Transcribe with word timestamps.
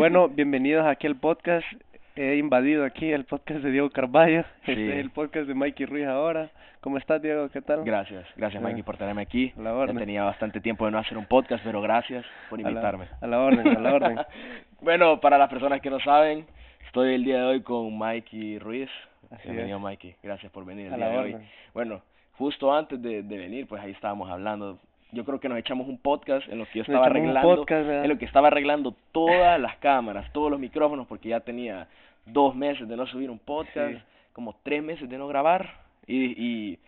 Bueno, 0.00 0.28
bienvenidos 0.28 0.86
aquí 0.86 1.06
al 1.06 1.16
podcast. 1.16 1.66
He 2.16 2.36
invadido 2.36 2.86
aquí 2.86 3.12
el 3.12 3.26
podcast 3.26 3.60
de 3.60 3.70
Diego 3.70 3.90
Carballo. 3.90 4.44
Sí. 4.64 4.72
Este 4.72 4.92
es 4.94 4.98
el 4.98 5.10
podcast 5.10 5.46
de 5.46 5.52
Mikey 5.52 5.84
Ruiz 5.84 6.06
ahora. 6.06 6.48
¿Cómo 6.80 6.96
estás, 6.96 7.20
Diego? 7.20 7.50
¿Qué 7.50 7.60
tal? 7.60 7.84
Gracias, 7.84 8.26
gracias. 8.34 8.62
Mikey 8.62 8.82
por 8.82 8.96
tenerme 8.96 9.20
aquí. 9.20 9.52
A 9.58 9.60
la 9.60 9.70
Ya 9.72 9.76
orden. 9.76 9.98
tenía 9.98 10.24
bastante 10.24 10.62
tiempo 10.62 10.86
de 10.86 10.92
no 10.92 10.98
hacer 10.98 11.18
un 11.18 11.26
podcast, 11.26 11.62
pero 11.62 11.82
gracias 11.82 12.24
por 12.48 12.58
A 12.60 12.62
la- 12.62 12.70
invitarme. 12.70 13.08
A 13.20 13.26
la 13.26 13.40
orden, 13.40 13.68
a 13.76 13.78
la 13.78 13.92
orden. 13.94 14.18
bueno, 14.80 15.20
para 15.20 15.36
las 15.36 15.50
personas 15.50 15.82
que 15.82 15.90
no 15.90 16.00
saben, 16.00 16.46
estoy 16.86 17.12
el 17.14 17.22
día 17.24 17.36
de 17.40 17.44
hoy 17.44 17.60
con 17.62 17.98
Mikey 17.98 18.58
Ruiz. 18.58 18.88
Así 19.30 19.48
Bienvenido 19.48 19.80
Mikey, 19.80 20.16
gracias 20.22 20.50
por 20.50 20.64
venir 20.64 20.86
el 20.86 20.94
A 20.94 20.96
día 20.96 21.04
la 21.06 21.12
de 21.12 21.18
hoy. 21.18 21.34
orden. 21.34 21.48
Bueno, 21.74 22.00
justo 22.38 22.74
antes 22.74 23.02
de, 23.02 23.22
de 23.22 23.36
venir, 23.36 23.66
pues 23.66 23.82
ahí 23.82 23.90
estábamos 23.92 24.30
hablando. 24.30 24.78
Yo 25.12 25.24
creo 25.24 25.40
que 25.40 25.48
nos 25.48 25.58
echamos 25.58 25.88
un 25.88 25.98
podcast 25.98 26.48
en 26.48 26.58
lo 26.58 26.66
que 26.66 26.78
yo 26.78 26.82
estaba 26.82 27.06
arreglando, 27.06 27.66
en 27.68 28.08
lo 28.08 28.18
que 28.18 28.24
estaba 28.24 28.46
arreglando 28.48 28.94
todas 29.12 29.60
las 29.60 29.76
cámaras, 29.78 30.32
todos 30.32 30.50
los 30.50 30.60
micrófonos, 30.60 31.06
porque 31.06 31.30
ya 31.30 31.40
tenía 31.40 31.88
dos 32.26 32.54
meses 32.54 32.88
de 32.88 32.96
no 32.96 33.06
subir 33.06 33.30
un 33.30 33.38
podcast, 33.38 33.92
Sí. 33.94 34.02
como 34.32 34.54
tres 34.62 34.82
meses 34.82 35.08
de 35.08 35.18
no 35.18 35.26
grabar 35.26 35.74
y, 36.06 36.16
y 36.72 36.78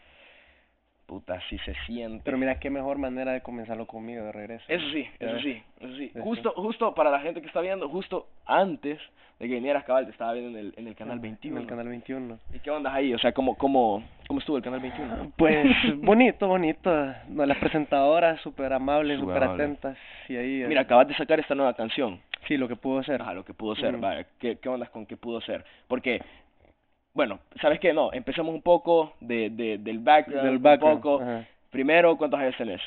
puta, 1.12 1.38
sí 1.50 1.58
se 1.58 1.74
siente. 1.86 2.22
Pero 2.24 2.38
mira, 2.38 2.58
qué 2.58 2.70
mejor 2.70 2.96
manera 2.96 3.32
de 3.32 3.42
comenzarlo 3.42 3.86
conmigo 3.86 4.24
de 4.24 4.32
regreso. 4.32 4.64
Eso 4.66 4.84
sí, 4.92 5.06
eso 5.20 5.38
sí, 5.40 5.62
eso 5.78 5.96
sí. 5.96 6.10
Justo, 6.22 6.52
justo 6.56 6.94
para 6.94 7.10
la 7.10 7.20
gente 7.20 7.42
que 7.42 7.48
está 7.48 7.60
viendo, 7.60 7.86
justo 7.90 8.28
antes 8.46 8.98
de 9.38 9.48
que 9.48 9.54
vinieras 9.54 9.84
cabal, 9.84 10.06
te 10.06 10.12
estaba 10.12 10.32
viendo 10.32 10.58
en 10.58 10.66
el, 10.66 10.74
en 10.76 10.86
el 10.86 10.94
canal 10.94 11.18
21. 11.18 11.56
En 11.56 11.62
el 11.62 11.68
canal 11.68 11.88
21. 11.88 12.38
¿Y 12.54 12.60
qué 12.60 12.70
onda 12.70 12.94
ahí? 12.94 13.12
O 13.12 13.18
sea, 13.18 13.32
¿cómo, 13.32 13.56
cómo, 13.56 14.02
cómo 14.26 14.40
estuvo 14.40 14.56
el 14.56 14.62
canal 14.62 14.80
21? 14.80 15.32
Pues 15.36 15.66
bonito, 15.96 16.48
bonito. 16.48 16.90
No, 17.28 17.44
las 17.44 17.58
presentadoras 17.58 18.40
súper 18.40 18.72
amables, 18.72 19.20
Súper 19.20 19.44
atentas. 19.44 19.98
Y 20.30 20.36
ahí, 20.36 20.62
eh, 20.62 20.66
Mira, 20.66 20.82
acabas 20.82 21.08
de 21.08 21.14
sacar 21.14 21.40
esta 21.40 21.54
nueva 21.54 21.74
canción. 21.74 22.20
sí, 22.48 22.56
lo 22.56 22.68
que 22.68 22.76
pudo 22.76 23.02
ser. 23.02 23.20
Ajá, 23.20 23.34
lo 23.34 23.44
que 23.44 23.52
pudo 23.52 23.76
ser. 23.76 23.92
Ujú. 23.92 24.02
Vaya, 24.02 24.26
¿qué, 24.38 24.56
¿qué 24.56 24.68
ondas 24.70 24.88
con 24.88 25.04
qué 25.04 25.18
pudo 25.18 25.42
ser? 25.42 25.62
Porque, 25.88 26.22
bueno, 27.14 27.38
¿sabes 27.60 27.78
qué? 27.80 27.92
No, 27.92 28.12
empecemos 28.12 28.54
un 28.54 28.62
poco 28.62 29.14
de, 29.20 29.50
de, 29.50 29.78
del 29.78 29.98
background. 29.98 30.44
Del 30.48 30.58
background. 30.58 30.96
Un 30.96 31.02
poco. 31.02 31.22
ajá. 31.22 31.46
Primero, 31.70 32.16
¿cuántos 32.16 32.38
años 32.40 32.54
tenés? 32.56 32.80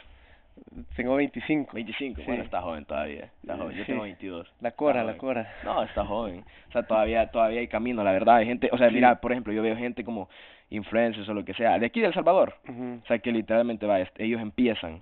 Tengo 0.96 1.16
25. 1.16 1.72
25. 1.74 2.22
Sí. 2.22 2.24
Bueno, 2.28 2.44
está 2.44 2.62
joven 2.62 2.86
todavía. 2.86 3.30
Está 3.42 3.58
joven. 3.58 3.76
Yo 3.78 3.86
tengo 3.86 4.04
22. 4.04 4.48
La 4.62 4.72
cora, 4.72 5.04
la 5.04 5.18
cora. 5.18 5.52
No, 5.64 5.84
está 5.84 6.06
joven. 6.06 6.46
O 6.70 6.72
sea, 6.72 6.84
todavía 6.84 7.28
todavía 7.30 7.60
hay 7.60 7.68
camino, 7.68 8.04
la 8.04 8.12
verdad. 8.14 8.38
Hay 8.38 8.46
gente, 8.46 8.70
o 8.72 8.78
sea, 8.78 8.90
Sí. 8.90 8.96
mira, 8.96 9.20
por 9.20 9.32
ejemplo, 9.32 9.52
yo 9.52 9.62
veo 9.62 9.76
gente 9.76 10.04
como 10.06 10.30
influencers 10.70 11.28
o 11.28 11.34
lo 11.34 11.44
que 11.44 11.54
sea, 11.56 11.78
de 11.78 11.86
aquí 11.88 12.00
de 12.00 12.08
El 12.08 12.14
Salvador. 12.14 12.56
O 12.68 13.06
sea, 13.08 13.20
que 13.20 13.32
literalmente, 13.32 13.86
va, 13.86 14.00
ellos 14.18 14.42
empiezan, 14.42 15.02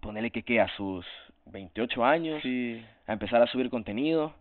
ponerle 0.00 0.30
que 0.30 0.42
qué, 0.42 0.60
a 0.60 0.68
sus 0.76 1.06
28 1.46 2.04
años, 2.04 2.42
Sí. 2.42 2.82
a 3.06 3.12
empezar 3.12 3.40
a 3.42 3.46
subir 3.46 3.70
contenido. 3.70 4.32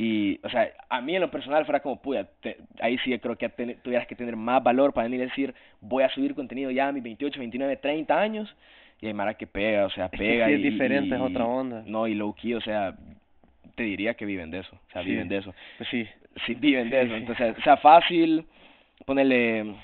Y, 0.00 0.38
o 0.44 0.48
sea, 0.48 0.70
a 0.88 1.00
mí 1.00 1.16
en 1.16 1.20
lo 1.20 1.30
personal 1.30 1.64
fuera 1.64 1.80
como, 1.80 2.00
puya, 2.00 2.24
te- 2.40 2.56
ahí 2.80 2.96
sí 2.98 3.18
creo 3.18 3.36
que 3.36 3.48
ten- 3.48 3.76
tuvieras 3.82 4.06
que 4.06 4.14
tener 4.14 4.36
más 4.36 4.62
valor 4.62 4.92
para 4.92 5.08
venir 5.08 5.22
a 5.22 5.24
decir, 5.24 5.52
voy 5.80 6.04
a 6.04 6.08
subir 6.10 6.36
contenido 6.36 6.70
ya 6.70 6.86
a 6.86 6.92
mis 6.92 7.02
28, 7.02 7.36
29, 7.40 7.76
30 7.78 8.16
años. 8.18 8.54
Y 9.00 9.06
hay 9.08 9.12
Mara 9.14 9.34
que 9.34 9.46
pega, 9.48 9.86
o 9.86 9.90
sea, 9.90 10.04
Es 10.06 10.10
que 10.12 10.18
pega. 10.18 10.46
sí 10.46 10.52
es 10.52 10.60
y- 10.60 10.62
diferente, 10.70 11.14
es 11.16 11.20
otra 11.20 11.44
onda. 11.44 11.82
No, 11.84 12.06
y 12.06 12.14
low 12.14 12.32
key, 12.32 12.54
o 12.54 12.60
sea, 12.60 12.94
te 13.74 13.82
diría 13.82 14.14
que 14.14 14.24
viven 14.24 14.52
de 14.52 14.60
eso. 14.60 14.76
O 14.88 14.92
sea, 14.92 15.02
Sí. 15.02 15.10
viven 15.10 15.28
de 15.28 15.38
eso. 15.38 15.52
Pues 15.78 15.88
sí. 15.90 16.06
Sí, 16.46 16.54
viven 16.54 16.90
de 16.90 17.00
Sí, 17.00 17.06
eso. 17.06 17.16
Entonces, 17.16 17.58
o 17.58 17.62
sea, 17.62 17.76
fácil 17.78 18.44
ponerle. 19.04 19.74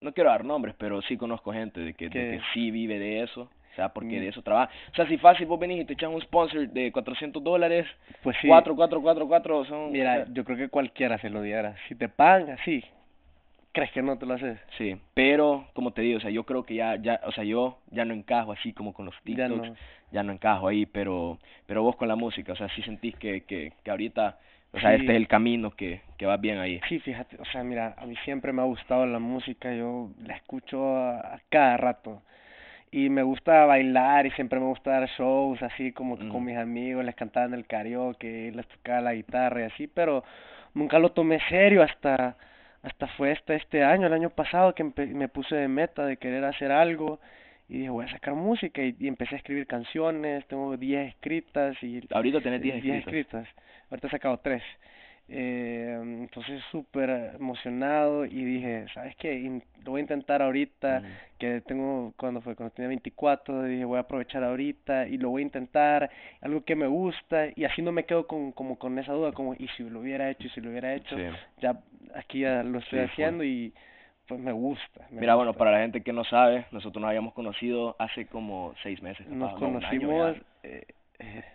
No 0.00 0.12
quiero 0.12 0.30
dar 0.30 0.44
nombres, 0.44 0.74
pero 0.78 1.02
sí 1.02 1.16
conozco 1.18 1.52
gente 1.52 1.80
de 1.80 1.92
que, 1.94 2.06
de 2.08 2.10
que 2.10 2.40
sí 2.54 2.70
vive 2.70 2.98
de 2.98 3.22
eso. 3.22 3.50
O 3.76 3.78
sea, 3.78 3.90
porque 3.90 4.16
Mm. 4.16 4.20
de 4.20 4.28
eso 4.28 4.40
trabaja. 4.40 4.72
O 4.90 4.94
sea, 4.94 5.06
si 5.06 5.18
fácil 5.18 5.44
vos 5.44 5.60
venís 5.60 5.82
y 5.82 5.84
te 5.84 5.92
echas 5.92 6.08
un 6.10 6.22
sponsor 6.22 6.66
de 6.66 6.90
400 6.90 7.44
dólares, 7.44 7.86
Pues 8.22 8.34
sí. 8.40 8.48
4, 8.48 8.74
4, 8.74 9.02
4, 9.02 9.28
4 9.28 9.64
son... 9.66 9.92
Mira, 9.92 10.12
o 10.12 10.16
sea, 10.24 10.32
yo 10.32 10.44
creo 10.46 10.56
que 10.56 10.68
cualquiera 10.70 11.18
se 11.18 11.28
lo 11.28 11.42
diera. 11.42 11.76
Si 11.86 11.94
te 11.94 12.08
pagan 12.08 12.52
así, 12.52 12.82
¿crees 13.72 13.92
que 13.92 14.00
no 14.00 14.16
te 14.16 14.24
lo 14.24 14.32
haces? 14.32 14.58
Sí, 14.78 14.96
pero 15.12 15.66
como 15.74 15.90
te 15.90 16.00
digo, 16.00 16.16
o 16.16 16.20
sea, 16.22 16.30
yo 16.30 16.44
creo 16.44 16.62
que 16.64 16.76
ya, 16.76 16.96
ya, 16.96 17.20
o 17.26 17.32
sea, 17.32 17.44
yo 17.44 17.76
ya 17.90 18.06
no 18.06 18.14
encajo 18.14 18.52
así 18.52 18.72
como 18.72 18.94
con 18.94 19.04
los 19.04 19.14
Ya 19.16 19.46
TikToks, 19.46 19.68
no. 19.68 19.76
ya 20.10 20.22
no 20.22 20.32
encajo 20.32 20.68
ahí, 20.68 20.86
pero 20.86 21.38
pero 21.66 21.82
vos 21.82 21.96
con 21.96 22.08
la 22.08 22.16
música, 22.16 22.54
o 22.54 22.56
sea, 22.56 22.70
sí 22.70 22.80
sentís 22.82 23.14
que, 23.16 23.42
que, 23.42 23.74
que 23.84 23.90
ahorita, 23.90 24.38
o 24.72 24.80
sea, 24.80 24.92
Sí. 24.92 25.00
este 25.02 25.12
es 25.12 25.16
el 25.16 25.28
camino 25.28 25.70
que, 25.72 26.00
que 26.16 26.24
vas 26.24 26.40
bien 26.40 26.56
ahí. 26.58 26.80
Sí, 26.88 26.98
fíjate, 27.00 27.36
o 27.38 27.44
sea, 27.44 27.62
mira, 27.62 27.94
a 27.98 28.06
mí 28.06 28.14
siempre 28.24 28.54
me 28.54 28.62
ha 28.62 28.64
gustado 28.64 29.04
la 29.04 29.18
música, 29.18 29.74
yo 29.74 30.08
la 30.24 30.34
escucho 30.36 30.96
a, 30.96 31.18
a 31.34 31.40
cada 31.50 31.76
rato. 31.76 32.22
Y 32.90 33.10
me 33.10 33.22
gusta 33.22 33.64
bailar 33.66 34.26
y 34.26 34.30
siempre 34.32 34.60
me 34.60 34.66
gusta 34.66 34.92
dar 34.92 35.08
shows 35.18 35.60
así 35.62 35.92
como 35.92 36.16
que 36.18 36.28
con 36.28 36.44
mis 36.44 36.56
amigos, 36.56 37.04
les 37.04 37.14
cantaba 37.14 37.46
en 37.46 37.54
el 37.54 37.66
karaoke, 37.66 38.52
les 38.54 38.66
tocaba 38.68 39.00
la 39.00 39.14
guitarra 39.14 39.60
y 39.62 39.64
así, 39.64 39.86
pero 39.86 40.24
nunca 40.74 40.98
lo 40.98 41.10
tomé 41.10 41.40
serio 41.48 41.82
hasta 41.82 42.36
hasta 42.82 43.08
fue 43.08 43.32
este 43.32 43.56
este 43.56 43.82
año, 43.82 44.06
el 44.06 44.12
año 44.12 44.30
pasado 44.30 44.74
que 44.74 44.84
me 44.84 45.28
puse 45.28 45.56
de 45.56 45.66
meta 45.68 46.06
de 46.06 46.16
querer 46.18 46.44
hacer 46.44 46.70
algo 46.70 47.18
y 47.68 47.78
dije, 47.78 47.90
voy 47.90 48.04
a 48.04 48.10
sacar 48.10 48.34
música 48.34 48.80
y, 48.82 48.94
y 49.00 49.08
empecé 49.08 49.34
a 49.34 49.38
escribir 49.38 49.66
canciones, 49.66 50.46
tengo 50.46 50.76
10 50.76 51.08
escritas 51.08 51.76
y 51.82 52.00
Ahorita 52.12 52.40
tenés 52.40 52.62
10 52.62 52.82
10 52.82 52.98
escritas. 52.98 53.42
escritas. 53.48 53.64
Ahorita 53.90 54.06
he 54.06 54.10
sacado 54.10 54.38
3. 54.38 54.62
Eh, 55.28 55.98
entonces 56.00 56.62
súper 56.70 57.10
emocionado 57.34 58.24
y 58.24 58.44
dije, 58.44 58.86
¿sabes 58.94 59.16
qué? 59.16 59.34
In- 59.34 59.62
Lo 59.84 59.92
voy 59.92 60.00
a 60.00 60.02
intentar 60.02 60.40
ahorita, 60.42 61.02
que 61.38 61.60
tengo, 61.62 62.12
cuando 62.16 62.40
fue, 62.40 62.54
cuando 62.54 62.72
tenía 62.74 62.88
24, 62.88 63.64
dije, 63.64 63.84
voy 63.84 63.96
a 63.98 64.00
aprovechar 64.00 64.44
ahorita 64.44 65.08
y 65.08 65.18
lo 65.18 65.30
voy 65.30 65.42
a 65.42 65.46
intentar, 65.46 66.10
algo 66.40 66.64
que 66.64 66.76
me 66.76 66.86
gusta 66.86 67.46
y 67.56 67.64
así 67.64 67.82
no 67.82 67.92
me 67.92 68.04
quedo 68.04 68.26
con, 68.26 68.52
como 68.52 68.78
con 68.78 68.98
esa 68.98 69.12
duda, 69.12 69.32
como, 69.32 69.54
y 69.54 69.68
si 69.76 69.82
lo 69.84 70.00
hubiera 70.00 70.30
hecho, 70.30 70.46
y 70.46 70.50
si 70.50 70.60
lo 70.60 70.70
hubiera 70.70 70.94
hecho, 70.94 71.16
Sí. 71.16 71.22
ya 71.60 71.76
aquí 72.14 72.40
ya 72.40 72.62
lo 72.62 72.78
estoy 72.78 73.00
Sí, 73.00 73.04
haciendo 73.12 73.44
y 73.44 73.72
pues 74.28 74.40
me 74.40 74.52
gusta. 74.52 75.06
me 75.12 75.20
Mira, 75.20 75.34
bueno, 75.34 75.52
para 75.54 75.72
la 75.72 75.78
gente 75.80 76.02
que 76.02 76.12
no 76.12 76.24
sabe, 76.24 76.66
nosotros 76.72 77.00
nos 77.00 77.08
habíamos 77.08 77.34
conocido 77.34 77.94
hace 77.98 78.26
como 78.26 78.74
6 78.82 79.00
meses. 79.02 79.26
Nos 79.28 79.52
conocimos... 79.54 80.36
eh, 80.62 80.84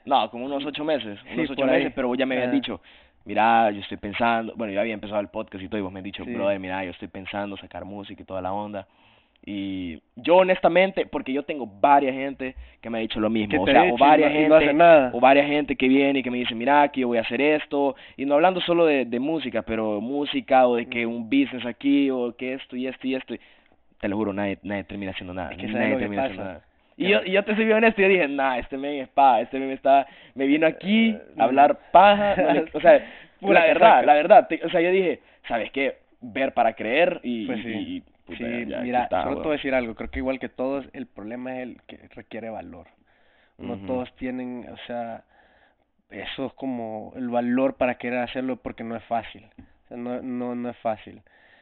No, 0.05 0.29
como 0.31 0.45
unos 0.45 0.65
8 0.65 0.83
meses, 0.83 1.19
unos 1.33 1.49
8 1.49 1.61
por 1.61 1.69
ahí. 1.69 1.81
meses, 1.81 1.93
pero 1.95 2.07
vos 2.07 2.17
ya 2.17 2.25
me 2.25 2.35
habías 2.35 2.51
dicho, 2.51 2.81
mira, 3.25 3.71
yo 3.71 3.81
estoy 3.81 3.97
pensando, 3.97 4.53
bueno, 4.55 4.73
yo 4.73 4.79
había 4.81 4.93
empezado 4.93 5.19
el 5.19 5.27
podcast 5.29 5.63
y 5.63 5.67
todo, 5.67 5.79
y 5.79 5.83
vos 5.83 5.91
me 5.91 5.99
has 5.99 6.03
dicho, 6.03 6.23
Sí. 6.25 6.33
brother, 6.33 6.59
mira, 6.59 6.83
yo 6.83 6.91
estoy 6.91 7.07
pensando 7.07 7.57
sacar 7.57 7.85
música 7.85 8.21
y 8.21 8.25
toda 8.25 8.41
la 8.41 8.53
onda. 8.53 8.87
Y 9.43 9.99
yo 10.15 10.37
honestamente, 10.37 11.07
porque 11.07 11.33
yo 11.33 11.41
tengo 11.43 11.65
varias 11.65 12.13
gente 12.13 12.55
que 12.79 12.89
me 12.91 12.99
ha 12.99 13.01
dicho 13.01 13.19
lo 13.19 13.27
mismo, 13.29 13.49
¿Qué 13.65 13.71
o 13.71 13.73
sea, 13.73 13.87
he 13.87 13.91
o 13.91 13.97
varias 13.97 14.31
no- 14.31 14.49
no 14.49 14.59
gente, 14.59 14.75
o 15.13 15.19
varias 15.19 15.47
gente 15.47 15.75
que 15.75 15.87
viene 15.87 16.19
y 16.19 16.23
que 16.23 16.29
me 16.29 16.37
dice, 16.37 16.53
mira, 16.53 16.87
que 16.89 17.01
yo 17.01 17.07
voy 17.07 17.17
a 17.17 17.21
hacer 17.21 17.41
esto, 17.41 17.95
y 18.17 18.25
no 18.25 18.35
hablando 18.35 18.61
solo 18.61 18.85
de, 18.85 19.05
de 19.05 19.19
música, 19.19 19.63
pero 19.63 19.99
música 19.99 20.67
o 20.67 20.75
de 20.75 20.85
que 20.85 21.07
un 21.07 21.23
business 21.23 21.65
aquí, 21.65 22.11
o 22.11 22.35
que 22.35 22.53
esto 22.53 22.75
y 22.75 22.85
esto 22.85 23.07
y 23.07 23.15
esto, 23.15 23.33
y 23.33 23.39
te 23.99 24.07
lo 24.07 24.15
juro, 24.17 24.31
nadie, 24.31 24.59
nadie 24.61 24.83
termina 24.83 25.11
haciendo 25.11 25.33
nada, 25.33 25.51
Es 25.51 25.57
que 25.57 25.67
¿sabes 25.67 25.79
nadie 25.81 25.97
termina 25.97 26.23
haciendo 26.23 26.43
nada. 26.43 26.61
Y 27.01 27.09
yo, 27.09 27.21
y 27.25 27.31
yo 27.31 27.43
te 27.43 27.55
soy 27.55 27.65
bien 27.65 27.77
honesto, 27.77 28.01
yo 28.01 28.07
dije, 28.07 28.27
nah, 28.27 28.57
este 28.57 28.77
men 28.77 29.01
es 29.01 29.09
pa, 29.09 29.41
este 29.41 29.59
men 29.59 29.71
está, 29.71 30.07
me 30.35 30.45
vino 30.45 30.67
aquí 30.67 31.09
Eh, 31.09 31.21
a 31.37 31.43
hablar 31.45 31.77
paja, 31.91 32.35
no 32.35 32.53
le- 32.53 32.69
o 32.73 32.81
sea, 32.81 32.93
la 33.41 33.63
verdad, 33.65 34.05
la 34.05 34.13
verdad, 34.13 34.47
te- 34.47 34.63
o 34.65 34.69
sea, 34.69 34.81
yo 34.81 34.91
dije, 34.91 35.19
¿sabes 35.47 35.71
qué? 35.71 35.97
Ver 36.21 36.53
para 36.53 36.73
creer 36.73 37.19
y, 37.23 37.47
Pues 37.47 37.63
sí. 37.63 37.69
y, 37.69 38.01
puta, 38.25 38.37
Sí, 38.37 38.43
ya- 38.43 38.49
ya 38.69 38.77
aquí 38.79 38.83
mira, 38.83 39.03
está, 39.03 39.23
solo 39.23 39.35
te 39.37 39.47
voy 39.47 39.53
a 39.53 39.57
decir 39.57 39.73
algo, 39.73 39.95
creo 39.95 40.09
que 40.11 40.19
igual 40.19 40.39
que 40.39 40.49
todos, 40.49 40.85
el 40.93 41.07
problema 41.07 41.55
es 41.57 41.63
el 41.63 41.81
que 41.87 41.97
requiere 42.15 42.49
valor. 42.49 42.87
No 43.59 43.77
todos 43.87 44.15
tienen, 44.15 44.67
o 44.71 44.77
sea, 44.87 45.23
eso 46.09 46.47
es 46.47 46.53
como 46.53 47.13
el 47.15 47.29
valor 47.29 47.75
para 47.75 47.95
querer 47.95 48.19
hacerlo 48.19 48.57
porque 48.57 48.83
no 48.83 48.95
es 48.95 49.03
fácil. 49.05 49.45
O 49.85 49.87
sea, 49.87 49.97
no, 49.97 50.21
no, 50.21 50.55
no 50.55 50.69
es 50.69 50.77
fácil. 50.77 51.21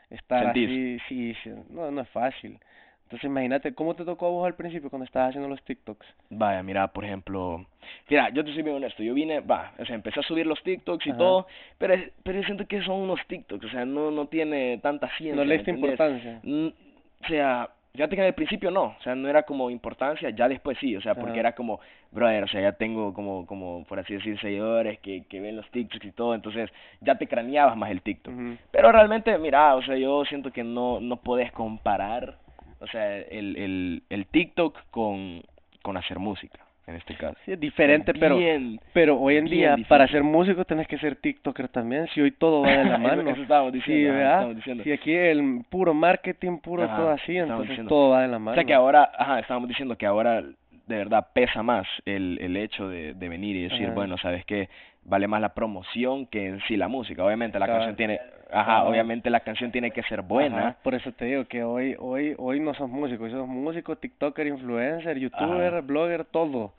Estar 0.09 0.47
así, 0.47 0.97
sí, 1.07 1.35
sí, 1.43 1.51
no, 1.69 1.91
no 1.91 2.01
es 2.01 2.09
fácil. 2.09 2.59
Entonces 3.09 3.25
imagínate, 3.25 3.73
¿cómo 3.73 3.95
te 3.95 4.05
tocó 4.05 4.27
a 4.27 4.29
vos 4.29 4.45
al 4.45 4.53
principio 4.53 4.91
cuando 4.91 5.03
estabas 5.03 5.29
haciendo 5.29 5.49
los 5.49 5.63
TikToks? 5.63 6.05
Vaya, 6.29 6.61
mira, 6.61 6.87
por 6.89 7.03
ejemplo, 7.03 7.65
mira, 8.07 8.29
yo 8.29 8.45
te 8.45 8.53
soy 8.53 8.61
bien 8.61 8.75
honesto, 8.75 9.01
yo 9.01 9.15
vine, 9.15 9.39
va, 9.39 9.73
o 9.79 9.85
sea, 9.85 9.95
empecé 9.95 10.19
a 10.19 10.23
subir 10.23 10.45
los 10.45 10.61
TikToks 10.61 11.07
y 11.07 11.09
Ajá. 11.09 11.17
todo, 11.17 11.47
pero, 11.79 11.95
pero 12.21 12.39
yo 12.39 12.45
siento 12.45 12.67
que 12.67 12.83
son 12.83 12.97
unos 12.97 13.19
TikToks, 13.25 13.65
o 13.65 13.69
sea, 13.69 13.83
no, 13.83 14.11
no 14.11 14.27
tiene 14.27 14.77
tanta 14.77 15.07
ciencia, 15.17 15.33
No 15.33 15.41
¿me 15.41 15.47
le 15.47 15.55
diste 15.55 15.71
importancia. 15.71 16.39
O 16.45 17.27
sea, 17.27 17.71
fíjate 17.93 18.15
que 18.15 18.21
en 18.21 18.27
el 18.27 18.35
principio 18.35 18.69
no, 18.69 18.95
o 18.99 19.01
sea, 19.01 19.15
no 19.15 19.27
era 19.27 19.41
como 19.41 19.71
importancia, 19.71 20.29
ya 20.29 20.47
después 20.47 20.77
sí, 20.77 20.95
o 20.95 21.01
sea, 21.01 21.15
porque 21.15 21.39
Ajá. 21.39 21.39
era 21.39 21.55
como, 21.55 21.79
brother, 22.11 22.43
o 22.43 22.47
sea, 22.47 22.61
ya 22.61 22.73
tengo 22.73 23.11
como, 23.15 23.47
como, 23.47 23.85
por 23.85 23.97
así 23.97 24.13
decir, 24.13 24.39
seguidores 24.39 24.99
que, 24.99 25.23
que 25.25 25.39
ven 25.39 25.55
los 25.55 25.67
TikToks 25.71 26.05
y 26.05 26.11
todo, 26.11 26.35
entonces 26.35 26.69
ya 27.01 27.15
te 27.15 27.25
craneabas 27.25 27.75
más 27.75 27.89
el 27.89 28.03
TikTok. 28.03 28.35
Pero 28.69 28.91
realmente, 28.91 29.35
mira, 29.39 29.73
o 29.73 29.81
sea, 29.81 29.97
yo 29.97 30.23
siento 30.25 30.51
que 30.51 30.63
no, 30.63 30.99
no 30.99 31.17
puedes 31.17 31.51
comparar, 31.51 32.37
o 32.79 32.87
sea, 32.87 33.17
el, 33.17 33.55
el, 33.57 34.03
el 34.09 34.25
TikTok 34.27 34.77
con, 34.91 35.41
con 35.81 35.97
hacer 35.97 36.19
música, 36.19 36.59
en 36.87 36.95
este 36.95 37.13
caso. 37.15 37.37
Sí, 37.45 37.51
es 37.53 37.59
diferente, 37.59 38.13
pero 38.13 38.37
Bien, 38.37 38.79
pero 38.93 39.19
hoy 39.19 39.37
en 39.37 39.45
día 39.45 39.71
difícil. 39.71 39.87
para 39.89 40.07
ser 40.07 40.23
músico 40.23 40.65
tenés 40.65 40.87
que 40.87 40.97
ser 40.97 41.15
TikToker 41.17 41.67
también, 41.69 42.07
si 42.13 42.21
hoy 42.21 42.31
todo 42.31 42.61
va 42.61 42.71
de 42.71 42.85
la 42.85 42.97
mano. 43.15 43.29
eso 43.29 43.41
estábamos 43.41 43.73
Sí, 43.73 43.79
diciendo, 43.79 44.53
diciendo. 44.55 44.83
Si 44.83 44.91
aquí 44.91 45.13
el 45.13 45.61
puro 45.69 45.93
marketing, 45.93 46.57
puro 46.57 46.83
Ajá, 46.83 46.95
todo 46.97 47.09
así, 47.11 47.37
entonces 47.37 47.69
diciendo. 47.69 47.89
todo 47.89 48.09
va 48.11 48.21
de 48.23 48.27
la 48.29 48.39
mano. 48.39 48.51
O 48.51 48.55
sea 48.55 48.63
que 48.63 48.73
ahora, 48.73 49.11
ajá, 49.17 49.39
estábamos 49.39 49.69
diciendo 49.69 49.97
que 49.97 50.05
ahora 50.05 50.41
de 50.41 50.95
verdad 50.97 51.27
pesa 51.33 51.61
más 51.61 51.85
el, 52.05 52.39
el 52.41 52.57
hecho 52.57 52.89
de, 52.89 53.13
de 53.13 53.29
venir 53.29 53.55
y 53.55 53.63
decir, 53.69 53.85
Ajá. 53.85 53.93
bueno, 53.93 54.17
sabes 54.17 54.43
que 54.45 54.69
vale 55.03 55.27
más 55.27 55.41
la 55.41 55.53
promoción 55.53 56.25
que 56.27 56.47
en 56.47 56.61
sí 56.61 56.77
la 56.77 56.87
música. 56.87 57.23
Obviamente 57.23 57.59
la 57.59 57.67
canción 57.67 57.95
tiene, 57.95 58.19
ajá, 58.51 58.83
obviamente 58.83 59.29
la 59.29 59.39
canción 59.41 59.71
tiene 59.71 59.91
que 59.91 60.03
ser 60.03 60.21
buena. 60.21 60.59
Ajá, 60.59 60.77
por 60.83 60.95
eso 60.95 61.11
te 61.11 61.25
digo 61.25 61.45
que 61.45 61.63
hoy, 61.63 61.95
hoy, 61.99 62.35
hoy 62.37 62.59
no 62.59 62.73
sos 62.73 62.89
músico, 62.89 63.23
hoy 63.23 63.31
sos 63.31 63.47
músico, 63.47 63.95
tiktoker, 63.95 64.47
influencer, 64.47 65.17
youtuber, 65.17 65.73
Ajá. 65.73 65.81
blogger, 65.81 66.25
todo. 66.25 66.73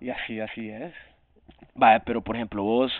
Y 0.00 0.10
así, 0.10 0.40
así 0.40 0.68
es. 0.68 0.92
Vaya, 1.74 2.00
pero 2.00 2.20
por 2.20 2.36
ejemplo, 2.36 2.62
vos, 2.62 2.92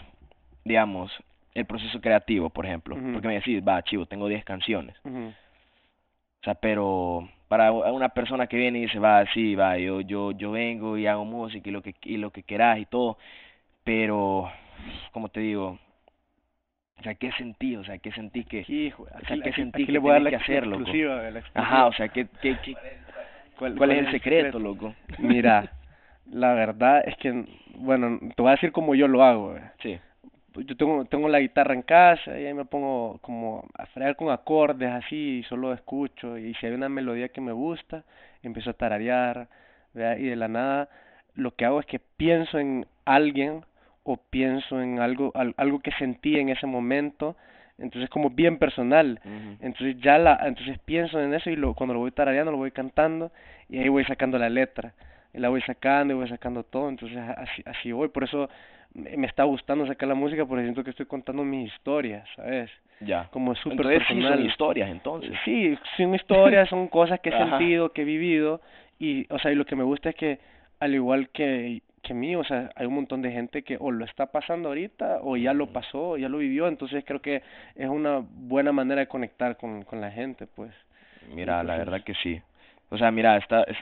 digamos, 0.64 1.12
el 1.54 1.66
proceso 1.66 2.00
creativo, 2.00 2.50
por 2.50 2.64
ejemplo, 2.64 2.96
porque 3.12 3.28
me 3.28 3.34
decís, 3.34 3.62
va, 3.66 3.82
chivo, 3.82 4.06
tengo 4.06 4.28
10 4.28 4.44
canciones. 4.44 4.96
O 5.04 6.44
sea, 6.44 6.54
pero 6.54 7.28
para 7.48 7.70
una 7.70 8.08
persona 8.08 8.46
que 8.46 8.56
viene 8.56 8.78
y 8.78 8.82
dice, 8.82 8.98
va, 8.98 9.24
sí, 9.34 9.54
va, 9.54 9.76
yo, 9.76 10.00
yo, 10.00 10.32
yo 10.32 10.50
vengo 10.52 10.96
y 10.96 11.06
hago 11.06 11.24
música 11.24 11.68
y 11.68 11.72
lo 11.72 11.82
que, 11.82 11.94
y 12.02 12.16
lo 12.16 12.30
que 12.30 12.42
quieras 12.42 12.78
y 12.78 12.86
todo, 12.86 13.18
pero, 13.84 14.50
como 15.12 15.28
te 15.28 15.40
digo, 15.40 15.78
o 16.98 17.02
sea, 17.02 17.14
¿qué 17.14 17.32
sentí? 17.32 17.76
O 17.76 17.84
sea, 17.84 17.98
¿qué 17.98 18.12
sentí 18.12 18.44
que, 18.44 18.64
Hijo, 18.68 19.04
o 19.04 19.08
sea, 19.08 19.36
¿qué 19.36 19.50
aquí- 19.50 19.52
sentí 19.52 19.82
aquí 19.82 19.86
que 19.86 19.92
le 19.92 19.98
voy 19.98 20.10
a 20.10 20.14
dar 20.14 20.22
la 20.22 20.30
que 20.30 20.36
hacer, 20.36 20.66
loco? 20.66 20.82
exclusiva, 20.82 21.16
la 21.30 21.38
exclusiva. 21.40 21.62
Ajá, 21.64 21.86
o 21.86 21.92
sea, 21.94 22.08
¿qué, 22.08 22.26
qué, 22.40 22.56
qué, 22.64 22.76
cuál, 23.58 23.92
es 23.92 23.98
el 24.06 24.10
secreto, 24.12 24.58
loco? 24.58 24.94
Mira, 25.18 25.72
la 26.30 26.54
verdad 26.54 27.02
es 27.06 27.16
que, 27.16 27.44
bueno, 27.76 28.18
te 28.36 28.42
voy 28.42 28.50
a 28.50 28.54
decir 28.54 28.72
cómo 28.72 28.94
yo 28.94 29.08
lo 29.08 29.24
hago. 29.24 29.56
eh. 29.56 29.62
Sí, 29.82 29.98
Pues 30.52 30.66
Yo 30.66 30.76
tengo, 30.76 31.04
tengo 31.06 31.28
la 31.28 31.40
guitarra 31.40 31.74
en 31.74 31.82
casa 31.82 32.38
y 32.38 32.46
ahí 32.46 32.54
me 32.54 32.64
pongo 32.66 33.18
como 33.22 33.66
a 33.76 33.86
fregar 33.86 34.14
con 34.16 34.30
acordes 34.30 34.90
así 34.90 35.38
y 35.40 35.42
solo 35.44 35.72
escucho 35.72 36.38
y 36.38 36.54
si 36.54 36.66
hay 36.66 36.72
una 36.72 36.88
melodía 36.88 37.30
que 37.30 37.40
me 37.40 37.52
gusta, 37.52 38.04
empiezo 38.42 38.70
a 38.70 38.74
tararear, 38.74 39.48
¿verdad? 39.94 40.18
y 40.18 40.26
de 40.28 40.36
la 40.36 40.48
nada 40.48 40.88
lo 41.34 41.54
que 41.56 41.64
hago 41.64 41.80
es 41.80 41.86
que 41.86 41.98
pienso 41.98 42.58
en 42.58 42.86
alguien 43.06 43.64
o 44.04 44.16
pienso 44.16 44.80
en 44.82 44.98
algo, 44.98 45.30
al- 45.34 45.54
algo 45.56 45.80
que 45.80 45.92
sentí 45.92 46.38
en 46.38 46.48
ese 46.48 46.66
momento, 46.66 47.36
entonces 47.78 48.10
como 48.10 48.30
bien 48.30 48.58
personal. 48.58 49.20
Entonces 49.60 49.96
ya 50.00 50.18
la, 50.18 50.40
entonces 50.44 50.78
pienso 50.84 51.20
en 51.20 51.34
eso 51.34 51.50
y 51.50 51.56
lo, 51.56 51.74
cuando 51.74 51.94
lo 51.94 52.00
voy 52.00 52.10
tarareando 52.12 52.50
lo 52.52 52.58
voy 52.58 52.70
cantando 52.72 53.30
y 53.68 53.78
ahí 53.78 53.88
voy 53.88 54.04
sacando 54.04 54.38
la 54.38 54.48
letra 54.48 54.92
y 55.34 55.38
la 55.38 55.48
voy 55.48 55.62
sacando 55.62 56.12
y 56.12 56.16
voy 56.16 56.28
sacando 56.28 56.62
todo, 56.64 56.88
entonces 56.88 57.16
así, 57.18 57.62
así 57.64 57.92
voy, 57.92 58.08
por 58.08 58.24
eso 58.24 58.50
me 58.94 59.26
está 59.26 59.44
gustando 59.44 59.86
sacar 59.86 60.06
la 60.08 60.14
música 60.14 60.44
porque 60.44 60.64
siento 60.64 60.84
que 60.84 60.90
estoy 60.90 61.06
contando 61.06 61.42
mis 61.44 61.72
historias, 61.72 62.28
¿sabes? 62.36 62.70
ya. 63.00 63.28
Como 63.30 63.54
súper 63.54 63.78
Entonces 63.78 64.02
sí 64.08 64.14
personal. 64.14 64.38
son 64.38 64.46
historias, 64.46 64.90
entonces. 64.90 65.32
Sí, 65.44 65.78
son 65.96 66.14
historias, 66.14 66.68
son 66.68 66.88
cosas 66.88 67.18
que 67.20 67.30
he 67.30 67.32
sentido, 67.48 67.92
que 67.92 68.02
he 68.02 68.04
vivido 68.04 68.60
y, 68.98 69.26
o 69.32 69.38
sea, 69.38 69.50
y 69.50 69.54
lo 69.54 69.64
que 69.64 69.74
me 69.76 69.82
gusta 69.84 70.10
es 70.10 70.14
que 70.16 70.38
al 70.80 70.94
igual 70.94 71.30
que 71.30 71.80
que 72.02 72.14
mí, 72.14 72.34
o 72.36 72.44
sea, 72.44 72.70
hay 72.76 72.86
un 72.86 72.94
montón 72.94 73.22
de 73.22 73.30
gente 73.32 73.62
que 73.62 73.76
o 73.80 73.90
lo 73.90 74.04
está 74.04 74.26
pasando 74.26 74.68
ahorita 74.68 75.20
o 75.22 75.36
ya 75.36 75.52
lo 75.54 75.68
pasó, 75.68 76.10
o 76.10 76.16
ya 76.18 76.28
lo 76.28 76.38
vivió, 76.38 76.68
entonces 76.68 77.04
creo 77.06 77.20
que 77.22 77.42
es 77.76 77.88
una 77.88 78.22
buena 78.30 78.72
manera 78.72 79.00
de 79.02 79.06
conectar 79.08 79.56
con, 79.56 79.84
con 79.84 80.00
la 80.00 80.10
gente, 80.10 80.46
pues. 80.46 80.72
Mira, 81.34 81.62
la 81.62 81.76
verdad 81.76 82.02
que 82.04 82.14
sí. 82.14 82.40
O 82.90 82.98
sea, 82.98 83.10
mira, 83.10 83.36
está, 83.38 83.62
es- 83.64 83.76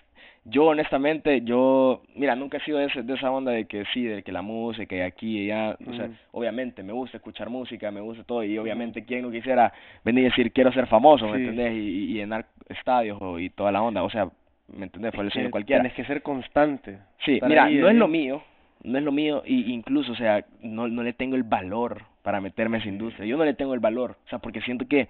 yo 0.44 0.64
honestamente, 0.66 1.42
yo, 1.42 2.02
mira, 2.14 2.34
nunca 2.36 2.58
he 2.58 2.60
sido 2.64 2.78
de, 2.78 2.86
ese- 2.86 3.02
de 3.02 3.14
esa 3.14 3.30
onda 3.30 3.52
de 3.52 3.66
que 3.66 3.84
sí, 3.92 4.04
de 4.04 4.22
que 4.22 4.32
la 4.32 4.42
música 4.42 4.94
y 4.96 5.00
aquí 5.00 5.38
y 5.46 5.50
allá, 5.50 5.76
o 5.86 5.92
sea, 5.94 6.08
obviamente 6.32 6.82
me 6.82 6.92
gusta 6.92 7.16
escuchar 7.18 7.50
música, 7.50 7.90
me 7.90 8.00
gusta 8.00 8.24
todo, 8.24 8.42
y 8.44 8.56
obviamente 8.58 9.04
quién 9.04 9.22
no 9.22 9.30
quisiera 9.30 9.72
venir 10.04 10.24
y 10.24 10.28
decir 10.28 10.52
quiero 10.52 10.72
ser 10.72 10.86
famoso, 10.86 11.26
¿me 11.26 11.38
Sí. 11.38 11.42
entendés? 11.44 11.72
Y, 11.74 12.10
y 12.10 12.14
llenar 12.14 12.46
estadios 12.68 13.18
o- 13.20 13.38
y 13.38 13.50
toda 13.50 13.72
la 13.72 13.82
onda, 13.82 14.02
o 14.02 14.10
sea, 14.10 14.30
¿me 14.72 14.84
entendés? 14.84 15.12
Sueño 15.14 15.30
que 15.32 15.50
cualquiera. 15.50 15.82
Tienes 15.82 15.96
que 15.96 16.04
ser 16.04 16.22
constante. 16.22 16.98
Sí, 17.24 17.40
mira, 17.42 17.64
ahí, 17.64 17.76
no 17.76 17.88
es 17.88 17.96
lo 17.96 18.08
mío, 18.08 18.42
no 18.82 18.98
es 18.98 19.04
lo 19.04 19.12
mío, 19.12 19.42
y 19.44 19.72
incluso, 19.72 20.12
o 20.12 20.16
sea, 20.16 20.44
no, 20.62 20.88
no 20.88 21.02
le 21.02 21.12
tengo 21.12 21.36
el 21.36 21.42
valor 21.42 22.02
para 22.22 22.40
meterme 22.40 22.78
a 22.78 22.80
esa 22.80 22.88
industria. 22.88 23.26
Yo 23.26 23.36
no 23.36 23.44
le 23.44 23.54
tengo 23.54 23.74
el 23.74 23.80
valor, 23.80 24.16
o 24.24 24.28
sea, 24.28 24.38
porque 24.38 24.60
siento 24.62 24.86
que, 24.86 25.08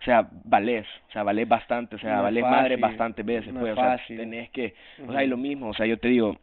o 0.00 0.02
sea, 0.02 0.28
valés, 0.44 0.86
o 1.08 1.12
sea, 1.12 1.22
valés 1.22 1.48
bastante, 1.48 1.96
o 1.96 1.98
sea, 1.98 2.16
No 2.16 2.22
valés 2.24 2.42
madre 2.42 2.76
bastantes 2.76 3.24
veces, 3.24 3.52
no 3.52 3.60
pues, 3.60 3.72
es 3.72 3.78
o 3.78 3.80
sea, 3.80 3.98
tenés 4.06 4.50
que, 4.50 4.74
o 5.06 5.12
sea, 5.12 5.24
y 5.24 5.28
lo 5.28 5.36
mismo, 5.36 5.68
o 5.68 5.74
sea, 5.74 5.86
yo 5.86 5.98
te 5.98 6.08
digo, 6.08 6.36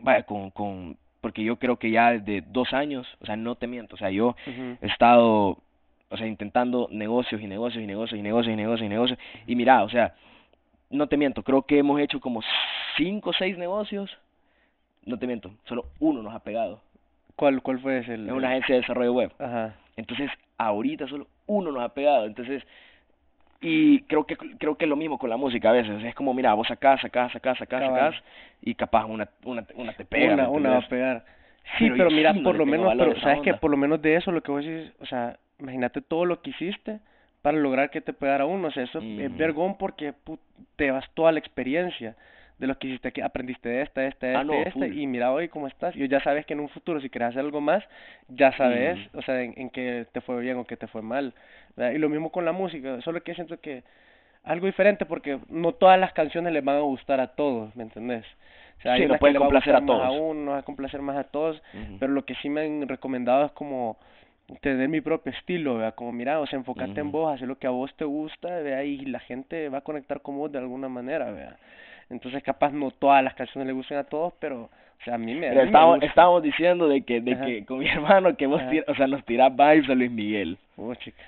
vaya, 0.00 0.24
con, 0.24 0.50
con, 0.50 0.96
porque 1.20 1.44
yo 1.44 1.56
creo 1.56 1.76
que 1.76 1.90
ya 1.90 2.12
desde 2.12 2.44
dos 2.48 2.72
años, 2.72 3.06
o 3.20 3.26
sea, 3.26 3.36
no 3.36 3.54
te 3.54 3.66
miento, 3.66 3.94
o 3.94 3.98
sea, 3.98 4.10
yo 4.10 4.34
Ujú. 4.46 4.78
he 4.80 4.86
estado, 4.86 5.58
o 6.08 6.16
sea, 6.16 6.26
intentando 6.26 6.88
negocios 6.90 7.40
y 7.40 7.46
negocios 7.46 7.84
y 7.84 7.86
negocios 7.86 8.18
y 8.18 8.22
negocios 8.22 8.52
y 8.52 8.56
negocios 8.56 8.86
y 8.86 8.88
negocios, 8.88 9.18
y 9.46 9.54
mira, 9.54 9.84
o 9.84 9.88
sea, 9.88 10.14
no 10.92 11.06
te 11.08 11.16
miento, 11.16 11.42
creo 11.42 11.62
que 11.62 11.78
hemos 11.78 12.00
hecho 12.00 12.20
como 12.20 12.40
cinco 12.96 13.30
o 13.30 13.32
seis 13.32 13.58
negocios, 13.58 14.16
no 15.04 15.18
te 15.18 15.26
miento, 15.26 15.50
solo 15.64 15.86
uno 15.98 16.22
nos 16.22 16.34
ha 16.34 16.40
pegado, 16.40 16.80
¿Cuál, 17.34 17.62
cuál 17.62 17.80
fue 17.80 17.98
ese? 17.98 18.14
El, 18.14 18.26
es 18.28 18.32
una 18.32 18.48
agencia 18.48 18.74
de 18.74 18.82
desarrollo 18.82 19.12
web, 19.14 19.32
Ajá. 19.38 19.74
entonces 19.96 20.30
ahorita 20.58 21.08
solo 21.08 21.26
uno 21.46 21.72
nos 21.72 21.82
ha 21.82 21.88
pegado, 21.94 22.26
entonces, 22.26 22.62
y 23.60 24.00
creo 24.02 24.24
que 24.24 24.36
creo 24.36 24.76
que 24.76 24.84
es 24.84 24.88
lo 24.88 24.96
mismo 24.96 25.18
con 25.18 25.30
la 25.30 25.36
música 25.36 25.70
a 25.70 25.72
veces, 25.72 26.04
es 26.04 26.14
como, 26.14 26.34
mira, 26.34 26.54
vos 26.54 26.68
sacás, 26.68 27.00
sacás, 27.00 27.32
sacás, 27.32 27.58
sacás, 27.58 27.82
sacás, 27.84 28.14
y 28.60 28.74
capaz 28.74 29.06
una, 29.06 29.28
una, 29.44 29.64
una 29.74 29.92
te 29.94 30.04
pega, 30.04 30.34
una, 30.34 30.42
¿me 30.44 30.48
una 30.48 30.70
va 30.70 30.78
a 30.78 30.88
pegar. 30.88 31.24
Sí, 31.78 31.84
Pero 31.84 31.96
pero, 31.96 32.10
mira, 32.10 32.32
sí 32.32 32.40
no 32.40 32.44
por 32.44 32.56
lo 32.56 32.66
menos, 32.66 32.92
pero 32.98 33.18
sabes 33.20 33.40
que 33.40 33.54
por 33.54 33.70
lo 33.70 33.76
menos 33.76 34.02
de 34.02 34.16
eso 34.16 34.30
lo 34.30 34.42
que 34.42 34.50
vos 34.50 34.64
decís, 34.64 34.92
o 35.00 35.06
sea, 35.06 35.38
imagínate 35.58 36.02
todo 36.02 36.24
lo 36.26 36.42
que 36.42 36.50
hiciste 36.50 37.00
para 37.42 37.58
lograr 37.58 37.90
que 37.90 38.00
te 38.00 38.12
pegara 38.12 38.46
uno, 38.46 38.68
o 38.68 38.70
sea, 38.70 38.84
eso 38.84 39.00
es 39.00 39.36
vergón 39.36 39.76
porque 39.76 40.14
te 40.76 40.90
vas 40.90 41.04
toda 41.14 41.32
la 41.32 41.38
experiencia 41.40 42.14
de 42.58 42.66
lo 42.68 42.78
que 42.78 42.86
hiciste 42.86 43.08
aquí, 43.08 43.20
aprendiste 43.20 43.68
de 43.68 43.82
esta, 43.82 44.04
esta, 44.06 44.26
Ah, 44.28 44.30
esta, 44.42 44.44
no, 44.44 44.54
y 44.54 44.58
esta, 44.58 44.72
full. 44.72 44.96
y 44.96 45.06
mira 45.08 45.32
hoy 45.32 45.48
cómo 45.48 45.66
estás, 45.66 45.96
y 45.96 46.06
ya 46.06 46.20
sabes 46.20 46.46
que 46.46 46.52
en 46.52 46.60
un 46.60 46.68
futuro 46.68 47.00
si 47.00 47.10
quieres 47.10 47.30
hacer 47.30 47.40
algo 47.40 47.60
más, 47.60 47.82
ya 48.28 48.56
sabes, 48.56 48.98
o 49.14 49.22
sea, 49.22 49.42
en, 49.42 49.54
en 49.56 49.70
que 49.70 50.06
te 50.12 50.20
fue 50.20 50.40
bien 50.40 50.56
o 50.58 50.64
que 50.64 50.76
te 50.76 50.86
fue 50.86 51.02
mal, 51.02 51.34
¿verdad? 51.76 51.92
y 51.92 51.98
lo 51.98 52.08
mismo 52.08 52.30
con 52.30 52.44
la 52.44 52.52
música, 52.52 53.00
solo 53.00 53.20
que 53.22 53.34
siento 53.34 53.58
que 53.60 53.82
algo 54.44 54.66
diferente 54.66 55.06
porque 55.06 55.38
no 55.48 55.72
todas 55.72 55.98
las 55.98 56.12
canciones 56.12 56.52
les 56.52 56.64
van 56.64 56.76
a 56.76 56.80
gustar 56.80 57.18
a 57.20 57.28
todos, 57.28 57.74
¿me 57.74 57.82
entendés? 57.82 58.24
O 58.78 58.82
sea, 58.82 58.92
hay 58.94 59.02
Sí, 59.02 59.06
no 59.06 59.14
que 59.14 59.18
pueden 59.20 59.36
complacer 59.36 59.74
a 59.74 59.84
todos. 59.84 60.04
a 60.04 60.10
uno, 60.10 60.44
no 60.44 60.50
va 60.52 60.58
a 60.58 60.62
complacer 60.62 61.00
más 61.02 61.16
a 61.16 61.24
todos, 61.24 61.60
pero 61.98 62.12
lo 62.12 62.24
que 62.24 62.34
sí 62.36 62.48
me 62.48 62.62
han 62.62 62.88
recomendado 62.88 63.46
es 63.46 63.52
como 63.52 63.96
tener 64.60 64.88
mi 64.88 65.00
propio 65.00 65.32
estilo, 65.32 65.76
¿verdad? 65.76 65.94
Como 65.94 66.12
mira, 66.12 66.40
o 66.40 66.46
sea, 66.46 66.58
enfocarte 66.58 67.00
en 67.00 67.08
Ujú. 67.08 67.18
vos, 67.18 67.34
hacer 67.34 67.48
lo 67.48 67.58
que 67.58 67.66
a 67.66 67.70
vos 67.70 67.94
te 67.96 68.04
gusta, 68.04 68.48
¿verdad? 68.48 68.82
Y 68.82 69.06
la 69.06 69.20
gente 69.20 69.68
va 69.68 69.78
a 69.78 69.82
conectar 69.82 70.20
con 70.20 70.36
vos 70.36 70.50
de 70.52 70.58
alguna 70.58 70.88
manera, 70.88 71.30
¿verdad? 71.30 71.56
Entonces, 72.10 72.42
capaz 72.42 72.72
no 72.72 72.90
todas 72.90 73.24
las 73.24 73.34
canciones 73.34 73.66
le 73.66 73.72
gusten 73.72 73.96
a 73.98 74.04
todos, 74.04 74.34
pero, 74.38 74.64
o 74.64 75.04
sea, 75.04 75.14
a 75.14 75.18
mí 75.18 75.34
me, 75.34 75.48
estábamos, 75.62 75.94
gusta. 75.96 76.06
estábamos 76.06 76.42
diciendo 76.42 76.86
de 76.88 77.02
que, 77.02 77.20
de 77.20 77.32
Ajá. 77.32 77.46
que 77.46 77.64
con 77.64 77.78
mi 77.78 77.88
hermano 77.88 78.36
que 78.36 78.46
vos 78.46 78.60
tira- 78.68 78.84
o 78.88 78.94
sea, 78.94 79.06
nos 79.06 79.24
tirás 79.24 79.50
vibes 79.56 79.88
a 79.88 79.94
Luis 79.94 80.10
Miguel. 80.10 80.58
Oh, 80.76 80.94
chica. 80.94 81.22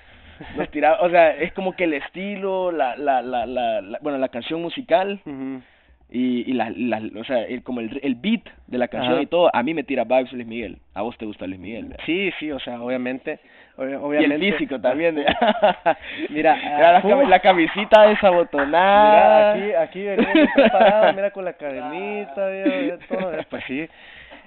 Nos 0.57 0.67
o 1.01 1.09
sea, 1.09 1.31
es 1.37 1.53
como 1.53 1.73
que 1.75 1.85
el 1.85 1.93
estilo, 1.93 2.71
la, 2.71 2.97
la, 2.97 3.21
la, 3.21 3.45
la, 3.45 3.81
la- 3.81 3.99
bueno, 4.01 4.17
la 4.17 4.27
canción 4.29 4.61
musical 4.61 5.21
Ujú. 5.25 5.61
Y, 6.09 6.49
y 6.49 6.53
la, 6.53 6.69
la, 6.75 7.01
o 7.19 7.23
sea, 7.23 7.41
el, 7.43 7.63
como 7.63 7.79
el, 7.81 7.99
el 8.03 8.15
beat 8.15 8.41
de 8.67 8.77
la 8.77 8.87
canción 8.87 9.13
Ajá. 9.15 9.21
y 9.23 9.25
todo, 9.25 9.49
a 9.53 9.63
mí 9.63 9.73
me 9.73 9.83
tira 9.83 10.03
vibes 10.03 10.31
Luis 10.33 10.45
Miguel. 10.47 10.77
A 10.93 11.01
vos 11.01 11.17
te 11.17 11.25
gusta 11.25 11.47
Luis 11.47 11.59
Miguel. 11.59 11.85
¿verdad? 11.85 12.03
Sí, 12.05 12.31
sí, 12.39 12.51
o 12.51 12.59
sea, 12.59 12.79
obviamente, 12.81 13.39
ob- 13.77 13.89
Y 13.89 13.91
el 13.91 13.95
obviamente. 13.97 14.51
físico 14.53 14.79
también. 14.79 15.15
de- 15.15 15.25
Mira, 16.29 16.55
Mira 16.73 16.91
la, 16.93 16.97
ah, 16.99 17.23
la 17.27 17.39
camisita 17.39 17.99
Mira, 18.01 18.09
desabotonada. 18.11 19.51
aquí, 19.53 19.73
aquí 19.73 20.03
venimos 20.03 20.49
preparados, 20.55 21.15
mira 21.15 21.31
con 21.31 21.43
la 21.45 21.53
cadenita, 21.53 22.49
ya 22.87 22.97
todo, 23.07 23.31
pues 23.49 23.63
sí. 23.67 23.87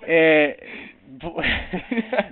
Eh, 0.07 0.57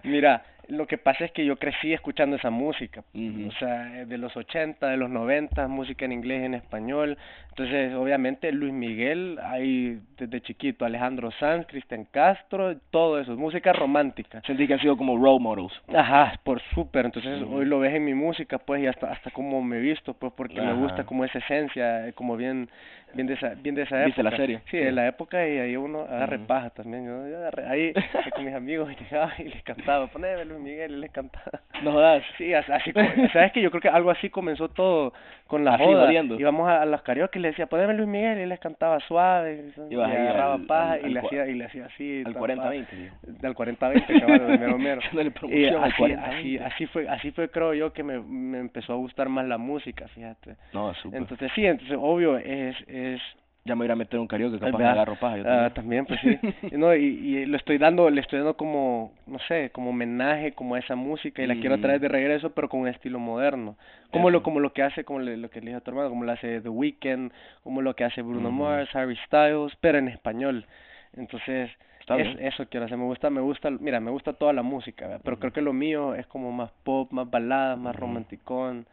mira, 0.05 0.43
lo 0.69 0.87
que 0.87 0.99
pasa 0.99 1.25
es 1.25 1.33
que 1.33 1.45
yo 1.45 1.57
crecí 1.57 1.93
escuchando 1.93 2.37
esa 2.37 2.51
música, 2.51 3.03
o 3.15 3.53
sea, 3.59 4.01
eh, 4.01 4.07
de 4.07 4.19
los 4.19 4.37
80, 4.37 4.89
de 4.89 4.97
los 4.97 5.11
90, 5.11 5.69
música 5.69 6.05
en 6.05 6.13
inglés 6.13 6.43
y 6.43 6.45
en 6.47 6.55
español, 6.55 7.17
entonces 7.51 7.95
obviamente 7.95 8.53
Luis 8.53 8.73
Miguel, 8.73 9.39
ahí 9.43 9.99
desde 10.19 10.41
chiquito, 10.43 10.85
Alejandro 10.85 11.31
Sanz, 11.33 11.67
Cristian 11.67 12.05
Castro, 12.11 12.77
todo 12.91 13.21
eso, 13.21 13.37
música 13.37 13.73
romántica. 13.73 14.43
Sentí 14.47 14.67
que 14.67 14.75
han 14.75 14.81
sido 14.81 14.97
como 14.97 15.17
role 15.17 15.41
models. 15.41 15.73
Ajá, 15.95 16.39
por 16.45 16.61
súper, 16.75 17.07
entonces 17.07 17.43
hoy 17.51 17.65
lo 17.65 17.79
ves 17.79 17.95
en 17.95 18.05
mi 18.05 18.15
música, 18.15 18.59
pues, 18.59 18.83
y 18.83 18.87
hasta 18.87 19.11
hasta 19.11 19.31
como 19.31 19.63
me 19.63 19.79
he 19.79 19.81
visto, 19.81 20.15
pues, 20.15 20.33
porque 20.37 20.61
me 20.61 20.75
gusta 20.75 21.05
como 21.05 21.25
esa 21.25 21.39
esencia, 21.39 22.13
como 22.15 22.37
bien 22.37 22.69
bien 23.17 23.27
de 23.27 23.35
esa 23.35 23.55
bien 23.55 23.75
de 23.75 23.83
esa 23.83 23.97
época. 23.97 24.07
¿Viste 24.07 24.23
la 24.23 24.37
serie? 24.37 24.61
Sí, 24.71 24.77
de 24.77 24.93
la 24.93 25.07
época 25.09 25.47
y 25.49 25.59
ahí 25.59 25.77
uno 25.77 26.03
agarre 26.03 26.37
Ujú. 26.37 26.47
paja 26.47 26.71
también, 26.71 27.05
yo, 27.07 27.29
yo 27.29 27.37
agarré 27.39 27.67
ahí 27.67 27.93
con 28.35 28.45
mis 28.45 28.55
amigos 28.55 28.93
y 28.93 29.03
llegaba 29.05 29.33
y 29.39 29.45
les 29.45 29.63
cantaba, 29.63 30.07
poneme 30.09 30.45
Luis 30.45 30.61
Miguel 30.61 30.93
y 30.93 30.97
les 31.01 31.11
cantaba. 31.11 31.61
No 31.83 31.93
jodas. 31.93 32.23
Sí, 32.39 32.53
as- 32.55 32.69
así, 32.71 32.93
sabes 33.33 33.53
que 33.53 33.61
yo 33.63 33.71
creo 33.71 33.81
que 33.81 33.89
algo 33.89 34.11
así 34.11 34.31
comenzó 34.31 34.69
todo 34.69 35.13
con 35.47 35.65
la 35.65 35.75
Así, 35.75 35.85
joda. 35.85 36.07
jodiendo. 36.07 36.39
Íbamos 36.41 36.69
a, 36.69 36.83
a 36.83 36.87
los 36.87 37.03
karaoke 37.03 37.39
y 37.39 37.43
le 37.43 37.49
decía, 37.49 37.67
poneme 37.67 37.95
Luis 37.95 38.09
Miguel 38.09 38.41
y 38.41 38.47
les 38.47 38.59
cantaba 38.61 38.99
suave, 39.01 39.65
y, 39.91 39.95
ahí 39.95 39.97
agarraba 40.17 40.55
al- 40.55 40.67
paja 40.67 40.93
al- 40.95 41.07
y 41.07 41.13
le 41.13 41.19
al 41.21 41.25
cua- 41.25 41.29
hacía 41.29 41.47
y 41.49 41.55
le 41.55 41.65
hacía 41.67 41.87
así 41.87 42.23
Al 42.27 42.33
ta- 42.35 42.41
40-20, 42.41 42.87
digo. 42.97 43.15
del 43.23 43.55
40-20, 43.55 44.21
cabal, 44.21 44.47
del 44.47 44.59
mero 44.59 44.79
mero. 44.79 45.01
Y 45.49 45.67
al 45.67 45.85
así, 45.85 46.03
40-20. 46.03 46.19
así, 46.39 46.59
así 46.59 46.87
fue, 46.87 47.09
así 47.09 47.31
fue 47.31 47.49
creo 47.51 47.75
yo 47.75 47.93
que 47.93 48.03
me, 48.03 48.19
me 48.21 48.59
empezó 48.59 48.93
a 48.93 48.97
gustar 48.97 49.29
más 49.29 49.47
la 49.47 49.59
música, 49.59 50.09
fíjate. 50.09 50.57
No, 50.73 50.93
súper. 50.95 51.21
Entonces 51.21 51.51
sí, 51.55 51.65
entonces 51.65 51.97
obvio 52.01 52.39
es, 52.39 52.77
es, 52.81 52.87
Ya 53.65 53.75
me 53.75 53.81
voy 53.81 53.85
a 53.87 53.89
ir 53.89 53.93
a 53.93 53.97
meter 53.97 54.21
un 54.21 54.29
karaoke, 54.29 54.61
capaz 54.61 54.79
me 54.79 54.85
¿verdad? 54.85 54.93
agarro 54.93 55.17
paja. 55.17 55.39
yo 55.39 55.45
Ah, 55.49 55.71
también. 55.75 56.07
pues 56.07 56.21
sí. 56.21 56.39
no, 56.71 56.95
y, 56.95 57.05
y 57.05 57.47
lo 57.47 57.57
estoy 57.57 57.79
dando, 57.79 58.09
le 58.11 58.21
estoy 58.21 58.39
dando 58.39 58.57
como, 58.57 59.13
no 59.27 59.39
sé, 59.49 59.71
como 59.71 59.91
homenaje 59.91 60.53
como 60.53 60.75
a 60.77 60.79
esa 60.79 60.95
música 60.95 61.43
y 61.43 61.47
la 61.47 61.57
quiero 61.57 61.77
Mm. 61.77 61.81
traer 61.81 62.01
de 62.01 62.09
regreso, 62.09 62.51
pero 62.51 62.69
con 62.69 62.81
un 62.81 62.89
estilo 62.89 63.19
moderno. 63.19 63.77
Como 64.11 64.31
lo 64.31 64.39
Eso. 64.39 64.43
como 64.43 64.61
lo 64.61 64.73
que 64.73 64.83
hace, 64.83 65.05
como 65.05 65.19
le- 65.21 65.37
lo 65.37 65.51
que 65.51 65.61
le 65.61 65.67
dije 65.67 65.77
a 65.79 65.81
tu 65.81 65.91
hermano, 65.91 66.09
como 66.11 66.25
lo 66.25 66.33
hace 66.33 66.61
The 66.61 66.69
Weeknd, 66.69 67.33
como 67.65 67.83
lo 67.83 67.95
que 67.97 68.05
hace 68.05 68.23
Bruno 68.23 68.51
Ujú. 68.51 68.63
Mars, 68.63 68.95
Harry 68.95 69.17
Styles, 69.27 69.77
pero 69.81 69.99
en 69.99 70.09
español. 70.09 70.65
Entonces, 71.15 71.71
es, 72.09 72.29
eso 72.39 72.67
quiero 72.69 72.87
hacer, 72.87 72.99
me 72.99 73.05
gusta, 73.05 73.31
me 73.31 73.41
gusta, 73.41 73.71
mira, 73.71 73.99
me 74.01 74.11
gusta 74.13 74.33
toda 74.35 74.53
la 74.53 74.63
música, 74.63 75.07
¿verdad? 75.07 75.23
pero 75.25 75.39
creo 75.39 75.53
que 75.53 75.63
lo 75.63 75.73
mío 75.73 76.15
es 76.15 76.27
como 76.29 76.53
más 76.53 76.71
pop, 76.85 77.11
más 77.13 77.29
baladas, 77.31 77.79
más 77.79 77.97
Ujú. 77.97 77.97
romanticón. 77.97 78.87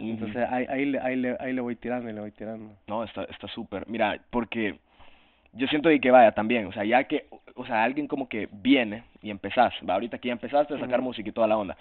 Entonces 0.00 0.46
ahí, 0.50 0.66
ahí, 0.68 0.84
le- 0.86 1.00
ahí, 1.00 1.16
le, 1.16 1.36
ahí 1.38 1.52
le 1.52 1.60
voy 1.60 1.76
tirando 1.76 2.08
y 2.08 2.12
le 2.12 2.20
voy 2.20 2.30
tirando. 2.32 2.72
No, 2.86 3.04
está 3.04 3.24
está 3.24 3.46
súper. 3.48 3.86
Mira, 3.88 4.18
porque 4.30 4.76
yo 5.52 5.66
siento 5.66 5.88
de 5.88 6.00
que 6.00 6.10
vaya 6.10 6.32
también, 6.32 6.66
o 6.66 6.72
sea, 6.72 6.84
ya 6.84 7.04
que, 7.04 7.26
o 7.56 7.66
sea, 7.66 7.82
alguien 7.84 8.06
como 8.06 8.28
que 8.28 8.48
viene 8.52 9.02
y 9.22 9.30
empezás, 9.30 9.74
va, 9.88 9.94
ahorita 9.94 10.18
que 10.18 10.28
ya 10.28 10.32
empezaste 10.32 10.74
a 10.74 10.78
sacar 10.78 11.00
música 11.02 11.28
y 11.28 11.32
toda 11.32 11.46
la 11.48 11.56
onda. 11.58 11.76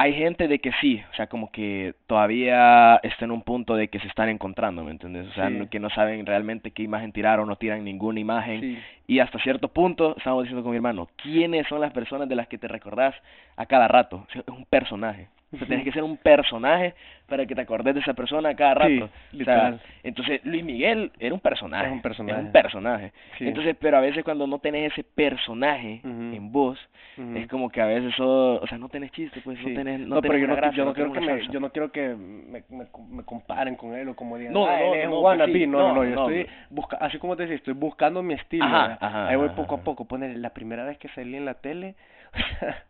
Hay 0.00 0.12
gente 0.14 0.46
de 0.46 0.60
que 0.60 0.70
sí, 0.80 1.02
o 1.10 1.14
sea, 1.16 1.26
como 1.26 1.50
que 1.50 1.92
todavía 2.06 3.00
está 3.02 3.24
en 3.24 3.32
un 3.32 3.42
punto 3.42 3.74
de 3.74 3.88
que 3.88 3.98
se 3.98 4.06
están 4.06 4.28
encontrando, 4.28 4.84
¿me 4.84 4.92
entiendes? 4.92 5.26
O 5.26 5.32
sea, 5.32 5.48
Sí. 5.48 5.54
no- 5.54 5.68
que 5.68 5.80
no 5.80 5.90
saben 5.90 6.24
realmente 6.24 6.70
qué 6.70 6.84
imagen 6.84 7.10
tirar 7.10 7.40
o 7.40 7.46
no 7.46 7.56
tiran 7.56 7.82
ninguna 7.82 8.20
imagen. 8.20 8.60
Sí. 8.60 8.78
Y 9.08 9.18
hasta 9.18 9.40
cierto 9.40 9.66
punto, 9.66 10.14
estamos 10.16 10.44
diciendo 10.44 10.62
con 10.62 10.70
mi 10.70 10.76
hermano, 10.76 11.08
¿quiénes 11.16 11.66
son 11.66 11.80
las 11.80 11.92
personas 11.92 12.28
de 12.28 12.36
las 12.36 12.46
que 12.46 12.58
te 12.58 12.68
recordás 12.68 13.12
a 13.56 13.66
cada 13.66 13.88
rato? 13.88 14.24
O 14.28 14.32
sea, 14.32 14.42
es 14.42 14.48
un 14.48 14.64
personaje. 14.66 15.26
O 15.50 15.56
sea, 15.56 15.66
tienes 15.66 15.84
que 15.84 15.92
ser 15.92 16.02
un 16.02 16.18
personaje 16.18 16.94
para 17.26 17.46
que 17.46 17.54
te 17.54 17.62
acordes 17.62 17.94
de 17.94 18.00
esa 18.00 18.12
persona 18.12 18.54
cada 18.54 18.74
rato. 18.74 19.08
Sí, 19.30 19.40
O 19.40 19.44
sea, 19.46 19.78
entonces, 20.02 20.44
Luis 20.44 20.62
Miguel 20.62 21.10
era 21.18 21.32
un 21.34 21.40
personaje. 21.40 21.86
Es 21.86 21.92
un 21.92 22.02
personaje. 22.02 22.32
Era 22.38 22.46
un 22.46 22.52
personaje. 22.52 23.12
Sí. 23.38 23.48
Entonces, 23.48 23.74
pero 23.80 23.96
a 23.96 24.00
veces 24.00 24.24
cuando 24.24 24.46
no 24.46 24.58
tenés 24.58 24.92
ese 24.92 25.04
personaje 25.04 26.00
en 26.04 26.52
vos, 26.52 26.78
Ujú. 27.16 27.36
es 27.38 27.48
como 27.48 27.70
que 27.70 27.80
a 27.80 27.86
veces 27.86 28.14
sos, 28.14 28.60
o 28.62 28.66
sea, 28.66 28.76
no 28.76 28.88
tenés 28.90 29.10
chiste, 29.12 29.40
pues, 29.42 29.58
Sí. 29.58 29.68
no 29.68 29.74
tenés, 29.74 30.00
no, 30.00 30.16
No, 30.16 30.20
pero 30.20 30.34
tenés 30.34 30.40
yo 30.40 30.44
una 30.46 30.54
no, 30.54 30.56
gracia, 30.60 30.76
yo 30.76 30.84
no 30.84 30.92
quiero 30.92 31.12
que 31.12 31.20
me, 31.20 31.46
yo 31.52 31.60
no 31.60 31.70
quiero 31.70 31.92
que 31.92 32.08
me, 32.14 32.62
me, 32.68 32.86
me 33.10 33.24
comparen 33.24 33.74
con 33.76 33.94
él 33.94 34.08
o 34.10 34.16
como 34.16 34.36
digan, 34.36 34.52
No, 34.52 34.66
ah, 34.66 34.78
no, 34.78 34.94
él 34.94 35.00
es 35.00 35.04
no, 35.06 35.10
un 35.10 35.16
no, 35.16 35.20
wannabe. 35.22 35.66
no, 35.66 35.78
no, 35.78 35.94
no, 35.94 36.04
yo 36.04 36.10
estoy 36.10 36.46
busca, 36.70 36.98
así 37.00 37.18
como 37.18 37.36
te 37.36 37.44
decía, 37.44 37.56
estoy 37.56 37.74
buscando 37.74 38.22
mi 38.22 38.34
estilo. 38.34 38.64
Ajá, 38.66 38.98
ajá, 39.00 39.28
Ahí 39.28 39.36
voy 39.36 39.48
poco 39.50 39.76
a 39.76 39.80
poco. 39.82 40.04
Poner 40.04 40.36
la 40.36 40.50
primera 40.50 40.84
vez 40.84 40.98
que 40.98 41.08
salí 41.08 41.36
en 41.36 41.44
la 41.46 41.54
tele, 41.54 41.94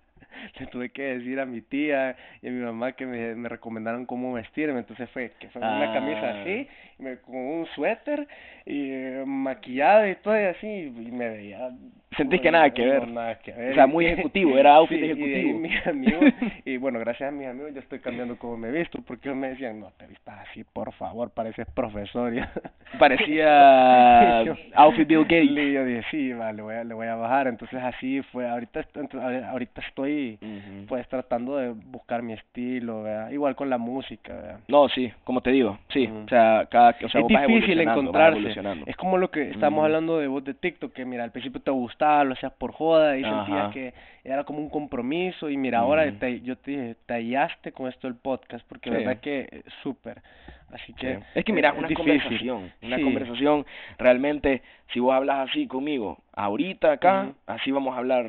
le 0.59 0.67
tuve 0.67 0.91
que 0.91 1.03
decir 1.19 1.39
a 1.41 1.47
mi 1.47 1.61
tía 1.63 2.17
y 2.43 2.49
a 2.49 2.51
mi 2.51 2.61
mamá 2.61 2.93
que 2.93 3.07
me, 3.07 3.35
me 3.35 3.49
recomendaron 3.49 4.07
cómo 4.07 4.33
vestirme. 4.33 4.81
Entonces 4.81 5.09
fue 5.11 5.33
que 5.39 5.49
fue 5.49 5.61
una 5.63 5.93
camisa 5.93 6.21
Ah. 6.31 6.41
así, 6.43 6.69
y 6.99 7.03
me- 7.03 7.19
con 7.19 7.37
un 7.37 7.67
suéter 7.75 8.27
y 8.67 8.91
eh, 8.91 9.25
maquillado 9.27 10.09
y 10.09 10.15
todo 10.17 10.41
y 10.41 10.45
así, 10.45 10.67
y 10.67 11.11
me 11.13 11.29
veía. 11.29 11.71
Sentís 12.19 12.41
no, 12.41 12.43
que 12.43 12.51
nada 12.51 12.71
que 12.71 12.85
no, 12.85 12.91
ver. 12.93 13.09
nada 13.09 13.39
que 13.39 13.53
ver. 13.53 13.71
O 13.73 13.75
sea, 13.75 13.87
muy 13.87 14.05
ejecutivo, 14.07 14.59
era 14.59 14.75
outfit 14.75 14.99
Sí, 14.99 15.05
y 15.07 15.11
ejecutivo. 15.11 15.59
mis 15.59 15.87
amigos, 15.87 16.25
y 16.67 16.77
bueno, 16.77 16.99
gracias 16.99 17.29
a 17.31 17.33
mis 17.33 17.47
amigos 17.49 17.73
yo 17.73 17.81
estoy 17.81 18.01
cambiando 18.01 18.37
cómo 18.37 18.57
me 18.59 18.71
visto, 18.71 19.01
porque 19.07 19.29
ellos 19.29 19.39
me 19.41 19.49
decían, 19.49 19.81
no 19.81 19.91
te 19.97 20.07
vistas 20.07 20.41
así, 20.51 20.65
por 20.65 20.93
favor, 20.93 21.31
pareces 21.31 21.67
profesor. 21.75 22.35
ya". 22.35 22.53
Parecía 22.99 24.43
Y 24.45 24.49
outfit 24.75 25.07
Bill 25.09 25.23
Gates. 25.23 25.51
Y 25.51 25.73
yo 25.73 25.85
dije, 25.85 26.03
sí, 26.11 26.33
va, 26.33 26.53
le 26.53 26.63
voy 26.63 26.75
a, 26.75 26.85
le 26.85 26.95
voy 26.95 27.07
a 27.07 27.15
bajar, 27.15 27.47
entonces 27.49 27.81
así 27.83 28.23
fue, 28.33 28.49
ahorita, 28.49 28.85
ahorita 29.51 29.81
estoy 29.87 30.39
Ujú. 30.43 30.87
pues 30.89 31.07
tratando 31.09 31.57
de 31.57 31.69
buscar 31.71 32.23
mi 32.23 32.33
estilo, 32.33 33.03
¿verdad? 33.03 33.31
igual 33.31 33.55
con 33.57 33.71
la 33.71 33.79
música, 33.79 34.35
¿verdad? 34.35 34.61
No, 34.69 34.89
sí, 34.89 35.13
como 35.25 35.41
te 35.41 35.51
digo, 35.51 35.79
sí, 35.91 36.07
Ujú. 36.07 36.25
o 36.25 36.29
sea, 36.29 36.67
cada, 36.71 36.97
o 37.05 37.09
sea, 37.09 37.21
es 37.21 37.27
difícil 37.29 37.81
encontrarse. 37.81 38.55
Es 38.87 38.97
como 38.97 39.19
lo 39.19 39.31
que 39.31 39.51
estábamos 39.51 39.79
Ujú. 39.79 39.87
hablando 39.87 40.19
de 40.19 40.27
vos 40.27 40.45
de 40.45 40.55
TikTok, 40.55 40.93
que 40.93 41.05
mira, 41.05 41.25
al 41.25 41.31
principio 41.33 41.61
te 41.61 41.71
gustaba, 41.71 42.08
lo 42.25 42.33
hacías 42.35 42.53
por 42.53 42.73
joda 42.73 43.17
y 43.17 43.25
Ajá. 43.25 43.45
sentías 43.45 43.73
que 43.73 43.95
era 44.25 44.45
como 44.45 44.59
un 44.59 44.69
compromiso 44.71 45.49
y 45.51 45.57
mira, 45.57 45.79
ahora 45.81 46.11
te, 46.19 46.41
yo 46.43 46.57
te 46.57 46.71
dije, 46.71 46.97
te 47.07 47.15
hallaste 47.15 47.73
con 47.73 47.89
esto 47.89 48.07
del 48.07 48.17
podcast, 48.17 48.67
porque 48.69 48.91
Sí. 48.91 48.97
verdad 48.97 49.21
que 49.21 49.49
eh, 49.51 49.63
súper. 49.83 50.23
Así 50.73 50.93
que 50.93 51.17
Sí. 51.17 51.25
Es 51.35 51.45
que 51.45 51.53
mira, 51.53 51.71
es 51.71 51.79
una 51.79 51.89
difícil. 51.89 52.13
conversación, 52.21 52.73
una 52.83 52.97
Sí. 52.97 53.03
conversación, 53.03 53.67
realmente, 53.99 54.63
si 54.93 55.01
vos 55.01 55.15
hablas 55.15 55.49
así 55.49 55.67
conmigo, 55.67 56.19
ahorita 56.35 56.93
acá, 56.93 57.33
así 57.47 57.71
vamos 57.71 57.95
a 57.95 57.99
hablar 57.99 58.27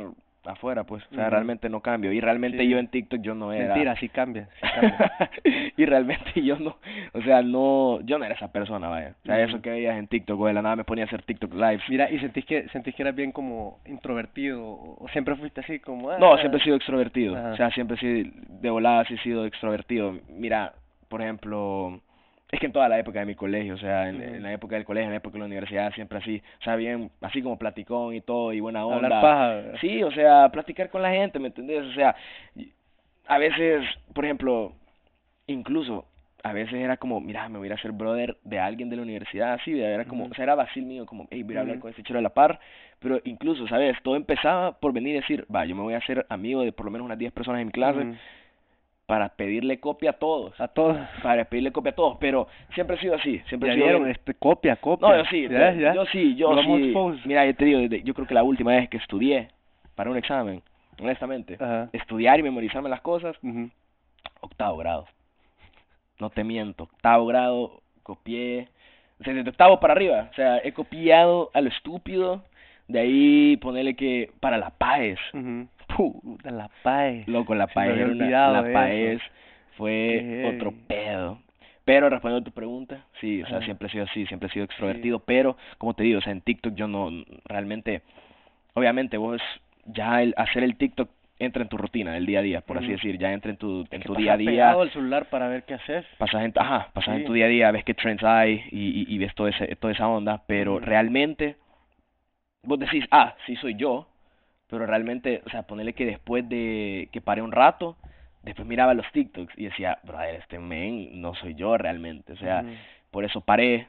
afuera, 0.53 0.83
pues, 0.83 1.03
o 1.11 1.15
sea, 1.15 1.29
realmente 1.29 1.69
no 1.69 1.81
cambio, 1.81 2.11
y 2.11 2.19
realmente 2.19 2.59
Sí. 2.59 2.69
yo 2.69 2.77
en 2.77 2.87
TikTok 2.87 3.21
yo 3.21 3.35
no 3.35 3.53
era... 3.53 3.73
Mentira, 3.73 3.95
sí 3.97 4.09
cambia, 4.09 4.47
sí 4.59 4.67
cambia. 4.73 5.11
y 5.77 5.85
realmente 5.85 6.41
yo 6.41 6.57
no, 6.57 6.77
o 7.13 7.21
sea, 7.21 7.41
no, 7.41 8.01
yo 8.01 8.17
no 8.17 8.25
era 8.25 8.35
esa 8.35 8.51
persona, 8.51 8.87
vaya, 8.87 9.15
o 9.23 9.25
sea, 9.25 9.41
eso 9.41 9.61
que 9.61 9.69
veías 9.69 9.97
en 9.97 10.07
TikTok, 10.07 10.39
o 10.39 10.47
de 10.47 10.53
la 10.53 10.61
nada 10.61 10.75
me 10.75 10.83
ponía 10.83 11.05
a 11.05 11.07
hacer 11.07 11.23
TikTok 11.23 11.53
lives, 11.53 11.83
Mira, 11.89 12.09
¿y 12.11 12.19
sentís 12.19 12.45
que, 12.45 12.67
sentís 12.69 12.95
que 12.95 13.03
eras 13.03 13.15
bien 13.15 13.31
como 13.31 13.79
introvertido 13.85 14.63
o 14.63 15.07
siempre 15.11 15.35
fuiste 15.35 15.61
así 15.61 15.79
como... 15.79 16.11
No, 16.17 16.33
ah? 16.33 16.39
siempre 16.39 16.59
he 16.59 16.63
sido 16.63 16.75
extrovertido. 16.75 17.35
Ajá. 17.35 17.51
O 17.51 17.55
sea, 17.57 17.71
siempre 17.71 17.97
he 17.97 17.99
sido, 17.99 18.31
de 18.47 18.69
volada 18.69 19.05
sí 19.05 19.15
he 19.15 19.19
sido 19.19 19.45
extrovertido. 19.45 20.19
Mira, 20.29 20.73
por 21.07 21.21
ejemplo, 21.21 22.01
es 22.51 22.59
que 22.59 22.65
en 22.65 22.71
toda 22.71 22.89
la 22.89 22.97
época 22.97 23.19
de 23.19 23.25
mi 23.25 23.35
colegio, 23.35 23.75
o 23.75 23.77
sea, 23.77 24.09
en, 24.09 24.21
en 24.21 24.41
la 24.41 24.51
época 24.51 24.75
del 24.75 24.85
colegio, 24.85 25.05
en 25.05 25.11
la 25.11 25.17
época 25.17 25.33
de 25.33 25.39
la 25.39 25.45
universidad, 25.45 25.93
siempre 25.93 26.17
así, 26.17 26.41
o 26.59 26.63
sea, 26.63 26.75
bien, 26.75 27.11
así 27.21 27.43
como 27.43 27.59
platicón 27.59 28.15
y 28.15 28.21
todo, 28.21 28.53
y 28.53 28.59
buena 28.59 28.85
onda. 28.85 29.05
Hablar 29.05 29.21
paja. 29.21 29.79
Sí, 29.79 30.01
o 30.01 30.11
sea, 30.11 30.49
platicar 30.49 30.89
con 30.89 31.03
la 31.03 31.11
gente, 31.11 31.37
¿me 31.37 31.47
entendés? 31.47 31.85
O 31.85 31.93
sea, 31.93 32.15
a 33.27 33.37
veces, 33.37 33.85
por 34.15 34.25
ejemplo, 34.25 34.73
incluso, 35.45 36.05
a 36.41 36.51
veces 36.51 36.73
era 36.73 36.97
como, 36.97 37.21
mira, 37.21 37.47
me 37.49 37.59
voy 37.59 37.67
a 37.67 37.71
ir 37.71 37.73
a 37.73 37.81
ser 37.81 37.91
brother 37.91 38.37
de 38.43 38.57
alguien 38.57 38.89
de 38.89 38.95
la 38.95 39.03
universidad, 39.03 39.53
así, 39.53 39.79
era 39.79 40.05
como, 40.05 40.25
o 40.25 40.33
sea, 40.33 40.43
era 40.43 40.55
vacil 40.55 40.85
mío, 40.85 41.05
como, 41.05 41.27
hey, 41.29 41.43
voy 41.43 41.55
a 41.55 41.61
hablar 41.61 41.79
con 41.79 41.91
este 41.91 42.01
chero 42.01 42.17
de 42.17 42.23
la 42.23 42.33
par, 42.33 42.59
pero 42.97 43.21
incluso, 43.25 43.67
¿sabes? 43.67 43.95
Todo 44.01 44.15
empezaba 44.15 44.71
por 44.79 44.91
venir 44.91 45.15
y 45.15 45.19
decir, 45.19 45.45
va, 45.53 45.65
yo 45.65 45.75
me 45.75 45.83
voy 45.83 45.93
a 45.93 45.97
hacer 45.97 46.25
amigo 46.29 46.63
de 46.63 46.71
por 46.71 46.85
lo 46.85 46.91
menos 46.91 47.05
unas 47.05 47.19
10 47.19 47.31
personas 47.31 47.61
en 47.61 47.67
mi 47.67 47.71
clase. 47.71 48.15
Para 49.09 49.29
pedirle 49.29 49.79
copia 49.79 50.11
a 50.11 50.13
todos, 50.13 50.53
A 50.61 50.67
todos. 50.67 50.95
para 51.23 51.43
pedirle 51.45 51.71
copia 51.71 51.91
a 51.93 51.95
todos, 51.95 52.17
pero 52.19 52.47
siempre 52.75 52.95
he 52.95 52.99
sido 52.99 53.15
así, 53.15 53.39
siempre 53.49 53.69
Ya 53.69 53.73
he 53.73 53.75
sido... 53.77 53.87
vieron, 53.87 54.07
este, 54.07 54.35
copia, 54.35 54.75
copia. 54.75 55.07
No, 55.07 55.17
yo 55.17 55.25
sí, 55.31 55.47
Ya, 55.49 55.71
te- 55.73 55.79
ya. 55.79 55.93
yo 55.95 56.05
sí, 56.05 56.35
yo 56.35 56.55
sí. 56.61 56.93
Mira, 57.25 57.43
yo 57.47 57.55
te 57.55 57.65
digo, 57.65 57.79
yo 57.81 58.13
creo 58.13 58.27
que 58.27 58.35
la 58.35 58.43
última 58.43 58.69
vez 58.73 58.87
que 58.87 58.97
estudié 58.97 59.47
para 59.95 60.11
un 60.11 60.17
examen, 60.17 60.61
honestamente, 61.01 61.55
Ajá. 61.55 61.89
estudiar 61.91 62.39
y 62.39 62.43
memorizarme 62.43 62.87
las 62.87 63.01
cosas, 63.01 63.35
octavo 64.41 64.77
grado. 64.77 65.07
No 66.19 66.29
te 66.29 66.43
miento, 66.43 66.83
octavo 66.83 67.25
grado, 67.25 67.81
copié, 68.03 68.67
o 69.19 69.23
sea, 69.23 69.33
desde 69.33 69.49
octavo 69.49 69.79
para 69.79 69.93
arriba, 69.93 70.27
o 70.31 70.35
sea, 70.35 70.59
he 70.63 70.71
copiado 70.71 71.49
a 71.55 71.61
lo 71.61 71.69
estúpido, 71.69 72.43
de 72.87 72.99
ahí 72.99 73.57
ponerle 73.57 73.95
que 73.95 74.31
para 74.39 74.59
la 74.59 74.69
PAES, 74.69 75.17
Ujú. 75.33 75.67
Puh, 75.77 75.78
Puta, 75.99 76.49
la 76.49 76.69
loco, 77.25 77.53
la 77.55 77.67
PAES, 77.67 77.99
era 77.99 78.11
una- 78.11 78.53
la 78.53 78.61
PAES 78.71 79.21
fue 79.75 80.41
otro 80.45 80.73
pedo. 80.87 81.39
Pero 81.83 82.09
respondiendo 82.09 82.47
a 82.47 82.49
tu 82.49 82.55
pregunta, 82.55 83.05
sí, 83.19 83.43
o 83.43 83.47
sea, 83.47 83.57
Ajá. 83.57 83.65
siempre 83.65 83.89
he 83.89 83.91
sido 83.91 84.05
así, 84.05 84.25
siempre 84.27 84.47
he 84.47 84.51
sido 84.53 84.63
extrovertido, 84.63 85.19
pero 85.19 85.57
como 85.77 85.95
te 85.95 86.03
digo, 86.03 86.19
o 86.19 86.21
sea, 86.21 86.31
en 86.31 86.39
TikTok 86.39 86.73
yo 86.75 86.87
no 86.87 87.09
realmente 87.43 88.01
obviamente 88.75 89.17
vos 89.17 89.41
ya 89.87 90.21
el 90.21 90.33
hacer 90.37 90.63
el 90.63 90.77
TikTok 90.77 91.09
entra 91.37 91.63
en 91.63 91.67
tu 91.69 91.77
rutina 91.77 92.13
del 92.13 92.25
día 92.25 92.39
a 92.39 92.43
día, 92.43 92.61
por 92.61 92.77
así 92.77 92.91
decir, 92.91 93.17
ya 93.17 93.33
entra 93.33 93.51
en 93.51 93.57
tu 93.57 93.81
en 93.91 93.99
Que 94.01 94.07
tu 94.07 94.15
día 94.15 94.33
a 94.33 94.37
día, 94.37 94.51
pegado 94.51 94.81
al 94.83 94.91
celular 94.91 95.25
para 95.29 95.49
ver 95.49 95.63
qué 95.63 95.73
haces. 95.73 96.05
pasas 96.17 96.45
en, 96.45 96.53
ajá, 96.55 96.91
pasas 96.93 97.17
en 97.17 97.25
tu 97.25 97.33
día 97.33 97.45
a 97.45 97.49
día, 97.49 97.71
ves 97.71 97.83
qué 97.83 97.93
trends 97.93 98.23
hay 98.23 98.63
y, 98.71 99.01
y, 99.01 99.15
y 99.15 99.17
ves 99.17 99.35
todo 99.35 99.49
ese, 99.49 99.75
toda 99.75 99.91
esa 99.91 100.07
onda, 100.07 100.43
pero 100.47 100.79
realmente 100.79 101.57
vos 102.63 102.79
decís, 102.79 103.03
ah, 103.11 103.35
sí 103.45 103.57
soy 103.57 103.75
yo, 103.75 104.07
pero 104.69 104.85
realmente, 104.85 105.41
o 105.45 105.49
sea, 105.49 105.63
ponerle 105.63 105.93
que 105.93 106.05
después 106.05 106.47
de 106.47 107.09
que 107.11 107.21
paré 107.21 107.41
un 107.41 107.51
rato, 107.51 107.95
después 108.43 108.67
miraba 108.67 108.93
los 108.93 109.05
TikToks 109.11 109.57
y 109.57 109.65
decía, 109.65 109.99
brother, 110.03 110.35
este 110.35 110.59
men 110.59 111.21
no 111.21 111.33
soy 111.35 111.55
yo 111.55 111.77
realmente, 111.77 112.33
o 112.33 112.37
sea, 112.37 112.63
por 113.11 113.25
eso 113.25 113.41
paré, 113.41 113.87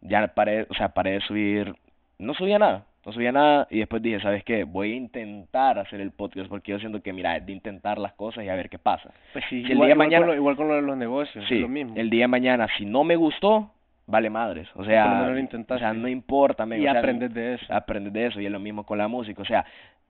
ya 0.00 0.26
paré, 0.28 0.66
o 0.68 0.74
sea, 0.74 0.88
paré 0.90 1.12
de 1.12 1.20
subir, 1.20 1.74
no 2.18 2.34
subía 2.34 2.58
nada, 2.58 2.84
no 3.06 3.12
subía 3.12 3.32
nada 3.32 3.66
y 3.70 3.78
después 3.78 4.02
dije, 4.02 4.20
¿sabes 4.20 4.44
qué? 4.44 4.64
Voy 4.64 4.92
a 4.92 4.96
intentar 4.96 5.78
hacer 5.78 6.00
el 6.00 6.10
podcast 6.10 6.48
porque 6.50 6.72
yo 6.72 6.78
siento 6.78 7.02
que, 7.02 7.12
mira, 7.12 7.36
es 7.36 7.46
de 7.46 7.52
intentar 7.52 7.98
las 7.98 8.12
cosas 8.14 8.44
y 8.44 8.48
a 8.48 8.54
ver 8.54 8.68
qué 8.68 8.78
pasa. 8.78 9.10
Pues 9.32 9.44
sí, 9.48 9.62
Si 9.62 9.66
el 9.66 9.72
igual, 9.72 9.86
día 9.88 9.94
igual 9.94 9.98
mañana- 10.08 10.26
con 10.26 10.28
lo, 10.28 10.34
igual 10.34 10.56
con 10.56 10.68
lo 10.68 10.74
de 10.74 10.82
los 10.82 10.96
negocios, 10.96 11.44
Sí, 11.48 11.54
es 11.54 11.60
lo 11.62 11.68
mismo. 11.68 11.94
el 11.96 12.10
día 12.10 12.24
de 12.24 12.28
mañana, 12.28 12.66
si 12.76 12.84
no 12.84 13.04
me 13.04 13.16
gustó, 13.16 13.70
vale 14.10 14.30
madres. 14.30 14.68
O 14.74 14.84
sea, 14.84 15.28
lo 15.28 15.40
o 15.40 15.78
sea 15.78 15.92
no 15.92 16.08
importa, 16.08 16.66
y 16.66 16.80
o 16.80 16.82
sea, 16.82 16.98
aprendes 16.98 17.32
de 17.32 17.54
eso. 17.54 17.66
aprendes 17.72 18.12
de 18.12 18.26
eso 18.26 18.40
y 18.40 18.46
es 18.46 18.52
lo 18.52 18.60
mismo 18.60 18.84
con 18.84 18.98
la 18.98 19.08
música. 19.08 19.42
O 19.42 19.46
sea, 19.46 19.64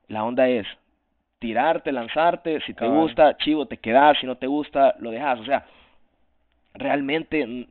la 0.08 0.24
onda 0.24 0.48
es 0.48 0.66
tirarte, 1.38 1.92
lanzarte, 1.92 2.60
si 2.60 2.74
te 2.74 2.86
gusta, 2.86 3.36
chivo, 3.38 3.66
te 3.66 3.78
quedas, 3.78 4.18
si 4.20 4.26
no 4.26 4.36
te 4.36 4.46
gusta, 4.46 4.94
lo 4.98 5.10
dejas. 5.10 5.40
O 5.40 5.44
sea, 5.44 5.64
realmente, 6.74 7.66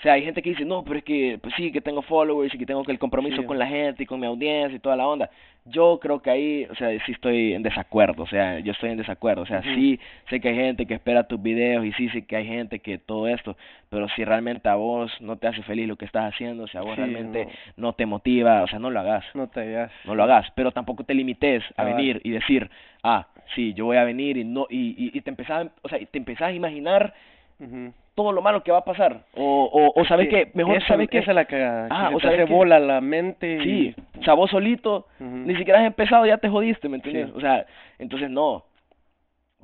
O 0.00 0.02
sea, 0.02 0.14
hay 0.14 0.24
gente 0.24 0.40
que 0.40 0.48
dice, 0.48 0.64
no, 0.64 0.82
pero 0.82 0.96
es 0.98 1.04
que, 1.04 1.38
pues 1.42 1.54
sí, 1.58 1.70
que 1.70 1.82
tengo 1.82 2.00
followers 2.00 2.54
y 2.54 2.56
que 2.58 2.64
tengo 2.64 2.82
que 2.84 2.90
el 2.92 2.98
compromiso 2.98 3.42
Sí. 3.42 3.46
con 3.46 3.58
la 3.58 3.66
gente 3.66 4.02
y 4.02 4.06
con 4.06 4.18
mi 4.18 4.26
audiencia 4.26 4.74
y 4.74 4.78
toda 4.78 4.96
la 4.96 5.06
onda. 5.06 5.28
Yo 5.66 5.98
creo 6.00 6.22
que 6.22 6.30
ahí, 6.30 6.66
o 6.70 6.74
sea, 6.74 6.88
sí 7.04 7.12
estoy 7.12 7.52
en 7.52 7.62
desacuerdo, 7.62 8.22
o 8.22 8.26
sea, 8.26 8.60
yo 8.60 8.72
estoy 8.72 8.92
en 8.92 8.96
desacuerdo. 8.96 9.42
O 9.42 9.46
sea, 9.46 9.62
sí 9.62 10.00
sé 10.30 10.40
que 10.40 10.48
hay 10.48 10.54
gente 10.54 10.86
que 10.86 10.94
espera 10.94 11.24
tus 11.24 11.42
videos 11.42 11.84
y 11.84 11.92
sí 11.92 12.08
sé 12.08 12.24
que 12.24 12.34
hay 12.36 12.46
gente 12.46 12.78
que 12.78 12.96
todo 12.96 13.28
esto, 13.28 13.58
pero 13.90 14.08
si 14.16 14.24
realmente 14.24 14.70
a 14.70 14.74
vos 14.76 15.12
no 15.20 15.36
te 15.36 15.48
hace 15.48 15.62
feliz 15.64 15.86
lo 15.86 15.96
que 15.96 16.06
estás 16.06 16.32
haciendo, 16.32 16.66
si 16.66 16.78
a 16.78 16.80
vos 16.80 16.94
Sí, 16.94 17.02
realmente 17.02 17.46
no 17.76 17.92
te 17.92 18.06
motiva, 18.06 18.62
o 18.62 18.68
sea, 18.68 18.78
no 18.78 18.88
lo 18.90 19.00
hagas. 19.00 19.26
No 19.34 19.48
te 19.48 19.66
digas. 19.68 19.92
No 20.06 20.14
lo 20.14 20.22
hagas, 20.22 20.50
pero 20.54 20.72
tampoco 20.72 21.04
te 21.04 21.12
limites 21.12 21.62
a 21.76 21.84
venir 21.84 22.22
y 22.24 22.30
decir, 22.30 22.70
ah, 23.02 23.26
sí, 23.54 23.74
yo 23.74 23.84
voy 23.84 23.98
a 23.98 24.04
venir 24.04 24.38
y 24.38 24.44
no 24.44 24.66
y, 24.70 24.94
y, 24.96 25.10
y 25.12 25.20
te 25.20 25.28
empezás, 25.28 25.66
o 25.82 25.90
sea, 25.90 26.00
y 26.00 26.06
te 26.06 26.16
empezás 26.16 26.48
a 26.48 26.52
imaginar 26.52 27.12
Ujú. 27.58 27.92
Todo 28.22 28.32
lo 28.32 28.42
malo 28.42 28.62
que 28.62 28.70
va 28.72 28.78
a 28.78 28.84
pasar 28.84 29.22
o 29.34 29.64
o, 29.72 30.00
o 30.00 30.04
sabes 30.04 30.26
Sí, 30.26 30.30
que 30.34 30.50
mejor 30.54 30.76
esa, 30.76 30.88
sabes 30.88 31.08
que 31.08 31.18
esa 31.18 31.30
es 31.30 31.34
la 31.34 31.44
cagada. 31.46 31.88
Ah, 31.90 32.08
que 32.10 32.14
o 32.16 32.20
sabes 32.20 32.46
que- 32.46 32.52
bola 32.52 32.78
la 32.78 33.00
mente 33.00 33.56
y... 33.56 33.60
sí, 33.62 33.94
o 34.20 34.22
sea, 34.24 34.34
vos 34.34 34.50
solito 34.50 35.06
Ujú. 35.18 35.26
ni 35.46 35.56
siquiera 35.56 35.80
has 35.80 35.86
empezado 35.86 36.26
ya 36.26 36.36
te 36.38 36.48
jodiste, 36.48 36.88
¿me 36.88 36.96
entiendes? 36.96 37.26
Sí. 37.28 37.32
O 37.36 37.40
sea, 37.40 37.64
entonces 37.98 38.28
no. 38.30 38.64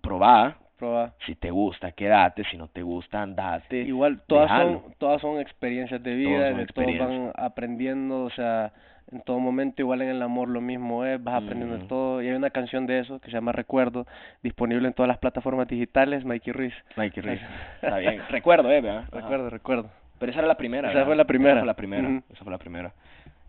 Probá, 0.02 0.56
Proba. 0.78 1.14
si 1.24 1.34
te 1.34 1.50
gusta, 1.50 1.92
quédate, 1.92 2.44
si 2.44 2.56
no 2.56 2.68
te 2.68 2.82
gusta, 2.82 3.22
andate. 3.22 3.82
Igual, 3.82 4.20
todas 4.26 4.50
son, 4.50 4.82
todas 4.98 5.20
son 5.20 5.40
experiencias 5.40 6.02
de 6.02 6.14
vida, 6.14 6.52
de 6.52 6.66
todos 6.66 6.98
van 6.98 7.32
aprendiendo, 7.34 8.24
o 8.24 8.30
sea, 8.30 8.72
en 9.12 9.20
todo 9.22 9.38
momento, 9.38 9.82
igual 9.82 10.02
en 10.02 10.08
el 10.08 10.20
amor 10.22 10.48
lo 10.48 10.60
mismo 10.60 11.04
es, 11.04 11.22
vas 11.22 11.42
aprendiendo 11.42 11.78
de 11.78 11.84
todo. 11.84 12.22
Y 12.22 12.28
hay 12.28 12.34
una 12.34 12.50
canción 12.50 12.86
de 12.86 12.98
eso 12.98 13.20
que 13.20 13.26
se 13.26 13.32
llama 13.32 13.52
Recuerdo, 13.52 14.06
disponible 14.42 14.88
en 14.88 14.94
todas 14.94 15.08
las 15.08 15.18
plataformas 15.18 15.68
digitales, 15.68 16.24
Mikey 16.24 16.52
Ruiz. 16.52 16.74
Qué 16.94 17.22
risa. 17.22 17.48
Está 17.82 17.98
bien. 17.98 18.20
Recuerdo, 18.28 18.70
eh, 18.70 18.80
¿verdad? 18.80 19.04
Recuerdo, 19.12 19.48
recuerdo. 19.48 19.90
Pero 20.18 20.30
esa 20.30 20.40
era 20.40 20.48
la 20.48 20.56
primera. 20.56 20.88
Esa 20.88 20.94
¿verdad? 20.98 21.06
fue 21.06 21.16
la 21.16 21.24
primera. 21.24 21.52
Esa 21.52 21.60
fue 21.60 21.66
la 21.66 21.74
primera. 21.74 22.22
Esa 22.32 22.44
fue 22.44 22.52
la 22.52 22.58
primera. 22.58 22.92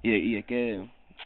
¿Y 0.04 0.12
de, 0.12 0.18
y 0.18 0.34
de 0.36 0.44
qué? 0.44 0.80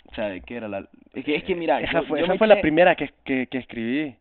O 0.09 0.15
sea, 0.15 0.29
¿de 0.29 0.41
qué 0.41 0.55
era 0.55 0.67
la...? 0.67 0.85
Es 1.13 1.25
que, 1.25 1.35
es 1.35 1.43
que 1.43 1.55
mira, 1.55 1.81
esa 1.81 2.01
yo- 2.01 2.03
fue, 2.07 2.19
yo 2.19 2.25
esa 2.25 2.35
fue 2.37 2.47
la 2.47 2.61
primera 2.61 2.95
que, 2.95 3.09
que, 3.25 3.47
que 3.47 3.57
escribí. 3.57 4.15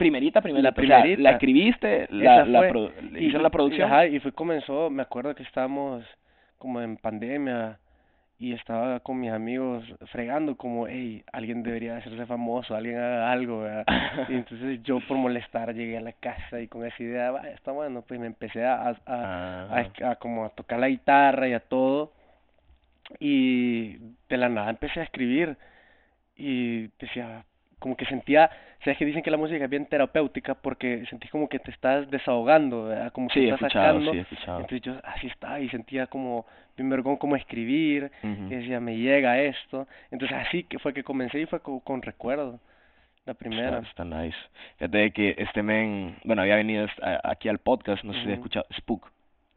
Primerita, 0.00 0.40
primerita. 0.40 0.70
La 0.70 0.70
o 0.70 0.86
sea, 0.86 1.02
primerita. 1.02 1.22
la 1.22 1.30
escribiste, 1.32 2.06
la, 2.10 2.34
Esa 2.36 2.44
la 2.46 2.68
pro- 2.68 2.92
Y 3.18 3.30
la 3.30 3.50
producción. 3.50 3.86
Ajá, 3.92 4.06
y 4.06 4.18
fue 4.18 4.32
comenzó, 4.32 4.88
me 4.88 5.02
acuerdo 5.02 5.34
que 5.34 5.42
estábamos 5.42 6.02
como 6.56 6.80
en 6.80 6.96
pandemia 6.96 7.78
y 8.38 8.54
estaba 8.54 9.00
con 9.00 9.20
mis 9.20 9.30
amigos 9.30 9.84
fregando 10.10 10.56
como, 10.56 10.86
hey, 10.88 11.22
alguien 11.30 11.62
debería 11.62 11.98
hacerse 11.98 12.24
famoso, 12.24 12.74
alguien 12.74 12.96
haga 12.96 13.30
algo, 13.30 13.60
¿verdad? 13.60 13.84
Y 14.30 14.32
entonces 14.40 14.82
yo 14.82 15.00
por 15.06 15.18
molestar 15.18 15.74
llegué 15.74 15.98
a 15.98 16.00
la 16.00 16.12
casa 16.14 16.58
y 16.62 16.66
con 16.66 16.86
esa 16.86 17.02
idea, 17.02 17.30
va, 17.32 17.42
está 17.50 17.70
bueno, 17.72 18.00
pues 18.00 18.18
me 18.18 18.26
empecé 18.26 18.64
a, 18.64 18.88
a, 18.88 18.96
a, 19.04 19.82
a, 20.00 20.10
a 20.12 20.16
como 20.16 20.46
a 20.46 20.48
tocar 20.48 20.78
la 20.80 20.88
guitarra 20.88 21.46
y 21.48 21.52
a 21.52 21.60
todo 21.60 22.12
y 23.18 23.96
de 24.30 24.36
la 24.38 24.48
nada 24.48 24.70
empecé 24.70 25.00
a 25.00 25.04
escribir 25.04 25.56
y 26.36 26.88
decía, 26.98 27.44
como 27.80 27.96
que 27.96 28.04
sentía, 28.06 28.48
sabes 28.84 28.96
que 28.98 29.04
dicen 29.04 29.22
que 29.22 29.30
la 29.32 29.36
música 29.36 29.64
es 29.64 29.70
bien 29.70 29.86
terapéutica 29.86 30.54
porque 30.54 31.04
sentís 31.06 31.30
como 31.32 31.48
que 31.48 31.58
te 31.58 31.72
estás 31.72 32.08
desahogando, 32.10 32.84
¿verdad? 32.84 33.12
como 33.12 33.26
que 33.28 33.34
Sí, 33.40 33.48
estás 33.48 33.60
escuchado, 33.62 34.00
sacando, 34.00 34.12
sí, 34.12 34.36
entonces 34.46 34.82
yo 34.82 34.94
así 35.02 35.26
estaba 35.26 35.58
y 35.60 35.68
sentía 35.70 36.06
como 36.06 36.46
bien 36.76 36.88
vergón 36.88 37.16
como 37.16 37.34
escribir, 37.36 38.12
Ujú. 38.22 38.44
y 38.52 38.56
decía, 38.56 38.78
me 38.80 38.96
llega 38.96 39.40
esto, 39.40 39.88
entonces 40.12 40.36
así 40.38 40.62
que 40.64 40.78
fue 40.78 40.94
que 40.94 41.02
comencé 41.02 41.40
y 41.40 41.46
fue 41.46 41.60
co- 41.60 41.80
con, 41.80 42.00
recuerdo, 42.02 42.60
la 43.26 43.34
primera. 43.34 43.78
Está, 43.80 44.02
está 44.02 44.04
nice. 44.04 44.36
Fíjate 44.78 45.10
que 45.12 45.34
este 45.38 45.62
men, 45.62 46.16
bueno, 46.24 46.42
había 46.42 46.56
venido 46.56 46.86
aquí 47.24 47.48
al 47.48 47.58
podcast, 47.58 48.04
no 48.04 48.12
sé 48.14 48.20
si 48.20 48.26
has 48.28 48.34
escuchado, 48.34 48.66
Spook. 48.72 49.10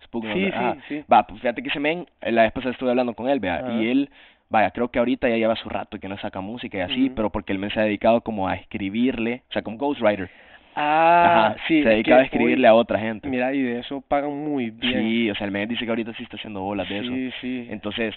Spook, 0.03 0.25
¿no? 0.25 0.33
Sí, 0.33 0.47
Ajá. 0.47 0.73
sí, 0.75 0.81
sí. 0.99 1.05
Va, 1.11 1.25
pues 1.25 1.39
fíjate 1.41 1.63
que 1.63 1.69
ese 1.69 1.79
men, 1.79 2.05
eh, 2.21 2.31
la 2.31 2.43
vez 2.43 2.51
pasada 2.51 2.71
estuve 2.73 2.89
hablando 2.89 3.13
con 3.13 3.29
él, 3.29 3.39
vea, 3.39 3.61
y 3.79 3.87
él, 3.89 4.09
vaya, 4.53 4.71
creo 4.71 4.87
que 4.89 4.99
ahorita 4.99 5.27
ya 5.27 5.35
lleva 5.35 5.55
su 5.55 5.67
rato 5.67 5.99
que 5.99 6.07
no 6.07 6.17
saca 6.19 6.39
música 6.39 6.77
y 6.77 6.81
así, 6.81 7.09
pero 7.09 7.29
porque 7.31 7.51
el 7.51 7.59
men 7.59 7.71
se 7.71 7.79
ha 7.79 7.83
dedicado 7.83 8.21
como 8.21 8.47
a 8.47 8.55
escribirle, 8.55 9.41
o 9.49 9.51
sea, 9.53 9.63
como 9.63 9.77
ghostwriter. 9.77 10.29
Ah, 10.75 11.47
Ajá, 11.49 11.55
sí. 11.67 11.83
se 11.83 11.89
dedicado 11.89 12.19
a 12.21 12.23
que 12.23 12.27
escribirle 12.27 12.67
hoy- 12.69 12.71
a 12.71 12.75
otra 12.75 12.99
gente. 12.99 13.27
Mira, 13.27 13.53
y 13.53 13.61
de 13.61 13.79
eso 13.79 14.01
pagan 14.01 14.31
muy 14.31 14.69
bien. 14.69 15.01
Sí, 15.01 15.29
o 15.31 15.35
sea, 15.35 15.45
el 15.45 15.51
men 15.51 15.67
dice 15.69 15.83
que 15.85 15.89
ahorita 15.91 16.13
sí 16.13 16.23
está 16.23 16.37
haciendo 16.37 16.61
bolas 16.61 16.87
de 16.87 16.99
eso. 16.99 17.11
Sí, 17.11 17.31
sí. 17.41 17.67
Entonces, 17.69 18.15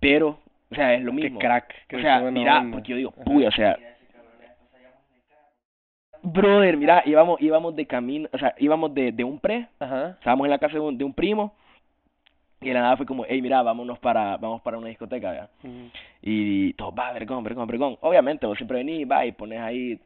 pero, 0.00 0.38
o 0.70 0.74
sea, 0.74 0.94
es 0.94 1.02
lo 1.02 1.12
Qué 1.12 1.16
mismo. 1.22 1.38
crack. 1.38 1.72
qué 1.88 1.96
O 1.96 2.00
sea, 2.00 2.20
mira, 2.30 2.58
onda. 2.60 2.72
porque 2.72 2.90
yo 2.90 2.96
digo, 2.96 3.12
puya, 3.24 3.48
o 3.48 3.52
sea. 3.52 3.76
Brother, 6.22 6.76
mira, 6.76 7.02
íbamos, 7.06 7.40
íbamos 7.40 7.76
de 7.76 7.86
camino, 7.86 8.28
o 8.32 8.38
sea, 8.38 8.52
íbamos 8.58 8.92
de, 8.92 9.12
de 9.12 9.22
un 9.22 9.38
pre, 9.38 9.68
Ajá. 9.78 10.16
estábamos 10.18 10.46
en 10.46 10.50
la 10.50 10.58
casa 10.58 10.74
de 10.74 10.80
un, 10.80 10.98
de 10.98 11.04
un 11.04 11.12
primo, 11.14 11.54
y 12.60 12.68
de 12.68 12.74
la 12.74 12.80
nada 12.80 12.96
fue 12.96 13.06
como, 13.06 13.24
hey, 13.28 13.42
mira, 13.42 13.62
vámonos 13.62 13.98
para, 13.98 14.36
vamos 14.38 14.62
para 14.62 14.78
una 14.78 14.88
discoteca, 14.88 15.30
¿verdad? 15.30 15.50
Y 16.22 16.72
todo, 16.74 16.92
va, 16.94 17.12
vergón, 17.12 17.44
vergón, 17.44 17.66
vergón. 17.66 17.98
Obviamente, 18.00 18.46
vos 18.46 18.56
siempre 18.56 18.78
venís, 18.78 19.08
va, 19.08 19.26
y 19.26 19.32
pones 19.32 19.60
ahí 19.60 19.98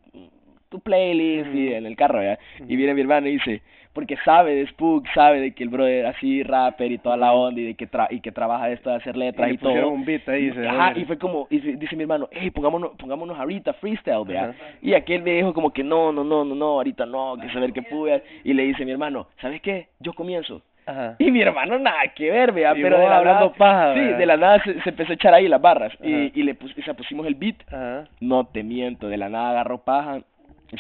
tu 0.69 0.81
playlist 0.81 1.53
y 1.55 1.73
en 1.73 1.87
el 1.87 1.97
carro, 1.97 2.19
¿verdad? 2.19 2.39
Y 2.67 2.77
viene 2.77 2.95
mi 2.95 3.01
hermano 3.01 3.29
y 3.29 3.33
dice, 3.33 3.63
porque 3.93 4.17
sabe 4.25 4.55
de 4.55 4.67
Spook, 4.69 5.07
sabe 5.15 5.41
de 5.41 5.53
que 5.53 5.65
el 5.65 5.69
brother 5.69 6.07
así 6.07 6.43
rapper 6.43 6.93
y 6.93 6.99
toda 6.99 7.17
la 7.17 7.33
onda 7.33 7.61
y 7.61 7.65
de 7.65 7.75
que 7.75 7.87
tra 7.87 8.07
y 8.11 8.21
que 8.21 8.31
trabaja 8.31 8.71
esto 8.71 8.91
de 8.91 8.97
hacer 8.97 9.17
letras 9.17 9.49
Y 9.49 9.55
y, 9.55 9.57
le 9.57 9.59
todo. 9.59 9.89
un 9.89 10.05
beat 10.05 10.29
ahí, 10.29 10.53
se 10.53 10.67
Ajá, 10.67 10.97
y 10.97 11.05
fue 11.05 11.19
como, 11.19 11.49
y 11.51 11.59
dice 11.59 11.97
mi 11.97 12.03
hermano, 12.03 12.29
hey, 12.31 12.51
pongámonos, 12.51 12.93
pongámonos 12.97 13.39
ahorita 13.39 13.73
freestyle. 13.75 14.37
Ajá. 14.37 14.55
Y 14.81 14.95
aquel 14.95 15.23
me 15.23 15.33
dijo 15.33 15.53
como 15.53 15.73
que 15.73 15.83
no, 15.83 16.13
no, 16.13 16.23
no, 16.23 16.45
no, 16.45 16.55
no, 16.55 16.67
ahorita 16.67 17.05
no, 17.05 17.37
que 17.37 17.53
saber 17.53 17.73
qué 17.73 17.83
pude. 17.83 18.23
Y 18.45 18.53
le 18.53 18.63
dice 18.63 18.85
mi 18.85 18.93
hermano, 18.93 19.27
¿sabes 19.41 19.61
qué? 19.61 19.89
Yo 19.99 20.13
comienzo. 20.13 20.63
Ajá. 20.91 21.17
Y 21.19 21.31
mi 21.31 21.41
hermano 21.41 21.79
nada 21.79 22.03
que 22.15 22.31
ver, 22.31 22.53
vea, 22.53 22.75
pero 22.75 22.99
de 22.99 23.07
la 23.09 23.17
hablando 23.19 23.45
nada, 23.47 23.55
paja, 23.57 23.95
sí, 23.95 24.01
¿verdad? 24.01 24.19
de 24.19 24.27
la 24.27 24.37
nada 24.37 24.63
se, 24.65 24.81
se 24.83 24.89
empezó 24.91 25.13
a 25.13 25.15
echar 25.15 25.35
ahí 25.35 25.49
las 25.49 25.61
barras 25.61 25.93
Ajá. 25.95 26.07
y, 26.09 26.33
y 26.35 26.43
le 26.43 26.55
pus, 26.55 26.73
y 26.77 26.83
se 26.83 26.95
pusimos 26.95 27.27
el 27.27 27.35
beat. 27.35 27.57
Ajá. 27.69 28.09
No 28.21 28.45
te 28.47 28.63
miento, 28.63 29.09
de 29.09 29.17
la 29.17 29.29
nada 29.29 29.51
agarró 29.51 29.79
paja, 29.79 30.21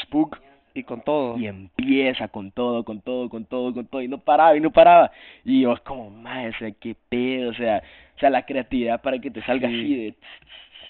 Spook 0.02 0.38
Y 0.74 0.82
con 0.84 1.00
todo. 1.02 1.36
y 1.38 1.46
empieza 1.46 2.28
con 2.28 2.52
todo, 2.52 2.84
con 2.84 3.00
todo, 3.00 3.28
con 3.28 3.44
todo, 3.44 3.72
con 3.74 3.86
todo 3.86 4.02
y 4.02 4.08
no 4.08 4.18
paraba 4.18 4.56
y 4.56 4.60
no 4.60 4.70
paraba. 4.70 5.10
Y 5.44 5.62
yo 5.62 5.72
es 5.72 5.80
como, 5.80 6.10
más, 6.10 6.54
o 6.54 6.58
sea, 6.58 6.70
qué 6.80 6.94
pedo, 7.08 7.50
o 7.50 7.54
sea, 7.54 7.82
o 8.16 8.18
sea, 8.20 8.30
la 8.30 8.44
creatividad 8.46 9.00
para 9.02 9.18
que 9.18 9.30
te 9.30 9.42
salga 9.42 9.68
Sí. 9.68 9.74
así 9.74 9.94
de 9.96 10.14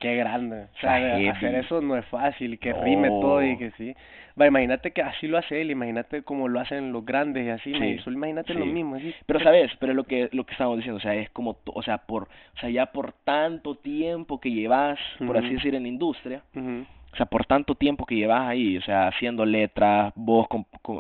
Qué 0.01 0.17
grande. 0.17 0.63
O 0.63 0.81
sea, 0.81 1.31
hacer 1.31 1.55
eso 1.57 1.83
no 1.83 1.95
es 1.95 2.07
fácil, 2.07 2.59
que 2.59 2.73
rime 2.73 3.09
todo 3.09 3.45
y 3.45 3.59
que 3.59 3.71
sí. 3.73 3.95
Va, 4.41 4.47
imagínate 4.47 4.93
que 4.93 5.03
así 5.03 5.29
lo 5.29 5.37
hace 5.37 5.61
él, 5.61 5.71
imagínate 5.71 6.23
como 6.23 6.49
lo 6.49 6.59
hacen 6.59 6.91
los 6.91 7.05
grandes 7.05 7.47
y 7.47 7.51
así, 7.51 7.75
Sí, 7.75 7.99
solo 7.99 8.17
imagínate 8.17 8.55
lo 8.55 8.65
mismo, 8.65 8.97
así. 8.97 9.15
Pero 9.27 9.41
sabes, 9.41 9.71
pero 9.79 9.93
es 9.93 9.97
lo 9.97 10.05
que 10.05 10.31
lo 10.33 10.45
que 10.45 10.53
estábamos 10.53 10.79
diciendo, 10.79 10.97
o 10.97 11.03
sea, 11.03 11.15
es 11.15 11.29
como, 11.31 11.59
o 11.67 11.83
sea, 11.83 11.99
por, 11.99 12.23
o 12.23 12.59
sea, 12.61 12.71
ya 12.71 12.87
por 12.87 13.13
tanto 13.25 13.75
tiempo 13.75 14.41
que 14.41 14.51
llevas, 14.51 14.99
por 15.27 15.37
así 15.37 15.51
decir, 15.51 15.75
en 15.75 15.83
la 15.83 15.89
industria, 15.89 16.43
Ujú. 16.55 16.87
o 17.13 17.17
sea, 17.17 17.27
por 17.27 17.45
tanto 17.45 17.75
tiempo 17.75 18.07
que 18.07 18.15
llevas 18.15 18.49
ahí, 18.49 18.79
o 18.79 18.83
sea, 18.83 19.09
haciendo 19.09 19.45
letras, 19.45 20.15
vos 20.17 20.47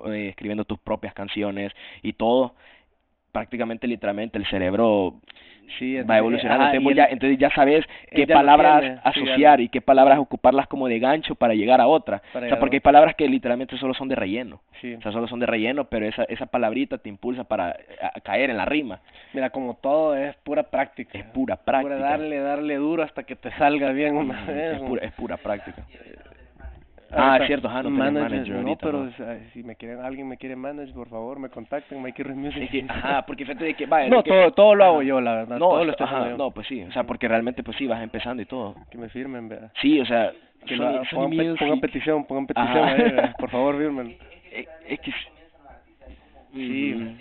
eh, 0.08 0.28
escribiendo 0.28 0.66
tus 0.66 0.78
propias 0.78 1.14
canciones 1.14 1.72
y 2.02 2.12
todo, 2.12 2.54
prácticamente, 3.32 3.86
literalmente, 3.86 4.36
el 4.36 4.46
cerebro 4.46 5.20
Sí, 5.79 5.94
va 5.94 6.01
entonces, 6.01 6.18
evolucionando, 6.18 6.64
ajá, 6.64 6.94
ya, 6.94 7.05
entonces 7.07 7.38
ya 7.38 7.51
sabes 7.51 7.87
qué 8.11 8.27
ya 8.27 8.35
palabras 8.35 8.81
tiene, 8.81 8.96
sí, 8.96 9.01
asociar 9.05 9.61
y 9.61 9.68
qué 9.68 9.81
palabras 9.81 10.18
ocuparlas 10.18 10.66
como 10.66 10.88
de 10.88 10.99
gancho 10.99 11.35
para 11.37 11.55
llegar 11.55 11.81
a 11.81 11.87
otra. 11.87 12.20
Para 12.33 12.46
o 12.46 12.49
sea, 12.49 12.59
porque 12.59 12.77
hay 12.77 12.81
palabras 12.81 13.14
que 13.14 13.29
literalmente 13.29 13.79
solo 13.79 13.94
son 13.94 14.09
de 14.09 14.14
relleno. 14.16 14.61
Sí. 14.81 14.94
O 14.94 15.01
sea, 15.01 15.12
solo 15.12 15.27
son 15.29 15.40
de 15.40 15.46
relleno, 15.46 15.85
pero 15.85 16.07
esa, 16.07 16.25
esa 16.25 16.46
palabrita 16.46 16.99
te 16.99 17.09
impulsa 17.09 17.44
para 17.44 17.70
eh, 17.70 17.77
a- 18.03 18.20
caer 18.20 18.51
en 18.51 18.57
la 18.57 18.64
rima. 18.64 19.01
Mira, 19.33 19.51
como 19.51 19.75
todo 19.75 20.16
es 20.16 20.35
pura 20.37 20.64
práctica. 20.64 21.16
Es 21.18 21.25
pura 21.27 21.57
Pura 21.57 21.64
práctica. 21.64 21.99
darle, 21.99 22.40
darle 22.40 22.77
duro 22.77 23.03
hasta 23.03 23.23
que 23.23 23.37
te 23.37 23.51
salga 23.53 23.90
bien 23.92 24.16
una 24.16 24.35
Mm, 24.42 24.46
vez. 24.49 24.73
es, 24.77 24.83
pura, 24.83 25.05
es 25.07 25.12
pura 25.12 25.37
práctica. 25.37 25.83
Ah, 27.12 27.38
es 27.40 27.46
cierto, 27.49 27.68
ajá, 27.68 27.83
no 27.83 27.88
tenés 27.90 28.12
manager 28.12 28.49
no, 28.51 28.59
ahorita, 28.61 28.87
pero 28.87 29.03
¿no? 29.05 29.09
o 29.09 29.12
sea, 29.12 29.38
si 29.53 29.62
me 29.64 29.75
quieren, 29.77 30.01
alguien 30.01 30.29
me 30.29 30.37
quiere 30.37 30.55
manager, 30.57 30.94
por 30.94 31.09
favor, 31.09 31.38
me 31.38 31.49
contacten, 31.49 32.01
Mikey 32.01 32.25
Ruiz 32.25 32.37
Music. 32.37 32.85
Ajá, 32.88 33.27
porque 33.27 33.44
fíjate 33.44 33.64
de 33.64 33.75
que, 33.75 33.87
vaya, 33.87 34.09
No, 34.09 34.23
que- 34.23 34.31
todo, 34.31 34.53
todo 34.53 34.75
lo 34.77 34.85
hago 34.85 34.96
ajá. 34.99 35.05
yo, 35.05 35.20
la 35.20 35.35
verdad. 35.35 35.59
No, 35.59 35.68
todo 35.70 35.85
lo 35.85 35.90
esto- 35.90 36.05
estoy 36.05 36.07
haciendo 36.07 36.25
ajá, 36.27 36.31
yo. 36.33 36.38
no, 36.38 36.51
pues 36.53 36.66
sí, 36.68 36.83
o 36.83 36.92
sea, 36.92 37.05
porque 37.05 37.27
realmente 37.29 37.62
pues 37.62 37.77
sí, 37.77 37.87
vas 37.87 38.03
empezando 38.03 38.42
y 38.42 38.46
todo. 38.46 38.75
Que 38.90 38.99
me 38.99 39.09
firmen, 39.09 39.49
vea. 39.49 39.70
Sí, 39.81 39.99
o 40.01 40.07
sea, 40.07 40.33
Que 40.66 40.77
Sony- 40.77 40.92
lo 40.99 41.05
Sony 41.07 41.16
pongan, 41.16 41.31
pe- 41.31 41.37
Music, 41.44 41.59
pongan 41.59 41.81
petición, 41.81 42.25
pongan 42.27 42.46
petición 42.46 42.79
Ajá. 42.79 42.92
ahí, 42.94 43.33
por 43.38 43.51
favor, 43.51 43.77
firmen. 43.79 44.16
es 44.88 45.01
que 45.01 45.12
Sí. 46.53 46.94
Ujú. 46.94 47.16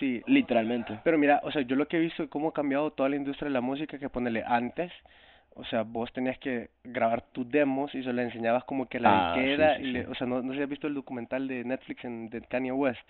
Sí, 0.00 0.22
literalmente. 0.26 0.98
Pero 1.04 1.16
mira, 1.18 1.40
o 1.44 1.52
sea, 1.52 1.62
yo 1.62 1.76
lo 1.76 1.86
que 1.86 1.96
he 1.96 2.00
visto 2.00 2.24
es 2.24 2.28
cómo 2.28 2.48
ha 2.48 2.52
cambiado 2.52 2.90
toda 2.90 3.08
la 3.08 3.16
industria 3.16 3.46
de 3.48 3.52
la 3.54 3.60
música 3.60 3.98
que 3.98 4.08
ponerle 4.08 4.42
antes. 4.44 4.90
O 5.56 5.64
sea, 5.64 5.82
vos 5.82 6.12
tenías 6.12 6.36
que 6.38 6.70
grabar 6.82 7.22
tus 7.32 7.48
demos 7.48 7.94
y 7.94 8.02
se 8.02 8.12
le 8.12 8.22
enseñabas 8.22 8.64
como 8.64 8.86
que 8.86 8.98
la 8.98 9.10
Ah, 9.10 9.34
disquera 9.36 9.76
sí, 9.76 9.82
y 9.82 9.84
sí, 9.86 9.92
le- 9.92 10.04
sí. 10.04 10.10
o 10.10 10.14
sea, 10.16 10.26
no, 10.26 10.42
no 10.42 10.50
sé 10.52 10.56
si 10.58 10.62
has 10.64 10.68
visto 10.68 10.86
el 10.88 10.94
documental 10.94 11.46
de 11.46 11.64
Netflix 11.64 12.04
en, 12.04 12.28
de 12.28 12.40
Kanye 12.42 12.72
West. 12.72 13.00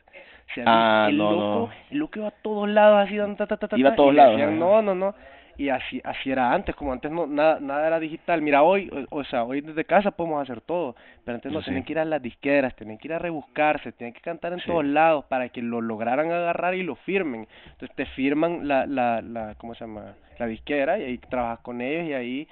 Sea, 0.54 0.64
Ah, 0.66 1.08
el 1.08 1.16
no, 1.16 1.30
loco, 1.32 1.58
no. 1.68 1.70
el 1.90 1.98
loco 1.98 2.18
iba 2.18 2.28
a 2.28 2.42
todos 2.42 2.68
lados 2.68 3.06
así, 3.06 3.16
ta, 3.36 3.46
ta, 3.46 3.56
ta, 3.56 3.68
ta, 3.68 3.78
Iba 3.78 3.90
a 3.90 3.96
todos 3.96 4.12
y 4.12 4.16
le 4.16 4.22
lados, 4.22 4.36
decían, 4.36 4.58
no, 4.58 4.82
no, 4.82 4.94
no. 4.94 5.14
Y 5.56 5.68
así 5.68 6.00
así 6.04 6.30
era 6.30 6.52
antes 6.52 6.74
como 6.74 6.92
antes 6.92 7.10
no 7.10 7.26
nada 7.26 7.60
nada 7.60 7.86
era 7.86 8.00
digital 8.00 8.42
mira 8.42 8.62
hoy 8.62 8.90
o, 9.10 9.18
o 9.18 9.24
sea 9.24 9.44
hoy 9.44 9.60
desde 9.60 9.84
casa 9.84 10.10
podemos 10.10 10.42
hacer 10.42 10.60
todo 10.60 10.96
pero 11.24 11.36
antes 11.36 11.52
no 11.52 11.60
Sí. 11.60 11.66
tenían 11.66 11.84
que 11.84 11.92
ir 11.92 11.98
a 11.98 12.04
las 12.04 12.20
disqueras 12.22 12.74
tenían 12.76 12.98
que 12.98 13.08
ir 13.08 13.14
a 13.14 13.18
rebuscarse 13.18 13.92
tenían 13.92 14.12
que 14.14 14.20
cantar 14.20 14.52
en 14.52 14.60
Sí. 14.60 14.66
todos 14.66 14.84
lados 14.84 15.24
para 15.26 15.48
que 15.50 15.62
lo 15.62 15.80
lograran 15.80 16.30
agarrar 16.32 16.74
y 16.74 16.82
lo 16.82 16.96
firmen 16.96 17.46
entonces 17.72 17.94
te 17.96 18.06
firman 18.06 18.66
la 18.68 18.86
la 18.86 19.20
la 19.22 19.54
cómo 19.56 19.74
se 19.74 19.84
llama 19.84 20.14
la 20.38 20.46
disquera 20.46 20.98
y 20.98 21.04
ahí 21.04 21.18
trabajas 21.18 21.60
con 21.60 21.80
ellos 21.80 22.06
y 22.08 22.12
ahí 22.14 22.48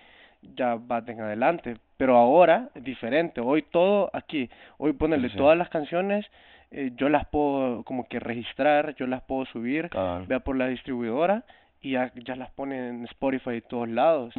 ya 0.57 0.75
vas 0.77 1.07
en 1.09 1.21
adelante 1.21 1.77
pero 1.97 2.17
ahora 2.17 2.69
es 2.75 2.83
diferente 2.85 3.41
hoy 3.41 3.63
todo 3.63 4.11
aquí 4.13 4.49
hoy 4.79 4.93
ponerle 4.93 5.29
Sí. 5.31 5.37
todas 5.37 5.57
las 5.59 5.69
canciones 5.69 6.27
eh, 6.75 6.91
yo 6.97 7.09
las 7.11 7.27
puedo 7.27 7.83
como 7.85 8.09
que 8.09 8.19
registrar 8.19 8.95
yo 8.97 9.07
las 9.07 9.23
puedo 9.23 9.45
subir 9.47 9.91
vea 10.27 10.41
por 10.41 10.57
la 10.57 10.67
distribuidora 10.69 11.45
y 11.83 11.93
ya, 11.93 12.13
ya 12.15 12.37
las 12.37 12.51
ponen 12.51 12.83
en 12.83 13.05
Spotify 13.05 13.57
y 13.57 13.61
todos 13.61 13.89
lados. 13.89 14.35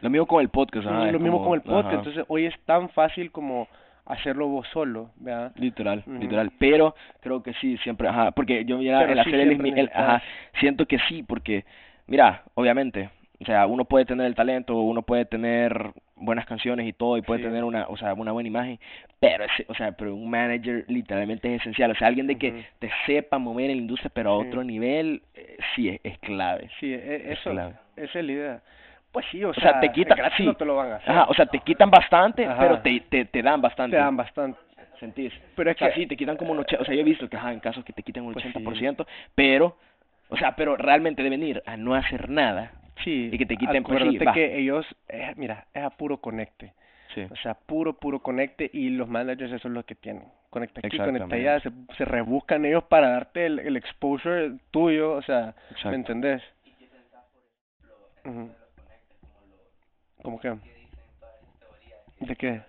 Lo 0.00 0.10
mismo 0.10 0.26
con 0.26 0.42
el 0.42 0.48
podcast, 0.50 0.86
ajá, 0.86 1.10
lo 1.10 1.18
mismo 1.18 1.38
como- 1.38 1.50
con 1.50 1.54
el 1.56 1.62
podcast, 1.62 1.86
ajá. 1.86 1.96
entonces 1.96 2.24
hoy 2.28 2.44
es 2.46 2.54
tan 2.66 2.88
fácil 2.90 3.30
como 3.32 3.66
hacerlo 4.04 4.46
vos 4.48 4.66
solo, 4.72 5.10
¿vea? 5.16 5.52
Literal, 5.56 6.04
literal. 6.06 6.52
Pero 6.58 6.94
creo 7.20 7.42
que 7.42 7.54
sí, 7.54 7.76
siempre, 7.78 8.06
ajá, 8.08 8.30
porque 8.32 8.64
yo 8.64 8.78
mira 8.78 9.00
Pero 9.06 9.24
sí, 9.24 9.30
de 9.30 9.36
Luis 9.38 9.48
siempre 9.48 9.70
Miguel, 9.70 9.90
ajá, 9.94 10.22
siento 10.60 10.86
que 10.86 10.98
sí, 11.08 11.22
porque, 11.22 11.64
mira, 12.06 12.42
obviamente, 12.54 13.10
o 13.40 13.44
sea, 13.44 13.66
uno 13.66 13.84
puede 13.84 14.04
tener 14.06 14.26
el 14.26 14.34
talento, 14.34 14.74
uno 14.80 15.02
puede 15.02 15.24
tener 15.26 15.90
buenas 16.14 16.46
canciones 16.46 16.86
y 16.86 16.92
todo, 16.92 17.16
y 17.18 17.22
puede 17.22 17.40
Sí. 17.42 17.46
tener 17.48 17.64
una, 17.64 17.86
o 17.88 17.96
sea, 17.96 18.14
una 18.14 18.32
buena 18.32 18.48
imagen, 18.48 18.78
pero, 19.20 19.44
ese, 19.44 19.66
o 19.68 19.74
sea, 19.74 19.92
pero 19.92 20.14
un 20.14 20.30
manager 20.30 20.84
literalmente 20.88 21.54
es 21.54 21.60
esencial, 21.60 21.90
o 21.90 21.94
sea, 21.94 22.08
alguien 22.08 22.26
de 22.26 22.36
que 22.38 22.64
te 22.78 22.90
sepa 23.04 23.38
mover 23.38 23.70
en 23.70 23.76
la 23.76 23.82
industria, 23.82 24.10
pero 24.14 24.32
a 24.38 24.42
Sí. 24.42 24.48
otro 24.48 24.64
nivel, 24.64 25.22
eh, 25.34 25.56
sí, 25.74 25.88
es, 25.90 26.00
es 26.02 26.18
clave. 26.20 26.70
Sí, 26.80 26.92
e- 26.92 27.32
Es 27.32 27.38
eso, 27.40 27.50
clave. 27.50 27.74
esa 27.96 28.18
es 28.18 28.24
la 28.24 28.32
idea. 28.32 28.60
Pues 29.12 29.24
sí, 29.30 29.42
o, 29.44 29.50
O 29.50 29.54
sea, 29.54 29.80
te 29.80 29.90
quita- 29.92 30.14
gratis 30.14 30.36
sí. 30.38 30.44
no 30.44 30.54
te 30.54 30.64
lo 30.64 30.76
van 30.76 30.92
a 30.92 30.96
hacer. 30.96 31.10
Ajá, 31.10 31.24
o 31.28 31.34
sea, 31.34 31.46
te 31.46 31.58
quitan 31.60 31.90
bastante, 31.90 32.44
Ajá. 32.46 32.58
pero 32.58 32.80
te, 32.80 33.00
te, 33.08 33.24
te 33.26 33.42
dan 33.42 33.60
bastante. 33.62 33.96
te 33.96 34.02
dan 34.02 34.16
bastante. 34.16 34.58
¿Sentís? 35.00 35.30
Pero 35.54 35.70
es 35.70 35.76
o 35.76 35.78
sea, 35.78 35.88
que- 35.90 35.94
sí, 36.00 36.06
te 36.06 36.16
quitan 36.16 36.38
como 36.38 36.52
un 36.52 36.60
80, 36.60 36.82
o 36.82 36.84
sea, 36.86 36.94
yo 36.94 37.00
he 37.02 37.04
visto 37.04 37.28
que 37.28 37.36
ajá, 37.36 37.52
en 37.52 37.60
casos 37.60 37.84
que 37.84 37.92
te 37.92 38.02
quitan 38.02 38.24
un 38.24 38.32
Pues 38.32 38.44
sí. 38.44 38.48
80%, 38.54 39.06
pero, 39.34 39.76
o 40.30 40.36
sea, 40.38 40.56
pero 40.56 40.74
realmente 40.76 41.22
de 41.22 41.28
venir 41.28 41.62
a 41.66 41.76
no 41.76 41.94
hacer 41.94 42.30
nada, 42.30 42.72
Sí, 43.04 43.30
Y 43.32 43.38
que 43.38 43.46
te 43.46 43.56
quiten, 43.56 43.82
pues, 43.84 44.02
sí, 44.02 44.08
acuérdate 44.16 44.32
que 44.34 44.58
ellos, 44.58 44.86
eh, 45.08 45.32
mira, 45.36 45.66
es 45.74 45.82
a 45.82 45.90
puro 45.90 46.18
conecte. 46.18 46.72
sí, 47.14 47.22
O 47.30 47.36
sea, 47.36 47.54
puro, 47.54 47.94
puro 47.98 48.20
conecte 48.20 48.70
y 48.72 48.88
los 48.90 49.08
managers 49.08 49.52
eso 49.52 49.68
es 49.68 49.74
lo 49.74 49.84
que 49.84 49.94
tienen. 49.94 50.24
Conecta 50.50 50.80
aquí, 50.82 50.96
conecta 50.96 51.34
allá, 51.36 51.60
se, 51.60 51.70
se 51.98 52.04
rebuscan 52.04 52.64
ellos 52.64 52.84
para 52.84 53.10
darte 53.10 53.46
el, 53.46 53.58
el 53.58 53.76
exposure 53.76 54.54
tuyo, 54.70 55.12
o 55.12 55.22
sea, 55.22 55.54
Exacto. 55.70 55.90
¿me 55.90 55.96
entendés? 55.96 56.42
Ujú. 58.24 58.50
¿Cómo 60.22 60.40
que? 60.40 60.54
¿De 62.20 62.36
qué? 62.36 62.60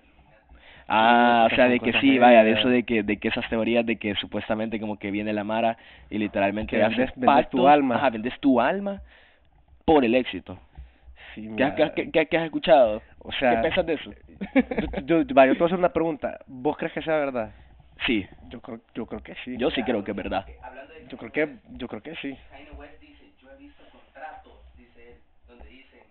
Ah, 0.89 1.47
o 1.51 1.55
sea, 1.55 1.65
son 1.65 1.71
de 1.71 1.79
que 1.79 1.99
sí, 1.99 2.17
vaya, 2.17 2.43
de 2.43 2.51
eso 2.51 2.69
de 2.69 2.83
que, 2.83 3.03
de 3.03 3.17
que 3.17 3.27
esas 3.27 3.47
teorías 3.49 3.85
de 3.85 3.97
que 3.97 4.15
supuestamente 4.15 4.79
como 4.79 4.97
que 4.97 5.11
viene 5.11 5.33
la 5.33 5.43
Mara 5.43 5.77
y 6.09 6.17
literalmente 6.17 6.77
Que 6.77 6.83
hace 6.83 6.95
vendes- 6.95 7.13
vendes 7.15 7.49
tu 7.49 7.67
alma. 7.67 7.95
ajá, 7.95 8.09
vendes 8.09 8.39
tu 8.39 8.61
alma 8.61 9.01
por 9.87 10.03
el 10.03 10.13
éxito. 10.15 10.59
Sí, 11.33 11.49
¿Qué, 11.55 11.73
qué, 11.95 12.11
qué- 12.11 12.25
qué 12.27 12.37
has 12.37 12.43
escuchado? 12.45 13.01
o 13.19 13.31
sea, 13.31 13.51
¿Qué 13.55 13.57
piensas 13.61 13.85
de 13.85 13.93
eso? 13.93 14.11
yo, 15.05 15.21
yo, 15.21 15.33
va, 15.35 15.45
yo 15.47 15.53
te 15.53 15.59
voy 15.59 15.65
a 15.65 15.65
hacer 15.67 15.79
una 15.79 15.93
pregunta. 15.93 16.39
¿Vos 16.45 16.75
crees 16.77 16.91
que 16.93 17.01
sea 17.01 17.15
verdad? 17.17 17.51
sí, 18.05 18.27
Yo 18.49 18.59
creo, 18.61 18.79
yo 18.93 19.05
creo 19.07 19.23
que 19.23 19.33
sí. 19.43 19.57
yo 19.57 19.71
sí 19.71 19.81
creo 19.83 20.03
que 20.03 20.11
es 20.11 20.17
verdad. 20.17 20.45
Yo 21.09 21.17
creo 21.17 21.31
que, 21.31 21.55
yo 21.77 21.87
creo 21.87 22.01
que 22.03 22.15
sí. 22.17 22.37
Kanye 22.51 22.71
West 22.77 22.99
dice, 23.01 23.31
yo 23.41 23.47
he 23.51 23.57
visto 23.57 23.83
contratos, 23.91 24.53
dice 24.77 25.11
él, 25.11 25.15
donde 25.47 25.65
dicen, 25.69 26.01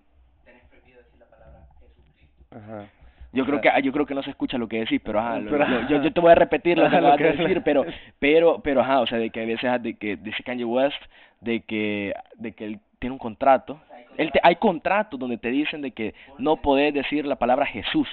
tenés 0.44 0.62
prohibido 0.64 0.98
decir 1.02 1.20
la 1.20 1.26
palabra 1.26 1.60
Jesucristo. 1.78 2.56
Ajá. 2.56 2.88
Yo 3.32 3.44
creo 3.44 3.60
que 3.60 3.70
yo 3.82 3.92
creo 3.92 4.06
que 4.06 4.14
no 4.14 4.22
se 4.22 4.30
escucha 4.30 4.56
lo 4.56 4.66
que 4.68 4.78
decís, 4.80 5.00
pero 5.04 5.20
ajá, 5.20 5.38
lo- 5.38 5.50
Pero- 5.50 5.68
lo- 5.68 5.88
yo, 5.88 6.02
yo 6.02 6.12
te 6.12 6.20
voy 6.20 6.32
a 6.32 6.34
repetir 6.36 6.78
lo 6.78 6.88
que 6.88 6.96
acabas 6.96 7.18
de 7.18 7.32
decir, 7.32 7.62
pero 7.62 7.84
pero 8.18 8.60
pero 8.62 8.80
ajá, 8.80 9.00
o 9.00 9.06
sea, 9.06 9.18
de 9.18 9.28
que 9.30 9.42
a 9.42 9.46
veces 9.46 9.82
de 9.82 9.94
que 9.98 10.16
dice 10.16 10.42
Kanye 10.42 10.64
West 10.64 10.96
de 11.42 11.60
que 11.60 12.14
de 12.36 12.52
que 12.52 12.64
él 12.64 12.80
tiene 12.98 13.12
un 13.12 13.18
contrato. 13.18 13.80
Él 14.16 14.32
te- 14.32 14.40
hay 14.42 14.56
contratos 14.56 15.18
donde 15.20 15.38
te 15.38 15.48
dicen 15.50 15.82
de 15.82 15.90
que 15.90 16.14
no 16.38 16.56
podés 16.56 16.94
decir 16.94 17.26
la 17.26 17.36
palabra 17.36 17.66
Jesús. 17.66 18.08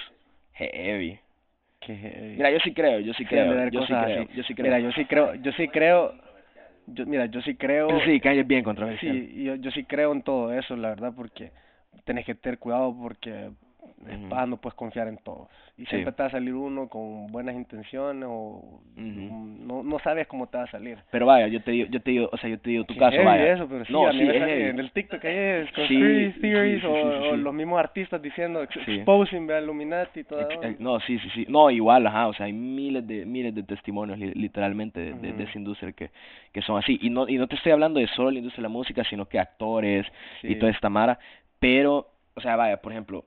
Heavy. 0.52 1.18
Que, 1.80 2.34
Mira, 2.36 2.50
yo 2.50 2.58
sí 2.60 2.72
creo, 2.72 3.00
yo 3.00 3.12
sí 3.14 3.24
creo, 3.24 3.68
yo 3.68 3.82
sí 3.86 3.92
creo, 3.94 4.28
yo 4.34 4.42
sí 4.44 4.54
creo. 4.54 4.64
Mira, 4.64 4.78
yo 4.78 4.92
sí 4.92 5.04
creo, 5.04 5.34
yo 5.34 5.52
sí 5.52 5.68
creo, 5.68 6.14
yo, 6.86 7.06
mira, 7.06 7.26
yo 7.26 7.42
sí 7.42 7.54
creo, 7.56 8.00
sí, 8.04 8.20
es 8.22 8.46
bien 8.46 8.64
controversial. 8.64 9.16
sí, 9.16 9.44
yo, 9.44 9.54
yo 9.56 9.70
sí 9.70 9.84
creo 9.84 10.12
en 10.12 10.22
todo 10.22 10.52
eso, 10.52 10.76
la 10.76 10.90
verdad, 10.90 11.12
porque 11.14 11.50
tenés 12.04 12.24
que 12.24 12.34
tener 12.34 12.58
cuidado 12.58 12.94
porque 12.98 13.50
Ujú. 14.00 14.34
ah, 14.34 14.46
no 14.46 14.56
puedes 14.58 14.74
confiar 14.74 15.08
en 15.08 15.16
todos. 15.18 15.48
Y 15.76 15.82
Sí. 15.82 15.90
siempre 15.90 16.12
te 16.12 16.22
va 16.22 16.28
a 16.28 16.32
salir 16.32 16.54
uno 16.54 16.88
con 16.88 17.26
buenas 17.28 17.54
intenciones 17.54 18.28
o 18.30 18.80
mm, 18.96 19.66
no, 19.66 19.82
no 19.82 19.98
sabes 20.00 20.26
cómo 20.26 20.46
te 20.46 20.58
va 20.58 20.64
a 20.64 20.70
salir. 20.70 20.98
Pero 21.10 21.26
vaya, 21.26 21.48
yo 21.48 21.62
te 21.62 21.70
digo, 21.70 21.88
yo 21.90 22.00
te 22.00 22.10
digo, 22.10 22.28
o 22.32 22.36
sea, 22.36 22.50
yo 22.50 22.58
te 22.60 22.70
digo 22.70 22.84
tu 22.84 22.96
caso, 22.96 23.22
vaya. 23.24 23.52
eso, 23.52 23.66
pero 23.68 23.84
sí, 23.84 23.92
no, 23.92 24.06
a 24.08 24.12
mí 24.12 24.24
me 24.24 24.38
sale 24.38 24.68
en 24.68 24.78
el 24.78 24.90
TikTok 24.92 25.24
ahí 25.24 25.36
es 25.36 25.66
Sí, 25.68 25.74
conspiracy 25.74 26.32
sí, 26.34 26.40
theories 26.40 26.84
o, 26.84 26.92
o 27.30 27.36
los 27.36 27.54
mismos 27.54 27.78
artistas 27.78 28.20
diciendo 28.20 28.62
exposing 28.62 29.50
a 29.50 29.60
Illuminati 29.60 30.20
y 30.20 30.24
todo 30.24 30.40
Ex- 30.40 30.80
No, 30.80 31.00
sí, 31.00 31.18
sí, 31.18 31.30
sí. 31.34 31.46
No, 31.48 31.70
igual, 31.70 32.06
ajá, 32.06 32.28
o 32.28 32.34
sea, 32.34 32.46
hay 32.46 32.52
miles 32.52 33.06
de 33.06 33.24
miles 33.24 33.54
de 33.54 33.62
testimonios 33.62 34.18
li- 34.18 34.32
literalmente 34.34 35.00
de, 35.00 35.12
de, 35.14 35.28
de 35.28 35.32
Ujú. 35.34 35.42
esa 35.42 35.58
industria 35.58 35.92
que, 35.92 36.10
que 36.52 36.62
son 36.62 36.78
así. 36.78 36.98
Y 37.02 37.10
no 37.10 37.28
y 37.28 37.36
no 37.36 37.46
te 37.46 37.56
estoy 37.56 37.72
hablando 37.72 38.00
de 38.00 38.06
solo 38.08 38.30
la 38.30 38.38
industria 38.38 38.62
de 38.62 38.68
la 38.68 38.72
música, 38.72 39.04
sino 39.04 39.26
que 39.26 39.38
actores 39.38 40.06
y 40.42 40.56
toda 40.56 40.70
esta 40.72 40.88
mara, 40.88 41.18
pero 41.58 42.08
o 42.36 42.40
sea, 42.40 42.56
vaya, 42.56 42.78
por 42.82 42.92
ejemplo, 42.92 43.24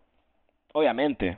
obviamente 0.78 1.38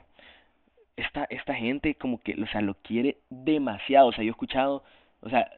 esta 0.96 1.24
esta 1.30 1.54
gente 1.54 1.94
como 1.94 2.20
que, 2.22 2.34
o 2.40 2.46
sea, 2.48 2.60
lo 2.60 2.74
quiere 2.74 3.16
demasiado, 3.30 4.08
o 4.08 4.12
sea, 4.12 4.22
yo 4.24 4.28
he 4.30 4.36
escuchado, 4.36 4.82
o 5.22 5.30
sea, 5.30 5.50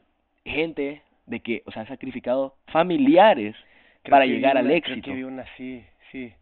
gente 0.45 1.03
de 1.27 1.41
que, 1.41 1.63
o 1.67 1.73
sea, 1.73 1.83
ha 1.83 1.87
sacrificado 1.87 2.55
familiares 2.67 3.55
Creo 4.03 4.11
para 4.13 4.27
llegar 4.27 4.57
al 4.57 4.67
una- 4.67 4.75
éxito. 4.75 5.01
Creo 5.03 5.15
que 5.15 5.19
vi 5.19 5.25
una, 5.25 5.45
sí, 5.57 5.85
sí. 6.11 6.33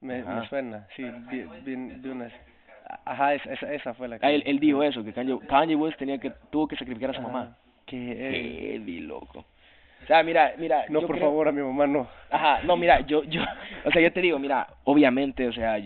Me, 0.00 0.22
me 0.22 0.48
suena, 0.48 0.86
sí, 0.96 1.04
vi, 1.30 1.42
vi, 1.64 1.76
vi 1.76 2.08
una. 2.08 2.30
Ajá, 3.04 3.34
esa, 3.34 3.52
esa, 3.52 3.72
esa 3.74 3.94
fue 3.94 4.08
la 4.08 4.18
que. 4.18 4.26
Ah, 4.26 4.30
él, 4.32 4.42
él 4.46 4.58
dijo 4.58 4.82
eso, 4.82 5.04
que 5.04 5.12
Kanye, 5.12 5.38
Kanye 5.46 5.76
West 5.76 5.98
tenía 5.98 6.18
que 6.18 6.30
tuvo 6.50 6.66
que 6.66 6.76
sacrificar 6.76 7.10
a 7.10 7.14
su 7.14 7.20
Ajá. 7.20 7.28
mamá. 7.28 7.56
Que, 7.86 8.12
eh, 8.12 8.72
Heavy, 8.72 9.00
loco. 9.00 9.44
O 10.02 10.06
sea, 10.06 10.22
mira, 10.22 10.54
mira. 10.56 10.84
no, 10.88 11.00
yo 11.02 11.06
por 11.06 11.16
creo- 11.16 11.28
favor, 11.28 11.48
a 11.48 11.52
mi 11.52 11.60
mamá 11.60 11.86
no. 11.86 12.08
Ajá, 12.30 12.62
no, 12.64 12.76
mira, 12.76 13.00
yo, 13.00 13.22
yo, 13.24 13.42
o 13.84 13.90
sea, 13.90 14.00
yo 14.00 14.10
te 14.12 14.20
digo, 14.22 14.38
mira, 14.38 14.66
obviamente, 14.84 15.46
o 15.46 15.52
sea, 15.52 15.78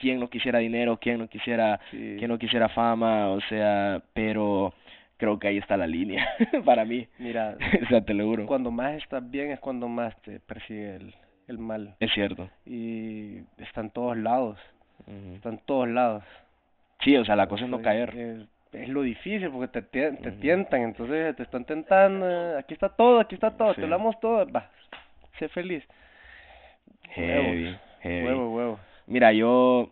quién 0.00 0.18
no 0.18 0.28
quisiera 0.30 0.58
dinero, 0.58 0.98
quién 1.00 1.18
no 1.18 1.28
quisiera, 1.28 1.78
Sí. 1.90 2.16
quién 2.18 2.28
no 2.30 2.38
quisiera 2.38 2.68
fama, 2.70 3.28
o 3.28 3.40
sea, 3.42 4.02
pero 4.14 4.72
creo 5.18 5.38
que 5.38 5.48
ahí 5.48 5.58
está 5.58 5.76
la 5.76 5.86
línea 5.86 6.26
para 6.64 6.84
mí. 6.84 7.06
Mira, 7.18 7.56
o 7.84 7.86
sea, 7.88 8.00
te 8.04 8.14
lo 8.14 8.24
juro. 8.24 8.46
cuando 8.46 8.70
más 8.70 8.94
estás 8.94 9.28
bien 9.30 9.50
es 9.50 9.60
cuando 9.60 9.86
más 9.88 10.16
te 10.22 10.40
persigue 10.40 10.96
el, 10.96 11.14
el 11.48 11.58
mal. 11.58 11.94
Es 12.00 12.10
cierto. 12.12 12.48
Y 12.66 13.38
está 13.58 13.82
en 13.82 13.90
todos 13.90 14.16
lados, 14.16 14.58
Ujú. 15.06 15.34
está 15.36 15.48
en 15.50 15.58
todos 15.58 15.88
lados. 15.88 16.24
Sí, 17.02 17.16
o 17.16 17.24
sea, 17.24 17.36
la 17.36 17.46
cosa 17.46 17.64
es 17.64 17.70
no 17.70 17.80
caer. 17.82 18.10
Es, 18.16 18.38
es 18.72 18.88
lo 18.88 19.02
difícil 19.02 19.50
porque 19.50 19.80
te, 19.80 20.12
te 20.12 20.32
tientan, 20.32 20.82
entonces 20.82 21.34
te 21.36 21.42
están 21.42 21.64
tentando. 21.64 22.56
Aquí 22.58 22.72
está 22.74 22.88
todo, 22.88 23.18
aquí 23.20 23.34
está 23.34 23.50
todo, 23.50 23.74
Sí. 23.74 23.80
te 23.80 23.86
lo 23.86 23.96
damos 23.96 24.18
todo. 24.20 24.46
Va, 24.50 24.70
sé 25.38 25.48
feliz. 25.48 25.82
Heavy, 27.10 27.64
Huevos, 27.64 27.80
heavy. 28.02 28.26
Huevo, 28.26 28.54
huevo. 28.56 28.80
Mira, 29.10 29.32
yo, 29.32 29.90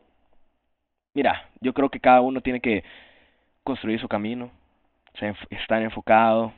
mira, 1.14 1.48
yo 1.60 1.72
creo 1.74 1.88
que 1.90 2.00
cada 2.00 2.20
uno 2.20 2.40
tiene 2.40 2.60
que 2.60 2.84
construir 3.64 4.00
su 4.00 4.08
camino, 4.08 4.50
o 5.14 5.18
sea, 5.18 5.34
estar 5.50 5.82
enfocado, 5.82 6.52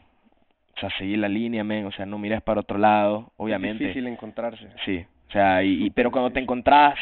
o 0.77 0.81
sea, 0.81 0.91
seguir 0.99 1.19
la 1.19 1.29
línea, 1.29 1.65
men, 1.65 1.87
o 1.87 1.93
sea, 1.93 2.07
no 2.07 2.19
mires 2.19 2.43
para 2.43 2.61
otro 2.61 2.79
lado, 2.79 3.33
obviamente. 3.37 3.85
Es 3.85 3.89
difícil 3.95 4.07
encontrarse. 4.07 4.69
Sí, 4.85 5.05
o 5.29 5.33
sea, 5.33 5.63
y, 5.65 5.87
y- 5.87 5.91
pero 5.91 6.11
cuando 6.11 6.31
te 6.31 6.41
encontrás, 6.41 6.99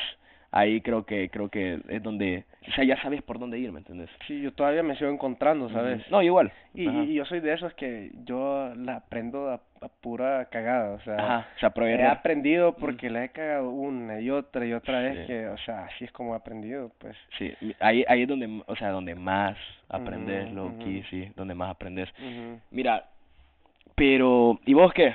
ahí 0.51 0.81
creo 0.81 1.05
que 1.05 1.29
creo 1.31 1.49
que 1.49 1.81
es 1.89 2.03
donde, 2.03 2.45
o 2.67 2.73
sea, 2.73 2.85
ya 2.85 3.01
sabes 3.03 3.23
por 3.23 3.39
dónde 3.39 3.59
ir, 3.59 3.71
¿me 3.73 3.79
entiendes? 3.81 4.11
Sí, 4.27 4.41
yo 4.41 4.53
todavía 4.53 4.83
me 4.83 4.97
sigo 4.97 5.11
encontrando, 5.11 5.69
¿sabes? 5.71 6.09
No, 6.11 6.23
igual. 6.23 6.51
Y, 6.75 6.89
y 6.89 7.15
yo 7.15 7.25
soy 7.27 7.41
de 7.41 7.53
esos 7.53 7.75
que 7.75 8.11
yo 8.25 8.73
la 8.77 8.97
aprendo 8.97 9.51
a, 9.51 9.55
a 9.81 9.89
pura 10.01 10.47
cagada, 10.47 10.95
o 10.95 11.01
sea, 11.01 11.17
Ajá, 11.17 11.49
o 11.57 11.59
sea, 11.61 11.73
he 11.87 11.93
error. 11.93 12.07
aprendido 12.07 12.75
porque 12.77 13.11
la 13.11 13.25
he 13.25 13.29
cagado 13.31 13.71
una 13.71 14.21
y 14.21 14.31
otra 14.31 14.65
y 14.67 14.73
otra 14.73 15.01
vez 15.01 15.19
Sí. 15.21 15.27
que, 15.27 15.47
o 15.49 15.59
sea, 15.59 15.85
así 15.85 16.05
es 16.05 16.13
como 16.13 16.35
he 16.35 16.37
aprendido, 16.37 16.91
pues. 16.99 17.17
Sí, 17.39 17.53
ahí, 17.81 18.05
ahí 18.09 18.23
es 18.23 18.29
donde, 18.29 18.63
o 18.67 18.77
sea, 18.77 18.91
donde 18.91 19.15
más 19.15 19.57
aprendes, 19.89 20.47
Ujú, 20.47 20.55
low-key, 20.57 20.99
ujú. 21.01 21.09
sí, 21.11 21.33
donde 21.37 21.55
más 21.55 21.71
aprendes. 21.71 22.09
Mira, 22.71 23.05
pero, 23.95 24.61
¿y 24.65 24.75
vos 24.75 24.93
qué? 24.93 25.15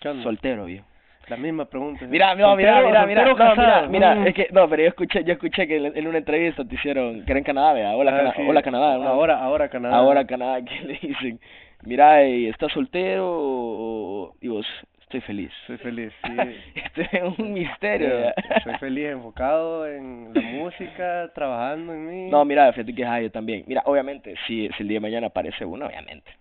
¿Qué 0.00 0.08
onda? 0.08 0.22
Soltero, 0.22 0.66
viejo. 0.66 0.86
La 1.28 1.36
misma 1.36 1.64
pregunta. 1.64 2.04
Mira, 2.06 2.34
no, 2.34 2.54
mira, 2.56 2.74
¿Soltero- 2.82 2.86
mira, 2.88 3.06
mira, 3.06 3.24
no, 3.24 3.34
mira, 3.56 3.88
mira, 3.88 4.14
Mm. 4.14 4.26
es 4.26 4.34
que, 4.34 4.48
no, 4.52 4.68
pero 4.68 4.82
yo 4.82 4.88
escuché, 4.88 5.24
yo 5.24 5.32
escuché 5.32 5.66
que 5.66 5.76
en 5.76 6.06
una 6.06 6.18
entrevista 6.18 6.64
te 6.64 6.74
hicieron, 6.74 7.24
que 7.24 7.32
era 7.32 7.38
en 7.38 7.44
Canadá, 7.44 7.72
vea, 7.72 7.96
hola, 7.96 8.12
Ah, 8.12 8.16
Cana- 8.18 8.32
sí. 8.36 8.42
hola 8.46 8.62
Canadá. 8.62 8.94
Ahora, 9.08 9.38
ahora 9.38 9.68
Canadá. 9.68 9.96
ahora 9.96 10.26
Canadá, 10.26 10.62
que 10.64 10.80
le 10.84 10.98
dicen, 11.00 11.40
mira, 11.84 12.22
eh, 12.22 12.48
¿estás 12.48 12.72
soltero 12.72 13.24
o, 13.28 14.34
y 14.40 14.48
vos, 14.48 14.66
Estoy 15.04 15.20
feliz. 15.20 15.52
Soy 15.68 15.76
feliz, 15.78 16.12
sí. 16.24 16.32
Esto 16.74 17.00
es 17.02 17.38
un 17.38 17.52
misterio. 17.52 18.08
Eh, 18.30 18.34
soy 18.64 18.74
feliz, 18.80 19.06
enfocado 19.10 19.86
en 19.86 20.34
la 20.34 20.40
música, 20.40 21.30
trabajando 21.32 21.92
en 21.92 22.06
mí. 22.06 22.30
No, 22.30 22.44
mira, 22.44 22.72
fíjate 22.72 22.92
que 22.92 23.04
ajá, 23.04 23.20
yo 23.20 23.30
también. 23.30 23.62
Mira, 23.68 23.82
obviamente, 23.84 24.34
si, 24.46 24.68
si 24.76 24.82
el 24.82 24.88
día 24.88 24.96
de 24.96 25.00
mañana 25.02 25.28
aparece 25.28 25.64
uno, 25.64 25.86
obviamente. 25.86 26.32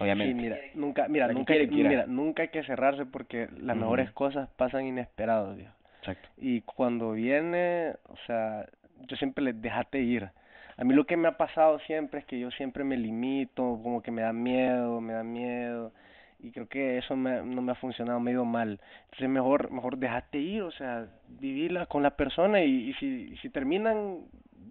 Sí, 0.00 0.04
Obviamente. 0.04 0.34
mira, 0.34 0.56
nunca, 0.74 1.08
mira, 1.08 1.26
La 1.26 1.32
que 1.34 1.38
nunca, 1.38 1.54
quiere, 1.54 1.66
mira, 1.88 2.06
nunca 2.06 2.42
hay 2.42 2.48
que 2.48 2.62
cerrarse 2.64 3.04
porque 3.04 3.48
las 3.58 3.76
mejores 3.76 4.10
cosas 4.12 4.48
pasan 4.56 4.86
inesperados, 4.86 5.56
viejo. 5.56 5.74
Exacto. 5.98 6.28
Y 6.38 6.62
cuando 6.62 7.12
viene, 7.12 7.92
o 8.08 8.16
sea, 8.26 8.66
yo 9.06 9.16
siempre 9.16 9.44
les 9.44 9.60
déjate 9.60 10.00
ir. 10.00 10.30
A 10.78 10.84
mí 10.84 10.94
lo 10.94 11.04
que 11.04 11.18
me 11.18 11.28
ha 11.28 11.36
pasado 11.36 11.78
siempre 11.80 12.20
es 12.20 12.24
que 12.24 12.40
yo 12.40 12.50
siempre 12.52 12.82
me 12.82 12.96
limito, 12.96 13.78
como 13.82 14.02
que 14.02 14.10
me 14.10 14.22
da 14.22 14.32
miedo, 14.32 15.02
me 15.02 15.12
da 15.12 15.22
miedo. 15.22 15.92
Y 16.38 16.52
creo 16.52 16.66
que 16.66 16.96
eso 16.96 17.14
me, 17.16 17.42
no 17.42 17.60
me 17.60 17.72
ha 17.72 17.74
funcionado, 17.74 18.18
me 18.20 18.30
ha 18.30 18.34
ido 18.34 18.46
mal. 18.46 18.80
Entonces 19.04 19.28
mejor, 19.28 19.70
mejor 19.70 19.98
déjate 19.98 20.38
ir, 20.38 20.62
o 20.62 20.70
sea, 20.70 21.08
vivirla 21.28 21.84
con 21.84 22.02
la 22.02 22.12
persona 22.16 22.62
y, 22.62 22.88
y 22.88 22.94
si, 22.94 23.06
y 23.34 23.36
si 23.36 23.50
terminan 23.50 24.20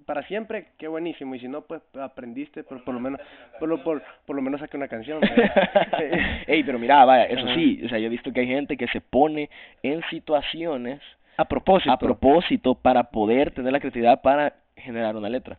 para 0.09 0.23
siempre, 0.23 0.65
qué 0.79 0.87
buenísimo. 0.87 1.35
Y 1.35 1.39
si 1.39 1.47
no, 1.47 1.61
pues 1.61 1.83
aprendiste, 2.01 2.63
pero 2.63 2.83
por 2.83 2.95
lo 2.95 2.99
menos, 2.99 3.21
por 3.59 3.69
lo, 3.69 3.83
por, 3.83 4.01
por 4.25 4.35
lo 4.35 4.41
menos 4.41 4.59
saqué 4.59 4.75
una 4.75 4.87
canción. 4.87 5.19
¿verdad? 5.21 5.51
Ey, 6.47 6.63
pero 6.63 6.79
mira, 6.79 7.05
vaya, 7.05 7.25
eso 7.25 7.45
Ajá. 7.45 7.53
sí, 7.53 7.79
o 7.85 7.89
sea, 7.89 7.99
yo 7.99 8.07
he 8.07 8.09
visto 8.09 8.33
que 8.33 8.39
hay 8.39 8.47
gente 8.47 8.75
que 8.75 8.87
se 8.87 9.01
pone 9.01 9.51
en 9.83 10.01
situaciones 10.09 10.99
A 11.37 11.45
propósito. 11.45 11.91
a 11.91 11.99
propósito 11.99 12.73
para 12.73 13.03
poder 13.03 13.51
tener 13.51 13.71
la 13.71 13.79
creatividad 13.79 14.19
para 14.23 14.53
generar 14.75 15.15
una 15.15 15.29
letra. 15.29 15.57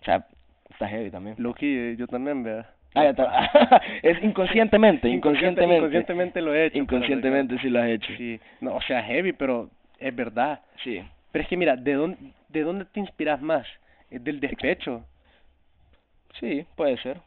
O 0.00 0.04
sea, 0.04 0.26
está 0.70 0.88
heavy 0.88 1.10
también. 1.12 1.36
Loki, 1.38 1.66
eh, 1.66 1.94
yo 1.96 2.08
también, 2.08 2.42
vea. 2.42 2.68
Ah, 2.96 3.04
ya 3.04 3.10
está. 3.10 3.80
es 4.02 4.20
inconscientemente, 4.24 5.08
Inconsciente- 5.08 5.62
inconscientemente. 5.62 5.76
inconscientemente 5.76 6.42
lo 6.42 6.52
he 6.52 6.66
hecho. 6.66 6.78
Inconscientemente 6.78 7.58
sí 7.60 7.70
lo 7.70 7.80
has 7.80 7.88
hecho. 7.90 8.12
Sí, 8.16 8.40
no, 8.60 8.74
o 8.74 8.82
sea, 8.82 9.04
heavy, 9.04 9.32
pero 9.34 9.70
es 10.00 10.14
verdad. 10.16 10.60
Sí. 10.82 11.00
Pero 11.30 11.42
es 11.44 11.48
que 11.48 11.56
mira, 11.56 11.76
¿de 11.76 11.94
dónde, 11.94 12.16
de 12.48 12.62
dónde 12.62 12.84
te 12.86 12.98
inspiras 12.98 13.40
más? 13.40 13.66
¿Es 14.14 14.22
del 14.22 14.38
despecho? 14.38 15.04
Sí, 16.38 16.64
puede 16.76 16.96
ser. 16.98 17.20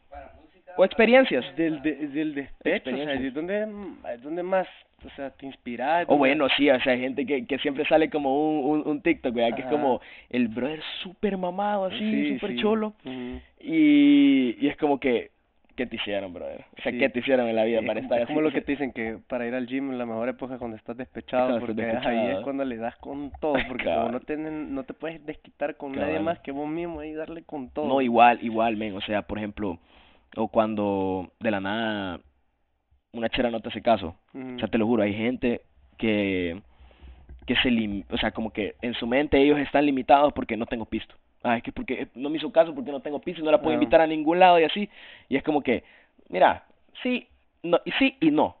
O 0.76 0.84
experiencias. 0.84 1.44
Del, 1.56 1.82
de- 1.82 2.08
del 2.08 2.34
despecho, 2.34 2.90
o 2.90 2.94
sea, 2.94 3.02
Experiencias. 3.02 3.22
¿de 3.22 3.30
dónde, 3.30 3.66
mm, 3.66 3.96
dónde 4.22 4.42
más, 4.42 4.66
o 5.04 5.10
sea, 5.16 5.30
te 5.30 5.44
inspiras? 5.46 6.06
O 6.08 6.16
bueno, 6.16 6.46
sí, 6.56 6.70
o 6.70 6.80
sea, 6.80 6.92
hay 6.92 7.00
gente 7.00 7.26
que, 7.26 7.44
que 7.46 7.58
siempre 7.58 7.84
sale 7.86 8.08
como 8.08 8.60
un, 8.60 8.80
un, 8.80 8.88
un 8.88 9.02
TikTok, 9.02 9.34
¿verdad? 9.34 9.56
Que 9.56 9.62
es 9.62 9.68
como 9.68 10.00
el 10.30 10.48
brother 10.48 10.80
súper 11.02 11.36
mamado, 11.36 11.86
así, 11.86 11.98
Sí, 11.98 12.34
súper 12.34 12.50
sí. 12.52 12.56
cholo. 12.60 12.94
Y, 13.60 14.56
y 14.60 14.68
es 14.68 14.76
como 14.76 15.00
que, 15.00 15.30
¿qué 15.78 15.86
te 15.86 15.96
hicieron, 15.96 16.34
brother? 16.34 16.66
O 16.78 16.82
sea, 16.82 16.92
Sí. 16.92 16.98
¿qué 16.98 17.08
te 17.08 17.20
hicieron 17.20 17.48
en 17.48 17.56
la 17.56 17.64
vida 17.64 17.78
Es 17.80 17.86
para 17.86 18.00
como- 18.00 18.04
estar 18.04 18.18
es 18.18 18.24
así? 18.24 18.32
como 18.34 18.42
lo 18.42 18.50
que 18.52 18.60
te 18.60 18.72
dicen 18.72 18.92
que 18.92 19.16
para 19.28 19.46
ir 19.46 19.54
al 19.54 19.66
gym 19.66 19.92
la 19.92 20.04
mejor 20.04 20.28
época 20.28 20.54
es 20.54 20.58
cuando 20.58 20.76
estás 20.76 20.96
despechado, 20.96 21.58
porque 21.60 21.82
ahí 21.84 22.26
es 22.32 22.40
cuando 22.40 22.64
le 22.66 22.76
das 22.76 22.96
con 22.96 23.30
todo, 23.40 23.54
porque 23.68 23.84
como 23.84 24.10
no, 24.10 24.20
tienen, 24.20 24.74
no 24.74 24.82
te 24.84 24.92
puedes 24.92 25.24
desquitar 25.24 25.76
con 25.76 25.92
nadie 25.92 26.20
más 26.20 26.38
que 26.40 26.50
vos 26.52 26.68
mismo 26.68 27.00
ahí 27.00 27.14
darle 27.14 27.42
con 27.44 27.70
todo. 27.70 27.86
No, 27.88 28.00
igual, 28.02 28.38
igual, 28.42 28.76
men. 28.76 28.94
O 28.96 29.00
sea, 29.00 29.22
por 29.22 29.38
ejemplo, 29.38 29.78
o 30.36 30.48
cuando 30.48 31.32
de 31.40 31.50
la 31.50 31.60
nada 31.60 32.20
una 33.12 33.28
chera 33.30 33.50
no 33.50 33.60
te 33.60 33.68
hace 33.70 33.80
caso. 33.80 34.16
O 34.34 34.58
sea, 34.58 34.68
te 34.68 34.76
lo 34.76 34.86
juro, 34.86 35.02
hay 35.04 35.14
gente 35.14 35.62
que 35.96 36.60
que 37.46 37.56
se 37.62 37.70
lim 37.70 38.02
o 38.10 38.18
sea, 38.18 38.30
como 38.32 38.50
que 38.52 38.74
en 38.82 38.92
su 38.92 39.06
mente 39.06 39.40
ellos 39.40 39.58
están 39.58 39.86
limitados 39.86 40.34
porque 40.34 40.54
no 40.56 40.66
tengo 40.66 40.84
pisto. 40.84 41.14
Ah, 41.42 41.56
es 41.56 41.62
que 41.62 41.72
porque 41.72 42.08
no 42.14 42.30
me 42.30 42.38
hizo 42.38 42.50
caso 42.50 42.74
porque 42.74 42.90
no 42.90 43.00
tengo 43.00 43.20
pisto 43.20 43.40
y 43.40 43.44
no 43.44 43.50
la 43.52 43.60
puedo 43.60 43.74
invitar 43.74 44.00
a 44.00 44.06
ningún 44.06 44.38
lado 44.38 44.58
y 44.58 44.64
así. 44.64 44.88
Y 45.28 45.36
es 45.36 45.42
como 45.42 45.62
que, 45.62 45.84
mira, 46.28 46.64
sí, 47.02 47.28
no, 47.62 47.80
y 47.84 47.92
sí 47.92 48.16
y 48.20 48.30
no. 48.30 48.56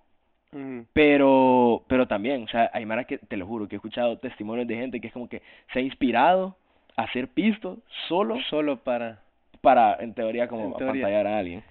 Pero, 0.92 1.84
pero 1.88 2.06
también, 2.06 2.44
o 2.44 2.48
sea, 2.48 2.70
hay 2.72 2.86
mara 2.86 3.04
que, 3.04 3.18
te 3.18 3.36
lo 3.36 3.46
juro, 3.46 3.68
que 3.68 3.74
he 3.74 3.78
escuchado 3.78 4.18
testimonios 4.18 4.66
de 4.66 4.76
gente 4.76 5.00
que 5.00 5.08
es 5.08 5.12
como 5.12 5.28
que 5.28 5.42
se 5.72 5.80
ha 5.80 5.82
inspirado 5.82 6.56
a 6.96 7.02
hacer 7.02 7.28
pisto 7.28 7.78
solo 8.08 8.38
Solo 8.48 8.78
para... 8.78 9.20
para, 9.60 9.96
en 10.00 10.14
teoría, 10.14 10.48
como 10.48 10.64
En 10.64 10.76
teoría. 10.76 11.04
apantallar 11.04 11.26
a 11.26 11.38
alguien. 11.38 11.62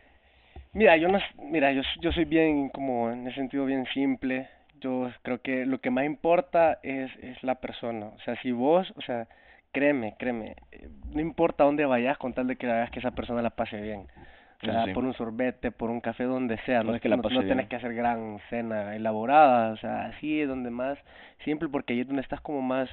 Mira, 0.73 0.95
yo 0.97 1.07
no, 1.07 1.17
mira, 1.41 1.71
yo, 1.71 1.81
yo 2.01 2.11
soy 2.11 2.25
bien, 2.25 2.69
como 2.69 3.09
en 3.09 3.25
ese 3.25 3.37
sentido, 3.37 3.65
bien 3.65 3.85
simple. 3.93 4.47
Yo 4.79 5.09
creo 5.23 5.41
que 5.41 5.65
lo 5.65 5.79
que 5.79 5.89
más 5.89 6.05
importa 6.05 6.79
es, 6.83 7.09
es 7.23 7.41
la 7.41 7.55
persona. 7.55 8.07
O 8.15 8.19
sea, 8.19 8.39
si 8.41 8.51
vos, 8.51 8.93
o 8.95 9.01
sea, 9.01 9.27
créeme, 9.71 10.15
créeme, 10.17 10.55
eh, 10.71 10.89
no 11.13 11.21
importa 11.21 11.63
dónde 11.63 11.85
vayas 11.85 12.17
con 12.17 12.33
tal 12.33 12.47
de 12.47 12.55
que 12.55 12.69
hagas 12.69 12.91
que 12.91 12.99
esa 12.99 13.11
persona 13.11 13.41
la 13.41 13.51
pase 13.51 13.79
bien. 13.81 14.07
O 14.61 14.65
sea, 14.65 14.85
sí. 14.85 14.93
por 14.93 15.03
un 15.03 15.13
sorbete, 15.13 15.71
por 15.71 15.91
un 15.91 16.01
café, 16.01 16.23
donde 16.23 16.57
sea. 16.65 16.81
No, 16.81 16.99
que 16.99 17.09
la 17.09 17.17
no, 17.17 17.21
pase 17.21 17.35
no 17.35 17.41
bien. 17.43 17.67
que 17.67 17.75
hacer 17.75 17.93
gran 17.93 18.39
cena 18.49 18.95
elaborada. 18.95 19.71
O 19.73 19.77
sea, 19.77 20.05
así 20.07 20.41
es 20.41 20.47
donde 20.47 20.71
más 20.71 20.97
simple, 21.45 21.69
porque 21.69 21.93
ahí 21.93 21.99
es 22.01 22.07
donde 22.07 22.23
estás 22.23 22.41
como 22.41 22.61
más, 22.61 22.89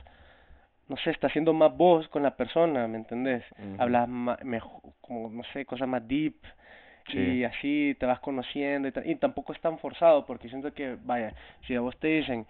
no 0.89 0.97
sé, 0.99 1.11
estás 1.11 1.33
siendo 1.33 1.55
más 1.55 1.75
vos 1.75 2.07
con 2.09 2.23
la 2.23 2.37
persona, 2.37 2.87
¿me 2.87 2.99
entendés? 2.99 3.43
Hablas 3.79 4.09
más, 4.09 4.45
mejor, 4.45 4.83
como, 5.01 5.31
no 5.31 5.43
sé, 5.55 5.65
cosas 5.65 5.89
más 5.89 6.07
deep 6.07 6.35
Sí. 7.13 7.19
y 7.19 7.45
así 7.45 7.95
te 8.01 8.07
vas 8.07 8.19
conociendo 8.21 8.89
y, 8.89 8.93
y 9.11 9.15
tampoco 9.17 9.53
es 9.53 9.61
tan 9.61 9.79
forzado 9.79 10.25
porque 10.25 10.49
siento 10.49 10.73
que 10.73 10.97
vaya 11.05 11.35
si 11.67 11.75
a 11.75 11.83
vos 11.83 11.95
te 11.99 12.09
dicen 12.09 12.47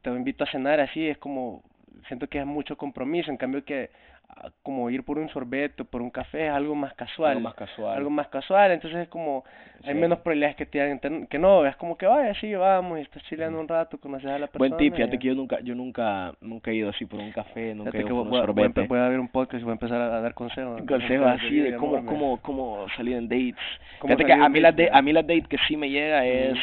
te 0.00 0.08
invito 0.08 0.44
a 0.44 0.46
cenar 0.46 0.80
así 0.80 1.06
es 1.06 1.18
como 1.18 1.62
siento 2.08 2.26
que 2.26 2.38
es 2.40 2.46
mucho 2.46 2.76
compromiso 2.76 3.30
en 3.30 3.36
cambio 3.36 3.64
que 3.64 3.90
ah, 4.28 4.50
como 4.62 4.90
ir 4.90 5.02
por 5.04 5.18
un 5.18 5.28
sorbete 5.28 5.82
o 5.82 5.84
por 5.84 6.02
un 6.02 6.10
café 6.10 6.46
es 6.46 6.52
algo 6.52 6.74
más 6.74 6.92
casual 6.94 7.30
Algo 7.32 7.40
más 7.42 7.54
casual. 7.54 7.96
algo 7.96 8.10
más 8.10 8.28
casual 8.28 8.72
entonces 8.72 9.00
es 9.00 9.08
como 9.08 9.44
hay 9.84 9.94
menos 9.94 10.18
probabilidades 10.20 10.56
que 10.56 10.66
te 10.66 10.96
ten- 10.98 11.26
que 11.26 11.38
no 11.38 11.64
es 11.66 11.76
como 11.76 11.96
que 11.96 12.06
vaya 12.06 12.34
sí 12.40 12.54
vamos 12.54 12.98
y 12.98 13.02
estás 13.02 13.22
chileando 13.24 13.60
un 13.60 13.68
rato 13.68 13.98
conoces 13.98 14.30
a 14.30 14.38
la 14.38 14.46
persona 14.46 14.68
Buen 14.76 14.76
tip, 14.78 14.94
fíjate 14.96 15.18
que 15.18 15.28
yo 15.28 15.34
nunca, 15.34 15.60
yo 15.60 15.74
nunca, 15.74 16.32
nunca 16.40 16.70
he 16.70 16.74
ido 16.74 16.90
así 16.90 17.04
por 17.06 17.20
un 17.20 17.32
café, 17.32 17.74
nunca 17.74 17.96
he 17.96 18.00
ido 18.00 18.08
por 18.08 18.16
un 18.26 18.30
voy- 18.30 18.38
a 18.40 18.42
empe- 18.42 18.46
sorbete. 18.46 18.86
voy 18.86 18.98
a 18.98 19.04
abrir 19.06 19.20
un 19.20 19.28
podcast 19.28 19.60
y 19.60 19.64
voy 19.64 19.70
a 19.70 19.74
empezar 19.74 20.00
a, 20.00 20.16
a 20.16 20.20
dar 20.20 20.34
consejos 20.34 20.82
Consejos 20.86 21.26
así 21.26 21.56
de 21.60 21.76
cómo, 21.76 21.96
amor, 21.96 22.12
cómo, 22.12 22.40
cómo 22.42 22.86
salir 22.96 23.16
en 23.16 23.28
dates. 23.28 23.56
Fíjate 24.00 24.24
que 24.24 24.32
a 24.32 24.48
mí, 24.48 24.60
las 24.60 24.72
dates, 24.74 24.90
de, 24.90 24.98
a 24.98 25.02
mí 25.02 25.12
las 25.12 25.26
dates 25.26 25.48
que 25.48 25.58
sí 25.68 25.76
me 25.76 25.88
llega 25.90 26.24
es 26.26 26.58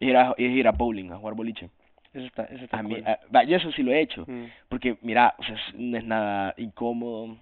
ir 0.00 0.16
a, 0.16 0.34
es 0.36 0.50
ir 0.50 0.66
a 0.66 0.72
bowling, 0.72 1.12
a 1.12 1.16
jugar 1.18 1.34
boliche. 1.34 1.68
Eso 2.14 2.26
está, 2.26 2.44
eso 2.44 2.64
está 2.64 2.78
A 2.78 2.82
mí, 2.82 2.94
cool. 2.96 3.04
a- 3.32 3.44
yo 3.44 3.56
eso 3.56 3.70
sí 3.72 3.82
lo 3.82 3.92
he 3.92 4.00
hecho. 4.00 4.24
Mm. 4.26 4.44
Porque, 4.68 4.96
mira, 5.02 5.34
o 5.38 5.42
sea, 5.42 5.54
es- 5.54 5.74
no 5.74 5.96
es 5.98 6.04
nada 6.04 6.54
incómodo. 6.56 7.36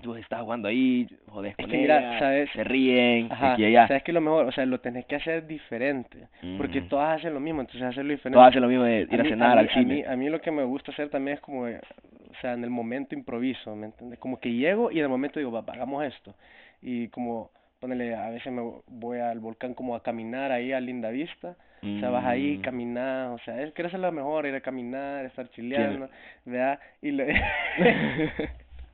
Tú 0.00 0.14
estás 0.14 0.42
jugando 0.42 0.68
ahí, 0.68 1.08
jodes 1.26 1.50
Es 1.52 1.56
con 1.56 1.70
que 1.72 1.76
mira, 1.78 1.98
ella, 1.98 2.18
¿sabes? 2.20 2.50
se 2.52 2.62
ríen, 2.62 3.32
Ajá, 3.32 3.54
aquí 3.54 3.62
y 3.62 3.66
allá. 3.66 3.88
sabes 3.88 4.04
que 4.04 4.12
lo 4.12 4.20
mejor, 4.20 4.46
o 4.46 4.52
sea, 4.52 4.64
lo 4.64 4.78
tenés 4.78 5.06
que 5.06 5.16
hacer 5.16 5.44
diferente, 5.48 6.28
porque 6.56 6.78
Ujú. 6.78 6.88
todas 6.88 7.18
hacen 7.18 7.34
lo 7.34 7.40
mismo, 7.40 7.62
entonces 7.62 7.82
hacerlo 7.82 8.12
diferente. 8.12 8.34
Todos 8.36 8.46
hacen 8.48 8.62
lo 8.62 8.68
mismo 8.68 8.84
de 8.84 9.08
ir 9.10 9.20
a, 9.20 9.22
mí- 9.24 9.28
cenar 9.28 9.54
mí- 9.56 9.60
al 9.60 9.70
cine. 9.70 9.94
mí, 9.96 10.04
a 10.04 10.14
mí 10.14 10.28
lo 10.28 10.40
que 10.40 10.52
me 10.52 10.62
gusta 10.62 10.92
hacer 10.92 11.08
también 11.10 11.34
es 11.38 11.40
como, 11.40 11.62
o 11.62 12.34
sea, 12.40 12.52
en 12.52 12.62
el 12.62 12.70
momento 12.70 13.16
improviso, 13.16 13.74
¿me 13.74 13.86
entiendes? 13.86 14.20
Como 14.20 14.38
que 14.38 14.52
llego 14.52 14.92
y 14.92 14.98
en 14.98 15.02
el 15.04 15.08
momento 15.08 15.40
digo, 15.40 15.50
va, 15.50 15.64
hagamos 15.66 16.04
esto. 16.04 16.32
Y 16.80 17.08
como, 17.08 17.50
ponele, 17.80 18.14
a 18.14 18.30
veces 18.30 18.52
me 18.52 18.62
voy 18.86 19.18
al 19.18 19.40
volcán 19.40 19.74
como 19.74 19.96
a 19.96 20.02
caminar 20.04 20.52
ahí 20.52 20.72
a 20.72 20.78
Linda 20.78 21.10
Vista, 21.10 21.56
o 21.82 22.00
sea, 22.00 22.10
vas 22.10 22.24
ahí, 22.24 22.58
Mm. 22.58 22.62
caminas, 22.62 23.30
o 23.30 23.38
sea, 23.44 23.62
es, 23.62 23.72
quieres 23.72 23.90
hacer 23.90 24.00
lo 24.00 24.12
mejor, 24.12 24.46
ir 24.46 24.54
a 24.54 24.60
caminar, 24.60 25.24
estar 25.24 25.48
chileando, 25.50 26.08
¿verdad? 26.44 26.78
Y, 27.02 27.10
lo- 27.12 27.24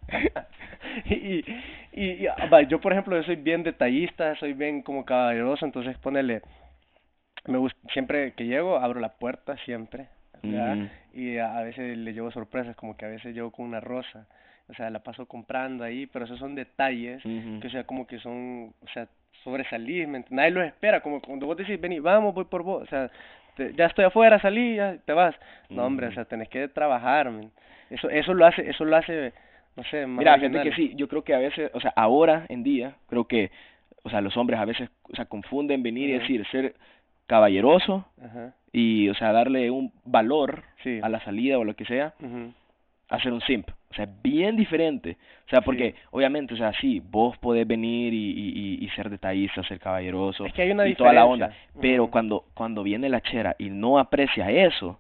y, 1.07 1.15
y, 1.15 1.45
y, 1.93 2.11
y, 2.23 2.27
ah, 2.27 2.47
va, 2.53 2.63
yo 2.63 2.81
por 2.81 2.93
ejemplo 2.93 3.17
yo 3.17 3.23
soy 3.25 3.37
bien 3.37 3.63
detallista, 3.63 4.35
soy 4.37 4.53
bien 4.53 4.83
como 4.83 5.05
caballeroso, 5.05 5.65
entonces 5.65 5.97
ponele, 5.99 6.43
me 7.47 7.59
gusta, 7.59 7.79
siempre 7.93 8.33
que 8.33 8.45
llego 8.47 8.77
abro 8.79 9.01
la 9.01 9.15
puerta, 9.15 9.57
siempre, 9.65 10.09
¿verdad? 10.43 10.77
Mm. 10.77 11.19
Y 11.19 11.39
a, 11.39 11.59
a 11.59 11.63
veces 11.63 11.97
le 11.97 12.13
llevo 12.13 12.31
sorpresas, 12.31 12.75
como 12.77 12.97
que 12.97 13.05
a 13.07 13.09
veces 13.09 13.35
llego 13.35 13.51
con 13.51 13.67
una 13.67 13.81
rosa, 13.81 14.27
o 14.69 14.75
sea, 14.75 14.91
la 14.91 15.01
paso 15.01 15.27
comprando 15.27 15.85
ahí, 15.85 16.07
pero 16.07 16.25
esos 16.25 16.39
son 16.39 16.55
detalles 16.55 17.25
Ujú. 17.25 17.61
que 17.61 17.69
o 17.69 17.71
sea, 17.71 17.85
como 17.85 18.07
que 18.07 18.19
son, 18.19 18.75
o 18.81 18.89
sea, 18.93 19.09
sobresalir, 19.45 20.09
¿me? 20.09 20.25
Nadie 20.31 20.51
los 20.51 20.65
espera, 20.65 21.01
como 21.01 21.21
cuando 21.21 21.47
vos 21.47 21.57
decís, 21.57 21.81
vení, 21.81 22.01
vamos, 22.01 22.35
voy 22.35 22.45
por 22.47 22.63
vos, 22.63 22.83
o 22.83 22.87
sea, 22.87 23.11
te- 23.57 23.73
ya 23.75 23.87
estoy 23.87 24.07
afuera, 24.07 24.41
salí, 24.41 24.77
ya 24.77 24.97
te 25.05 25.13
vas. 25.13 25.37
No, 25.69 25.85
hombre, 25.85 26.09
o 26.09 26.13
sea, 26.13 26.25
tenés 26.25 26.49
que 26.49 26.67
trabajar. 26.69 27.31
Eso, 27.91 28.09
eso 28.09 28.35
lo 28.35 28.47
hace, 28.47 28.69
eso 28.69 28.85
lo 28.85 28.97
hace, 28.97 29.33
no 29.77 29.85
sé, 29.85 30.07
más 30.07 30.19
Mira, 30.19 30.39
fíjate 30.39 30.63
que 30.63 30.75
sí, 30.75 30.93
yo 30.97 31.07
creo 31.07 31.23
que 31.23 31.35
a 31.35 31.39
veces, 31.39 31.71
o 31.75 31.81
sea, 31.81 31.93
ahora 31.95 32.47
en 32.49 32.63
día, 32.65 32.95
creo 33.09 33.25
que, 33.27 33.51
o 34.03 34.11
sea, 34.11 34.21
los 34.21 34.37
hombres 34.37 34.59
a 34.59 34.65
veces, 34.65 34.89
o 35.05 35.15
sea, 35.15 35.27
confunden 35.27 35.83
venir 35.83 36.09
y 36.11 36.19
decir 36.19 36.45
ser 36.51 36.75
caballeroso 37.27 38.07
y, 38.73 39.09
o 39.09 39.15
sea, 39.15 39.33
darle 39.33 39.71
un 39.71 39.93
valor 40.05 40.63
sí. 40.83 41.01
a 41.03 41.09
la 41.09 41.21
salida 41.21 41.59
o 41.59 41.65
lo 41.65 41.75
que 41.75 41.85
sea. 41.85 42.15
A 43.15 43.21
ser 43.23 43.33
un 43.33 43.41
simp. 43.43 43.69
O 43.91 43.95
sea, 43.95 44.09
bien 44.23 44.57
diferente. 44.57 45.17
O 45.47 45.51
sea, 45.51 45.61
porque 45.61 45.93
Sí. 45.93 45.97
obviamente, 46.11 46.55
o 46.55 46.57
sea, 46.57 46.73
sí, 46.81 47.01
vos 47.01 47.39
podés 47.39 47.67
venir 47.67 48.13
y, 48.13 48.31
y, 48.33 48.85
y- 48.85 48.89
ser 48.91 49.09
detallista, 49.09 49.63
ser 49.65 49.79
caballeroso 49.79 50.47
Es 50.47 50.53
que 50.53 50.63
hay 50.63 50.71
una 50.73 50.87
y 50.89 50.95
toda 50.95 51.13
la 51.13 51.25
onda. 51.27 51.53
Pero 51.81 52.09
cuando, 52.09 52.45
cuando 52.55 52.83
viene 52.83 53.09
la 53.09 53.21
chera 53.21 53.55
y 53.59 53.71
no 53.71 53.99
aprecia 53.99 54.51
eso, 54.51 54.99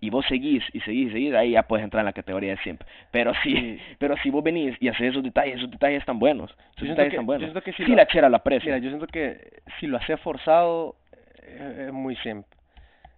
y 0.00 0.10
vos 0.10 0.24
seguís 0.26 0.62
y 0.72 0.80
seguís 0.80 1.08
y 1.08 1.12
seguís, 1.12 1.34
ahí 1.34 1.50
ya 1.50 1.64
puedes 1.64 1.82
entrar 1.84 2.00
en 2.02 2.06
la 2.06 2.12
categoría 2.12 2.52
de 2.52 2.58
simp. 2.62 2.80
Pero 3.10 3.32
si, 3.42 3.52
Sí. 3.54 3.78
pero 3.98 4.16
si 4.22 4.30
vos 4.30 4.42
venís 4.44 4.76
y 4.80 4.88
haces 4.88 5.10
esos 5.10 5.22
detalles, 5.22 5.56
esos 5.56 5.70
detalles 5.70 6.00
están 6.00 6.18
buenos. 6.18 6.50
Esos 6.76 6.88
detalles 6.88 7.10
que- 7.10 7.16
están 7.16 7.26
buenos. 7.26 7.62
que 7.62 7.72
si 7.72 7.82
sí, 7.84 7.90
lo- 7.90 7.96
la 7.96 8.06
chera 8.06 8.28
la 8.28 8.36
aprecia. 8.38 8.66
Mira, 8.74 8.78
yo 8.78 8.88
siento 8.90 9.06
que 9.08 9.60
si 9.80 9.86
lo 9.86 9.96
hace 9.98 10.16
forzado, 10.18 10.94
eh, 11.42 11.86
es 11.88 11.92
muy 11.92 12.14
simple. 12.16 12.46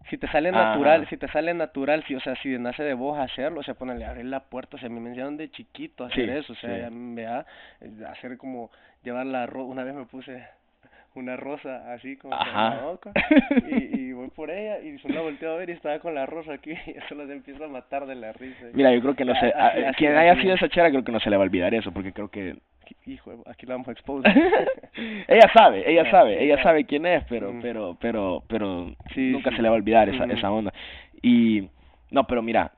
Si 0.08 0.18
te 0.18 0.26
sale 0.28 0.48
Ajá. 0.50 0.64
natural, 0.64 1.06
si 1.08 1.16
te 1.16 1.28
sale 1.28 1.52
natural, 1.54 2.04
si, 2.06 2.14
o 2.14 2.20
sea, 2.20 2.34
si 2.36 2.48
nace 2.58 2.82
de 2.82 2.94
vos 2.94 3.18
hacerlo, 3.18 3.60
o 3.60 3.62
sea, 3.62 3.74
ponerle 3.74 4.04
abrir 4.06 4.24
la 4.26 4.40
puerta, 4.40 4.76
o 4.76 4.80
sea, 4.80 4.88
me 4.88 4.98
enseñaron 4.98 5.36
de 5.36 5.50
chiquito 5.50 6.04
a 6.04 6.08
hacer 6.08 6.24
Sí, 6.24 6.30
eso, 6.30 6.52
o 6.52 6.56
sea, 6.56 6.88
sí. 6.90 7.14
ya 7.16 7.46
eh, 7.80 7.90
hacer 8.08 8.36
como, 8.38 8.70
llevar 9.02 9.26
la 9.26 9.46
ro 9.46 9.64
una 9.64 9.84
vez 9.84 9.94
me 9.94 10.06
puse 10.06 10.44
una 11.14 11.36
rosa 11.36 11.92
así 11.92 12.16
como 12.16 12.34
la 12.34 12.80
boca, 12.84 13.12
y, 13.68 13.98
y 14.00 14.12
voy 14.12 14.28
por 14.28 14.50
ella, 14.50 14.78
y 14.80 14.98
solo 14.98 15.22
volteo 15.24 15.52
a 15.52 15.56
ver 15.56 15.70
y 15.70 15.72
estaba 15.72 15.98
con 15.98 16.14
la 16.14 16.24
rosa 16.26 16.52
aquí, 16.54 16.70
y 16.86 16.90
eso 16.90 17.14
los 17.14 17.28
empiezo 17.30 17.64
a 17.64 17.68
matar 17.68 18.06
de 18.06 18.14
la 18.14 18.32
risa. 18.32 18.66
Mira, 18.72 18.92
yo 18.94 19.00
creo 19.00 19.16
que 19.16 19.24
no 19.24 19.34
sé, 19.34 19.46
así- 19.46 19.52
a- 19.82 19.88
así- 19.88 19.96
quien 19.98 20.16
así 20.16 20.28
haya 20.28 20.40
sido 20.42 20.54
esa 20.54 20.68
chera 20.68 20.90
creo 20.90 21.02
que 21.04 21.12
no 21.12 21.20
se 21.20 21.30
le 21.30 21.36
va 21.36 21.42
a 21.42 21.46
olvidar 21.46 21.74
eso, 21.74 21.92
porque 21.92 22.12
creo 22.12 22.28
que 22.30 22.56
Hijo, 23.06 23.32
aquí 23.46 23.66
la 23.66 23.74
vamos 23.74 23.86
a 23.86 23.92
expose. 23.92 24.26
ella 25.28 25.48
sabe, 25.54 25.88
ella 25.90 26.02
Ah, 26.06 26.10
sabe, 26.10 26.42
ella 26.42 26.60
sabe 26.62 26.84
quién 26.86 27.06
es, 27.06 27.22
pero, 27.28 27.52
Mm. 27.52 27.60
pero, 27.62 27.96
pero, 28.00 28.42
pero 28.48 28.94
Sí, 29.14 29.30
nunca 29.30 29.50
sí. 29.50 29.56
se 29.56 29.62
le 29.62 29.68
va 29.68 29.74
a 29.76 29.78
olvidar 29.78 30.08
esa, 30.08 30.24
Ujú. 30.24 30.32
esa 30.32 30.50
onda. 30.50 30.72
Y, 31.22 31.68
no, 32.10 32.24
pero 32.26 32.42
mira, 32.42 32.72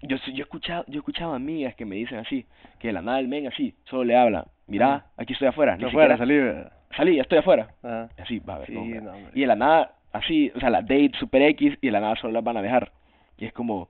yo, 0.00 0.16
yo 0.16 0.38
he 0.38 0.40
escuchado, 0.40 0.84
yo 0.88 0.94
he 0.94 0.98
escuchado 0.98 1.34
amigas 1.34 1.74
que 1.74 1.84
me 1.84 1.96
dicen 1.96 2.18
así, 2.18 2.46
que 2.78 2.88
de 2.88 2.92
la 2.94 3.02
nada 3.02 3.18
el 3.20 3.28
men 3.28 3.46
así, 3.46 3.74
solo 3.84 4.04
le 4.04 4.16
habla, 4.16 4.46
mira, 4.68 5.04
aquí 5.18 5.34
estoy 5.34 5.48
afuera, 5.48 5.76
ni 5.76 5.82
No 5.82 5.88
siquiera, 5.90 6.16
fuera, 6.16 6.18
salí, 6.18 6.38
¿verdad? 6.38 6.72
Salí, 6.96 7.16
ya 7.16 7.22
estoy 7.22 7.38
afuera, 7.38 7.68
Ajá. 7.82 8.08
y 8.18 8.22
así, 8.22 8.38
va 8.40 8.56
a 8.56 8.58
ver, 8.58 8.66
Sí, 8.68 8.74
no, 8.74 9.12
y 9.34 9.40
de 9.40 9.46
la 9.46 9.56
nada, 9.56 9.92
así, 10.12 10.50
o 10.54 10.60
sea, 10.60 10.70
la 10.70 10.80
date 10.82 11.12
super 11.18 11.42
X, 11.42 11.78
y 11.80 11.86
de 11.86 11.92
la 11.92 12.00
nada 12.00 12.16
solo 12.16 12.32
las 12.32 12.44
van 12.44 12.56
a 12.56 12.62
dejar, 12.62 12.90
y 13.36 13.44
es 13.46 13.52
como, 13.52 13.88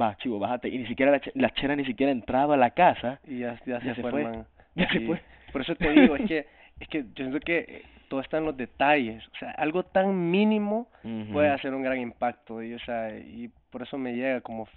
va, 0.00 0.16
chivo, 0.18 0.38
bájate, 0.38 0.68
y 0.68 0.78
ni 0.78 0.86
siquiera 0.86 1.12
la, 1.12 1.20
ch- 1.20 1.32
la 1.34 1.50
chera 1.50 1.74
ni 1.76 1.84
siquiera 1.84 2.12
entraba 2.12 2.54
a 2.54 2.58
la 2.58 2.70
casa, 2.70 3.20
Y 3.26 3.38
ya, 3.40 3.60
ya, 3.66 3.80
Ya 3.80 3.94
se, 3.94 4.02
fue, 4.02 4.22
man. 4.22 4.46
Ya 4.74 4.88
se 4.90 5.00
fue. 5.00 5.20
Por 5.52 5.62
eso 5.62 5.74
te 5.74 5.90
digo, 5.90 6.16
es 6.16 6.26
que, 6.28 6.46
es 6.80 6.88
que 6.88 7.02
yo 7.02 7.24
siento 7.24 7.40
que 7.40 7.58
eh, 7.60 7.82
todo 8.08 8.20
está 8.20 8.36
en 8.36 8.44
los 8.44 8.56
detalles. 8.56 9.26
O 9.28 9.36
sea, 9.38 9.52
algo 9.52 9.84
tan 9.84 10.30
mínimo 10.30 10.88
puede 11.32 11.48
hacer 11.48 11.72
un 11.74 11.82
gran 11.82 11.98
impacto. 11.98 12.62
Y, 12.62 12.74
o 12.74 12.78
sea, 12.80 13.16
y 13.18 13.48
por 13.70 13.82
eso 13.82 13.96
me 13.96 14.12
llega 14.14 14.42
como 14.42 14.68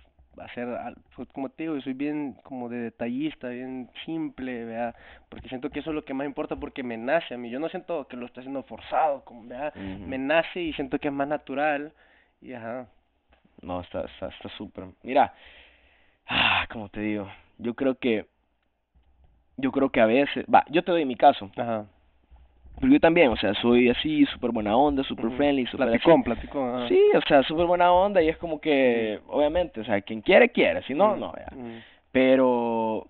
hacer, 0.41 0.67
al- 0.69 0.95
pues, 1.15 1.28
como 1.30 1.49
te 1.49 1.63
digo, 1.63 1.75
yo 1.75 1.82
soy 1.82 1.93
bien 1.93 2.36
como 2.43 2.69
de 2.69 2.78
detallista, 2.78 3.49
bien 3.49 3.89
simple, 4.06 4.65
¿verdad? 4.65 4.95
Porque 5.30 5.49
siento 5.49 5.69
que 5.69 5.80
eso 5.80 5.91
es 5.91 5.95
lo 5.95 6.06
que 6.06 6.13
más 6.13 6.25
importa 6.28 6.56
porque 6.56 6.84
me 6.84 6.97
nace 6.97 7.34
a 7.34 7.38
mí. 7.38 7.49
Yo 7.49 7.60
no 7.60 7.69
siento 7.69 8.08
que 8.08 8.17
lo 8.17 8.25
estoy 8.25 8.41
haciendo 8.41 8.63
forzado, 8.63 9.23
como, 9.25 9.47
¿verdad? 9.47 9.73
Me 9.75 10.17
nace 10.17 10.62
y 10.62 10.73
siento 10.73 10.99
que 10.99 11.08
es 11.10 11.13
más 11.13 11.28
natural. 11.28 11.93
Y 12.41 12.54
ajá. 12.54 12.88
No, 13.62 13.82
está 13.82 14.02
está 14.02 14.28
está 14.28 14.49
súper. 14.58 14.86
Mira, 15.04 15.34
ah, 16.28 16.67
como 16.71 16.89
te 16.89 17.02
digo, 17.02 17.30
yo 17.58 17.73
creo 17.75 17.95
que 17.95 18.28
yo 19.58 19.71
creo 19.71 19.89
que 19.89 19.99
a 20.02 20.06
veces, 20.06 20.45
va, 20.54 20.63
yo 20.69 20.84
te 20.84 20.91
doy 20.91 21.04
mi 21.06 21.15
caso, 21.15 21.52
Ajá. 21.58 21.86
Pero 22.79 22.93
yo 22.93 22.99
también, 22.99 23.29
o 23.29 23.35
sea, 23.37 23.53
soy 23.55 23.89
así 23.89 24.25
súper 24.27 24.51
buena 24.51 24.75
onda, 24.75 25.03
súper 25.03 25.25
friendly, 25.31 25.65
súper 25.67 25.87
Platicón, 25.87 26.13
así. 26.21 26.23
platicón. 26.23 26.87
Sí, 26.87 26.99
o 27.15 27.21
sea, 27.27 27.43
súper 27.43 27.65
buena 27.65 27.91
onda 27.91 28.21
y 28.21 28.29
es 28.29 28.37
como 28.37 28.59
que 28.61 29.19
obviamente, 29.27 29.81
o 29.81 29.83
sea, 29.85 30.01
quien 30.01 30.21
quiere 30.21 30.49
quiere, 30.49 30.81
si 30.83 30.93
no 30.93 31.15
no, 31.15 31.33
ya. 31.35 31.47
Pero 32.11 33.07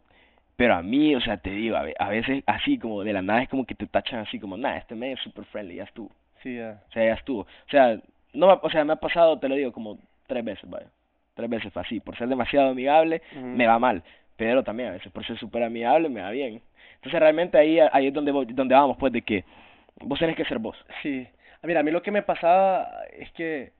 pero 0.55 0.75
a 0.75 0.81
mí, 0.81 1.15
o 1.15 1.21
sea, 1.21 1.37
te 1.37 1.51
digo, 1.51 1.77
a 1.77 1.83
ve- 1.83 1.95
a 1.97 2.09
veces 2.09 2.43
así 2.45 2.77
como 2.77 3.01
de 3.03 3.13
la 3.13 3.21
nada 3.21 3.41
es 3.43 3.47
como 3.49 3.65
que 3.65 3.75
te 3.75 3.87
tachan 3.87 4.19
así 4.19 4.39
como, 4.41 4.57
"Nah, 4.57 4.75
este 4.75 4.93
men 4.93 5.13
es 5.13 5.19
súper 5.21 5.45
friendly, 5.45 5.75
ya 5.75 5.83
estuvo." 5.85 6.11
Sí, 6.43 6.57
ya. 6.57 6.83
O 6.89 6.91
sea, 6.91 7.05
ya 7.05 7.13
estuvo. 7.13 7.41
O 7.41 7.69
sea, 7.69 7.97
no 8.33 8.47
me, 8.47 8.53
o 8.61 8.69
sea, 8.69 8.83
me 8.83 8.91
ha 8.93 8.97
pasado, 8.97 9.39
te 9.39 9.47
lo 9.47 9.55
digo, 9.55 9.71
como 9.71 9.97
tres 10.27 10.43
veces, 10.43 10.69
vaya. 10.69 10.87
Tres 11.33 11.49
veces 11.49 11.71
fue 11.71 11.81
así. 11.81 11.99
Por 12.01 12.17
ser 12.17 12.27
demasiado 12.27 12.69
amigable, 12.71 13.21
me 13.55 13.67
va 13.67 13.79
mal. 13.79 14.03
Pero 14.35 14.63
también 14.63 14.89
a 14.89 14.93
veces 14.93 15.11
por 15.13 15.25
ser 15.25 15.37
súper 15.39 15.63
amigable, 15.63 16.09
me 16.09 16.21
va 16.21 16.31
bien. 16.31 16.61
Entonces 16.99 17.19
realmente 17.19 17.57
ahí, 17.57 17.79
ahí 17.79 18.07
es 18.07 18.13
donde, 18.13 18.31
donde 18.31 18.75
vamos, 18.75 18.97
pues, 18.97 19.13
de 19.13 19.21
que 19.21 19.43
vos 20.01 20.19
tenés 20.19 20.35
que 20.35 20.45
ser 20.45 20.59
vos. 20.59 20.77
Sí. 21.01 21.27
Ah, 21.61 21.67
Mira, 21.67 21.79
a 21.79 21.83
mí 21.83 21.91
lo 21.91 22.01
que 22.01 22.11
me 22.11 22.21
pasaba 22.23 22.87
es 23.17 23.31
que 23.31 23.71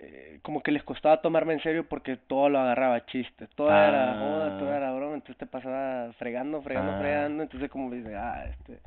eh, 0.00 0.40
como 0.42 0.60
que 0.62 0.72
les 0.72 0.82
costaba 0.82 1.20
tomarme 1.22 1.52
en 1.52 1.62
serio 1.62 1.86
porque 1.88 2.16
todo 2.16 2.48
lo 2.48 2.58
agarraba 2.58 3.06
chiste. 3.06 3.46
Todo 3.54 3.68
era 3.70 4.12
Ah. 4.12 4.18
joda, 4.18 4.58
todo 4.58 4.74
era 4.74 4.92
broma, 4.92 5.14
entonces 5.14 5.36
te 5.36 5.46
pasaba 5.46 6.12
fregando, 6.14 6.60
fregando, 6.62 6.92
Ah. 6.92 6.98
fregando, 6.98 7.42
entonces 7.44 7.70
como 7.70 7.90
dice, 7.90 8.14
ah, 8.16 8.44
este 8.50 8.80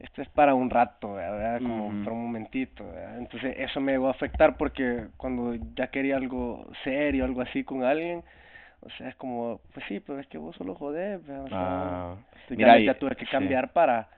esto 0.00 0.20
es 0.20 0.28
para 0.30 0.52
un 0.54 0.68
rato, 0.68 1.14
¿verdad? 1.14 1.60
Como 1.60 1.90
para 2.02 2.16
un 2.16 2.24
momentito, 2.24 2.84
¿verdad? 2.84 3.18
Entonces 3.18 3.54
eso 3.56 3.80
me 3.80 3.92
llegó 3.92 4.08
a 4.08 4.12
afectar 4.12 4.56
porque 4.56 5.06
cuando 5.16 5.54
ya 5.76 5.86
quería 5.88 6.16
algo 6.16 6.66
serio, 6.82 7.24
algo 7.24 7.40
así 7.42 7.62
con 7.62 7.84
alguien, 7.84 8.24
o 8.82 8.90
sea, 8.98 9.08
es 9.08 9.14
como, 9.16 9.60
pues 9.72 9.86
sí, 9.88 10.00
pero 10.00 10.18
es 10.18 10.26
que 10.26 10.38
vos 10.38 10.54
solo 10.56 10.74
jodés. 10.74 11.20
O 11.28 11.48
sea, 11.48 11.48
Ah, 11.52 12.16
mira, 12.50 12.78
ya, 12.78 12.94
tuve 12.94 13.14
que 13.16 13.24
sí. 13.24 13.30
cambiar 13.30 13.72
para, 13.72 14.08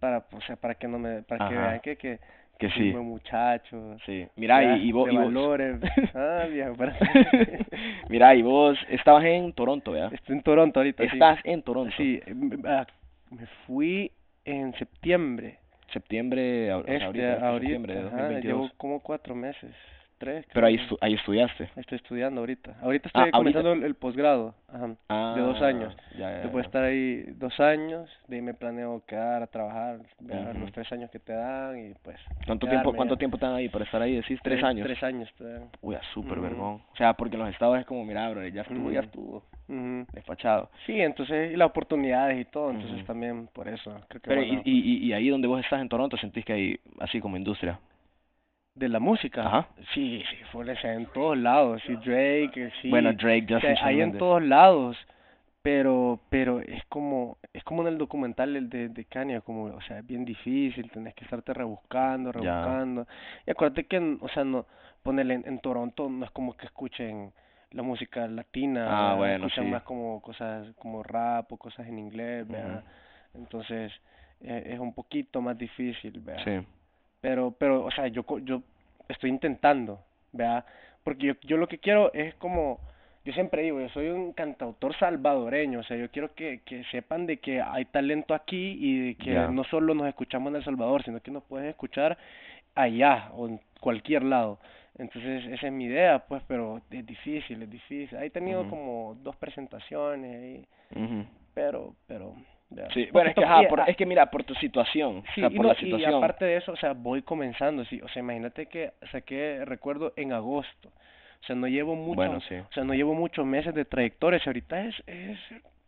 para, 0.00 0.24
o 0.32 0.40
sea, 0.42 0.56
para 0.56 0.74
que 0.74 0.88
no 0.88 0.98
me, 0.98 1.22
para 1.22 1.48
que 1.48 1.54
vean 1.54 1.80
que, 1.80 1.96
que, 1.96 2.18
Que 2.58 2.70
sí. 2.70 2.92
buen 2.92 3.04
muchacho. 3.06 3.96
Sí. 4.06 4.26
Mira, 4.36 4.76
y, 4.76 4.88
y 4.88 4.92
vos... 4.92 5.10
Y 5.10 5.16
vos- 5.16 5.24
valores. 5.24 5.80
ah, 6.14 6.46
viejo. 6.48 6.74
Mira, 8.08 8.34
y 8.34 8.42
vos 8.42 8.78
estabas 8.88 9.24
en 9.24 9.52
Toronto, 9.52 9.92
¿verdad? 9.92 10.12
Estoy 10.14 10.36
en 10.36 10.42
Toronto 10.42 10.80
ahorita, 10.80 11.02
sí. 11.04 11.10
Estás 11.12 11.38
en 11.44 11.62
Toronto. 11.62 11.92
Sí, 11.96 12.20
me 12.26 13.46
fui 13.66 14.12
en 14.44 14.72
septiembre. 14.74 15.58
Septiembre, 15.92 16.70
ahorita, 16.70 16.92
este 16.94 17.04
ahorita, 17.04 17.50
septiembre 17.50 17.94
de 17.94 18.00
ajá, 18.00 18.16
2022. 18.16 18.44
llevo 18.44 18.70
como 18.78 19.00
cuatro 19.00 19.34
meses, 19.34 19.74
tres. 20.22 20.46
Pero 20.52 20.66
ahí, 20.66 20.76
estu- 20.76 20.98
ahí 21.00 21.14
estudiaste. 21.14 21.68
Estoy 21.76 21.96
estudiando 21.96 22.40
ahorita. 22.40 22.76
Ahorita 22.80 23.10
Ah, 23.12 23.24
estoy 23.26 23.32
comenzando 23.32 23.72
el, 23.72 23.82
el 23.82 23.94
posgrado, 23.96 24.54
Ah, 25.08 25.32
de 25.36 25.42
dos 25.42 25.60
años. 25.60 25.94
Ya, 26.16 26.30
ya, 26.30 26.42
ya. 26.52 26.60
estar 26.60 26.84
ahí 26.84 27.22
dos 27.36 27.58
años, 27.58 28.08
de 28.28 28.36
ahí 28.36 28.42
me 28.42 28.54
planeo 28.54 29.02
quedar 29.06 29.42
a 29.42 29.46
trabajar, 29.48 29.98
los 30.20 30.72
tres 30.72 30.90
años 30.92 31.10
que 31.10 31.18
te 31.18 31.32
dan 31.32 31.76
y 31.78 31.94
pues... 32.02 32.16
¿Cuánto 32.46 32.68
tiempo, 32.68 32.92
cuánto 32.92 33.14
ya. 33.14 33.18
tiempo 33.18 33.36
te 33.38 33.46
dan 33.46 33.56
ahí 33.56 33.68
para 33.68 33.84
estar 33.84 34.00
ahí? 34.00 34.14
Decís 34.14 34.38
tres, 34.42 34.62
años. 34.62 34.86
Tres 34.86 35.02
años 35.02 35.28
te 35.36 35.44
dan. 35.44 35.70
Uy, 35.80 35.96
súper 36.14 36.38
Ujú. 36.38 36.42
vergón. 36.42 36.74
O 36.92 36.96
sea, 36.96 37.14
porque 37.14 37.34
en 37.36 37.42
los 37.42 37.50
estados 37.50 37.78
es 37.80 37.86
como, 37.86 38.04
mira, 38.04 38.28
bro, 38.30 38.46
ya 38.46 38.62
estuvo, 38.62 38.90
ya 38.92 39.00
Ujú. 39.00 39.06
estuvo. 39.08 39.42
Ujú. 39.68 40.06
Despachado. 40.12 40.70
Sí, 40.86 41.00
entonces, 41.00 41.52
y 41.52 41.56
las 41.56 41.68
oportunidades 41.68 42.38
y 42.40 42.44
todo, 42.44 42.70
entonces 42.70 43.04
también 43.06 43.48
por 43.52 43.66
eso, 43.68 43.90
creo 44.08 44.20
que 44.20 44.28
Pero, 44.28 44.44
bueno, 44.44 44.62
y, 44.64 44.78
y, 44.78 45.06
y 45.08 45.12
ahí 45.12 45.28
donde 45.30 45.48
vos 45.48 45.60
estás 45.60 45.80
en 45.80 45.88
Toronto, 45.88 46.16
sentís 46.16 46.44
que 46.44 46.52
hay 46.52 46.80
así 47.00 47.20
como 47.20 47.36
industria. 47.36 47.78
De 48.74 48.88
la 48.88 49.00
música, 49.00 49.46
Ajá. 49.46 49.68
sí, 49.94 50.22
sí, 50.30 50.36
sea, 50.80 50.94
en 50.94 51.06
todos 51.06 51.36
lados, 51.36 51.82
sí, 51.86 51.94
Drake, 51.96 52.72
sí, 52.80 52.88
Bueno, 52.90 53.12
Drake, 53.12 53.46
o 53.54 53.60
Justin 53.60 53.76
sea, 53.76 53.86
hay 53.86 54.00
en 54.00 54.16
todos 54.18 54.42
lados, 54.42 54.96
pero, 55.62 56.18
pero 56.30 56.60
es 56.60 56.82
como, 56.86 57.36
es 57.52 57.62
como 57.64 57.82
en 57.82 57.88
el 57.88 57.98
documental 57.98 58.56
el 58.56 58.68
de, 58.70 58.88
de 58.88 59.04
Kanye, 59.04 59.40
como, 59.42 59.64
o 59.64 59.80
sea, 59.82 59.98
es 59.98 60.06
bien 60.06 60.24
difícil, 60.24 60.90
tenés 60.90 61.14
que 61.14 61.24
estarte 61.24 61.52
rebuscando, 61.52 62.32
rebuscando, 62.32 63.06
y 63.46 63.50
acuérdate 63.50 63.84
que, 63.84 63.98
o 64.20 64.28
sea, 64.28 64.44
no, 64.44 64.66
ponele 65.02 65.34
en, 65.34 65.44
en 65.46 65.58
Toronto 65.60 66.08
no 66.08 66.24
es 66.24 66.30
como 66.30 66.56
que 66.56 66.66
escuchen 66.66 67.32
la 67.72 67.82
música 67.82 68.26
latina, 68.26 69.12
Ah, 69.12 69.14
bueno, 69.14 69.46
escuchan 69.46 69.64
sí. 69.66 69.70
más 69.70 69.82
como 69.82 70.20
cosas 70.20 70.66
como 70.76 71.02
rap 71.02 71.52
o 71.52 71.56
cosas 71.56 71.86
en 71.88 71.98
inglés, 71.98 72.46
¿verdad? 72.48 72.84
Entonces, 73.34 73.92
eh, 74.40 74.70
es 74.74 74.78
un 74.78 74.94
poquito 74.94 75.40
más 75.40 75.56
difícil, 75.56 76.20
¿verdad? 76.20 76.44
Sí. 76.44 76.66
Pero 77.22 77.54
pero 77.56 77.84
o 77.84 77.90
sea 77.90 78.08
yo 78.08 78.26
yo 78.40 78.60
estoy 79.08 79.30
intentando 79.30 80.00
¿verdad? 80.32 80.66
porque 81.02 81.28
yo 81.28 81.34
yo 81.42 81.56
lo 81.56 81.68
que 81.68 81.78
quiero 81.78 82.12
es 82.12 82.34
como 82.34 82.80
yo 83.24 83.32
siempre 83.32 83.62
digo 83.62 83.80
yo 83.80 83.88
soy 83.90 84.08
un 84.08 84.32
cantautor 84.32 84.94
salvadoreño 84.98 85.80
o 85.80 85.82
sea 85.84 85.96
yo 85.96 86.10
quiero 86.10 86.34
que 86.34 86.60
que 86.66 86.84
sepan 86.90 87.24
de 87.26 87.38
que 87.38 87.62
hay 87.62 87.86
talento 87.86 88.34
aquí 88.34 88.76
y 88.78 89.06
de 89.06 89.14
que 89.14 89.32
no 89.32 89.64
solo 89.64 89.94
nos 89.94 90.08
escuchamos 90.08 90.50
en 90.50 90.56
El 90.56 90.64
Salvador 90.64 91.02
sino 91.04 91.20
que 91.20 91.30
nos 91.30 91.44
pueden 91.44 91.68
escuchar 91.68 92.18
allá 92.74 93.30
o 93.34 93.48
en 93.48 93.60
cualquier 93.80 94.22
lado. 94.22 94.58
Entonces 94.98 95.44
esa 95.46 95.66
es 95.66 95.72
mi 95.72 95.84
idea 95.84 96.18
pues 96.26 96.42
pero 96.48 96.80
es 96.90 97.06
difícil 97.06 97.62
es 97.62 97.70
difícil. 97.70 98.18
He 98.18 98.30
tenido 98.30 98.68
como 98.68 99.16
dos 99.22 99.36
presentaciones 99.36 100.42
ahí 100.42 100.66
pero 101.54 101.94
pero 102.06 102.34
Sí, 102.94 103.08
bueno, 103.12 103.30
es 103.30 103.36
que, 103.36 103.44
ajá, 103.44 103.62
por- 103.68 103.80
ah, 103.80 103.84
es 103.86 103.96
que 103.96 104.06
mira, 104.06 104.26
por 104.30 104.44
tu 104.44 104.54
situación, 104.56 105.22
Sí, 105.34 105.40
o 105.42 105.48
sea, 105.48 105.52
y, 105.52 105.56
por 105.56 105.66
no- 105.66 105.72
la 105.72 105.78
situación. 105.78 106.10
y 106.12 106.14
aparte 106.14 106.44
de 106.44 106.56
eso, 106.56 106.72
o 106.72 106.76
sea, 106.76 106.92
voy 106.92 107.22
comenzando, 107.22 107.84
sí, 107.86 108.00
o 108.02 108.08
sea, 108.08 108.20
imagínate 108.20 108.66
que 108.66 108.92
saqué, 109.10 109.64
recuerdo, 109.64 110.12
en 110.16 110.32
agosto, 110.32 110.88
o 110.88 111.44
sea, 111.46 111.56
no 111.56 111.66
llevo 111.66 111.94
mucho, 111.96 112.16
Bueno, 112.16 112.40
sí. 112.40 112.54
o 112.56 112.72
sea, 112.72 112.84
no 112.84 112.94
llevo 112.94 113.14
muchos 113.14 113.44
meses 113.46 113.74
de 113.74 113.84
trayectoria, 113.84 114.38
o 114.38 114.42
sea, 114.42 114.50
ahorita 114.50 114.84
es, 114.86 114.94
es, 115.06 115.38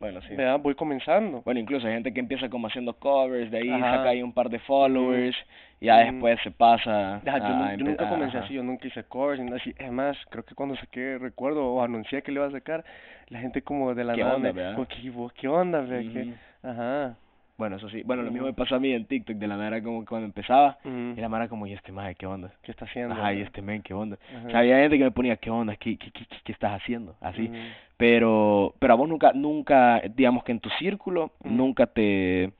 Bueno, 0.00 0.20
sí. 0.22 0.34
¿verdad? 0.34 0.58
Voy 0.60 0.74
comenzando. 0.74 1.40
Bueno, 1.42 1.60
incluso 1.60 1.86
hay 1.86 1.94
gente 1.94 2.12
que 2.12 2.20
empieza 2.20 2.48
como 2.50 2.66
haciendo 2.66 2.92
covers, 2.94 3.50
de 3.50 3.58
ahí 3.58 3.70
Ajá. 3.70 3.96
saca 3.98 4.08
ahí 4.10 4.22
un 4.22 4.32
par 4.34 4.50
de 4.50 4.58
followers, 4.58 5.36
y 5.80 5.86
ya 5.86 5.96
Ujú. 6.02 6.04
después 6.12 6.38
se 6.42 6.50
pasa 6.50 7.20
Ya, 7.24 7.38
yo, 7.38 7.44
a 7.64 7.74
yo 7.76 7.84
nunca 7.84 8.08
comencé 8.08 8.36
ajá. 8.36 8.44
así, 8.46 8.54
yo 8.54 8.62
nunca 8.62 8.86
hice 8.88 9.04
covers, 9.04 9.40
ni 9.40 9.52
así. 9.52 9.72
Es 9.78 9.90
más, 9.92 10.18
creo 10.30 10.44
que 10.44 10.54
cuando 10.54 10.74
saqué, 10.76 11.16
recuerdo, 11.18 11.64
o 11.72 11.82
anuncié 11.82 12.22
que 12.22 12.32
le 12.32 12.40
iba 12.40 12.46
a 12.48 12.50
sacar, 12.50 12.84
la 13.28 13.38
gente 13.38 13.62
como 13.62 13.94
de 13.94 14.04
la 14.04 14.14
¿Qué 14.14 14.20
nada 14.22 14.34
onda, 14.34 14.48
me- 14.48 14.52
verdad? 14.54 14.74
como 14.74 14.86
que, 14.88 15.00
"¿Y 15.00 15.08
vos 15.08 15.32
qué 15.32 15.48
onda? 15.48 15.80
Ujú. 15.80 15.88
¿Qué? 16.12 16.34
Ajá. 16.64 17.16
Bueno, 17.56 17.76
eso 17.76 17.88
sí. 17.88 18.02
Bueno, 18.04 18.22
lo 18.24 18.32
mismo 18.32 18.48
me 18.48 18.52
pasó 18.52 18.74
a 18.74 18.80
mí 18.80 18.90
en 18.92 19.04
TikTok, 19.04 19.36
de 19.36 19.46
la 19.46 19.56
manera 19.56 19.80
como 19.80 20.04
cuando 20.04 20.24
empezaba, 20.26 20.76
Ujú. 20.84 21.14
y 21.16 21.20
la 21.20 21.28
mara 21.28 21.46
como, 21.48 21.68
¿y 21.68 21.72
este 21.72 21.92
maje 21.92 22.16
qué 22.16 22.26
onda? 22.26 22.50
¿Qué 22.62 22.72
está 22.72 22.84
haciendo? 22.84 23.14
Ajá, 23.14 23.32
y 23.32 23.42
este 23.42 23.62
men 23.62 23.80
qué 23.80 23.94
onda. 23.94 24.18
Ajá. 24.36 24.46
O 24.48 24.50
sea, 24.50 24.58
había 24.58 24.78
gente 24.78 24.98
que 24.98 25.04
me 25.04 25.10
ponía, 25.12 25.36
¿qué 25.36 25.50
onda? 25.50 25.76
¿Qué, 25.76 25.96
qué, 25.96 26.10
qué, 26.10 26.26
qué- 26.26 26.36
qué 26.42 26.52
estás 26.52 26.72
haciendo? 26.82 27.14
Así. 27.20 27.48
Pero, 27.96 28.74
pero 28.80 28.94
a 28.94 28.96
vos 28.96 29.08
nunca, 29.08 29.32
nunca, 29.34 30.02
digamos 30.16 30.42
que 30.42 30.50
en 30.52 30.58
tu 30.60 30.68
círculo, 30.70 31.30
nunca 31.44 31.86
te, 31.86 32.50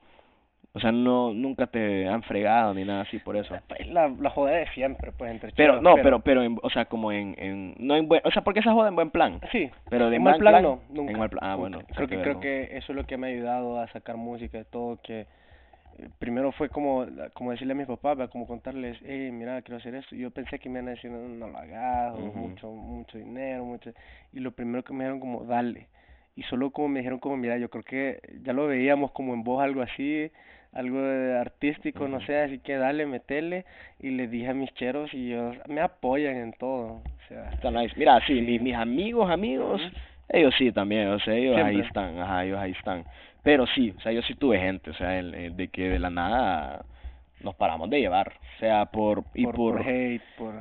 O 0.77 0.81
sea, 0.81 0.91
no 0.91 1.33
nunca 1.33 1.69
te 1.69 2.07
han 2.09 2.23
fregado 2.25 2.75
ni 2.75 2.85
nada 2.85 3.03
así 3.03 3.19
por 3.19 3.37
eso. 3.37 3.57
Pues 3.69 3.87
la, 3.87 4.09
la 4.09 4.31
joda 4.31 4.51
de 4.53 4.67
siempre, 4.75 5.13
pues, 5.13 5.31
entre 5.31 5.53
Pero 5.53 5.75
cheros, 5.75 5.83
no, 5.85 5.95
pero 5.95 6.19
pero 6.21 6.43
en- 6.43 6.59
o 6.63 6.71
sea, 6.71 6.85
como 6.87 7.13
en 7.13 7.37
en 7.39 7.75
no 7.79 7.95
en 7.95 8.09
buen, 8.09 8.21
o 8.25 8.31
sea, 8.33 8.43
porque 8.43 8.59
esa 8.61 8.73
joda 8.73 8.89
en 8.89 8.97
buen 8.97 9.11
plan. 9.11 9.41
Sí, 9.53 9.71
Pero 9.89 10.11
de 10.11 10.17
en 10.17 10.23
mal 10.25 10.33
mal 10.33 10.39
plan 10.41 10.63
no, 10.65 10.81
en 10.91 10.97
nunca. 10.97 11.19
mal 11.19 11.31
plan. 11.31 11.41
Ah, 11.45 11.55
bueno. 11.55 11.81
Creo 11.95 12.09
que, 12.09 12.21
creo 12.21 12.41
que 12.41 12.77
eso 12.77 12.93
es 12.93 12.97
lo 12.97 13.05
que 13.05 13.17
me 13.17 13.29
ha 13.29 13.31
ayudado 13.31 13.79
a 13.79 13.87
sacar 13.89 14.17
música 14.17 14.59
y 14.59 14.65
todo, 14.65 14.99
que 15.01 15.27
eh, 15.99 16.09
primero 16.19 16.51
fue 16.51 16.69
como, 16.71 17.07
como 17.35 17.53
decirle 17.53 17.75
a 17.75 17.77
mis 17.77 17.87
papás, 17.87 18.29
como 18.31 18.47
contarles, 18.49 18.99
hey, 19.07 19.31
mira, 19.31 19.63
quiero 19.63 19.77
hacer 19.79 19.95
esto. 19.95 20.17
Yo 20.17 20.33
pensé 20.33 20.59
que 20.59 20.69
me 20.69 20.81
iban 20.81 20.89
a 20.89 20.93
decir, 20.97 21.09
no, 21.09 21.21
no 21.29 21.47
lo 21.49 21.57
hagas, 21.57 22.15
Ujú. 22.19 22.37
mucho, 22.37 22.69
mucho 22.73 23.17
dinero, 23.17 23.65
mucho. 23.65 23.93
Y 24.33 24.41
lo 24.41 24.51
primero 24.51 24.83
que 24.83 24.93
me 24.93 25.05
dijeron 25.05 25.21
como, 25.21 25.45
dale. 25.45 25.87
Y 26.35 26.43
solo 26.45 26.71
como 26.71 26.89
me 26.89 26.99
dijeron 26.99 27.21
como, 27.21 27.37
mira, 27.37 27.59
yo 27.59 27.71
creo 27.71 27.85
que 27.85 28.21
ya 28.43 28.53
lo 28.53 28.67
veíamos 28.67 29.13
como 29.13 29.35
en 29.35 29.45
voz 29.45 29.63
algo 29.63 29.83
así, 29.83 30.33
algo 30.75 31.01
de 31.01 31.39
artístico, 31.39 32.09
no 32.09 32.21
sé, 32.21 32.39
así 32.41 32.59
que 32.59 32.77
dale, 32.77 33.07
metele. 33.07 33.65
Y 34.01 34.11
les 34.11 34.31
dije 34.31 34.49
a 34.49 34.55
mis 34.55 34.73
cheros 34.75 35.13
y 35.15 35.33
ellos 35.33 35.57
me 35.69 35.81
apoyan 35.81 36.37
en 36.37 36.53
todo. 36.53 36.87
O 36.95 37.29
sea, 37.29 37.51
Está 37.51 37.71
nice. 37.71 37.95
Mira, 37.97 38.21
sí, 38.27 38.41
mi- 38.41 38.59
mis 38.59 38.75
amigos, 38.75 39.31
amigos, 39.31 39.81
ellos 40.29 40.55
sí 40.59 40.73
también, 40.73 41.09
o 41.09 41.19
sea, 41.21 41.35
ellos 41.35 41.57
ahí 41.57 41.81
están, 41.81 42.19
ajá, 42.19 42.45
ellos 42.45 42.59
ahí 42.59 42.73
están. 42.73 43.05
Pero 43.43 43.67
sí, 43.67 43.95
o 43.97 44.01
sea, 44.01 44.13
yo 44.13 44.23
sí 44.23 44.35
tuve 44.35 44.59
gente, 44.59 44.91
o 44.91 44.95
sea, 44.95 45.19
el- 45.19 45.35
el 45.35 45.57
de 45.57 45.69
que 45.69 45.89
de 45.91 45.99
la 45.99 46.11
nada 46.11 46.85
nos 47.41 47.55
paramos 47.57 47.91
de 47.91 48.01
llevar, 48.01 48.29
o 48.57 48.59
sea, 48.61 48.87
por 48.87 49.25
y 49.35 49.45
por, 49.45 49.55
por, 49.55 49.75
por 49.77 49.89
hate, 49.89 50.23
por... 50.37 50.55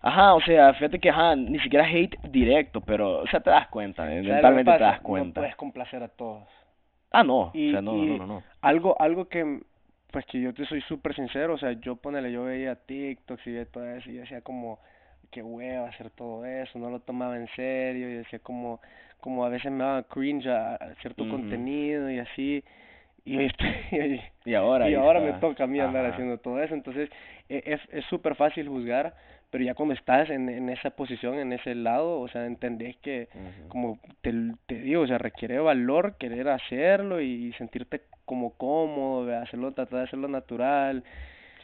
ajá, 0.00 0.34
o 0.34 0.40
sea, 0.40 0.72
fíjate 0.74 0.98
que 0.98 1.10
ajá, 1.10 1.36
ni 1.36 1.58
siquiera 1.60 1.84
hate 1.86 2.16
directo, 2.24 2.80
pero 2.80 3.20
o 3.20 3.26
sea, 3.26 3.40
te 3.40 3.50
das 3.50 3.68
cuenta, 3.68 4.04
¿Sabes 4.04 4.24
lo 4.24 4.26
que 4.26 4.32
mentalmente 4.32 4.72
te 4.72 4.84
das 4.84 5.00
cuenta. 5.00 5.28
No 5.28 5.34
puedes 5.34 5.56
complacer 5.56 6.02
a 6.02 6.08
todos. 6.08 6.48
Ah, 7.10 7.22
no, 7.24 7.40
Y, 7.52 7.68
o 7.68 7.70
sea, 7.70 7.80
no, 7.82 8.04
no, 8.06 8.16
y 8.16 8.16
no, 8.16 8.26
no. 8.26 8.44
algo, 8.62 9.00
algo 9.00 9.28
que, 9.28 9.60
pues 10.12 10.24
que 10.26 10.40
yo 10.40 10.54
te 10.54 10.64
soy 10.66 10.80
súper 10.82 11.14
sincero, 11.14 11.54
o 11.54 11.58
sea, 11.58 11.72
yo 11.72 11.96
ponele, 11.96 12.30
yo 12.32 12.44
veía 12.44 12.76
TikToks 12.76 13.46
y 13.46 13.52
veía 13.52 13.66
todo 13.66 13.84
eso 13.86 14.10
y 14.10 14.14
decía 14.14 14.40
como, 14.42 14.78
qué 15.30 15.42
hueva 15.42 15.88
hacer 15.88 16.10
todo 16.10 16.44
eso, 16.44 16.78
no 16.78 16.90
lo 16.90 17.00
tomaba 17.00 17.36
en 17.36 17.48
serio 17.56 18.08
y 18.10 18.14
decía 18.14 18.38
como, 18.40 18.80
como 19.20 19.44
a 19.44 19.48
veces 19.48 19.72
me 19.72 19.84
daba 19.84 20.02
cringe 20.04 20.46
a, 20.48 20.76
a 20.76 20.94
cierto 20.96 21.26
contenido 21.26 22.10
y 22.10 22.18
así, 22.20 22.64
y 23.24 23.36
hoy 23.38 23.46
estoy, 23.46 23.68
y, 23.92 24.20
Y 24.46 24.54
ahora 24.54 24.90
y 24.90 24.94
ahora 24.94 25.20
me 25.20 25.34
toca 25.34 25.64
a 25.64 25.66
mí 25.66 25.80
andar 25.80 26.06
haciendo 26.06 26.38
todo 26.38 26.62
eso, 26.62 26.74
entonces 26.74 27.10
e- 27.48 27.62
es 27.66 27.80
es 27.90 28.04
súper 28.06 28.34
fácil 28.36 28.68
juzgar, 28.68 29.14
pero 29.50 29.64
ya 29.64 29.74
cuando 29.74 29.94
estás 29.94 30.30
en, 30.30 30.48
en 30.48 30.68
esa 30.68 30.90
posición, 30.90 31.38
en 31.38 31.52
ese 31.52 31.74
lado, 31.74 32.20
o 32.20 32.28
sea, 32.28 32.46
entendés 32.46 32.96
que 32.98 33.28
como 33.68 33.98
te, 34.22 34.32
te 34.66 34.76
digo, 34.80 35.02
o 35.02 35.06
sea, 35.06 35.18
requiere 35.18 35.58
valor 35.58 36.16
querer 36.18 36.48
hacerlo 36.48 37.20
y 37.20 37.52
sentirte 37.54 38.02
como 38.24 38.56
cómodo, 38.56 39.36
hacerlo, 39.38 39.72
tratar 39.72 39.98
de 39.98 40.04
hacerlo 40.04 40.28
natural. 40.28 41.02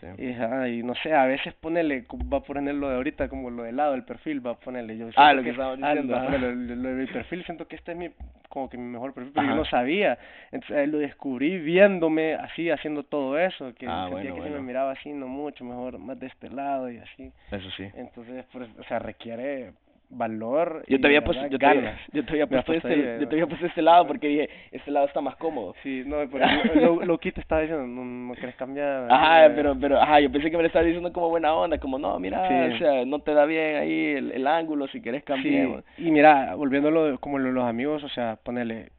Sí. 0.00 0.06
Y, 0.22 0.82
no 0.82 0.94
sé, 0.96 1.14
a 1.14 1.24
veces 1.24 1.54
ponele, 1.54 2.04
va 2.32 2.38
a 2.38 2.42
poner 2.42 2.74
lo 2.74 2.90
de 2.90 2.96
ahorita 2.96 3.28
como 3.28 3.50
lo 3.50 3.62
de 3.62 3.72
lado, 3.72 3.94
el 3.94 4.04
perfil, 4.04 4.44
va 4.44 4.50
a 4.50 4.58
ponerle 4.58 4.98
yo. 4.98 5.08
Ah, 5.16 5.32
lo 5.32 5.42
que 5.42 5.50
estábamos 5.50 5.78
ah, 5.82 5.94
diciendo, 5.94 6.18
lo, 6.38 6.54
lo 6.54 6.88
de 6.88 6.94
mi 6.94 7.06
perfil, 7.06 7.44
siento 7.44 7.66
que 7.66 7.76
este 7.76 7.92
es 7.92 7.98
mi, 7.98 8.10
como 8.56 8.70
que 8.70 8.78
mi 8.78 8.84
mejor 8.90 9.12
perfil, 9.12 9.32
pero 9.34 9.48
yo 9.48 9.54
no 9.54 9.66
sabía. 9.66 10.18
Entonces 10.50 10.88
lo 10.88 10.96
descubrí 10.96 11.58
viéndome 11.58 12.32
así, 12.36 12.70
haciendo 12.70 13.02
todo 13.02 13.38
eso, 13.38 13.74
que 13.74 13.86
Ah, 13.86 14.06
sentía 14.08 14.30
bueno, 14.30 14.34
que 14.36 14.40
bueno. 14.40 14.56
me 14.56 14.62
miraba 14.62 14.92
así, 14.92 15.12
no 15.12 15.28
mucho, 15.28 15.62
mejor 15.62 15.98
más 15.98 16.18
de 16.18 16.28
este 16.28 16.48
lado 16.48 16.90
y 16.90 16.96
así. 16.96 17.30
Eso 17.50 17.70
sí. 17.76 17.86
Entonces, 17.94 18.46
pues, 18.52 18.66
o 18.78 18.84
sea, 18.84 18.98
requiere 18.98 19.72
valor 20.08 20.84
Yo 20.88 21.00
te 21.00 21.06
había 21.08 21.22
puesto, 21.24 21.46
yo 21.48 21.58
te 21.58 21.66
había, 21.66 21.98
yo 22.12 22.24
te 22.24 22.30
había 22.32 22.46
puesto 22.46 22.72
este, 22.72 22.88
ahí, 22.88 23.20
yo 23.20 23.28
te 23.28 23.34
había 23.34 23.46
puesto 23.46 23.66
este 23.66 23.82
lado 23.82 24.06
porque 24.06 24.28
dije, 24.28 24.48
este 24.70 24.90
lado 24.90 25.06
está 25.06 25.20
más 25.20 25.36
cómodo. 25.36 25.74
Sí, 25.82 26.02
no, 26.06 26.18
pero 26.30 26.46
lo, 26.74 27.04
lo 27.04 27.18
que 27.18 27.32
te 27.32 27.40
estaba 27.40 27.62
diciendo, 27.62 27.86
no, 27.86 28.04
no 28.04 28.34
quieres 28.34 28.54
cambiar. 28.56 29.10
Ajá, 29.10 29.46
eh, 29.46 29.50
pero, 29.54 29.76
pero, 29.78 30.00
ajá, 30.00 30.20
yo 30.20 30.30
pensé 30.30 30.50
que 30.50 30.56
me 30.56 30.62
lo 30.62 30.68
estabas 30.68 30.86
diciendo 30.86 31.12
como 31.12 31.28
buena 31.28 31.52
onda, 31.54 31.78
como 31.78 31.98
no, 31.98 32.18
mira, 32.20 32.46
Sí. 32.48 32.74
o 32.74 32.78
sea, 32.78 33.04
no 33.04 33.18
te 33.20 33.34
da 33.34 33.44
bien 33.46 33.76
ahí 33.76 34.04
el, 34.16 34.32
el 34.32 34.46
ángulo, 34.46 34.86
si 34.88 35.00
querés 35.00 35.24
cambiar. 35.24 35.82
Sí, 35.96 36.06
y 36.06 36.10
mira, 36.10 36.54
volviendo 36.54 36.88
a 36.88 36.92
lo 36.92 37.04
de- 37.12 37.18
como 37.18 37.38
lo 37.38 37.46
de 37.48 37.52
los 37.52 37.64
amigos, 37.64 38.04
o 38.04 38.08
sea, 38.08 38.36
ponele, 38.42 38.90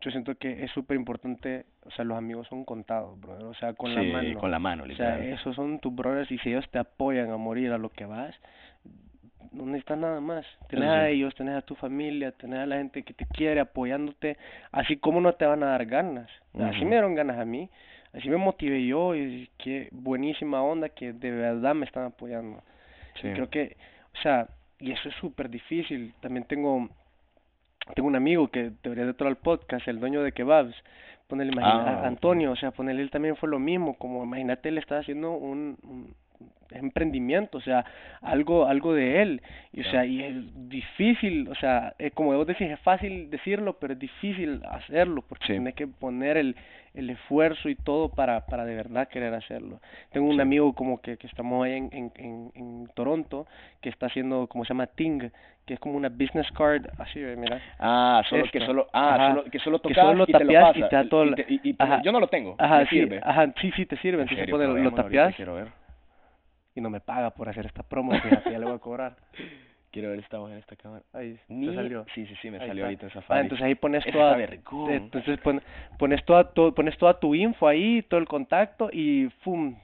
yo 0.00 0.10
siento 0.12 0.36
que 0.36 0.62
es 0.64 0.70
súper 0.70 0.96
importante, 0.96 1.64
o 1.84 1.90
sea, 1.90 2.04
los 2.04 2.16
amigos 2.16 2.46
son 2.46 2.64
contados, 2.64 3.20
brother, 3.20 3.44
o 3.46 3.54
sea, 3.54 3.72
con 3.72 3.92
la 3.94 4.02
mano. 4.04 4.38
con 4.38 4.50
la 4.52 4.58
mano, 4.60 4.84
O 4.84 4.94
sea, 4.94 5.18
esos 5.18 5.56
son 5.56 5.80
tus 5.80 5.92
brothers 5.94 6.30
y 6.30 6.38
si 6.38 6.50
ellos 6.50 6.68
te 6.70 6.78
apoyan 6.78 7.32
a 7.32 7.36
morir 7.36 7.72
a 7.72 7.78
lo 7.78 7.88
que 7.88 8.04
vas, 8.04 8.32
no 9.52 9.66
necesitas 9.66 9.98
nada 9.98 10.20
más. 10.20 10.46
Tenés 10.68 10.88
a 10.88 11.08
ellos, 11.08 11.34
tenés 11.34 11.56
a 11.56 11.62
tu 11.62 11.74
familia, 11.74 12.32
tenés 12.32 12.60
a 12.60 12.66
la 12.66 12.76
gente 12.76 13.02
que 13.02 13.14
te 13.14 13.26
quiere 13.26 13.60
apoyándote, 13.60 14.36
así 14.72 14.96
como 14.96 15.20
no 15.20 15.32
te 15.34 15.46
van 15.46 15.62
a 15.62 15.68
dar 15.68 15.86
ganas. 15.86 16.28
Así 16.54 16.84
me 16.84 16.92
dieron 16.92 17.14
ganas 17.14 17.38
a 17.38 17.44
mí, 17.44 17.68
así 18.14 18.28
me 18.28 18.36
motivé 18.36 18.84
yo 18.86 19.14
y 19.14 19.48
qué 19.58 19.88
buenísima 19.92 20.62
onda 20.62 20.88
que 20.88 21.12
de 21.12 21.30
verdad 21.30 21.74
me 21.74 21.86
están 21.86 22.04
apoyando. 22.04 22.62
Sí. 23.20 23.28
Y 23.28 23.32
creo 23.32 23.50
que, 23.50 23.76
o 24.14 24.22
sea, 24.22 24.48
y 24.80 24.92
eso 24.92 25.08
es 25.08 25.14
súper 25.16 25.48
difícil. 25.50 26.14
También 26.20 26.44
tengo 26.44 26.88
tengo 27.94 28.08
un 28.08 28.16
amigo 28.16 28.48
que 28.48 28.72
debería 28.82 29.06
de 29.06 29.14
todo 29.14 29.28
el 29.28 29.36
podcast, 29.36 29.86
el 29.88 30.00
dueño 30.00 30.22
de 30.22 30.32
kebabs. 30.32 30.74
Ponele, 31.26 31.52
imagina, 31.52 32.02
Ah. 32.02 32.06
Antonio, 32.06 32.52
o 32.52 32.56
sea, 32.56 32.70
ponele, 32.70 33.02
él 33.02 33.10
también 33.10 33.36
fue 33.36 33.48
lo 33.48 33.58
mismo, 33.58 33.94
como 33.94 34.24
imagínate, 34.24 34.70
él 34.70 34.78
estaba 34.78 35.00
haciendo 35.00 35.32
un, 35.32 35.78
un 35.82 36.14
emprendimiento, 36.70 37.58
o 37.58 37.60
sea, 37.62 37.84
algo 38.20 38.66
algo 38.66 38.92
de 38.94 39.22
él, 39.22 39.42
y 39.72 39.80
o 39.80 39.84
sea, 39.84 40.04
y 40.04 40.22
es 40.22 40.34
difícil, 40.68 41.48
o 41.48 41.54
sea, 41.54 41.94
eh, 41.98 42.10
como 42.10 42.34
vos 42.36 42.46
decís, 42.46 42.68
es 42.70 42.78
fácil 42.80 43.30
decirlo, 43.30 43.74
pero 43.78 43.94
es 43.94 43.98
difícil 43.98 44.60
hacerlo, 44.68 45.22
porque 45.28 45.46
Sí. 45.46 45.52
tienes 45.54 45.74
que 45.74 45.86
poner 45.86 46.36
el, 46.36 46.56
el 46.94 47.10
esfuerzo 47.10 47.68
y 47.68 47.74
todo 47.74 48.10
para, 48.10 48.44
para 48.46 48.64
de 48.66 48.74
verdad 48.74 49.08
querer 49.08 49.32
hacerlo. 49.34 49.80
Tengo 50.12 50.28
un 50.28 50.36
Sí. 50.36 50.42
amigo 50.42 50.74
como 50.74 51.00
que, 51.00 51.16
que 51.16 51.26
estamos 51.26 51.64
ahí 51.64 51.72
en, 51.74 51.88
en, 51.92 52.12
en, 52.16 52.50
en 52.54 52.88
Toronto, 52.94 53.46
que 53.80 53.88
está 53.88 54.06
haciendo, 54.06 54.46
como 54.46 54.64
se 54.64 54.70
llama, 54.70 54.86
Ting, 54.88 55.30
que 55.64 55.74
es 55.74 55.80
como 55.80 55.96
una 55.96 56.08
business 56.08 56.50
card, 56.52 56.86
así, 56.98 57.18
mira. 57.18 57.60
Ah, 57.78 58.22
solo 58.28 58.44
que 58.50 58.60
solo, 58.60 58.88
ah, 58.92 59.28
solo, 59.30 59.44
que 59.50 59.58
solo 59.58 59.78
Que 59.80 59.88
tocas 59.94 60.04
solo 60.06 60.24
y 60.26 60.32
te 60.32 60.44
lo 60.44 60.52
tapeas 60.52 60.76
y 60.76 60.80
pasa. 60.80 60.88
te 60.90 60.96
da 60.96 61.04
todo 61.08 61.24
y 61.26 61.60
y- 61.64 61.70
y 61.70 62.02
yo 62.02 62.12
no 62.12 62.20
lo 62.20 62.28
tengo, 62.28 62.56
Ajá, 62.58 62.78
me 62.80 62.86
sí, 62.86 62.96
sirve. 62.96 63.20
ajá, 63.22 63.52
sí, 63.60 63.70
sí 63.72 63.86
te 63.86 63.96
sirve, 63.98 64.22
En 64.22 64.28
entonces 64.28 64.38
serio, 64.38 64.56
pone, 64.56 64.66
lo 64.66 64.72
ahorita, 64.90 65.02
tapeas 65.02 65.34
Quiero 65.36 65.54
ver, 65.54 65.68
y 66.78 66.80
no 66.80 66.90
me 66.90 67.00
paga 67.00 67.30
por 67.30 67.48
hacer 67.48 67.66
esta 67.66 67.82
promo, 67.82 68.12
fíjate, 68.20 68.52
ya 68.52 68.58
le 68.58 68.64
voy 68.64 68.76
a 68.76 68.78
cobrar. 68.78 69.16
quiero 69.90 70.10
ver, 70.10 70.20
estamos 70.20 70.50
en 70.52 70.58
esta 70.58 70.76
cámara. 70.76 71.02
Ahí, 71.12 71.38
Ni, 71.48 71.66
te 71.68 71.74
salió. 71.74 72.06
Sí, 72.14 72.24
sí, 72.26 72.34
sí, 72.40 72.50
me 72.50 72.58
Ahí 72.58 72.68
salió 72.68 72.84
está. 72.88 73.04
ahorita 73.04 73.18
en 73.18 73.24
Ah, 73.28 73.40
entonces 73.40 73.66
ahí 73.66 73.74
pones 73.74 74.04
toda, 74.12 74.36
vergón. 74.36 74.90
entonces 74.92 75.38
pon- 75.40 75.62
pones 75.98 76.24
toda 76.24 76.52
tu, 76.52 76.72
pones 76.74 76.96
toda 76.98 77.18
tu 77.18 77.34
info 77.34 77.66
ahí, 77.66 78.02
todo 78.02 78.20
el 78.20 78.28
contacto 78.28 78.88
y 78.92 79.28
¡fum! 79.42 79.76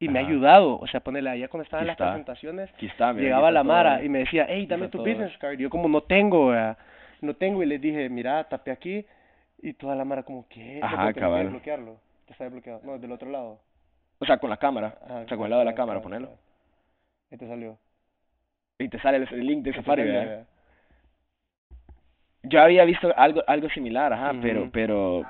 Y 0.00 0.08
me 0.08 0.20
ha 0.20 0.22
ayudado, 0.26 0.78
o 0.78 0.86
sea, 0.86 1.00
ponele 1.00 1.28
allá 1.28 1.48
cuando 1.48 1.64
estaban 1.64 1.82
Aquí 1.82 1.88
las 1.88 1.94
está. 1.94 2.04
presentaciones, 2.10 2.70
Aquí 2.72 2.86
está, 2.86 3.12
mira, 3.12 3.24
llegaba 3.24 3.50
la 3.50 3.64
Mara 3.64 3.96
todo. 3.96 4.04
y 4.04 4.08
me 4.08 4.20
decía, 4.20 4.46
hey, 4.48 4.66
dame 4.66 4.86
tu 4.88 4.98
todo. 4.98 5.06
business 5.08 5.36
card. 5.38 5.54
Y 5.58 5.62
yo 5.64 5.70
como 5.70 5.88
no 5.88 6.02
tengo, 6.02 6.54
no 7.20 7.34
tengo 7.34 7.62
y 7.64 7.66
les 7.66 7.80
dije, 7.80 8.08
mira, 8.08 8.44
tapé 8.48 8.70
aquí 8.70 9.04
y 9.60 9.72
toda 9.72 9.96
la 9.96 10.04
Mara 10.04 10.22
como, 10.22 10.46
¿qué? 10.48 10.78
Ajá, 10.80 11.10
no 11.12 11.48
bloquearlo. 11.50 11.96
Está 12.28 12.44
desbloqueado. 12.44 12.80
No, 12.84 12.98
del 12.98 13.10
otro 13.10 13.30
lado. 13.30 13.58
O 14.20 14.26
sea, 14.26 14.38
con 14.38 14.50
la 14.50 14.56
cámara. 14.56 14.98
Ajá, 15.04 15.20
o 15.20 15.28
sea, 15.28 15.36
con 15.36 15.44
el 15.44 15.50
lado 15.50 15.60
de 15.60 15.66
la 15.66 15.74
cámara, 15.74 16.00
ponelo. 16.00 16.30
Ahí 17.30 17.38
te 17.38 17.46
salió. 17.46 17.78
Y 18.78 18.88
te 18.88 18.98
sale 19.00 19.18
el, 19.18 19.28
el 19.32 19.46
link 19.46 19.62
de 19.64 19.72
te 19.72 19.78
Safari, 19.78 20.02
¿verdad? 20.04 20.46
Yo 22.44 22.60
había 22.62 22.84
visto 22.84 23.12
algo 23.16 23.42
algo 23.46 23.68
similar, 23.70 24.12
ajá, 24.12 24.32
pero 24.40 24.70
pero 24.72 25.24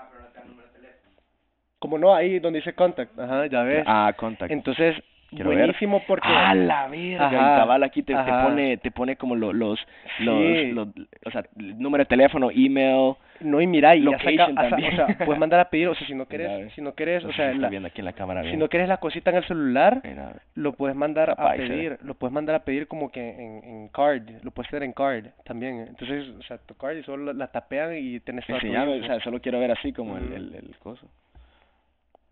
Como 1.78 1.97
no, 1.99 2.14
ahí 2.14 2.39
donde 2.39 2.59
dice 2.59 2.74
contact. 2.74 3.18
Ajá, 3.18 3.47
ya 3.47 3.62
ves. 3.62 3.84
ah, 3.86 4.12
contact. 4.16 4.51
Entonces, 4.51 4.97
Quiero 5.30 5.51
ver. 5.51 5.59
buenísimo 5.59 6.03
porque... 6.07 6.26
Ah, 6.28 6.55
la 6.55 6.89
verga, 6.89 7.26
Ajá, 7.26 7.36
y 7.36 7.59
cabal 7.61 7.82
aquí 7.84 8.03
te, 8.03 8.14
te 8.14 8.32
pone 8.32 8.76
te 8.78 8.91
pone 8.91 9.16
como 9.16 9.36
lo- 9.36 9.53
los 9.53 9.78
los, 10.20 10.43
Sí. 10.59 10.72
los 10.72 10.89
o 11.26 11.30
sea, 11.30 11.45
el 11.59 11.78
número 11.78 12.03
de 12.05 12.09
teléfono, 12.09 12.51
email, 12.51 13.14
No, 13.41 13.61
y 13.61 13.66
mira, 13.66 13.95
y 13.95 14.05
ya 14.05 14.18
saca, 14.18 14.53
también. 14.55 14.93
o 14.93 14.97
sea, 14.97 15.18
puedes 15.24 15.39
mandar 15.39 15.61
a 15.61 15.70
pedir, 15.70 15.89
o 15.89 15.95
sea, 15.95 16.07
si 16.07 16.14
no 16.14 16.26
quieres, 16.26 16.72
si 16.74 16.80
no 16.80 16.93
quieres, 16.95 17.24
o 17.24 17.32
sea, 17.32 17.53
la- 17.55 17.68
viendo 17.68 17.86
aquí 17.89 18.01
en 18.01 18.05
la 18.07 18.12
cámara 18.12 18.43
si 18.43 18.57
no 18.57 18.68
quieres 18.68 18.89
la 18.89 18.97
cosita 18.99 19.30
en 19.30 19.36
el 19.36 19.45
celular, 19.47 20.01
Mira, 20.05 20.32
lo 20.55 20.72
puedes 20.72 20.97
mandar 20.97 21.30
a 21.39 21.53
pedir, 21.53 21.99
lo 22.03 22.14
puedes 22.14 22.32
mandar 22.32 22.57
a 22.57 22.64
pedir 22.64 22.89
como 22.89 23.11
que 23.12 23.20
en, 23.30 23.64
en 23.64 23.89
card, 23.89 24.22
lo 24.43 24.51
puedes 24.51 24.68
hacer 24.68 24.82
en 24.82 24.93
card 24.93 25.26
también, 25.45 25.78
entonces, 25.89 26.28
o 26.39 26.43
sea, 26.43 26.59
tu 26.59 26.74
card 26.74 26.97
y 26.97 27.03
solo 27.05 27.26
la, 27.26 27.32
la 27.32 27.47
tapean 27.49 27.97
y 27.97 28.18
tienes 28.20 28.45
tu 28.47 28.55
enseñame, 28.55 28.97
info. 28.97 29.05
o 29.05 29.09
sea, 29.09 29.20
solo 29.20 29.41
quiero 29.41 29.61
ver 29.61 29.70
así 29.72 29.93
como 29.93 30.16
el, 30.18 30.32
el, 30.32 30.55
el 30.55 30.76
coso. 30.78 31.09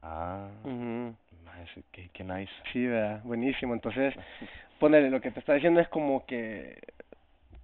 Ah, 0.02 0.48
Ujú. 0.64 1.14
maje, 1.44 1.82
qué, 1.92 2.10
qué 2.12 2.24
nice. 2.24 2.52
Sí, 2.72 2.86
vea, 2.86 3.20
buenísimo. 3.24 3.74
Entonces, 3.74 4.14
ponele, 4.78 5.10
lo 5.10 5.20
que 5.20 5.30
te 5.30 5.40
está 5.40 5.54
diciendo 5.54 5.80
es 5.80 5.88
como 5.88 6.24
que 6.26 6.78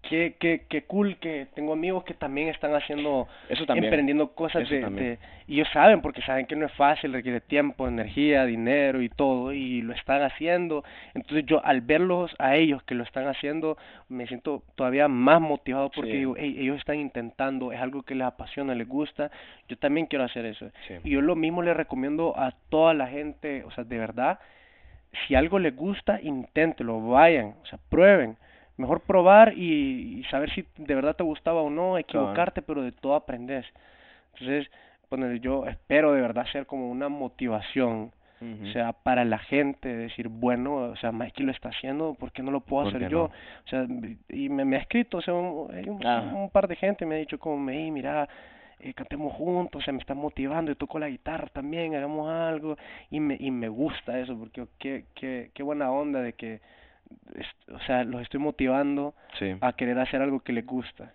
qué, 0.08 0.34
qué, 0.38 0.62
qué 0.68 0.82
cool 0.82 1.16
que 1.18 1.46
tengo 1.54 1.72
amigos 1.72 2.02
que 2.04 2.14
también 2.14 2.48
están 2.48 2.74
haciendo, 2.74 3.28
Eso 3.48 3.64
también. 3.66 3.84
emprendiendo 3.84 4.32
cosas 4.34 4.68
de, 4.68 5.18
y 5.46 5.54
ellos 5.54 5.68
saben 5.72 6.00
porque 6.02 6.22
saben 6.22 6.46
que 6.46 6.56
no 6.56 6.66
es 6.66 6.72
fácil, 6.72 7.12
requiere 7.12 7.40
tiempo, 7.40 7.86
energía, 7.86 8.44
dinero 8.44 9.00
y 9.00 9.08
todo 9.08 9.52
y 9.52 9.80
lo 9.82 9.92
están 9.94 10.22
haciendo. 10.22 10.84
Entonces 11.14 11.46
yo 11.46 11.64
al 11.64 11.80
verlos 11.82 12.34
a 12.38 12.56
ellos 12.56 12.82
que 12.82 12.94
lo 12.94 13.04
están 13.04 13.26
haciendo 13.28 13.76
me 14.08 14.26
siento 14.26 14.62
todavía 14.74 15.08
más 15.08 15.40
motivado 15.40 15.90
porque 15.94 16.10
Sí. 16.10 16.16
digo, 16.18 16.36
"Ey, 16.36 16.58
ellos 16.60 16.78
están 16.78 16.98
intentando, 16.98 17.72
es 17.72 17.80
algo 17.80 18.02
que 18.02 18.14
les 18.14 18.26
apasiona, 18.26 18.74
les 18.74 18.88
gusta, 18.88 19.30
yo 19.68 19.76
también 19.78 20.06
quiero 20.06 20.24
hacer 20.24 20.44
eso. 20.46 20.68
Sí. 20.88 20.94
Y 21.04 21.10
yo 21.10 21.20
lo 21.20 21.36
mismo 21.36 21.62
le 21.62 21.74
recomiendo 21.74 22.34
a 22.36 22.52
toda 22.68 22.92
la 22.92 23.06
gente, 23.06 23.62
o 23.64 23.70
sea, 23.70 23.84
de 23.84 23.98
verdad, 23.98 24.38
si 25.26 25.34
algo 25.34 25.58
les 25.58 25.76
gusta, 25.76 26.20
inténtelo, 26.22 27.00
vayan, 27.00 27.54
o 27.62 27.66
sea, 27.66 27.78
prueben. 27.88 28.36
Mejor 28.76 29.00
probar 29.00 29.52
y, 29.56 30.20
y 30.20 30.24
saber 30.30 30.50
si 30.54 30.64
de 30.78 30.94
verdad 30.94 31.14
te 31.16 31.22
gustaba 31.22 31.60
o 31.60 31.70
no, 31.70 31.98
equivocarte, 31.98 32.62
pero 32.62 32.82
de 32.82 32.92
todo 32.92 33.14
aprendes. 33.14 33.66
Entonces, 34.32 34.70
bueno, 35.10 35.32
yo 35.34 35.66
espero 35.66 36.12
de 36.12 36.22
verdad 36.22 36.46
ser 36.52 36.66
como 36.66 36.90
una 36.90 37.08
motivación, 37.08 38.12
o 38.40 38.72
sea, 38.72 38.92
para 38.92 39.24
la 39.24 39.38
gente, 39.38 39.88
decir, 39.94 40.26
bueno, 40.28 40.74
o 40.74 40.96
sea, 40.96 41.12
Mikey 41.12 41.46
lo 41.46 41.52
está 41.52 41.68
haciendo, 41.68 42.14
¿por 42.14 42.32
qué 42.32 42.42
no 42.42 42.50
lo 42.50 42.58
puedo 42.60 42.84
¿Por 42.86 42.96
hacer 42.96 43.08
yo? 43.08 43.18
no? 43.18 43.24
O 43.26 43.68
sea, 43.68 43.86
y 44.30 44.48
me, 44.48 44.64
me 44.64 44.76
ha 44.76 44.80
escrito, 44.80 45.18
o 45.18 45.22
sea, 45.22 45.32
un, 45.34 46.00
Ah. 46.04 46.48
par 46.52 46.66
de 46.66 46.74
gente 46.74 47.06
me 47.06 47.14
ha 47.14 47.18
dicho 47.18 47.38
como, 47.38 47.70
"Ey, 47.70 47.92
mira, 47.92 48.28
eh, 48.80 48.94
cantemos 48.94 49.32
juntos, 49.34 49.80
o 49.80 49.84
sea, 49.84 49.92
me 49.92 50.00
está 50.00 50.14
motivando, 50.14 50.72
yo 50.72 50.76
toco 50.76 50.98
la 50.98 51.08
guitarra 51.08 51.46
también, 51.52 51.94
hagamos 51.94 52.28
algo, 52.28 52.76
y 53.10 53.20
me, 53.20 53.36
y 53.38 53.52
me 53.52 53.68
gusta 53.68 54.18
eso, 54.18 54.36
porque 54.36 54.66
qué, 54.80 55.04
qué, 55.14 55.50
qué 55.54 55.62
buena 55.62 55.92
onda 55.92 56.20
de 56.20 56.32
que, 56.32 56.60
o 57.72 57.78
sea, 57.80 58.04
los 58.04 58.22
estoy 58.22 58.40
motivando 58.40 59.14
Sí, 59.38 59.54
a 59.60 59.72
querer 59.72 59.98
hacer 59.98 60.20
algo 60.22 60.40
que 60.40 60.52
les 60.52 60.66
gusta. 60.66 61.12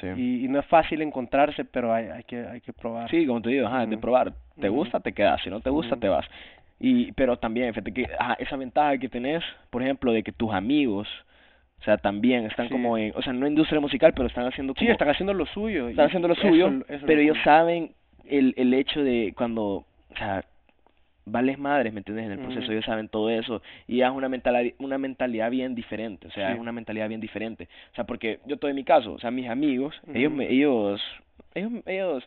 sí. 0.00 0.06
Y, 0.16 0.44
y 0.44 0.48
no 0.48 0.58
es 0.60 0.66
fácil 0.66 1.02
encontrarse, 1.02 1.64
pero 1.64 1.92
hay, 1.92 2.06
hay 2.06 2.24
que, 2.24 2.46
hay 2.46 2.60
que 2.60 2.72
probar. 2.72 3.08
Sí, 3.10 3.26
como 3.26 3.40
te 3.42 3.50
digo, 3.50 3.66
ajá, 3.66 3.86
de 3.86 3.96
probar. 3.98 4.32
¿Te 4.60 4.68
gusta? 4.68 5.00
Te 5.00 5.12
quedas. 5.12 5.40
Si 5.42 5.50
no 5.50 5.60
te 5.60 5.70
gusta, 5.70 5.96
te 5.96 6.08
vas. 6.08 6.26
Y, 6.80 7.12
pero 7.12 7.36
también, 7.38 7.72
fíjate 7.72 7.92
que 7.92 8.06
ajá, 8.18 8.34
esa 8.38 8.56
ventaja 8.56 8.98
que 8.98 9.08
tenés, 9.08 9.42
por 9.70 9.82
ejemplo, 9.82 10.12
de 10.12 10.22
que 10.22 10.32
tus 10.32 10.52
amigos, 10.52 11.08
o 11.80 11.84
sea, 11.84 11.98
también 11.98 12.46
están 12.46 12.66
Sí. 12.66 12.72
como 12.72 12.98
en, 12.98 13.12
o 13.16 13.22
sea, 13.22 13.32
no 13.32 13.46
industria 13.46 13.80
musical, 13.80 14.12
pero 14.14 14.26
están 14.28 14.46
haciendo 14.46 14.74
Sí, 14.76 14.86
están 14.88 15.08
haciendo 15.08 15.32
lo 15.34 15.46
suyo. 15.46 15.88
están 15.88 16.06
haciendo 16.06 16.28
lo 16.28 16.34
suyo, 16.34 16.66
eso 16.68 16.82
es 16.94 17.00
lo 17.02 17.06
pero 17.06 17.20
ellos 17.20 17.38
saben 17.44 17.92
el, 18.24 18.54
el 18.56 18.74
hecho 18.74 19.02
de 19.02 19.32
cuando, 19.36 19.62
o 19.64 19.86
sea, 20.16 20.44
vales 21.26 21.58
madres, 21.58 21.92
¿me 21.92 22.00
entiendes? 22.00 22.26
En 22.26 22.32
el 22.32 22.38
proceso 22.40 22.70
ellos 22.70 22.84
saben 22.84 23.08
todo 23.08 23.30
eso 23.30 23.62
y 23.86 24.02
es 24.02 24.10
una 24.10 24.28
mentalidad, 24.28 24.74
una 24.78 24.98
mentalidad 24.98 25.50
bien 25.50 25.74
diferente, 25.74 26.26
o 26.28 26.30
sea, 26.30 26.48
Sí. 26.48 26.54
es 26.54 26.58
una 26.60 26.72
mentalidad 26.72 27.08
bien 27.08 27.20
diferente. 27.20 27.68
O 27.92 27.94
sea, 27.94 28.04
porque 28.04 28.40
yo 28.46 28.54
estoy 28.54 28.70
en 28.70 28.76
mi 28.76 28.84
caso, 28.84 29.12
o 29.14 29.18
sea, 29.18 29.30
mis 29.30 29.48
amigos, 29.48 29.94
ellos 30.12 30.32
me, 30.32 30.50
ellos, 30.50 31.00
ellos, 31.54 31.72
ellos 31.86 32.24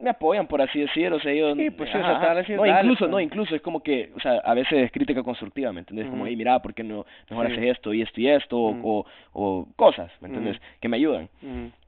me 0.00 0.08
apoyan 0.10 0.46
por 0.46 0.62
así 0.62 0.80
decirlo, 0.80 1.18
o 1.18 1.20
sea, 1.20 1.30
ellos 1.32 1.54
Sí, 1.58 1.70
pues 1.70 1.90
sí, 1.90 1.98
o 1.98 2.00
sea, 2.00 2.10
ajá, 2.16 2.32
ajá. 2.40 2.42
no, 2.56 2.62
"Dale, 2.64 2.80
incluso, 2.80 3.04
no, 3.06 3.12
pues". 3.12 3.24
incluso 3.26 3.54
es 3.54 3.60
como 3.62 3.82
que, 3.82 4.10
o 4.16 4.20
sea, 4.20 4.38
a 4.38 4.54
veces 4.54 4.72
es 4.84 4.90
crítica 4.90 5.22
constructiva, 5.22 5.72
¿me 5.72 5.80
entiendes? 5.80 6.08
Como, 6.08 6.26
hey, 6.26 6.34
mira, 6.36 6.60
¿por 6.62 6.72
qué 6.72 6.82
no 6.82 7.04
mejor 7.28 7.46
Sí. 7.48 7.52
haces 7.52 7.64
esto 7.76 7.92
y 7.92 8.00
esto 8.02 8.20
y 8.20 8.28
esto? 8.28 8.58
o-. 8.58 8.78
O, 8.82 9.06
o 9.34 9.68
cosas, 9.76 10.10
¿me 10.22 10.28
entiendes? 10.28 10.58
Que 10.80 10.88
me 10.88 10.96
ayudan 10.96 11.28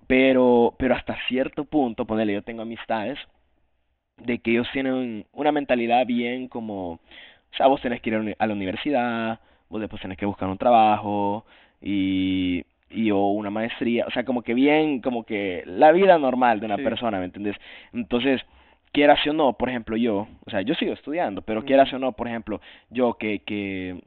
pero 0.06 0.74
pero 0.78 0.94
hasta 0.94 1.16
cierto 1.26 1.64
punto 1.64 2.04
ponerle 2.04 2.34
yo 2.34 2.42
tengo 2.42 2.62
amistades 2.62 3.18
de 4.18 4.38
que 4.38 4.52
ellos 4.52 4.68
tienen 4.72 5.26
una 5.32 5.52
mentalidad 5.52 6.06
bien 6.06 6.48
como 6.48 6.92
o 6.92 7.00
sea 7.56 7.66
vos 7.66 7.80
tenés 7.80 8.00
que 8.00 8.10
ir 8.10 8.36
a 8.38 8.46
la 8.46 8.52
universidad 8.52 9.40
vos 9.68 9.80
después 9.80 10.00
tenés 10.02 10.18
que 10.18 10.26
buscar 10.26 10.48
un 10.48 10.58
trabajo 10.58 11.44
y 11.82 12.64
y 12.90 13.10
o 13.10 13.18
una 13.28 13.50
maestría 13.50 14.06
o 14.06 14.10
sea 14.10 14.24
como 14.24 14.42
que 14.42 14.54
bien 14.54 15.00
como 15.00 15.24
que 15.24 15.62
la 15.66 15.92
vida 15.92 16.18
normal 16.18 16.60
de 16.60 16.66
una 16.66 16.76
Sí. 16.76 16.82
persona 16.82 17.18
¿me 17.18 17.26
entiendes? 17.26 17.56
entonces 17.92 18.40
quieras 18.92 19.24
o 19.26 19.32
no 19.32 19.52
por 19.54 19.68
ejemplo 19.68 19.96
yo 19.96 20.26
o 20.46 20.50
sea 20.50 20.62
yo 20.62 20.74
sigo 20.74 20.92
estudiando 20.92 21.42
pero 21.42 21.60
Ujú. 21.60 21.66
quieras 21.66 21.92
o 21.92 21.98
no 21.98 22.12
por 22.12 22.28
ejemplo 22.28 22.60
yo 22.90 23.14
que 23.14 23.40
que 23.40 24.00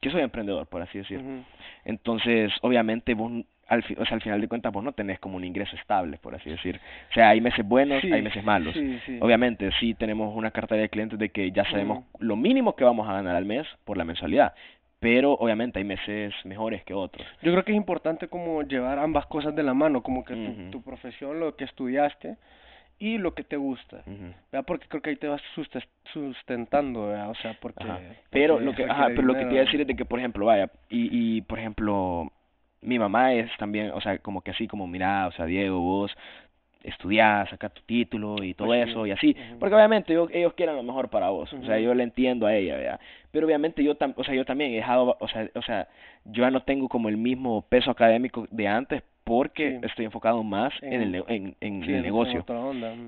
que 0.00 0.10
soy 0.10 0.22
emprendedor 0.22 0.66
por 0.66 0.82
así 0.82 0.98
decirlo 0.98 1.44
entonces, 1.84 2.52
obviamente, 2.62 3.14
vos, 3.14 3.32
al, 3.72 3.84
o 3.98 4.04
sea, 4.04 4.14
al 4.16 4.20
final 4.22 4.40
de 4.40 4.48
cuentas, 4.48 4.72
vos 4.72 4.84
no 4.84 4.92
tenés 4.92 5.18
como 5.18 5.36
un 5.36 5.44
ingreso 5.44 5.74
estable, 5.76 6.18
por 6.18 6.34
así 6.34 6.50
decir. 6.50 6.80
O 7.10 7.14
sea, 7.14 7.30
hay 7.30 7.40
meses 7.40 7.66
buenos, 7.66 8.00
Sí, 8.00 8.12
hay 8.12 8.22
meses 8.22 8.44
malos. 8.44 8.74
sí, 8.74 8.98
sí. 9.06 9.18
Obviamente, 9.20 9.70
sí 9.80 9.94
tenemos 9.94 10.36
una 10.36 10.50
cartera 10.50 10.82
de 10.82 10.88
clientes 10.88 11.18
de 11.18 11.30
que 11.30 11.50
ya 11.52 11.64
sabemos 11.70 12.04
lo 12.18 12.36
mínimo 12.36 12.76
que 12.76 12.84
vamos 12.84 13.08
a 13.08 13.14
ganar 13.14 13.34
al 13.34 13.44
mes 13.44 13.66
por 13.84 13.96
la 13.96 14.04
mensualidad. 14.04 14.52
Pero, 15.00 15.32
obviamente, 15.32 15.80
hay 15.80 15.84
meses 15.84 16.32
mejores 16.44 16.84
que 16.84 16.94
otros. 16.94 17.26
Yo 17.42 17.50
creo 17.50 17.64
que 17.64 17.72
es 17.72 17.76
importante 17.76 18.28
como 18.28 18.62
llevar 18.62 18.98
ambas 19.00 19.26
cosas 19.26 19.54
de 19.56 19.62
la 19.64 19.74
mano, 19.74 20.02
como 20.02 20.24
que 20.24 20.34
tu, 20.34 20.70
tu 20.70 20.82
profesión, 20.82 21.40
lo 21.40 21.56
que 21.56 21.64
estudiaste 21.64 22.36
y 23.00 23.18
lo 23.18 23.34
que 23.34 23.42
te 23.42 23.56
gusta. 23.56 24.04
Porque 24.64 24.86
creo 24.86 25.02
que 25.02 25.10
ahí 25.10 25.16
te 25.16 25.26
vas 25.26 25.42
sustentando, 26.12 27.08
¿verdad? 27.08 27.30
O 27.30 27.34
sea, 27.34 27.56
porque... 27.60 27.82
Ajá. 27.82 27.98
Pero 28.30 28.54
porque 28.54 28.64
lo 28.66 28.74
que, 28.74 28.84
ajá, 28.84 29.06
pero 29.08 29.22
lo 29.22 29.34
que 29.34 29.44
te 29.44 29.52
iba 29.52 29.62
a 29.62 29.64
decir 29.64 29.80
es 29.80 29.86
de 29.88 29.96
que, 29.96 30.04
por 30.04 30.18
ejemplo, 30.20 30.46
vaya, 30.46 30.70
y, 30.88 31.08
y 31.38 31.42
por 31.42 31.58
ejemplo, 31.58 32.30
mi 32.82 32.98
mamá 32.98 33.32
es 33.34 33.50
también, 33.58 33.90
o 33.92 34.00
sea, 34.00 34.18
como 34.18 34.42
que 34.42 34.50
así, 34.50 34.66
como, 34.68 34.86
mira, 34.86 35.26
o 35.28 35.32
sea, 35.32 35.46
Diego, 35.46 35.78
vos 35.80 36.12
estudiás, 36.82 37.48
saca 37.48 37.68
tu 37.68 37.80
título 37.82 38.42
y 38.42 38.54
todo 38.54 38.66
Pues 38.68 38.84
sí. 38.84 38.90
eso 38.90 39.06
y 39.06 39.12
así, 39.12 39.36
porque 39.60 39.74
obviamente 39.74 40.12
ellos, 40.12 40.28
ellos 40.32 40.52
quieren 40.54 40.74
lo 40.74 40.82
mejor 40.82 41.08
para 41.10 41.28
vos, 41.30 41.52
o 41.52 41.64
sea, 41.64 41.78
yo 41.78 41.94
le 41.94 42.02
entiendo 42.02 42.46
a 42.46 42.54
ella, 42.56 42.76
¿verdad? 42.76 43.00
Pero 43.30 43.46
obviamente 43.46 43.84
yo, 43.84 43.94
tam 43.94 44.14
o 44.16 44.24
sea, 44.24 44.34
yo 44.34 44.44
también 44.44 44.72
he 44.72 44.76
dejado, 44.76 45.16
o 45.20 45.28
sea, 45.28 45.48
o 45.54 45.62
sea, 45.62 45.86
yo 46.24 46.42
ya 46.42 46.50
no 46.50 46.62
tengo 46.64 46.88
como 46.88 47.08
el 47.08 47.16
mismo 47.16 47.62
peso 47.68 47.90
académico 47.90 48.48
de 48.50 48.66
antes 48.66 49.02
porque 49.22 49.78
Sí. 49.80 49.86
estoy 49.86 50.04
enfocado 50.06 50.42
más 50.42 50.72
en, 50.82 51.02
el, 51.02 51.14
En- 51.14 51.24
en, 51.28 51.56
en 51.60 51.84
Sí, 51.84 51.92
el 51.94 52.02
negocio. 52.02 52.44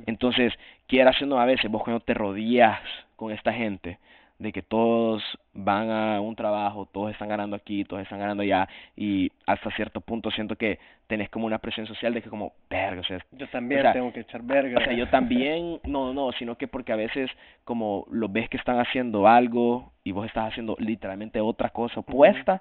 Entonces, 0.06 0.52
quieras 0.86 1.20
no, 1.22 1.40
a 1.40 1.44
veces 1.44 1.68
vos 1.68 1.82
cuando 1.82 1.98
te 2.00 2.14
rodeas 2.14 2.80
con 3.16 3.32
esta 3.32 3.52
gente, 3.52 3.98
de 4.44 4.52
que 4.52 4.62
todos 4.62 5.22
van 5.54 5.90
a 5.90 6.20
un 6.20 6.36
trabajo, 6.36 6.86
todos 6.92 7.10
están 7.10 7.28
ganando 7.28 7.56
aquí, 7.56 7.82
todos 7.84 8.02
están 8.02 8.18
ganando 8.18 8.42
allá, 8.42 8.68
y 8.94 9.32
hasta 9.46 9.70
cierto 9.70 10.02
punto 10.02 10.30
siento 10.30 10.54
que 10.56 10.78
tenés 11.06 11.30
como 11.30 11.46
una 11.46 11.58
presión 11.58 11.86
social 11.86 12.12
de 12.12 12.20
que 12.20 12.28
como, 12.28 12.52
verga, 12.68 13.00
o 13.00 13.04
sea, 13.04 13.18
Yo 13.32 13.48
también 13.48 13.80
o 13.80 13.82
sea, 13.82 13.92
tengo 13.94 14.12
que 14.12 14.20
echar 14.20 14.42
verga. 14.42 14.78
o 14.78 14.84
sea, 14.84 14.92
yo 14.92 15.08
también, 15.08 15.80
no, 15.84 16.12
no, 16.12 16.30
sino 16.32 16.56
que 16.56 16.68
porque 16.68 16.92
a 16.92 16.96
veces 16.96 17.30
como 17.64 18.06
los 18.10 18.30
ves 18.30 18.48
que 18.50 18.58
están 18.58 18.78
haciendo 18.78 19.26
algo 19.26 19.92
y 20.04 20.12
vos 20.12 20.26
estás 20.26 20.52
haciendo 20.52 20.76
literalmente 20.78 21.40
otra 21.40 21.70
cosa 21.70 22.00
opuesta, 22.00 22.60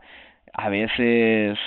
a 0.54 0.70
veces, 0.70 1.60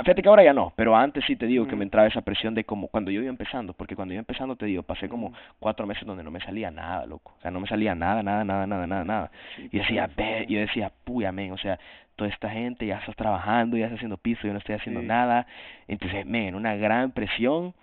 fíjate 0.00 0.22
que 0.22 0.28
ahora 0.28 0.42
ya 0.42 0.52
no, 0.54 0.72
pero 0.74 0.96
antes 0.96 1.24
sí 1.26 1.36
te 1.36 1.46
digo 1.46 1.64
que 1.64 1.70
Ujú. 1.70 1.78
me 1.78 1.84
entraba 1.84 2.08
esa 2.08 2.22
presión 2.22 2.54
de 2.54 2.64
como 2.64 2.88
cuando 2.88 3.10
yo 3.10 3.20
iba 3.20 3.28
empezando, 3.28 3.74
porque 3.74 3.94
cuando 3.94 4.12
yo 4.12 4.16
iba 4.16 4.20
empezando 4.20 4.56
te 4.56 4.66
digo, 4.66 4.82
pasé 4.82 5.08
como 5.08 5.32
cuatro 5.58 5.86
meses 5.86 6.06
donde 6.06 6.22
no 6.24 6.30
me 6.30 6.40
salía 6.40 6.70
nada, 6.70 7.04
loco, 7.06 7.34
o 7.38 7.40
sea, 7.42 7.50
no 7.50 7.60
me 7.60 7.66
salía 7.66 7.94
nada, 7.94 8.22
nada, 8.22 8.44
nada, 8.44 8.66
nada, 8.66 8.86
nada, 8.86 9.04
nada, 9.04 9.30
y 9.58 9.78
decía, 9.78 10.08
ve, 10.16 10.46
yo 10.48 10.58
decía, 10.60 10.90
puya, 11.04 11.30
men, 11.30 11.52
o 11.52 11.58
sea, 11.58 11.78
toda 12.16 12.30
esta 12.30 12.48
gente 12.50 12.86
ya 12.86 12.98
está 12.98 13.12
trabajando, 13.12 13.76
ya 13.76 13.84
está 13.86 13.96
haciendo 13.96 14.16
piso, 14.16 14.46
yo 14.46 14.52
no 14.52 14.58
estoy 14.58 14.76
haciendo 14.76 15.00
Sí. 15.00 15.06
nada, 15.06 15.46
entonces, 15.88 16.24
men, 16.24 16.54
una 16.54 16.74
gran 16.76 17.12
presión, 17.12 17.74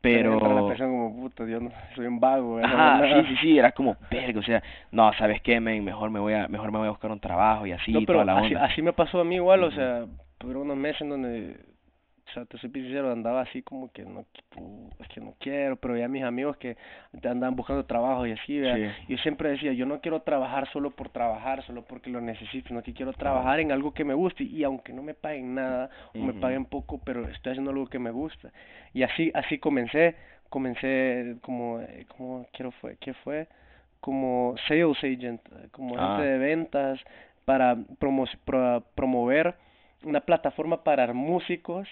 pero... 0.00 0.38
la 0.54 0.66
presión 0.68 0.90
como, 0.90 1.16
puta, 1.22 1.44
yo 1.44 1.58
no, 1.60 1.70
soy 1.96 2.06
un 2.06 2.20
vago. 2.20 2.58
Ajá, 2.58 2.98
No, 3.00 3.22
sí, 3.22 3.28
sí, 3.30 3.36
sí, 3.42 3.58
era 3.58 3.72
como, 3.72 3.96
verga, 4.10 4.38
o 4.38 4.44
sea, 4.44 4.62
no, 4.92 5.12
¿sabes 5.14 5.42
qué, 5.42 5.58
men? 5.58 5.84
Mejor 5.84 6.10
me 6.10 6.20
voy 6.20 6.34
a, 6.34 6.46
mejor 6.46 6.70
me 6.70 6.78
voy 6.78 6.86
a 6.86 6.90
buscar 6.90 7.10
un 7.10 7.18
trabajo 7.20 7.66
y 7.66 7.72
así, 7.72 7.92
No, 7.92 8.00
pero 8.02 8.20
toda 8.20 8.24
la 8.24 8.36
así, 8.38 8.54
onda. 8.54 8.64
así 8.66 8.82
me 8.82 8.92
pasó 8.92 9.20
a 9.20 9.24
mí 9.24 9.34
igual, 9.34 9.64
o 9.64 9.66
Ujú. 9.66 9.74
sea, 9.76 10.04
por 10.38 10.56
unos 10.56 10.76
meses 10.76 11.00
en 11.02 11.08
donde, 11.10 11.56
o 12.28 12.32
sea, 12.32 12.44
te 12.44 12.58
soy 12.58 12.70
sincero, 12.70 13.10
andaba 13.10 13.40
así 13.42 13.62
como 13.62 13.90
que 13.92 14.04
no, 14.04 14.24
es 15.00 15.08
que 15.08 15.20
no 15.20 15.34
quiero, 15.40 15.76
pero 15.76 15.96
ya 15.96 16.08
mis 16.08 16.22
amigos 16.22 16.56
que 16.58 16.76
andaban 17.24 17.56
buscando 17.56 17.84
trabajo 17.86 18.26
y 18.26 18.32
así, 18.32 18.58
¿verdad? 18.60 18.92
Sí. 19.06 19.12
yo 19.12 19.18
siempre 19.18 19.50
decía, 19.50 19.72
yo 19.72 19.86
no 19.86 20.00
quiero 20.00 20.20
trabajar 20.22 20.68
solo 20.72 20.90
por 20.90 21.08
trabajar, 21.08 21.64
solo 21.64 21.82
porque 21.82 22.10
lo 22.10 22.20
necesito, 22.20 22.68
sino 22.68 22.82
que 22.82 22.92
quiero 22.92 23.12
trabajar 23.12 23.60
en 23.60 23.72
algo 23.72 23.92
que 23.94 24.04
me 24.04 24.14
guste 24.14 24.44
y 24.44 24.62
aunque 24.64 24.92
no 24.92 25.02
me 25.02 25.14
paguen 25.14 25.54
nada 25.54 25.90
o 26.14 26.18
me 26.18 26.34
paguen 26.34 26.66
poco, 26.66 27.00
pero 27.04 27.26
estoy 27.28 27.52
haciendo 27.52 27.70
algo 27.70 27.86
que 27.88 27.98
me 27.98 28.10
gusta. 28.10 28.52
Y 28.92 29.02
así 29.02 29.30
así 29.34 29.58
comencé, 29.58 30.14
comencé 30.50 31.36
como 31.42 31.80
eh, 31.80 32.06
como 32.16 32.46
quiero 32.52 32.70
fue, 32.72 32.96
¿qué 32.98 33.14
fue? 33.14 33.48
Como 34.00 34.54
sales 34.68 34.96
agent, 35.02 35.40
como 35.72 35.96
Ah. 35.98 36.14
agente 36.16 36.30
de 36.30 36.38
ventas 36.38 37.00
para 37.44 37.76
promo 37.98 38.26
pro- 38.44 38.84
promover 38.94 39.54
una 40.04 40.20
plataforma 40.20 40.82
para 40.84 41.12
músicos 41.12 41.88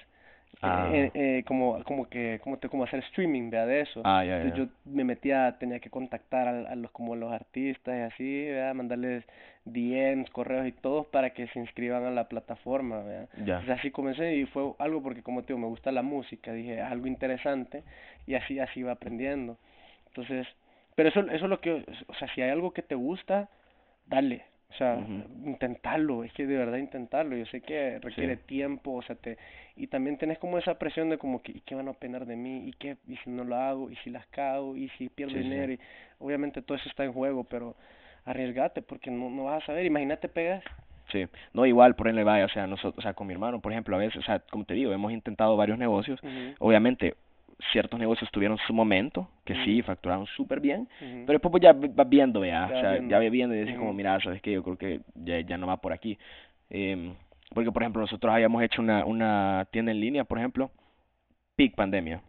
Ah. 0.62 0.88
eh, 0.90 1.10
eh, 1.12 1.44
como 1.46 1.84
como 1.84 2.08
que 2.08 2.40
como 2.42 2.56
te 2.56 2.70
como 2.70 2.84
hacer 2.84 3.00
streaming 3.00 3.50
¿verdad? 3.50 3.66
de 3.66 3.80
eso 3.82 4.00
Ah, 4.04 4.24
ya, 4.24 4.36
entonces 4.40 4.56
yo 4.58 4.90
me 4.90 5.04
metía 5.04 5.58
tenía 5.58 5.80
que 5.80 5.90
contactar 5.90 6.48
a, 6.48 6.70
a 6.70 6.74
los 6.76 6.90
como 6.92 7.14
los 7.14 7.30
artistas 7.30 7.94
y 7.94 8.00
así 8.00 8.44
¿verdad? 8.46 8.74
mandarles 8.74 9.24
DMs 9.66 10.30
correos 10.30 10.66
y 10.66 10.72
todos 10.72 11.06
para 11.08 11.30
que 11.30 11.46
se 11.48 11.58
inscriban 11.58 12.04
a 12.06 12.10
la 12.10 12.28
plataforma 12.28 13.00
¿verdad? 13.02 13.28
Ya. 13.44 13.58
Entonces 13.58 13.70
así 13.78 13.90
comencé 13.90 14.34
y 14.36 14.46
fue 14.46 14.72
algo 14.78 15.02
porque 15.02 15.22
como 15.22 15.42
te 15.42 15.48
digo 15.48 15.58
me 15.58 15.66
gusta 15.66 15.92
la 15.92 16.02
música 16.02 16.52
dije 16.54 16.80
algo 16.80 17.06
interesante 17.06 17.82
y 18.26 18.34
así 18.34 18.58
así 18.58 18.80
iba 18.80 18.92
aprendiendo 18.92 19.58
entonces 20.06 20.46
pero 20.94 21.10
eso 21.10 21.20
eso 21.20 21.44
es 21.44 21.50
lo 21.50 21.60
que 21.60 21.84
o 22.06 22.14
sea 22.14 22.28
si 22.34 22.40
hay 22.40 22.48
algo 22.50 22.72
que 22.72 22.82
te 22.82 22.94
gusta 22.94 23.50
dale 24.06 24.44
O 24.68 24.74
sea, 24.74 24.98
intentarlo, 25.44 26.24
es 26.24 26.32
que 26.32 26.46
de 26.46 26.56
verdad 26.56 26.78
intentarlo. 26.78 27.36
Yo 27.36 27.46
sé 27.46 27.60
que 27.60 27.98
requiere 28.00 28.36
Sí. 28.36 28.42
tiempo, 28.46 28.92
o 28.94 29.02
sea, 29.02 29.16
te 29.16 29.38
y 29.76 29.86
también 29.86 30.16
tenés 30.18 30.38
como 30.38 30.58
esa 30.58 30.78
presión 30.78 31.08
de 31.08 31.18
como 31.18 31.42
que 31.42 31.52
¿y 31.52 31.60
qué 31.60 31.74
van 31.74 31.88
a 31.88 31.92
opinar 31.92 32.26
de 32.26 32.36
mí? 32.36 32.68
¿Y 32.68 32.72
qué 32.72 32.96
y 33.06 33.16
si 33.18 33.30
no 33.30 33.44
lo 33.44 33.56
hago? 33.56 33.90
¿Y 33.90 33.96
si 33.96 34.10
las 34.10 34.26
cago? 34.26 34.76
¿Y 34.76 34.88
si 34.98 35.08
pierdo 35.08 35.34
Sí, 35.34 35.38
sí, 35.38 35.44
sí. 35.44 35.50
dinero? 35.50 35.72
Y 35.72 35.80
obviamente 36.18 36.62
todo 36.62 36.76
eso 36.76 36.88
está 36.88 37.04
en 37.04 37.12
juego, 37.12 37.44
pero 37.44 37.76
arriesgate 38.24 38.82
porque 38.82 39.10
no 39.10 39.30
no 39.30 39.44
vas 39.44 39.62
a 39.62 39.66
saber. 39.66 39.86
Imagínate 39.86 40.28
pegas. 40.28 40.62
Sí, 41.12 41.24
no 41.52 41.64
igual, 41.64 41.94
por 41.94 42.08
ejemplo, 42.08 42.24
vaya, 42.24 42.46
o 42.46 42.48
sea, 42.48 42.66
nosotros, 42.66 42.98
o 42.98 43.02
sea, 43.02 43.14
con 43.14 43.28
mi 43.28 43.32
hermano, 43.32 43.60
por 43.60 43.70
ejemplo, 43.70 43.94
a 43.94 44.00
veces, 44.00 44.16
o 44.16 44.22
sea, 44.22 44.40
como 44.40 44.64
te 44.64 44.74
digo, 44.74 44.92
hemos 44.92 45.12
intentado 45.12 45.56
varios 45.56 45.78
negocios, 45.78 46.18
obviamente, 46.58 47.14
ciertos 47.72 47.98
negocios 47.98 48.30
tuvieron 48.30 48.58
su 48.66 48.72
momento, 48.74 49.28
que 49.44 49.54
sí, 49.64 49.80
facturaron 49.82 50.26
súper 50.26 50.60
bien, 50.60 50.88
pero 50.98 51.38
después 51.38 51.50
pues 51.52 51.62
ya 51.62 51.72
vas 51.72 52.08
viendo, 52.08 52.44
Ya 52.44 52.66
o 52.66 52.68
sea, 52.80 52.92
viendo. 52.92 53.08
ya 53.10 53.18
vas 53.18 53.30
viendo 53.30 53.54
y 53.54 53.60
dices 53.60 53.78
como, 53.78 53.92
mira, 53.92 54.20
sabes 54.20 54.42
que 54.42 54.52
yo 54.52 54.62
creo 54.62 54.76
que 54.76 55.00
ya, 55.14 55.40
ya 55.40 55.56
no 55.56 55.66
va 55.66 55.78
por 55.78 55.92
aquí, 55.92 56.18
Em, 56.68 57.14
porque 57.54 57.70
por 57.72 57.82
ejemplo, 57.82 58.02
nosotros 58.02 58.32
habíamos 58.34 58.62
hecho 58.62 58.82
una, 58.82 59.04
una 59.04 59.66
tienda 59.70 59.92
en 59.92 60.00
línea, 60.00 60.24
por 60.24 60.38
ejemplo, 60.38 60.70
peak 61.56 61.74
pandemia, 61.76 62.20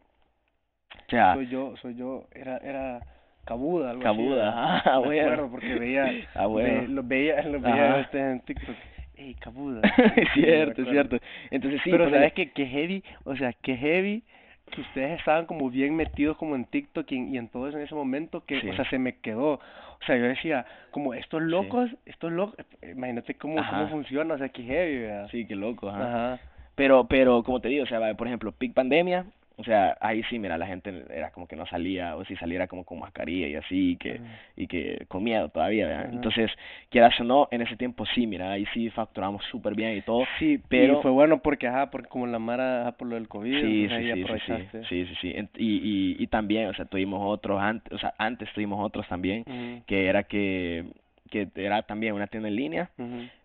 o 1.07 1.09
sea, 1.09 1.33
soy 1.33 1.47
yo, 1.47 1.75
soy 1.81 1.95
yo, 1.95 2.25
era, 2.33 2.57
era 2.57 3.01
Cabuda, 3.45 3.89
algo 3.91 4.03
Cabuda, 4.03 4.81
ah, 4.85 4.99
bueno. 4.99 5.21
acuerdo 5.29 5.51
porque 5.51 5.75
veía, 5.75 6.11
Ah, 6.35 6.45
bueno. 6.45 6.81
ve- 6.81 6.87
los 6.87 7.07
veía, 7.07 7.41
los 7.43 7.63
Ajá. 7.63 7.75
veía 7.75 8.01
ustedes 8.01 8.31
en 8.33 8.39
TikTok, 8.41 8.75
ey, 9.17 9.33
Cabuda. 9.35 9.81
es 10.15 10.29
cierto, 10.33 10.81
es 10.83 10.89
cierto, 10.89 11.17
entonces 11.51 11.81
sí, 11.83 11.91
Pero 11.91 12.05
ponele- 12.05 12.13
sabes 12.13 12.33
que, 12.33 12.51
que 12.51 12.65
heavy, 12.67 13.03
o 13.25 13.35
sea, 13.35 13.53
que 13.53 13.75
heavy 13.75 14.23
que 14.71 14.81
ustedes 14.81 15.17
estaban 15.19 15.45
como 15.45 15.69
bien 15.69 15.95
metidos 15.95 16.37
como 16.37 16.55
en 16.55 16.65
TikTok 16.65 17.11
y 17.11 17.15
en, 17.17 17.33
y 17.33 17.37
en 17.37 17.47
todo 17.47 17.67
eso 17.67 17.77
en 17.77 17.83
ese 17.83 17.95
momento 17.95 18.43
que, 18.45 18.59
Sí. 18.61 18.69
o 18.69 18.75
sea, 18.75 18.89
se 18.89 18.99
me 18.99 19.17
quedó. 19.17 19.53
O 19.53 20.05
sea, 20.05 20.15
yo 20.17 20.25
decía, 20.25 20.65
como 20.91 21.13
estos 21.13 21.41
locos, 21.41 21.89
estos 22.05 22.31
locos, 22.31 22.55
imagínate 22.83 23.33
cómo, 23.35 23.59
Ajá. 23.59 23.71
cómo 23.77 23.89
funciona, 23.89 24.35
o 24.35 24.37
sea, 24.37 24.49
que 24.49 24.63
heavy, 24.63 24.99
¿verdad? 24.99 25.27
sí, 25.31 25.45
qué 25.45 25.55
loco, 25.55 25.89
ajá. 25.89 26.07
Ajá. 26.35 26.41
Pero, 26.75 27.07
pero, 27.07 27.41
como 27.43 27.59
te 27.59 27.69
digo, 27.69 27.83
o 27.83 27.87
sea, 27.87 28.13
por 28.15 28.27
ejemplo, 28.27 28.51
peak 28.51 28.73
pandemia, 28.73 29.25
o 29.59 29.63
sea, 29.63 29.97
ahí 30.01 30.21
sí, 30.29 30.37
mira, 30.37 30.55
la 30.57 30.67
gente 30.67 31.03
era 31.09 31.31
como 31.31 31.47
que 31.47 31.55
no 31.55 31.65
salía, 31.65 32.15
o 32.15 32.23
si 32.25 32.35
saliera 32.35 32.67
como 32.67 32.83
con 32.85 32.99
mascarilla 32.99 33.47
y 33.47 33.55
así, 33.55 33.91
y 33.93 33.95
que, 33.97 34.21
y 34.55 34.67
que 34.67 35.05
con 35.07 35.23
miedo 35.23 35.49
todavía, 35.49 35.87
¿verdad? 35.87 36.05
Ajá. 36.05 36.13
Entonces, 36.13 36.51
quieras 36.89 37.19
o 37.19 37.23
no, 37.23 37.47
en 37.49 37.63
ese 37.63 37.75
tiempo 37.75 38.05
sí, 38.13 38.27
mira, 38.27 38.51
ahí 38.51 38.65
sí 38.73 38.91
facturamos 38.91 39.43
súper 39.45 39.73
bien 39.73 39.97
y 39.97 40.01
todo. 40.01 40.25
Sí, 40.37 40.61
pero- 40.69 40.99
y 40.99 41.01
fue 41.01 41.09
bueno 41.09 41.39
porque, 41.41 41.67
ajá, 41.67 41.89
porque 41.89 42.07
como 42.07 42.27
la 42.27 42.37
Mara, 42.37 42.81
ajá, 42.81 42.91
por 42.93 43.07
lo 43.07 43.15
del 43.15 43.27
COVID, 43.27 43.59
Sí, 43.59 43.87
sí, 43.87 43.93
ahí 43.95 44.03
sí, 44.05 44.13
sí, 44.13 44.21
aprovechaste. 44.21 44.83
sí, 44.85 45.05
sí, 45.07 45.15
sí, 45.21 45.35
y, 45.57 45.65
y, 45.77 46.15
y 46.23 46.27
también, 46.27 46.67
o 46.67 46.73
sea, 46.75 46.85
tuvimos 46.85 47.19
otros 47.23 47.59
antes, 47.59 47.91
o 47.93 47.97
sea, 47.97 48.13
antes 48.19 48.53
tuvimos 48.53 48.79
otros 48.85 49.07
también, 49.07 49.43
que 49.87 50.05
era 50.05 50.23
que, 50.23 50.85
que 51.31 51.47
era 51.55 51.81
también 51.81 52.13
una 52.13 52.27
tienda 52.27 52.47
en 52.49 52.55
línea, 52.55 52.91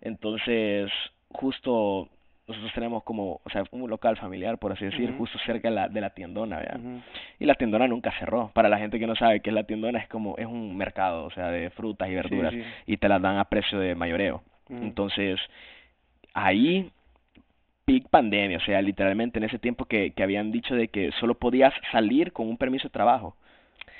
entonces, 0.03 0.91
justo 1.31 2.09
nosotros 2.49 2.73
tenemos 2.75 3.05
como, 3.05 3.41
o 3.45 3.51
sea, 3.51 3.63
un 3.71 3.89
local 3.89 4.17
familiar, 4.17 4.59
por 4.59 4.73
así 4.73 4.85
decir, 4.85 5.13
justo 5.17 5.39
cerca 5.47 5.69
de 5.69 5.75
la, 5.75 5.89
de 5.89 6.01
la 6.01 6.11
tiendona, 6.11 6.59
¿verdad? 6.59 6.81
Y 7.39 7.45
la 7.47 7.55
tiendona 7.55 7.87
nunca 7.87 8.13
cerró. 8.19 8.51
Para 8.53 8.69
la 8.69 8.79
gente 8.79 8.99
que 8.99 9.07
no 9.07 9.15
sabe 9.15 9.41
qué 9.41 9.51
es 9.51 9.55
la 9.55 9.65
tiendona, 9.65 10.01
es 10.01 10.09
como, 10.09 10.37
es 10.37 10.47
un 10.47 10.77
mercado, 10.77 11.25
o 11.25 11.31
sea, 11.31 11.49
de 11.51 11.71
frutas 11.71 12.09
y 12.11 12.15
verduras, 12.15 12.53
sí. 12.53 12.63
y 12.87 12.97
te 12.97 13.09
las 13.09 13.23
dan 13.23 13.39
a 13.39 13.45
precio 13.45 13.79
de 13.79 13.95
mayoreo. 13.95 14.43
Entonces, 14.69 15.39
ahí, 16.35 16.91
peak 17.85 18.09
pandemia, 18.09 18.59
o 18.59 18.61
sea, 18.61 18.81
literalmente 18.83 19.39
en 19.39 19.45
ese 19.45 19.59
tiempo 19.59 19.85
que, 19.85 20.13
que 20.13 20.23
habían 20.23 20.51
dicho 20.53 20.75
de 20.75 20.89
que 20.89 21.11
solo 21.21 21.35
podías 21.35 21.73
salir 21.91 22.33
con 22.33 22.49
un 22.49 22.57
permiso 22.57 22.89
de 22.89 22.93
trabajo. 22.93 23.37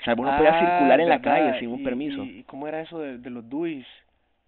O 0.01 0.03
sea, 0.03 0.15
vos 0.15 0.25
no 0.25 0.35
podías 0.35 0.55
Ah, 0.55 0.59
circular 0.59 0.99
en 0.99 1.09
la 1.09 1.21
calle 1.21 1.59
sin 1.59 1.69
un 1.69 1.79
Y- 1.79 1.83
permiso. 1.83 2.23
¿Y 2.23 2.43
cómo 2.43 2.67
era 2.67 2.81
eso 2.81 2.99
de, 2.99 3.17
de 3.19 3.29
los 3.29 3.47
DUIs? 3.49 3.85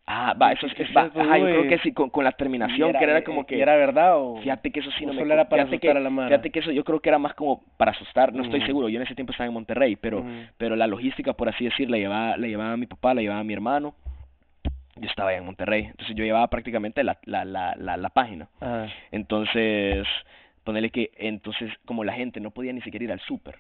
Ah, 0.08 0.36
va, 0.40 0.52
eso 0.52 0.68
es, 0.68 0.74
¿Qué- 0.76 0.84
es- 0.84 0.96
va, 0.96 1.04
ajá, 1.16 1.38
yo 1.40 1.46
creo 1.46 1.68
que 1.68 1.80
sí, 1.80 1.92
con, 1.92 2.12
con 2.12 2.24
la 2.24 2.32
terminación, 2.34 2.92
Y 2.92 2.94
que 2.94 3.04
era 3.04 3.24
como 3.24 3.44
que... 3.46 3.58
¿y 3.58 3.62
era 3.62 3.76
verdad 3.76 4.18
o...? 4.18 4.40
Fíjate 4.40 4.72
que 4.72 4.80
eso 4.82 4.92
sí 5.00 5.06
no 5.06 5.14
me... 5.14 5.20
solo 5.20 5.34
era 5.34 5.50
para 5.50 5.64
que, 5.64 5.70
asustar 5.70 5.98
a 5.98 6.00
la 6.00 6.10
mara? 6.12 6.30
fíjate 6.30 6.52
que 6.52 6.60
eso 6.60 6.72
yo 6.72 6.84
creo 6.84 7.00
que 7.00 7.10
era 7.10 7.18
más 7.18 7.34
como 7.34 7.64
para 7.78 7.92
asustar, 7.92 8.32
no 8.32 8.44
estoy 8.44 8.60
Ujú. 8.60 8.68
seguro, 8.68 8.90
yo 8.90 8.98
en 9.00 9.04
ese 9.06 9.16
tiempo 9.16 9.32
estaba 9.32 9.48
en 9.48 9.54
Monterrey, 9.54 9.96
pero 9.96 10.24
pero 10.58 10.76
la 10.76 10.86
logística, 10.86 11.34
por 11.34 11.50
así 11.50 11.66
decir, 11.66 11.90
la 11.90 11.98
llevaba, 11.98 12.38
la 12.38 12.46
llevaba 12.48 12.78
mi 12.78 12.86
papá, 12.86 13.16
la 13.16 13.22
llevaba 13.22 13.44
mi 13.44 13.54
hermano, 13.54 13.96
yo 14.98 15.10
estaba 15.10 15.30
allá 15.32 15.40
en 15.40 15.46
Monterrey, 15.46 15.86
entonces 15.86 16.16
yo 16.16 16.24
llevaba 16.24 16.48
prácticamente 16.50 17.04
la, 17.04 17.18
la, 17.24 17.44
la, 17.44 17.74
la, 17.76 17.98
la 17.98 18.10
página, 18.10 18.48
Ajá. 18.62 18.88
entonces, 19.12 20.06
ponerle 20.64 20.92
que, 20.92 21.12
entonces, 21.18 21.72
como 21.86 22.04
la 22.04 22.14
gente 22.14 22.40
no 22.40 22.52
podía 22.52 22.74
ni 22.74 22.82
siquiera 22.82 23.06
ir 23.06 23.12
al 23.12 23.20
súper, 23.22 23.56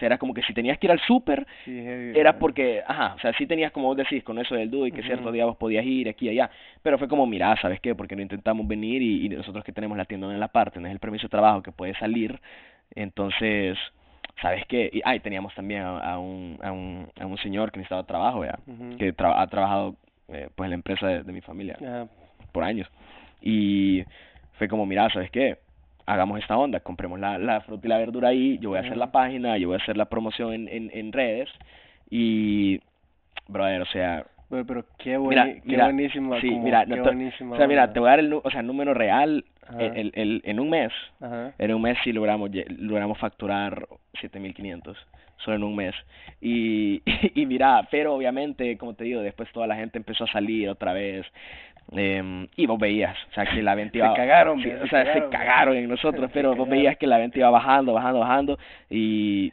sea, 0.00 0.06
era 0.06 0.18
como 0.18 0.34
que 0.34 0.42
si 0.42 0.52
tenías 0.52 0.78
que 0.78 0.88
ir 0.88 0.90
al 0.92 1.00
súper, 1.00 1.46
Sí, 1.64 1.78
era 2.12 2.38
porque, 2.40 2.82
ajá, 2.86 3.14
o 3.14 3.18
sea, 3.20 3.32
sí 3.34 3.46
tenías 3.46 3.70
como 3.70 3.86
vos 3.86 3.96
decís, 3.96 4.24
con 4.24 4.38
eso 4.40 4.56
del 4.56 4.68
dúo 4.68 4.84
y 4.86 4.90
que 4.90 5.02
ciertos 5.04 5.32
días 5.32 5.46
vos 5.46 5.56
podías 5.56 5.84
ir 5.84 6.08
aquí 6.08 6.26
y 6.26 6.30
allá, 6.30 6.50
pero 6.82 6.98
fue 6.98 7.06
como, 7.06 7.24
mira, 7.26 7.56
¿sabes 7.62 7.78
qué? 7.80 7.94
Porque 7.94 8.16
no 8.16 8.22
intentamos 8.22 8.66
venir 8.66 9.00
y, 9.00 9.26
y 9.26 9.28
nosotros 9.28 9.62
que 9.64 9.72
tenemos 9.72 9.96
la 9.96 10.04
tienda 10.06 10.26
en 10.32 10.40
la 10.40 10.48
parte, 10.48 10.74
tenés 10.80 10.90
el 10.90 10.98
permiso 10.98 11.26
de 11.28 11.30
trabajo 11.30 11.62
que 11.62 11.70
puede 11.70 11.94
salir, 11.94 12.40
entonces, 12.96 13.78
¿sabes 14.42 14.64
qué? 14.66 14.90
Y, 14.92 15.00
ah, 15.04 15.14
y 15.14 15.20
teníamos 15.20 15.54
también 15.54 15.82
a, 15.82 15.98
a 15.98 16.18
un, 16.18 16.58
a, 16.62 16.72
un, 16.72 17.08
a 17.20 17.26
un 17.26 17.38
señor 17.38 17.70
que 17.70 17.78
necesitaba 17.78 18.02
trabajo, 18.04 18.44
ya, 18.44 18.58
Ujú. 18.66 18.96
que 18.98 19.14
tra- 19.14 19.34
ha 19.36 19.46
trabajado, 19.46 19.94
eh, 20.28 20.48
pues, 20.54 20.66
en 20.66 20.70
la 20.70 20.76
empresa 20.76 21.06
de, 21.06 21.22
de 21.22 21.32
mi 21.32 21.40
familia 21.42 21.76
Ajá. 21.80 22.08
por 22.52 22.64
años, 22.64 22.88
y 23.40 24.04
fue 24.54 24.68
como, 24.68 24.84
mira, 24.86 25.08
¿sabes 25.10 25.30
qué? 25.30 25.58
Hagamos 26.10 26.40
esta 26.40 26.56
onda, 26.58 26.80
compremos 26.80 27.20
la, 27.20 27.38
la 27.38 27.60
fruta 27.60 27.86
y 27.86 27.88
la 27.90 27.98
verdura 27.98 28.28
ahí, 28.30 28.58
yo 28.60 28.70
voy 28.70 28.78
a 28.78 28.80
hacer 28.80 28.96
la 28.96 29.12
página, 29.12 29.56
yo 29.58 29.68
voy 29.68 29.78
a 29.78 29.82
hacer 29.82 29.96
la 29.96 30.06
promoción 30.06 30.52
en, 30.52 30.66
en, 30.68 30.90
en 30.92 31.12
redes, 31.12 31.48
y, 32.10 32.80
brother, 33.46 33.82
o 33.82 33.86
sea, 33.86 34.26
Pero, 34.48 34.66
pero 34.66 34.84
qué, 34.98 35.16
bueni 35.16 35.40
Mira, 35.40 35.54
qué 35.60 35.68
mira, 35.68 35.84
buenísima, 35.84 36.40
sí, 36.40 36.48
como, 36.48 36.64
mira, 36.64 36.84
qué 36.84 36.90
no 36.90 36.96
te- 36.96 37.02
buenísima 37.02 37.54
o 37.54 37.58
sea, 37.58 37.68
mira, 37.68 37.92
te 37.92 38.00
voy 38.00 38.08
a 38.08 38.10
dar 38.10 38.18
el, 38.18 38.32
o 38.32 38.50
sea, 38.50 38.60
número 38.62 38.92
real, 38.92 39.44
el, 39.78 39.96
el, 39.96 40.12
el- 40.14 40.42
en 40.44 40.58
un 40.58 40.68
mes, 40.70 40.92
Ajá. 41.20 41.52
en 41.58 41.74
un 41.74 41.82
mes 41.82 41.96
sí 42.02 42.12
logramos, 42.12 42.50
logramos 42.78 43.16
facturar 43.18 43.86
7500 44.20 44.98
solo 45.44 45.56
en 45.56 45.62
un 45.64 45.76
mes. 45.76 45.94
Y, 46.40 47.02
y 47.34 47.46
mira, 47.46 47.86
pero 47.90 48.14
obviamente, 48.14 48.76
como 48.76 48.94
te 48.94 49.04
digo, 49.04 49.20
después 49.22 49.50
toda 49.52 49.66
la 49.66 49.76
gente 49.76 49.96
empezó 49.98 50.24
a 50.24 50.32
salir 50.32 50.68
otra 50.68 50.92
vez. 50.92 51.24
Em, 51.92 52.46
y 52.56 52.66
vos 52.66 52.78
veías, 52.78 53.16
o 53.30 53.34
sea, 53.34 53.46
que 53.46 53.62
la 53.62 53.74
venta 53.74 53.92
Se 53.92 53.98
iba... 53.98 54.14
cagaron, 54.14 54.60
sí, 54.62 54.68
ve, 54.68 54.76
o 54.76 54.82
se 54.82 54.88
sea, 54.88 55.04
cagaron, 55.04 55.30
se 55.30 55.36
cagaron 55.36 55.76
en 55.76 55.88
nosotros, 55.88 56.26
Se 56.28 56.34
pero 56.34 56.50
vos 56.50 56.58
cagaron. 56.58 56.70
veías 56.78 56.96
que 56.98 57.06
la 57.06 57.18
venta 57.18 57.38
iba 57.38 57.50
bajando, 57.50 57.92
bajando, 57.92 58.20
bajando. 58.20 58.58
Y 58.88 59.52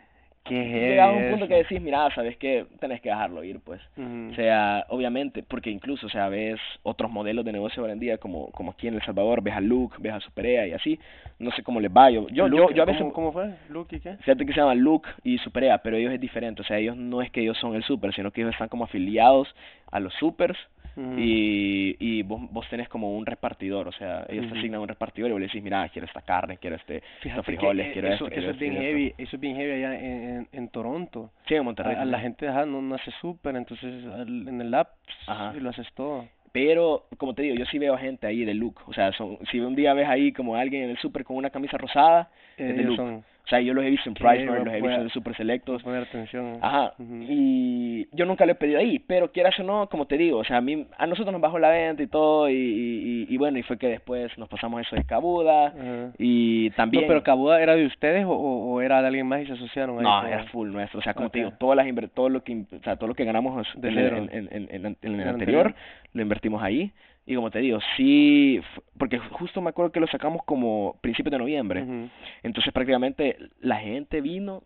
llegaba 0.49 1.11
un 1.13 1.29
punto 1.31 1.47
que 1.47 1.55
decís, 1.55 1.81
mira, 1.81 2.09
sabes 2.15 2.37
que 2.37 2.65
tenés 2.79 3.01
que 3.01 3.09
dejarlo 3.09 3.43
ir, 3.43 3.59
pues. 3.59 3.81
Ujú. 3.97 4.29
O 4.31 4.35
sea, 4.35 4.85
obviamente, 4.89 5.43
porque 5.43 5.69
incluso, 5.69 6.07
o 6.07 6.09
sea, 6.09 6.29
ves 6.29 6.59
otros 6.83 7.11
modelos 7.11 7.45
de 7.45 7.51
negocio 7.51 7.83
hoy 7.83 7.91
en 7.91 7.99
día, 7.99 8.17
como, 8.17 8.49
como 8.51 8.71
aquí 8.71 8.87
en 8.87 8.95
El 8.95 9.01
Salvador, 9.03 9.41
ves 9.41 9.55
a 9.55 9.61
Luke, 9.61 9.97
ves 9.99 10.13
a 10.13 10.19
Superea 10.19 10.67
y 10.67 10.73
así, 10.73 10.99
no 11.39 11.51
sé 11.51 11.63
cómo 11.63 11.79
les 11.79 11.91
va, 11.91 12.09
yo, 12.09 12.27
yo, 12.29 12.47
yo, 12.47 12.47
Luke, 12.47 12.73
yo 12.73 12.83
a 12.83 12.85
veces, 12.85 13.01
¿cómo, 13.01 13.13
¿Cómo 13.13 13.31
fue? 13.33 13.49
¿Luke 13.69 13.95
y 13.95 13.99
qué? 13.99 14.15
fíjate 14.17 14.45
que 14.45 14.53
se 14.53 14.59
llama 14.59 14.75
Luke 14.75 15.09
y 15.23 15.37
Superea, 15.39 15.79
pero 15.79 15.97
ellos 15.97 16.13
es 16.13 16.19
diferente, 16.21 16.61
o 16.61 16.65
sea, 16.65 16.77
ellos 16.77 16.95
no 16.95 17.21
es 17.21 17.29
que 17.31 17.41
ellos 17.41 17.57
son 17.57 17.75
el 17.75 17.83
super, 17.83 18.13
sino 18.13 18.31
que 18.31 18.41
ellos 18.41 18.53
están 18.53 18.69
como 18.69 18.85
afiliados 18.85 19.53
a 19.91 19.99
los 19.99 20.13
supers 20.15 20.57
Y, 20.97 21.95
y 21.99 22.23
vos, 22.23 22.41
vos 22.51 22.67
tenés 22.69 22.89
como 22.89 23.15
un 23.17 23.25
repartidor, 23.25 23.87
o 23.87 23.91
sea, 23.91 24.25
ellos 24.29 24.47
te 24.51 24.57
asignan 24.57 24.81
un 24.81 24.87
repartidor 24.87 25.29
y 25.29 25.33
vos 25.33 25.39
le 25.41 25.47
decís, 25.47 25.61
mira, 25.61 25.87
quiero 25.89 26.07
esta 26.07 26.21
carne, 26.21 26.57
quiero 26.57 26.75
este, 26.75 26.97
Fíjate 27.21 27.29
estos 27.29 27.45
frijoles, 27.45 27.87
eh, 27.87 27.91
quiero 27.93 28.07
eso, 28.07 28.25
esto, 28.25 28.35
quiero 28.35 28.41
eso 28.41 28.51
es 28.51 28.59
bien 28.59 28.73
esto. 28.73 28.83
heavy, 28.83 29.13
eso 29.17 29.35
es 29.35 29.39
bien 29.39 29.55
heavy 29.55 29.71
allá 29.71 29.99
en, 29.99 30.05
en, 30.23 30.47
en 30.51 30.69
Toronto. 30.69 31.31
Sí, 31.47 31.55
en 31.55 31.65
Monterrey. 31.65 31.95
A, 31.95 32.01
a 32.01 32.05
la 32.05 32.19
gente 32.19 32.47
ajá, 32.47 32.65
no, 32.65 32.81
no 32.81 32.95
hace 32.95 33.11
súper, 33.21 33.55
entonces 33.55 34.05
al- 34.05 34.47
en 34.47 34.59
el 34.61 34.73
app 34.73 34.89
Ajá. 35.27 35.53
lo 35.53 35.69
haces 35.69 35.87
todo. 35.93 36.25
Pero, 36.51 37.05
como 37.17 37.35
te 37.35 37.43
digo, 37.43 37.55
yo 37.55 37.65
sí 37.65 37.77
veo 37.77 37.95
gente 37.97 38.25
ahí 38.25 38.43
de 38.43 38.55
look. 38.55 38.79
O 38.87 38.93
sea, 38.93 39.11
son, 39.11 39.37
si 39.51 39.59
un 39.59 39.75
día 39.75 39.93
ves 39.93 40.07
ahí 40.07 40.31
como 40.31 40.55
alguien 40.55 40.83
en 40.85 40.89
el 40.91 40.97
super 40.97 41.23
con 41.23 41.35
una 41.37 41.51
camisa 41.51 41.77
rosada, 41.77 42.29
Eh, 42.57 42.69
es 42.71 42.75
de 42.77 42.83
look. 42.83 42.95
son, 42.95 43.23
O 43.47 43.49
sea, 43.49 43.61
yo 43.61 43.73
los 43.73 43.85
he 43.85 43.89
visto 43.89 44.09
en 44.09 44.13
Price 44.13 44.43
a 44.43 44.59
los 44.59 44.73
he 44.73 44.81
visto 44.81 45.01
en 45.01 45.09
Super 45.09 45.33
Selectos. 45.37 45.81
a 45.81 45.85
poner 45.85 46.03
atención. 46.03 46.59
Ajá. 46.61 46.91
Y 46.99 48.05
yo 48.11 48.25
nunca 48.25 48.45
lo 48.45 48.51
he 48.51 48.55
pedido 48.55 48.77
ahí, 48.77 48.99
pero 48.99 49.31
quieras 49.31 49.57
o 49.59 49.63
no, 49.63 49.87
como 49.87 50.05
te 50.05 50.17
digo, 50.17 50.39
o 50.39 50.43
sea, 50.43 50.57
a 50.57 50.61
mí, 50.61 50.85
a 50.97 51.07
nosotros 51.07 51.31
nos 51.31 51.39
bajó 51.39 51.57
la 51.57 51.69
venta 51.69 52.03
y 52.03 52.07
todo, 52.07 52.49
y, 52.49 52.55
y, 52.55 52.57
y, 52.57 53.33
y 53.33 53.37
bueno, 53.37 53.57
y 53.57 53.63
fue 53.63 53.77
que 53.77 53.87
después 53.87 54.37
nos 54.37 54.49
pasamos 54.49 54.81
eso 54.81 54.97
de 54.97 55.05
Cabuda, 55.05 55.73
y 56.17 56.71
también... 56.71 57.03
No, 57.03 57.07
pero 57.07 57.23
Cabuda 57.23 57.61
era 57.61 57.77
de 57.77 57.85
ustedes 57.85 58.25
o, 58.25 58.31
o, 58.31 58.81
era 58.81 58.99
de 58.99 59.07
alguien 59.07 59.27
más 59.27 59.43
y 59.43 59.45
se 59.45 59.53
asociaron 59.53 59.99
ahí. 59.99 60.03
No, 60.03 60.27
era 60.27 60.43
full 60.47 60.69
nuestro, 60.69 60.99
o 60.99 61.01
sea, 61.01 61.13
como 61.13 61.29
te 61.29 61.39
digo, 61.39 61.53
todas 61.57 61.77
las 61.77 61.87
todo 62.13 62.27
lo 62.27 62.43
que, 62.43 62.65
o 62.69 62.83
sea, 62.83 62.97
todo 62.97 63.07
lo 63.07 63.15
que 63.15 63.23
ganamos 63.23 63.65
De 63.77 63.87
en, 63.89 64.29
en, 64.51 64.97
el 65.01 65.27
anterior. 65.27 65.73
lo 66.11 66.21
invertimos 66.21 66.61
ahí, 66.61 66.91
y 67.27 67.35
como 67.35 67.51
te 67.51 67.59
digo, 67.59 67.79
sí, 67.97 68.59
porque 68.97 69.19
justo 69.19 69.61
me 69.61 69.69
acuerdo 69.69 69.91
que 69.91 69.99
lo 69.99 70.07
sacamos 70.07 70.43
como 70.45 70.97
principios 71.01 71.33
de 71.33 71.37
noviembre, 71.37 72.09
entonces 72.41 72.73
prácticamente 72.73 73.37
la 73.59 73.75
gente 73.77 74.21
vino 74.21 74.63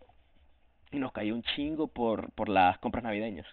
y 0.91 0.99
nos 0.99 1.11
cayó 1.11 1.33
un 1.33 1.41
chingo 1.41 1.87
por, 1.87 2.31
por 2.33 2.49
las 2.49 2.77
compras 2.77 3.03
navideñas. 3.03 3.47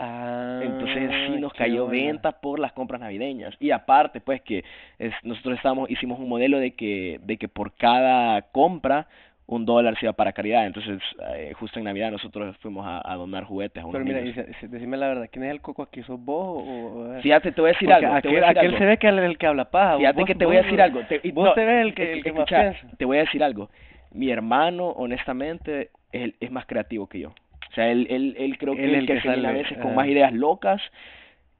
Ah, 0.00 0.60
Entonces 0.62 1.10
sí 1.26 1.40
nos 1.40 1.52
cayó 1.54 1.86
buena. 1.86 2.04
venta 2.04 2.40
por 2.40 2.60
las 2.60 2.72
compras 2.72 3.00
navideñas. 3.00 3.56
Y 3.58 3.72
aparte, 3.72 4.20
pues 4.20 4.40
que 4.42 4.64
es, 4.98 5.12
nosotros 5.24 5.56
estábamos, 5.56 5.90
hicimos 5.90 6.20
un 6.20 6.28
modelo 6.28 6.60
de 6.60 6.72
que, 6.76 7.18
de 7.24 7.36
que 7.36 7.48
por 7.48 7.72
cada 7.74 8.42
compra 8.52 9.08
un 9.50 9.64
dólar 9.64 9.98
se 9.98 10.04
iba 10.04 10.12
para 10.12 10.32
caridad. 10.32 10.66
Entonces, 10.66 11.00
eh, 11.34 11.52
justo 11.58 11.78
en 11.78 11.86
Navidad 11.86 12.10
nosotros 12.10 12.54
fuimos 12.58 12.86
a, 12.86 13.00
a 13.04 13.16
donar 13.16 13.44
juguetes 13.44 13.82
a 13.82 13.86
unos 13.86 13.94
Pero 13.94 14.04
mira, 14.04 14.20
niños. 14.20 14.36
decime 14.62 14.96
la 14.98 15.08
verdad, 15.08 15.28
¿quién 15.32 15.44
es 15.46 15.50
el 15.50 15.60
coco 15.62 15.82
aquí? 15.82 16.02
¿Sos 16.02 16.22
vos 16.22 16.62
o...? 16.66 17.16
o- 17.16 17.20
Fíjate, 17.22 17.52
te 17.52 17.60
voy 17.62 17.70
a 17.70 17.72
decir 17.72 17.88
Porque 17.88 18.04
algo. 18.06 18.16
aquel, 18.18 18.30
decir 18.32 18.44
aquel 18.44 18.66
algo. 18.66 18.78
se 18.78 18.84
ve 18.84 18.96
que 18.98 19.08
es 19.08 19.14
el 19.14 19.38
que 19.38 19.46
habla 19.46 19.64
paja. 19.70 19.96
Fíjate 19.96 20.20
vos- 20.20 20.26
que 20.26 20.34
te 20.34 20.44
vos- 20.44 20.52
voy 20.52 20.56
a 20.58 20.62
decir 20.62 20.82
algo. 20.82 21.00
Te, 21.08 21.20
y- 21.22 21.30
vos 21.32 21.44
no, 21.46 21.54
te 21.54 21.64
ves 21.64 21.82
el 21.86 21.94
que, 21.94 22.12
el 22.12 22.22
que 22.22 22.32
más 22.32 22.40
escucha, 22.40 22.60
piensa. 22.78 22.96
Te 22.98 23.04
voy 23.06 23.16
a 23.16 23.20
decir 23.20 23.42
algo. 23.42 23.70
Mi 24.12 24.30
hermano, 24.30 24.88
honestamente, 24.88 25.90
es, 26.12 26.34
es 26.40 26.50
más 26.50 26.66
creativo 26.66 27.08
que 27.08 27.20
yo. 27.20 27.30
O 27.30 27.74
sea, 27.74 27.88
él, 27.90 28.06
él, 28.10 28.34
él 28.38 28.58
creo 28.58 28.74
que 28.76 28.84
Él 28.84 28.90
es 28.94 28.98
el 29.00 29.06
que, 29.06 29.14
que 29.14 29.28
viene 29.28 29.38
a 29.46 29.50
sale, 29.50 29.58
veces 29.62 29.78
con 29.78 29.86
ajá. 29.88 29.96
más 29.96 30.06
ideas 30.08 30.32
locas 30.32 30.80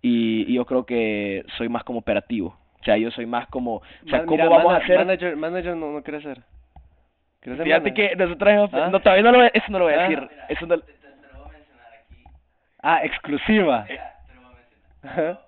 y, 0.03 0.45
y 0.51 0.55
yo 0.55 0.65
creo 0.65 0.85
que 0.85 1.45
soy 1.57 1.69
más 1.69 1.85
como 1.85 1.99
operativo. 2.01 2.57
O 2.81 2.85
sea, 2.85 2.97
yo 2.97 3.11
soy 3.11 3.27
más 3.27 3.47
como, 3.49 3.77
o 3.77 3.83
sea, 4.09 4.19
Ma- 4.21 4.25
¿cómo 4.25 4.37
mira, 4.37 4.49
vamos 4.49 4.67
mana- 4.67 4.79
a 4.79 4.83
hacer? 4.83 4.99
Manager, 4.99 5.37
manager 5.37 5.77
no, 5.77 5.93
no 5.93 6.03
quiere 6.03 6.23
ser. 6.23 6.39
¿Quiere 7.41 7.57
ser 7.57 7.65
Fíjate 7.67 7.91
manager? 7.91 8.11
que 8.11 8.17
nosotros 8.17 8.51
hemos, 8.53 8.75
¿Ah? 8.75 8.89
no, 8.91 9.01
todavía 9.01 9.23
no 9.23 9.33
lo, 9.33 9.39
voy- 9.39 9.51
eso 9.55 9.67
no 9.71 9.79
lo 9.79 9.85
voy 9.85 9.95
a 9.95 9.99
¿Ah? 10.05 10.09
decir. 10.09 10.31
Eso 10.49 10.67
no, 10.67 10.79
Te, 10.79 10.93
te, 10.93 10.99
te 10.99 11.09
lo 11.33 11.39
voy 11.45 11.49
a 11.49 11.53
mencionar 11.59 11.87
aquí. 12.05 12.25
Ah, 12.83 13.01
exclusiva. 13.05 13.87
Mira, 13.89 14.15
te 14.27 14.35
lo 14.35 14.41
voy 14.43 14.51
a 14.51 14.57
mencionar. 14.57 14.91
Ajá. 15.03 15.41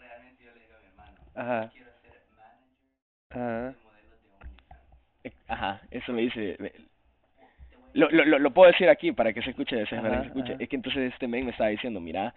Realmente 0.00 0.44
yo 0.44 0.50
le 0.54 0.60
digo 0.60 0.74
a 0.74 0.80
mi 0.80 0.86
hermano, 0.86 1.18
Ajá. 1.34 1.70
quiero 1.72 1.90
ser 2.00 2.20
manager 2.36 3.30
Ajá. 3.30 3.68
de 3.70 3.76
modelos 3.84 4.22
de 4.22 4.30
OnlyFans. 4.40 5.48
Ajá, 5.48 5.80
eso 5.90 6.12
me 6.12 6.22
dice. 6.22 6.56
me- 6.58 6.72
Lo, 7.92 8.08
lo, 8.10 8.38
lo, 8.40 8.50
puedo 8.52 8.72
decir 8.72 8.88
aquí 8.88 9.12
para 9.12 9.32
que 9.32 9.40
se 9.42 9.50
escuche, 9.50 9.86
se- 9.86 9.96
para 9.96 10.08
que 10.08 10.14
Ajá, 10.14 10.20
se 10.22 10.26
escuche. 10.28 10.52
ajá. 10.54 10.62
Es 10.62 10.68
que 10.68 10.76
entonces 10.76 11.12
este 11.12 11.28
men 11.28 11.44
me 11.44 11.50
estaba 11.52 11.70
diciendo, 11.70 12.00
mira, 12.00 12.34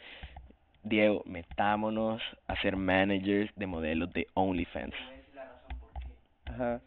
Diego, 0.83 1.23
metámonos 1.25 2.21
a 2.47 2.55
ser 2.61 2.75
managers 2.75 3.51
de 3.55 3.65
modelos 3.67 4.13
de 4.13 4.27
OnlyFans. 4.35 4.93
Te 4.93 4.97
voy 5.03 5.13
a 5.13 5.17
decir 5.17 5.35
la 5.35 5.43
razón 5.45 5.79
por 5.79 5.91
qué. 5.93 6.51
Ajá. 6.51 6.81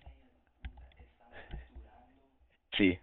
Sí, 2.81 2.99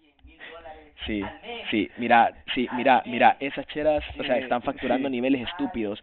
100 0.00 0.26
mil 0.26 0.38
dólares 0.52 0.92
sí, 1.06 1.22
sí. 1.70 1.90
Mira, 1.98 2.32
sí, 2.54 2.68
mira, 2.72 3.02
mira, 3.06 3.36
esas 3.40 3.66
cheras, 3.68 4.02
o 4.18 4.24
sea, 4.24 4.38
están 4.38 4.62
facturando 4.62 5.08
niveles 5.10 5.42
estúpidos. 5.48 6.02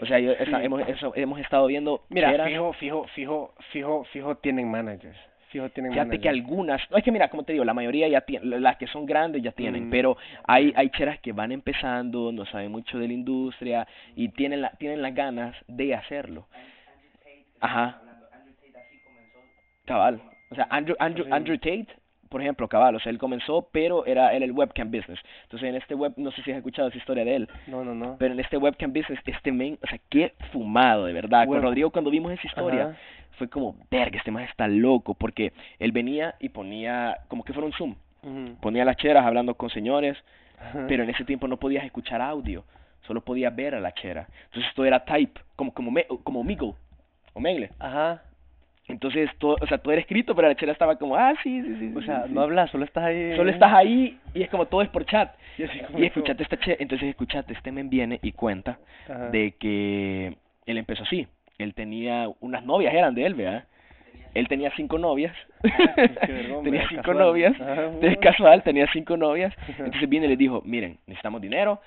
O 0.00 0.06
sea, 0.06 0.18
yo, 0.18 0.32
esa- 0.32 0.62
hemos, 0.62 0.86
eso, 0.88 1.12
hemos 1.16 1.38
estado 1.40 1.66
viendo 1.66 2.04
Mira, 2.10 2.30
cheras. 2.30 2.48
fijo, 2.48 2.72
fijo, 2.74 3.06
fijo, 3.14 3.54
fijo, 3.70 4.04
fijo 4.12 4.34
tienen 4.36 4.68
managers. 4.70 5.16
Fijo 5.50 5.68
tienen 5.70 5.92
Fíjate 5.92 6.18
que 6.18 6.28
managers. 6.28 6.44
algunas, 6.44 6.90
no 6.90 6.96
es 6.96 7.04
que 7.04 7.12
mira, 7.12 7.28
como 7.28 7.44
te 7.44 7.52
digo, 7.52 7.64
la 7.64 7.74
mayoría 7.74 8.08
ya 8.08 8.22
tienen, 8.22 8.62
las 8.62 8.76
que 8.78 8.86
son 8.86 9.04
grandes 9.06 9.42
ya 9.42 9.52
tienen, 9.52 9.86
Mm. 9.88 9.90
pero 9.90 10.16
hay 10.46 10.72
hay 10.76 10.88
cheras 10.90 11.20
que 11.20 11.32
van 11.32 11.52
empezando, 11.52 12.32
no 12.32 12.44
saben 12.46 12.72
mucho 12.72 12.98
de 12.98 13.06
la 13.06 13.12
industria 13.14 13.86
y 14.16 14.28
tienen 14.30 14.60
la 14.62 14.70
tienen 14.72 15.02
las 15.02 15.14
ganas 15.14 15.54
de 15.68 15.94
hacerlo. 15.94 16.46
Ajá. 17.60 18.00
Cabal. 19.86 20.20
O 20.50 20.54
sea, 20.54 20.66
Andrew 20.70 20.96
Andrew. 20.98 21.26
Andrew 21.32 21.56
Tate, 21.58 21.88
por 22.32 22.40
ejemplo, 22.42 22.66
cabal, 22.66 22.96
o 22.96 22.98
sea, 23.00 23.10
él 23.10 23.18
comenzó, 23.18 23.68
pero 23.70 24.04
era 24.06 24.32
era 24.32 24.44
el 24.44 24.52
webcam 24.52 24.90
business. 24.90 25.20
Entonces, 25.44 25.68
en 25.68 25.76
este 25.76 25.94
web 25.94 26.14
no 26.16 26.32
sé 26.32 26.42
si 26.42 26.50
has 26.50 26.56
escuchado 26.56 26.88
esa 26.88 26.98
historia 26.98 27.24
de 27.24 27.36
él, 27.36 27.48
No, 27.68 27.84
no, 27.84 27.94
no. 27.94 28.16
pero 28.18 28.32
en 28.34 28.40
este 28.40 28.56
webcam 28.56 28.92
business 28.92 29.20
este 29.24 29.52
men, 29.52 29.78
o 29.82 29.86
sea, 29.86 29.98
qué 30.08 30.32
fumado, 30.50 31.04
de 31.04 31.12
verdad. 31.12 31.44
Con 31.44 31.54
Web- 31.56 31.62
Rodrigo 31.62 31.90
cuando 31.90 32.10
vimos 32.10 32.32
esa 32.32 32.46
historia, 32.46 32.82
Ajá. 32.86 32.96
fue 33.38 33.48
como, 33.48 33.76
verga, 33.90 34.16
este 34.18 34.30
man 34.30 34.44
está 34.44 34.66
loco, 34.66 35.14
porque 35.14 35.52
él 35.78 35.92
venía 35.92 36.34
y 36.40 36.48
ponía, 36.48 37.18
como 37.28 37.44
que 37.44 37.52
fuera 37.52 37.66
un 37.66 37.72
Zoom, 37.74 37.94
ponía 38.60 38.84
las 38.84 38.96
cheras 38.96 39.24
hablando 39.26 39.54
con 39.54 39.68
señores, 39.70 40.16
Ajá. 40.58 40.86
pero 40.88 41.02
en 41.04 41.10
ese 41.10 41.24
tiempo 41.24 41.46
no 41.48 41.58
podías 41.58 41.84
escuchar 41.84 42.22
audio, 42.22 42.64
solo 43.06 43.20
podías 43.20 43.54
ver 43.54 43.74
a 43.74 43.80
la 43.80 43.92
chera. 43.92 44.26
Entonces 44.46 44.72
todo 44.74 44.86
era 44.86 45.04
type, 45.04 45.38
como 45.56 45.72
como 45.74 45.90
me, 45.90 46.06
como 46.24 46.42
Migo, 46.42 46.76
o 47.34 47.40
Megle. 47.40 47.70
Ajá. 47.78 48.22
Entonces 48.92 49.30
todo, 49.38 49.56
o 49.60 49.66
sea, 49.66 49.78
todo 49.78 49.92
era 49.94 50.02
escrito, 50.02 50.34
pero 50.36 50.48
la 50.48 50.54
chera 50.54 50.70
estaba 50.72 50.96
como, 50.96 51.16
ah, 51.16 51.32
sí, 51.42 51.62
sí, 51.62 51.76
sí. 51.78 51.92
O 51.96 52.02
sea, 52.02 52.26
sí". 52.26 52.32
no 52.34 52.42
hablas, 52.42 52.70
solo 52.70 52.84
estás 52.84 53.04
ahí. 53.04 53.34
Solo 53.36 53.50
estás 53.50 53.72
ahí 53.72 54.18
y 54.34 54.42
es 54.42 54.50
como 54.50 54.66
todo 54.66 54.82
es 54.82 54.88
por 54.90 55.06
chat. 55.06 55.34
Y 55.56 55.62
Y 56.02 56.04
escuchate 56.06 56.42
esta 56.42 56.58
chera, 56.58 56.76
entonces 56.78 57.08
escuchate, 57.08 57.54
este 57.54 57.72
men 57.72 57.88
viene 57.88 58.20
y 58.22 58.32
cuenta 58.32 58.78
Ajá. 59.08 59.30
de 59.30 59.52
que 59.58 60.36
él 60.66 60.76
empezó 60.78 61.04
así. 61.04 61.26
Él 61.58 61.72
tenía 61.74 62.28
unas 62.40 62.64
novias, 62.64 62.92
eran 62.92 63.14
de 63.14 63.24
él, 63.26 63.34
¿verdad? 63.34 63.64
Él 64.34 64.46
tenía 64.48 64.70
cinco 64.76 64.98
novias. 64.98 65.34
vergón, 66.28 66.64
tenía 66.64 66.86
cinco 66.88 67.02
casual. 67.02 67.18
novias. 67.18 67.60
Ajá, 67.60 67.84
Es 67.86 67.92
bueno. 68.00 68.16
casual, 68.20 68.62
tenía 68.62 68.86
cinco 68.92 69.16
novias. 69.16 69.54
Entonces 69.78 70.08
viene 70.08 70.26
y 70.26 70.30
les 70.30 70.38
dijo, 70.38 70.62
miren, 70.66 70.98
necesitamos 71.06 71.40
dinero, 71.40 71.80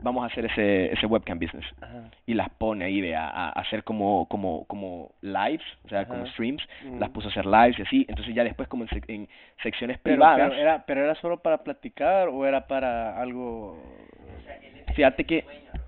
vamos 0.00 0.22
a 0.22 0.26
hacer 0.26 0.44
ese, 0.46 0.92
ese 0.92 1.06
webcam 1.06 1.38
business. 1.38 1.64
Ajá. 1.80 2.10
Y 2.26 2.34
las 2.34 2.48
pone 2.50 2.84
ahí, 2.84 3.00
ve, 3.00 3.16
a, 3.16 3.28
a 3.28 3.48
hacer 3.50 3.82
como, 3.84 4.26
como, 4.26 4.64
como 4.66 5.10
lives, 5.22 5.64
o 5.84 5.88
sea, 5.88 6.06
como 6.06 6.26
streams. 6.28 6.62
Ujú. 6.86 6.98
Las 6.98 7.10
puso 7.10 7.28
a 7.28 7.30
hacer 7.30 7.46
lives 7.46 7.78
y 7.78 7.82
así. 7.82 8.06
Entonces 8.08 8.34
ya 8.34 8.44
después 8.44 8.68
como 8.68 8.84
en, 8.84 8.88
sec- 8.90 9.04
en 9.08 9.28
secciones 9.62 9.98
Pero, 10.02 10.16
privadas. 10.16 10.48
pero 10.50 10.60
era, 10.60 10.84
pero 10.86 11.04
era 11.04 11.14
solo 11.16 11.38
para 11.40 11.58
platicar 11.64 12.28
o 12.28 12.46
era 12.46 12.66
para 12.66 13.20
algo. 13.20 13.82
Fíjate 14.94 15.24
que 15.24 15.44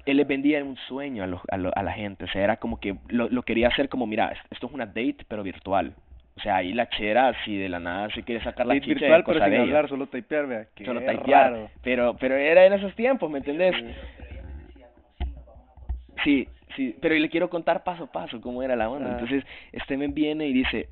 él 0.07 0.17
les 0.17 0.27
vendía 0.27 0.63
un 0.65 0.77
sueño 0.89 1.23
a, 1.25 1.27
los, 1.27 1.41
a, 1.51 1.57
lo- 1.57 1.73
a 1.77 1.83
la 1.83 1.93
gente, 1.93 2.25
o 2.25 2.29
sea, 2.29 2.43
era 2.43 2.57
como 2.57 2.79
que 2.81 2.97
lo, 3.09 3.29
lo 3.29 3.43
quería 3.43 3.69
hacer 3.69 3.89
como, 3.89 4.07
mira, 4.07 4.33
esto 4.51 4.67
es 4.67 4.73
una 4.73 4.87
date, 4.87 5.19
pero 5.29 5.43
virtual. 5.43 5.93
O 6.41 6.43
sea, 6.43 6.57
ahí 6.57 6.73
la 6.73 6.89
chera, 6.89 7.35
si 7.45 7.55
de 7.55 7.69
la 7.69 7.79
nada 7.79 8.09
se 8.15 8.23
quiere 8.23 8.43
sacar 8.43 8.65
la 8.65 8.73
chicha, 8.75 8.87
virtual, 8.87 9.21
es 9.21 9.25
pero 9.27 9.39
cosa 9.39 9.45
sin 9.51 9.61
hablar, 9.61 9.89
solo 9.91 10.07
typear, 10.07 10.47
vea. 10.47 10.67
Qué 10.75 10.87
Solo 10.87 11.01
typear. 11.01 11.53
raro. 11.53 11.71
Pero, 11.83 12.17
pero 12.19 12.35
era 12.35 12.65
en 12.65 12.73
esos 12.73 12.95
tiempos, 12.95 13.31
¿me 13.31 13.39
entendés? 13.41 13.75
Sí, 16.25 16.49
sí, 16.77 16.97
pero 16.99 17.15
le 17.15 17.29
quiero 17.29 17.51
contar 17.51 17.85
paso 17.85 18.05
a 18.05 18.13
paso 18.13 18.41
cómo 18.41 18.63
era 18.63 18.75
la 18.75 18.89
onda. 18.89 19.11
Ah. 19.11 19.13
Entonces, 19.13 19.45
este 19.73 19.99
men 19.99 20.15
viene 20.15 20.47
y 20.47 20.55
dice, 20.55 20.89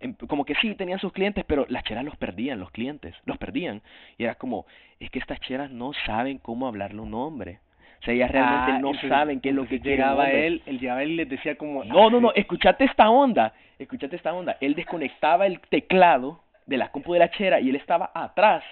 em- 0.00 0.12
como 0.28 0.44
que 0.44 0.54
sí, 0.56 0.74
tenían 0.74 0.98
sus 0.98 1.12
clientes, 1.12 1.42
pero 1.46 1.64
las 1.70 1.84
cheras 1.84 2.04
los 2.04 2.16
perdían, 2.18 2.60
los 2.60 2.70
clientes, 2.70 3.14
los 3.24 3.38
perdían. 3.38 3.80
Y 4.18 4.24
era 4.24 4.34
como, 4.34 4.66
es 5.00 5.10
que 5.10 5.18
estas 5.20 5.40
cheras 5.40 5.70
no 5.70 5.92
saben 6.04 6.36
cómo 6.36 6.66
hablarle 6.66 6.98
a 7.00 7.02
un 7.02 7.14
hombre. 7.14 7.60
O 8.02 8.04
sea, 8.04 8.14
ellas 8.14 8.30
realmente 8.32 8.72
Ah, 8.72 8.78
no 8.80 8.92
saben 9.08 9.40
qué 9.40 9.50
es 9.50 9.54
lo 9.54 9.62
que 9.68 9.80
quiere 9.80 9.96
llegaba 9.98 10.28
él, 10.30 10.60
él 10.66 10.80
llegaba 10.80 11.02
él 11.04 11.12
y 11.12 11.16
les 11.16 11.28
decía 11.28 11.54
como. 11.54 11.84
No, 11.84 12.10
no, 12.10 12.18
ah, 12.18 12.20
no, 12.20 12.28
sí. 12.32 12.40
escuchate 12.40 12.84
esta 12.84 13.08
onda, 13.08 13.54
escuchate 13.78 14.16
esta 14.16 14.34
onda. 14.34 14.56
Él 14.60 14.74
desconectaba 14.74 15.46
el 15.46 15.60
teclado 15.60 16.40
de 16.66 16.76
la 16.78 16.90
compu 16.90 17.12
de 17.12 17.20
la 17.20 17.30
chera 17.30 17.60
y 17.60 17.70
él 17.70 17.76
estaba 17.76 18.10
atrás 18.12 18.64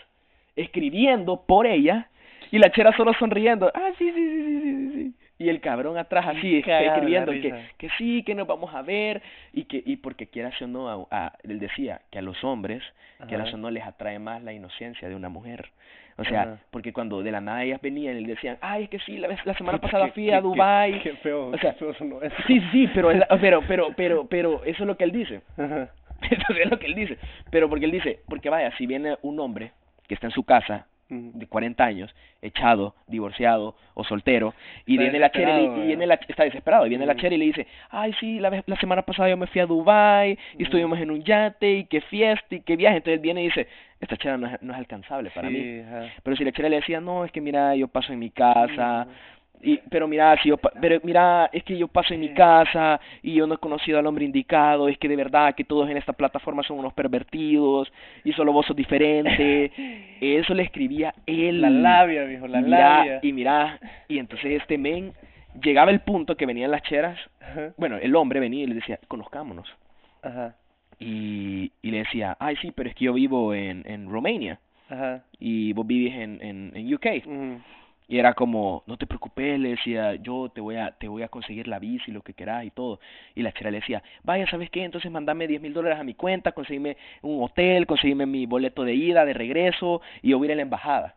escribiendo 0.57 1.43
por 1.47 1.67
ella 1.67 2.09
y 2.51 2.59
la 2.59 2.71
chera 2.73 2.93
solo 2.97 3.13
sonriendo. 3.15 3.71
Ah, 3.75 3.91
sí, 3.99 4.11
sí, 4.13 4.15
sí, 4.15 4.45
sí, 4.45 4.61
sí, 4.63 4.91
sí. 4.95 5.15
Y 5.39 5.49
el 5.49 5.61
cabrón 5.61 5.97
atrás 5.97 6.27
así 6.27 6.57
escribiendo 6.59 7.33
que, 7.33 7.65
que 7.79 7.89
sí, 7.97 8.23
que 8.25 8.35
nos 8.35 8.47
vamos 8.47 8.75
a 8.75 8.83
ver 8.83 9.23
y 9.55 9.65
que 9.65 9.83
y 9.87 9.97
porque 9.97 10.27
quieras 10.27 10.61
o 10.61 10.67
no, 10.67 11.07
a, 11.11 11.27
a- 11.27 11.33
él 11.45 11.59
decía 11.59 12.03
que 12.11 12.19
a 12.19 12.23
los 12.23 12.43
hombres, 12.45 12.83
quieras 13.27 13.47
Ajá. 13.49 13.57
o 13.57 13.59
no, 13.59 13.71
les 13.71 13.85
atrae 13.85 14.19
más 14.19 14.43
la 14.43 14.53
inocencia 14.53 15.09
de 15.09 15.15
una 15.15 15.31
mujer. 15.31 15.71
O 16.21 16.25
sea, 16.25 16.43
Ajá. 16.43 16.59
porque 16.71 16.93
cuando 16.93 17.23
de 17.23 17.33
la 17.33 17.41
nada 17.41 17.65
ellas 17.65 17.81
venían 17.81 18.21
y 18.21 18.27
decían, 18.27 18.59
ay, 18.61 18.85
es 18.85 18.91
que 18.91 18.99
sí, 18.99 19.17
la, 19.17 19.27
vez, 19.27 19.39
la 19.47 19.55
semana 19.55 19.79
pasada 19.79 20.09
fui 20.09 20.31
a 20.31 20.43
Dubai 20.43 21.01
Qué 21.01 21.15
feo, 21.15 21.49
O 21.49 21.57
sea, 21.57 21.73
qué 21.73 21.79
feo 21.79 21.95
sonó 21.95 22.21
eso. 22.21 22.37
Sí, 22.47 22.61
sí, 22.73 22.89
pero, 22.95 23.09
pero, 23.41 23.63
pero, 23.67 23.95
pero, 23.97 24.27
pero, 24.27 24.65
eso 24.65 24.83
es 24.83 24.87
lo 24.87 24.99
que 24.99 25.05
él 25.05 25.13
dice. 25.13 25.41
Ajá. 25.57 25.89
Eso 26.31 26.53
es 26.53 26.71
lo 26.71 26.79
que 26.79 26.85
él 26.85 26.95
dice. 26.95 27.17
Pero 27.51 27.71
porque 27.71 27.87
él 27.87 27.93
dice, 27.93 28.21
porque 28.29 28.51
vaya, 28.51 28.71
si 28.77 28.87
viene 28.87 29.17
un 29.23 29.41
hombre 29.41 29.73
que 30.07 30.13
está 30.13 30.27
en 30.27 30.33
su 30.33 30.45
casa. 30.45 30.87
De 31.11 31.47
40 31.47 31.85
años, 31.85 32.15
echado, 32.41 32.95
divorciado 33.07 33.75
o 33.95 34.05
soltero, 34.05 34.55
y 34.87 34.95
Está 34.95 35.03
viene 35.03 35.19
la 35.19 35.31
chera 35.31 35.61
y, 35.61 35.69
viene 35.87 36.07
la, 36.07 36.15
está 36.15 36.45
desesperado, 36.45 36.87
y 36.87 36.89
viene 36.89 37.05
la 37.05 37.17
chera 37.17 37.35
y 37.35 37.39
le 37.39 37.45
dice, 37.47 37.67
ay, 37.91 38.13
sí, 38.21 38.39
la, 38.39 38.63
la 38.65 38.77
semana 38.77 39.03
pasada 39.03 39.29
yo 39.29 39.37
me 39.37 39.47
fui 39.47 39.61
a 39.61 39.67
Dubai, 39.67 40.39
y 40.57 40.63
estuvimos 40.63 40.99
en 41.01 41.11
un 41.11 41.23
yate, 41.23 41.73
y 41.73 41.85
qué 41.85 42.01
fiesta, 42.01 42.55
y 42.55 42.61
qué 42.61 42.77
viaje. 42.77 42.99
Entonces 42.99 43.21
viene 43.21 43.43
y 43.43 43.47
dice, 43.47 43.67
esta 44.01 44.17
chera 44.17 44.37
no 44.37 44.47
es, 44.47 44.63
no 44.63 44.73
es 44.73 44.79
alcanzable 44.79 45.31
para 45.31 45.51
mí. 45.51 45.81
Ajá. 45.81 46.07
Pero 46.23 46.37
si 46.37 46.45
la 46.45 46.53
chera 46.53 46.69
le 46.69 46.77
decía, 46.77 47.01
no, 47.01 47.25
es 47.25 47.33
que 47.33 47.41
mira, 47.41 47.75
yo 47.77 47.89
paso 47.89 48.13
en 48.13 48.19
mi 48.19 48.31
casa. 48.31 49.07
Y, 49.63 49.79
pero 49.91 50.09
mira, 50.09 50.37
si 50.43 50.49
yo, 50.49 50.57
pero 50.57 51.01
mira, 51.03 51.51
es 51.53 51.63
que 51.65 51.77
yo 51.77 51.89
paso 51.89 52.15
en 52.15 52.21
mi 52.21 52.33
casa 52.35 53.01
y 53.23 53.35
yo 53.35 53.47
no 53.47 53.55
he 53.55 53.59
conocido 53.59 53.99
al 53.99 54.07
hombre 54.07 54.25
indicado, 54.25 54.89
es 54.89 54.97
que 54.99 55.09
de 55.09 55.17
verdad 55.17 55.55
que 55.55 55.65
todos 55.65 55.89
en 55.91 55.97
esta 55.97 56.13
plataforma 56.13 56.63
son 56.63 56.79
unos 56.79 56.93
pervertidos 56.95 57.93
y 58.25 58.33
solo 58.33 58.53
vos 58.53 58.67
sos 58.67 58.77
diferente. 58.77 59.71
Eso 60.21 60.55
le 60.55 60.63
escribía 60.63 61.15
él. 61.27 61.61
La 61.61 61.71
labia, 61.71 62.25
viejo, 62.25 62.47
la 62.47 62.61
y 62.61 62.63
mira, 62.65 62.97
labia. 62.97 63.21
Y 63.23 63.33
mira, 63.33 63.79
y 64.09 64.19
entonces 64.19 64.61
este 64.61 64.79
men 64.79 65.13
llegaba 65.63 65.91
el 65.91 66.01
punto 66.01 66.37
que 66.37 66.47
venían 66.47 66.71
las 66.71 66.83
cheras, 66.83 67.19
Ajá. 67.41 67.73
bueno, 67.77 67.97
el 67.97 68.15
hombre 68.17 68.41
venía 68.41 68.65
y 68.65 68.67
le 68.67 68.75
decía, 68.77 68.99
conozcámonos. 69.09 69.69
Ajá. 70.23 70.55
Y, 70.99 71.73
y 71.83 71.91
le 71.91 71.99
decía, 71.99 72.37
ay 72.39 72.57
sí, 72.57 72.73
pero 72.75 72.89
es 72.89 72.95
que 72.95 73.07
yo 73.07 73.15
vivo 73.15 73.55
en, 73.55 73.83
en 73.87 74.11
Romania 74.11 74.61
Ajá. 74.89 75.25
y 75.39 75.73
vos 75.73 75.87
vivís 75.87 76.15
en, 76.15 76.41
en, 76.43 76.73
en 76.75 76.95
UK. 76.95 77.07
Y 78.11 78.19
era 78.19 78.35
como, 78.35 78.83
no 78.89 78.97
te 78.97 79.07
preocupes, 79.07 79.57
le 79.61 79.69
decía, 79.71 80.17
yo 80.17 80.49
te 80.53 80.61
voy 80.61 80.75
a, 80.77 80.91
te 80.99 81.07
voy 81.07 81.23
a 81.23 81.29
conseguir 81.29 81.69
la 81.69 81.79
bici, 81.79 82.11
lo 82.11 82.23
que 82.23 82.35
quieras 82.35 82.65
y 82.65 82.71
todo. 82.73 82.99
Y 83.37 83.43
la 83.43 83.53
chera 83.53 83.71
le 83.71 83.79
decía, 83.79 84.03
vaya, 84.25 84.47
¿sabes 84.51 84.69
qué? 84.69 84.83
Entonces 84.83 85.13
mandame 85.13 85.47
10 85.47 85.61
mil 85.63 85.73
dólares 85.73 85.97
a 86.01 86.03
mi 86.03 86.15
cuenta, 86.15 86.51
conseguime 86.51 86.97
un 87.23 87.41
hotel, 87.43 87.87
conseguime 87.87 88.27
mi 88.27 88.47
boleto 88.47 88.83
de 88.83 88.95
ida, 88.95 89.25
de 89.25 89.33
regreso, 89.33 90.03
y 90.23 90.31
yo 90.31 90.39
voy 90.39 90.47
a 90.47 90.49
ir 90.49 90.53
a 90.53 90.57
la 90.57 90.63
embajada. 90.63 91.15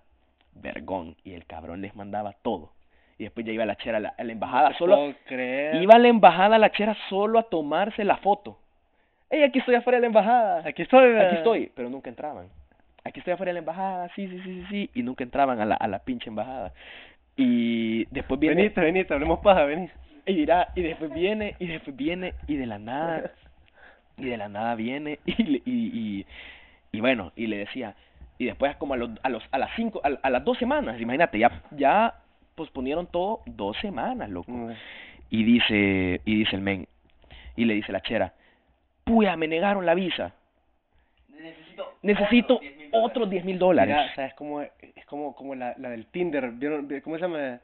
Vergón. 0.53 1.15
Y 1.23 1.33
el 1.33 1.45
cabrón 1.47 1.81
les 1.81 1.95
mandaba 1.95 2.33
todo. 2.43 2.71
Y 3.17 3.23
después 3.23 3.43
ya 3.45 3.51
iba 3.53 3.65
la 3.65 3.75
chera 3.75 3.97
a 3.97 4.01
la, 4.01 4.09
a 4.17 4.23
la 4.23 4.31
embajada, 4.31 4.69
No 4.69 4.75
solo, 4.77 5.13
creer. 5.25 5.81
iba 5.81 5.95
a 5.95 5.99
la 5.99 6.07
embajada 6.09 6.59
la 6.59 6.71
chera 6.71 6.95
solo 7.09 7.39
a 7.39 7.43
tomarse 7.49 8.03
la 8.03 8.17
foto. 8.17 8.59
hey, 9.31 9.41
aquí 9.41 9.57
estoy 9.59 9.73
afuera 9.75 9.97
de 9.97 10.01
la 10.01 10.07
embajada. 10.07 10.61
Aquí 10.67 10.83
estoy, 10.83 11.05
Aquí 11.05 11.13
¿verdad? 11.13 11.33
estoy, 11.37 11.71
pero 11.75 11.89
nunca 11.89 12.09
entraban. 12.09 12.49
Aquí 13.05 13.19
estoy 13.19 13.33
afuera 13.33 13.49
de 13.49 13.53
la 13.53 13.59
embajada, 13.59 14.09
sí, 14.15 14.27
sí, 14.27 14.39
sí, 14.43 14.43
sí, 14.61 14.65
sí, 14.69 14.89
y 14.93 15.03
nunca 15.03 15.23
entraban 15.23 15.59
a 15.59 15.65
la, 15.65 15.75
a 15.75 15.87
la 15.87 15.99
pinche 15.99 16.29
embajada. 16.29 16.71
Y 17.35 18.05
después 18.05 18.39
viene, 18.39 18.55
Venite, 18.63 18.79
venite, 18.81 19.13
hablemos 19.13 19.39
paja, 19.39 19.63
vení. 19.65 19.89
y 20.25 20.33
dirá, 20.35 20.69
y 20.75 20.83
después 20.83 21.13
viene, 21.13 21.55
y 21.59 21.67
después 21.67 21.95
viene, 21.95 22.33
y 22.47 22.55
de 22.55 22.65
la 22.65 22.79
nada, 22.79 23.31
y 24.17 24.25
de 24.25 24.37
la 24.37 24.47
nada 24.47 24.75
viene, 24.75 25.19
y, 25.25 25.43
le- 25.43 25.61
y, 25.65 25.71
y, 26.19 26.25
y 26.93 26.99
bueno, 27.01 27.33
y 27.35 27.47
le 27.47 27.57
decía, 27.57 27.95
y 28.37 28.45
después 28.45 28.75
como 28.77 28.93
a 28.93 28.97
los, 28.97 29.09
a 29.21 29.29
los, 29.29 29.43
a 29.51 29.57
las 29.57 29.71
cinco, 29.75 29.99
a, 30.03 30.09
a 30.25 30.29
las 30.29 30.43
dos 30.45 30.57
semanas, 30.57 30.99
imagínate, 31.01 31.39
ya, 31.39 31.61
ya 31.71 32.15
posponieron 32.55 33.07
todo 33.07 33.41
dos 33.45 33.75
semanas, 33.79 34.29
loco. 34.29 34.51
Mm. 34.51 34.71
Y 35.29 35.43
dice, 35.43 36.21
y 36.23 36.35
dice 36.35 36.55
el 36.55 36.61
men, 36.61 36.87
y 37.57 37.65
le 37.65 37.73
dice 37.73 37.91
la 37.91 38.01
chera, 38.01 38.33
puya, 39.03 39.35
me 39.35 39.47
negaron 39.47 39.85
la 39.85 39.95
visa, 39.95 40.33
Necesito, 41.29 41.97
necesito 42.03 42.59
otros 42.93 43.29
10,000 43.29 43.29
dólares. 43.29 43.29
otros 43.29 43.29
diez 43.29 43.45
mil 43.45 43.59
dólares. 43.59 43.95
Mira, 43.95 44.15
¿sabes 44.15 44.33
cómo 44.35 44.61
es? 44.61 44.71
Es 44.95 45.05
como, 45.05 45.35
como 45.35 45.55
la, 45.55 45.75
la 45.77 45.89
del 45.89 46.05
Tinder, 46.07 46.51
¿vieron? 46.51 46.87
¿Cómo 47.03 47.15
se 47.17 47.21
llama? 47.21 47.59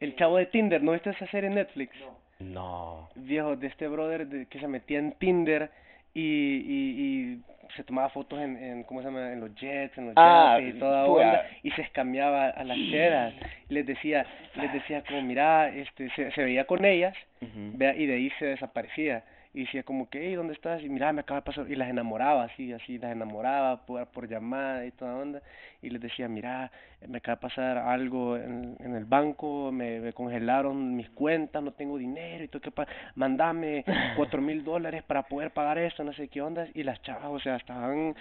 El 0.00 0.16
chavo 0.16 0.36
de 0.38 0.46
Tinder, 0.46 0.82
¿no 0.82 0.92
viste 0.92 1.10
esa 1.10 1.26
serie 1.28 1.48
en 1.48 1.54
Netflix? 1.54 1.94
No. 2.40 3.08
Viejo, 3.14 3.54
de 3.56 3.68
este 3.68 3.86
brother 3.86 4.26
de, 4.26 4.46
que 4.46 4.58
se 4.58 4.66
metía 4.66 4.98
en 4.98 5.12
Tinder 5.12 5.70
y, 6.12 6.20
y, 6.20 7.00
y 7.00 7.40
se 7.76 7.84
tomaba 7.84 8.08
fotos 8.10 8.40
en, 8.40 8.56
en, 8.56 8.82
¿cómo 8.82 9.00
se 9.00 9.06
llama? 9.06 9.32
En 9.32 9.40
los 9.40 9.54
jets, 9.54 9.96
en 9.96 10.06
los 10.06 10.14
Ah, 10.16 10.56
yates 10.58 10.74
y 10.74 10.78
toda 10.78 11.06
onda, 11.06 11.46
y 11.62 11.70
se 11.70 11.82
escambiaba 11.82 12.48
a 12.48 12.64
las 12.64 12.76
cheras. 12.76 13.32
Les 13.68 13.86
decía, 13.86 14.26
les 14.56 14.72
decía 14.72 15.02
como, 15.06 15.22
mira, 15.22 15.68
este, 15.68 16.10
se, 16.10 16.30
se 16.32 16.42
veía 16.44 16.64
con 16.64 16.84
ellas, 16.84 17.14
y 17.40 18.06
de 18.06 18.14
ahí 18.14 18.30
se 18.38 18.46
desaparecía. 18.46 19.24
Y 19.54 19.64
decía 19.64 19.82
como 19.82 20.08
que, 20.08 20.18
hey, 20.28 20.34
¿dónde 20.34 20.54
estás? 20.54 20.82
Y 20.82 20.88
mira, 20.88 21.12
me 21.12 21.20
acaba 21.20 21.40
de 21.40 21.44
pasar. 21.44 21.70
Y 21.70 21.76
las 21.76 21.90
enamoraba 21.90 22.44
así, 22.44 22.72
así, 22.72 22.96
las 22.96 23.12
enamoraba 23.12 23.84
por, 23.84 24.06
por 24.06 24.26
llamada 24.26 24.86
y 24.86 24.92
toda 24.92 25.14
onda. 25.14 25.42
Y 25.82 25.90
les 25.90 26.00
decía, 26.00 26.26
mira, 26.26 26.70
me 27.06 27.18
acaba 27.18 27.36
de 27.36 27.40
pasar 27.42 27.76
algo 27.76 28.38
en, 28.38 28.76
en 28.80 28.94
el 28.96 29.04
banco, 29.04 29.70
me, 29.70 30.00
me 30.00 30.14
congelaron 30.14 30.96
mis 30.96 31.10
cuentas, 31.10 31.62
no 31.62 31.72
tengo 31.72 31.98
dinero 31.98 32.44
y 32.44 32.48
todo 32.48 32.62
que 32.62 32.70
pa 32.70 32.86
mandame 33.14 33.84
cuatro 34.16 34.40
mil 34.40 34.64
dólares 34.64 35.02
para 35.02 35.24
poder 35.24 35.50
pagar 35.50 35.76
esto, 35.76 36.02
no 36.02 36.14
sé 36.14 36.28
qué 36.28 36.40
ondas. 36.40 36.70
Y 36.74 36.82
las 36.82 37.02
chavas, 37.02 37.26
o 37.26 37.38
sea, 37.38 37.56
estaban 37.56 38.14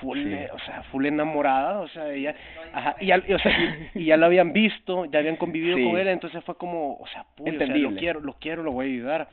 full, 0.00 0.18
Sí. 0.22 0.34
o 0.52 0.58
sea, 0.60 0.84
full 0.92 1.06
enamoradas, 1.06 1.76
o 1.76 1.88
sea, 1.88 2.12
ella, 2.12 2.36
ajá, 2.72 2.94
y 3.00 3.06
ya, 3.06 3.20
y, 3.26 3.32
o 3.32 3.38
sea, 3.40 3.52
y, 3.94 4.00
y 4.02 4.04
ya 4.04 4.16
lo 4.16 4.26
habían 4.26 4.52
visto, 4.52 5.06
ya 5.06 5.18
habían 5.18 5.34
convivido 5.36 5.76
Sí. 5.76 5.84
con 5.84 5.98
él, 5.98 6.06
entonces 6.06 6.44
fue 6.44 6.56
como, 6.56 6.94
o 6.98 7.06
sea, 7.08 7.24
puy, 7.34 7.50
o 7.50 7.58
sea, 7.58 7.66
lo 7.66 7.96
quiero, 7.96 8.20
lo 8.20 8.34
quiero, 8.34 8.62
lo 8.62 8.70
voy 8.70 8.86
a 8.86 8.88
ayudar. 8.90 9.28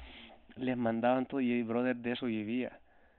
Les 0.58 0.78
mandaban 0.78 1.26
todo 1.26 1.42
y 1.42 1.52
el 1.52 1.64
brother 1.64 1.96
de 1.96 2.12
eso 2.14 2.26
vivía. 2.28 2.72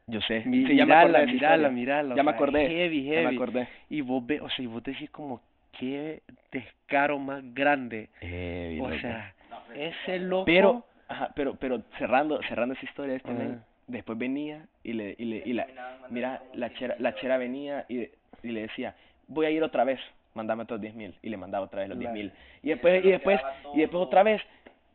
Yo 0.07 0.21
sé. 0.23 0.43
Mi- 0.47 0.67
Sí, 0.67 0.77
ya 0.77 0.87
me 0.87 0.95
acordé 0.95 1.27
mirala, 1.27 1.33
mirala, 1.33 1.71
mirala, 1.71 2.15
Ya 2.15 2.23
me 2.23 2.31
acordé. 2.31 2.69
heavy, 2.69 3.05
Ya 3.05 3.11
me 3.11 3.17
heavy. 3.23 3.37
acordé. 3.37 3.69
Y 3.91 4.01
vos 4.01 4.25
ve, 4.27 4.41
o 4.41 4.49
sea, 4.49 4.65
y 4.65 4.67
vos 4.67 4.83
decís 4.83 5.11
como, 5.11 5.43
qué 5.79 6.23
descaro 6.53 7.19
más 7.19 7.43
grande. 7.55 8.09
Heavy, 8.21 8.81
O 8.81 8.89
loco. 8.89 9.01
sea, 9.01 9.35
ese 9.75 10.19
loco... 10.21 10.45
pero, 10.47 10.85
ajá, 11.09 11.33
pero, 11.35 11.57
pero 11.57 11.83
cerrando, 11.99 12.41
cerrando 12.49 12.75
esa 12.75 12.85
historia, 12.85 13.17
este 13.17 13.33
men, 13.35 13.63
después 13.89 14.17
venía 14.17 14.67
y 14.83 14.93
le, 14.93 15.15
y 15.19 15.25
le, 15.25 15.43
y 15.45 15.53
la, 15.53 15.67
mira, 16.09 16.43
la 16.55 16.73
chera, 16.73 16.97
la 16.99 17.15
chera 17.17 17.37
venía 17.37 17.85
y, 17.89 18.09
y 18.43 18.49
le 18.53 18.63
decía, 18.63 18.95
voy 19.29 19.47
a 19.47 19.51
ir 19.51 19.63
otra 19.63 19.85
vez, 19.85 20.01
mandame 20.35 20.63
otros 20.63 20.81
diez 20.81 20.95
mil, 20.95 21.15
y 21.23 21.29
le 21.29 21.37
mandaba 21.37 21.65
otra 21.67 21.81
vez 21.81 21.89
los 21.89 21.99
diez 21.99 22.11
mil, 22.13 22.33
y 22.63 22.69
después, 22.71 23.05
y 23.05 23.11
después, 23.11 23.41
y 23.75 23.81
después 23.81 24.03
otra 24.03 24.23
vez, 24.23 24.41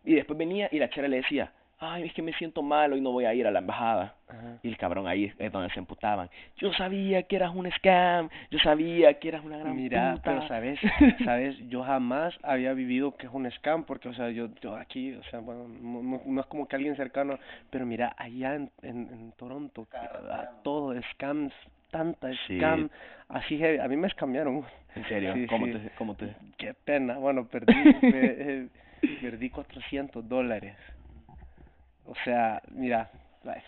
y 0.05 0.13
después 0.15 0.37
venía 0.37 0.67
y 0.71 0.79
la 0.79 0.89
chera 0.89 1.07
le 1.07 1.17
decía, 1.17 1.51
ay, 1.83 2.03
es 2.03 2.13
que 2.13 2.21
me 2.21 2.31
siento 2.33 2.61
mal, 2.61 2.93
hoy 2.93 3.01
no 3.01 3.11
voy 3.11 3.25
a 3.25 3.33
ir 3.33 3.45
a 3.47 3.51
la 3.51 3.59
embajada, 3.59 4.15
Ajá. 4.29 4.59
y 4.63 4.67
el 4.67 4.77
cabrón 4.77 5.07
ahí 5.07 5.33
es 5.39 5.51
donde 5.51 5.69
se 5.73 5.79
emputaban, 5.79 6.29
yo 6.57 6.71
sabía 6.73 7.23
que 7.23 7.35
eras 7.35 7.53
un 7.55 7.69
scam, 7.71 8.29
yo 8.51 8.59
sabía 8.59 9.15
que 9.19 9.27
eras 9.29 9.43
una 9.43 9.57
gran 9.57 9.75
Mira, 9.75 10.11
puta. 10.13 10.23
pero 10.23 10.47
sabes, 10.47 10.79
sabes, 11.25 11.57
yo 11.69 11.83
jamás 11.83 12.33
había 12.43 12.73
vivido 12.73 13.15
que 13.17 13.25
es 13.27 13.33
un 13.33 13.49
scam, 13.51 13.83
porque, 13.83 14.09
o 14.09 14.13
sea, 14.13 14.29
yo, 14.29 14.47
yo 14.61 14.75
aquí, 14.75 15.13
o 15.13 15.23
sea, 15.23 15.39
bueno, 15.39 15.67
no, 15.67 16.01
no, 16.03 16.21
no 16.25 16.41
es 16.41 16.47
como 16.47 16.67
que 16.67 16.75
alguien 16.75 16.95
cercano, 16.95 17.37
pero 17.71 17.85
mira, 17.85 18.13
allá 18.17 18.55
en, 18.55 18.71
en, 18.83 19.09
en 19.11 19.31
Toronto, 19.33 19.87
que, 19.91 19.97
ah, 19.97 20.51
todo 20.63 20.93
scams, 21.13 21.51
tanta 21.89 22.29
Sí. 22.47 22.57
scam, 22.57 22.89
así, 23.27 23.57
heavy. 23.57 23.79
a 23.79 23.87
mí 23.87 23.97
me 23.97 24.07
escamaron. 24.07 24.63
en 24.95 25.05
serio, 25.09 25.33
Sí, 25.33 25.45
¿cómo 25.47 25.65
sí. 25.65 25.71
te, 25.73 25.89
cómo 25.97 26.15
te, 26.15 26.35
Qué 26.57 26.73
pena, 26.73 27.17
bueno, 27.17 27.47
perdí, 27.47 27.73
me- 28.01 28.09
eh, 28.13 28.67
perdí 29.19 29.49
400 29.49 30.27
dólares. 30.29 30.75
O 32.05 32.15
sea, 32.23 32.61
mira, 32.71 33.09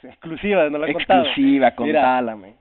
exclusiva, 0.04 0.70
no 0.70 0.78
la 0.78 0.88
he 0.88 0.94
contado. 0.94 1.22
exclusiva, 1.26 1.74
Mira, 1.80 2.02
contala, 2.02 2.36
men. 2.36 2.56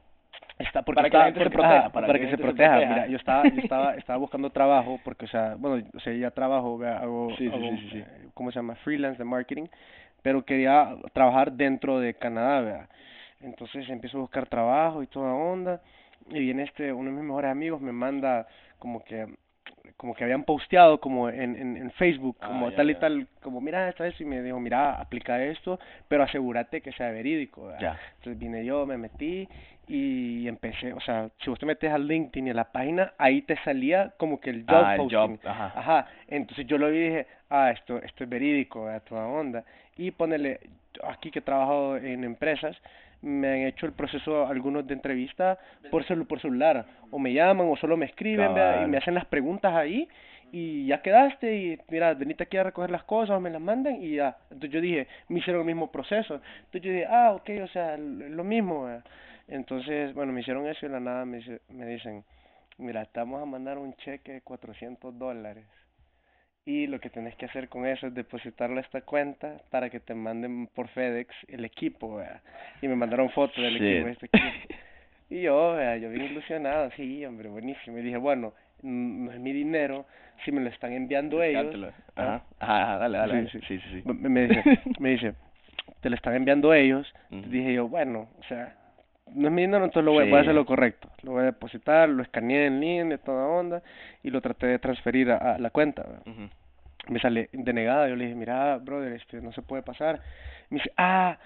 Está 0.58 0.82
porque 0.82 0.98
Para 0.98 1.10
que 1.10 1.16
la 1.16 1.24
gente 1.24 1.44
se 1.44 1.50
proteja, 1.50 1.86
ah, 1.86 1.92
para 1.92 2.06
para, 2.06 2.18
que 2.20 2.30
se 2.30 2.38
proteja. 2.38 2.76
Mira, 2.76 3.06
yo 3.08 3.16
estaba, 3.16 3.42
yo 3.48 3.60
estaba, 3.62 3.94
estaba 3.96 4.18
buscando 4.18 4.50
trabajo 4.50 5.00
porque, 5.02 5.24
o 5.24 5.28
sea, 5.28 5.56
bueno, 5.58 5.84
o 5.94 6.00
sea, 6.00 6.12
ya 6.12 6.30
trabajo, 6.30 6.78
vea, 6.78 6.98
hago, 6.98 7.34
Sí, 7.36 7.48
hago, 7.48 7.58
sí, 7.58 7.78
sí, 7.78 7.88
sí. 7.92 7.98
eh, 7.98 8.28
¿cómo 8.34 8.50
se 8.52 8.56
llama? 8.58 8.76
Freelance 8.76 9.18
de 9.18 9.24
marketing, 9.24 9.66
pero 10.22 10.44
quería 10.44 10.94
trabajar 11.12 11.52
dentro 11.52 11.98
de 11.98 12.14
Canadá, 12.14 12.60
vea. 12.60 12.88
Entonces 13.40 13.88
empiezo 13.88 14.18
a 14.18 14.20
buscar 14.20 14.46
trabajo 14.46 15.02
y 15.02 15.08
toda 15.08 15.32
onda, 15.32 15.80
y 16.30 16.38
viene 16.38 16.62
este, 16.62 16.92
uno 16.92 17.10
de 17.10 17.16
mis 17.16 17.24
mejores 17.24 17.50
amigos 17.50 17.80
me 17.80 17.90
manda 17.92 18.46
como 18.78 19.02
que 19.02 19.26
como 20.02 20.14
que 20.16 20.24
habían 20.24 20.42
posteado 20.42 20.98
como 21.00 21.28
en, 21.28 21.54
en, 21.54 21.76
en 21.76 21.90
Facebook, 21.92 22.36
Ah, 22.40 22.48
como 22.48 22.70
ya, 22.70 22.76
tal 22.76 22.90
y 22.90 22.94
ya. 22.94 22.98
tal, 22.98 23.26
como 23.40 23.60
mira 23.60 23.88
esta 23.88 24.02
vez 24.02 24.20
y 24.20 24.24
me 24.24 24.42
dijo, 24.42 24.58
mira, 24.58 24.94
aplica 25.00 25.40
esto, 25.44 25.78
pero 26.08 26.24
asegúrate 26.24 26.80
que 26.80 26.90
sea 26.90 27.12
verídico. 27.12 27.70
Entonces 27.70 28.36
vine 28.36 28.64
yo, 28.64 28.84
me 28.84 28.98
metí 28.98 29.48
y 29.86 30.48
empecé, 30.48 30.92
o 30.92 31.00
sea, 31.00 31.30
si 31.40 31.50
vos 31.50 31.58
te 31.60 31.66
metes 31.66 31.92
al 31.92 32.08
LinkedIn 32.08 32.48
y 32.48 32.50
a 32.50 32.54
la 32.54 32.72
página, 32.72 33.12
ahí 33.16 33.42
te 33.42 33.56
salía 33.58 34.12
como 34.16 34.40
que 34.40 34.50
el 34.50 34.64
job 34.68 34.84
Ah, 34.84 34.94
el 34.96 35.02
posting. 35.02 35.16
job, 35.16 35.38
ajá. 35.44 35.72
Ajá, 35.76 36.06
entonces 36.26 36.66
yo 36.66 36.78
lo 36.78 36.90
vi 36.90 36.98
y 36.98 37.02
dije, 37.08 37.26
ah, 37.50 37.70
esto, 37.70 38.02
esto 38.02 38.24
es 38.24 38.28
verídico, 38.30 38.88
a 38.88 38.98
toda 38.98 39.24
onda. 39.26 39.62
Y 39.96 40.10
ponele, 40.10 40.58
aquí 41.04 41.30
que 41.30 41.38
he 41.38 41.42
trabajado 41.42 41.96
en 41.96 42.24
empresas, 42.24 42.76
me 43.22 43.48
han 43.48 43.60
hecho 43.60 43.86
el 43.86 43.92
proceso 43.92 44.46
algunos 44.46 44.86
de 44.86 44.94
entrevista 44.94 45.58
por 45.90 46.04
celu 46.04 46.26
por 46.26 46.40
celular, 46.40 46.84
o 47.10 47.18
me 47.18 47.32
llaman 47.32 47.68
o 47.68 47.76
solo 47.76 47.96
me 47.96 48.06
escriben, 48.06 48.52
y 48.84 48.86
me 48.86 48.98
hacen 48.98 49.14
las 49.14 49.24
preguntas 49.26 49.72
ahí 49.74 50.08
y 50.52 50.86
ya 50.86 51.00
quedaste 51.00 51.56
y 51.56 51.78
mira, 51.88 52.12
venite 52.12 52.44
aquí 52.44 52.58
a 52.58 52.64
recoger 52.64 52.90
las 52.90 53.04
cosas, 53.04 53.40
me 53.40 53.48
las 53.48 53.60
mandan 53.60 54.02
y 54.02 54.16
ya. 54.16 54.36
Entonces 54.50 54.70
yo 54.70 54.80
dije, 54.82 55.08
me 55.28 55.38
hicieron 55.38 55.62
el 55.62 55.66
mismo 55.66 55.90
proceso. 55.90 56.42
Entonces 56.66 56.82
yo 56.82 56.92
dije, 56.92 57.06
ah, 57.08 57.32
ok, 57.32 57.50
o 57.64 57.68
sea, 57.68 57.96
lo 57.96 58.44
mismo. 58.44 58.86
Entonces, 59.48 60.12
bueno, 60.14 60.32
me 60.32 60.42
hicieron 60.42 60.66
eso 60.66 60.84
y 60.84 60.88
de 60.90 60.94
la 60.94 61.00
nada 61.00 61.24
me, 61.24 61.40
me 61.70 61.86
dicen, 61.86 62.22
mira, 62.76 63.06
te 63.06 63.20
vamos 63.20 63.42
a 63.42 63.46
mandar 63.46 63.78
un 63.78 63.94
cheque 63.94 64.32
de 64.32 64.40
400 64.42 65.18
dólares. 65.18 65.64
Y 66.64 66.86
lo 66.86 67.00
que 67.00 67.10
tenés 67.10 67.34
que 67.36 67.46
hacer 67.46 67.68
con 67.68 67.86
eso 67.86 68.06
es 68.06 68.14
depositarlo 68.14 68.78
a 68.78 68.82
esta 68.82 69.00
cuenta 69.00 69.60
para 69.70 69.90
que 69.90 69.98
te 69.98 70.14
manden 70.14 70.68
por 70.68 70.86
FedEx 70.88 71.34
el 71.48 71.64
equipo. 71.64 72.22
Y 72.80 72.86
me 72.88 72.94
mandaron 72.94 73.30
fotos 73.30 73.56
del 73.56 73.74
Shit. 73.74 73.82
equipo, 73.82 74.08
este 74.08 74.26
equipo. 74.26 74.74
Y 75.28 75.42
yo, 75.42 75.74
vea, 75.74 75.96
yo 75.96 76.10
bien 76.10 76.24
ilusionado, 76.26 76.90
sí, 76.94 77.24
hombre, 77.24 77.48
buenísimo. 77.48 77.98
Y 77.98 78.02
dije, 78.02 78.16
bueno, 78.18 78.52
no 78.82 79.32
es 79.32 79.40
mi 79.40 79.52
dinero, 79.52 80.06
si 80.44 80.52
me 80.52 80.60
lo 80.60 80.68
están 80.68 80.92
enviando 80.92 81.42
ellos. 81.42 81.74
Ajá, 82.14 82.44
ajá, 82.60 82.98
dale, 82.98 83.18
dale. 83.18 83.48
Sí, 83.50 83.58
Sí, 83.60 83.66
sí. 83.66 83.78
sí, 83.78 84.02
sí. 84.02 84.08
Me, 84.12 84.28
me 84.28 84.46
dice, 84.46 84.62
me 85.00 85.08
dice, 85.10 85.34
te 86.00 86.10
lo 86.10 86.16
están 86.16 86.34
enviando 86.34 86.72
ellos. 86.74 87.12
Dije 87.30 87.72
yo, 87.72 87.88
bueno, 87.88 88.28
o 88.38 88.42
sea, 88.44 88.76
no 89.34 89.48
es 89.48 89.52
mi 89.54 89.62
dinero, 89.62 89.84
entonces 89.84 90.04
lo 90.04 90.12
voy, 90.12 90.28
voy 90.30 90.38
a 90.38 90.42
hacer 90.42 90.54
lo 90.54 90.64
correcto. 90.66 91.08
Lo 91.22 91.32
voy 91.32 91.42
a 91.42 91.46
depositar, 91.46 92.08
lo 92.08 92.22
escaneé 92.22 92.66
en 92.66 92.80
línea, 92.80 93.18
toda 93.18 93.46
onda, 93.46 93.82
y 94.22 94.30
lo 94.30 94.40
traté 94.40 94.66
de 94.66 94.78
transferir 94.78 95.30
a, 95.30 95.54
a 95.54 95.58
la 95.58 95.70
cuenta. 95.70 96.04
me 97.08 97.18
sale 97.20 97.48
denegada, 97.52 98.08
yo 98.08 98.16
le 98.16 98.24
dije, 98.24 98.36
mira, 98.36 98.78
brother, 98.78 99.12
este, 99.12 99.40
no 99.40 99.52
se 99.52 99.62
puede 99.62 99.82
pasar. 99.82 100.20
Me 100.70 100.78
dice, 100.78 100.92
ah, 100.96 101.36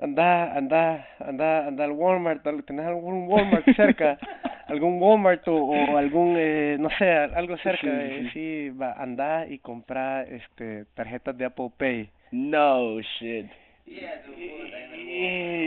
anda, 0.00 0.54
anda, 0.56 1.06
anda, 1.20 1.66
anda 1.66 1.84
al 1.84 1.92
Walmart, 1.92 2.46
al- 2.46 2.64
¿tenés 2.64 2.86
algún 2.86 3.26
Walmart 3.28 3.64
cerca? 3.74 4.18
algún 4.68 5.00
Walmart 5.00 5.46
o, 5.48 5.54
o 5.56 5.96
algún, 5.96 6.34
eh, 6.38 6.76
no 6.78 6.90
sé, 6.98 7.10
algo 7.10 7.56
cerca, 7.58 7.80
Sí, 7.80 8.10
sí. 8.18 8.30
sí, 8.32 8.70
va, 8.70 8.92
anda 8.92 9.46
y 9.46 9.58
compra, 9.58 10.22
este, 10.24 10.84
tarjetas 10.94 11.36
de 11.38 11.44
Apple 11.46 11.70
Pay. 11.76 12.10
No 12.32 13.00
shit. 13.00 13.46
En 13.86 15.66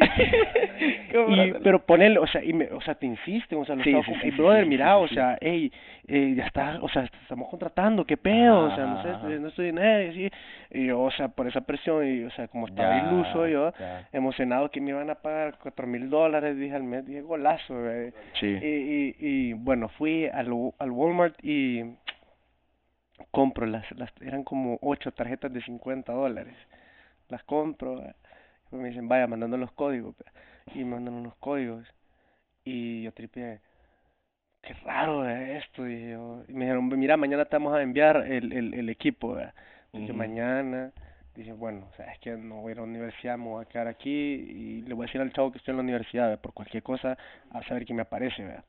Y, 1.12 1.54
pero 1.64 1.80
ponele, 1.86 2.20
o 2.20 2.28
sea, 2.28 2.44
y 2.44 2.54
me, 2.54 2.66
o 2.72 2.82
sea, 2.82 2.96
te 2.96 3.06
insisten, 3.06 3.58
o 3.60 3.66
sea, 3.66 3.76
lo 3.76 3.84
Sí, 3.84 3.92
sí, 3.94 4.02
sí, 4.06 4.14
"Ey, 4.26 4.32
sí, 4.32 4.38
brother, 4.38 4.64
sí, 4.64 4.70
mira, 4.70 4.96
sí, 4.98 5.04
o 5.04 5.08
sí. 5.08 5.16
sea, 5.16 5.38
hey, 5.42 5.72
eh, 6.08 6.34
ya 6.36 6.46
está, 6.46 6.80
o 6.82 6.90
sea, 6.90 7.04
estamos 7.04 7.50
contratando, 7.50 8.06
qué 8.06 8.18
pedo, 8.18 8.60
o 8.66 8.76
sea, 8.76 8.86
no 8.86 9.02
sé, 9.02 9.10
Ajá, 9.10 9.28
no 9.40 9.48
estoy 9.48 9.70
y 9.70 9.78
así, 10.10 10.32
y 10.72 10.86
yo, 10.88 11.02
o 11.02 11.12
sea, 11.12 11.30
por 11.30 11.48
esa 11.48 11.62
presión, 11.62 12.06
y, 12.08 12.24
o 12.24 12.32
sea, 12.32 12.48
como 12.48 12.68
estaba 12.68 12.94
Ya, 12.94 13.08
iluso 13.08 13.48
yo, 13.48 13.72
ya. 13.80 14.08
emocionado 14.14 14.70
que 14.70 14.82
me 14.82 14.90
iban 14.92 15.10
a 15.10 15.16
pagar 15.16 15.58
cuatro 15.62 15.88
mil 15.88 16.10
dólares, 16.10 16.58
dije 16.58 16.76
al 16.76 16.84
mes, 16.84 17.06
dije, 17.06 17.22
golazo. 17.22 17.76
Sí. 18.40 18.48
Y, 18.62 18.66
y, 18.66 19.16
y 19.20 19.54
bueno, 19.54 19.90
fui 19.90 20.28
al, 20.28 20.48
al 20.80 20.92
Walmart 20.92 21.36
y 21.44 21.84
compro 23.32 23.66
las, 23.66 23.90
las, 23.98 24.12
eran 24.22 24.44
como 24.44 24.78
ocho 24.82 25.12
tarjetas 25.12 25.52
de 25.54 25.62
50 25.62 26.12
dólares, 26.14 26.56
las 27.30 27.44
compro, 27.44 28.02
eh, 28.02 28.16
Me 28.72 28.90
dicen, 28.90 29.08
vaya, 29.08 29.28
mandando 29.28 29.58
los 29.58 29.72
códigos. 29.72 30.16
Y 30.74 30.84
mandan 30.84 31.16
unos 31.16 31.36
códigos. 31.36 31.88
Y 32.64 33.04
yo 33.04 33.12
tripié, 33.14 33.62
qué 34.62 34.74
raro 34.86 35.28
es 35.28 35.66
esto. 35.66 35.88
Y, 35.88 36.12
yo, 36.12 36.44
y 36.48 36.54
me 36.54 36.66
dijeron, 36.66 36.88
mira, 36.90 37.18
mañana 37.18 37.46
te 37.46 37.56
vamos 37.56 37.74
a 37.76 37.82
enviar 37.82 38.18
el, 38.28 38.52
el, 38.54 38.74
el 38.74 38.90
equipo. 38.90 39.38
Dije, 39.94 40.14
mañana. 40.14 40.92
Dije, 41.36 41.54
bueno, 41.54 41.88
o 41.90 41.96
sea, 41.96 42.12
es 42.12 42.20
que 42.20 42.32
no 42.36 42.62
voy 42.62 42.72
a 42.72 42.74
ir 42.74 42.78
a 42.80 42.82
la 42.82 42.88
universidad, 42.88 43.38
me 43.38 43.46
voy 43.46 43.64
a 43.64 43.68
quedar 43.70 43.88
aquí. 43.88 44.10
Y 44.10 44.82
le 44.82 44.94
voy 44.94 45.06
a 45.06 45.08
decir 45.08 45.22
al 45.22 45.32
chavo 45.32 45.52
que 45.52 45.58
estoy 45.60 45.72
en 45.72 45.78
la 45.78 45.84
universidad, 45.84 46.28
¿verdad? 46.28 46.42
por 46.42 46.54
cualquier 46.54 46.84
cosa, 46.84 47.18
a 47.52 47.64
saber 47.64 47.86
quién 47.86 47.96
me 47.96 48.02
aparece. 48.02 48.44
¿verdad? 48.44 48.66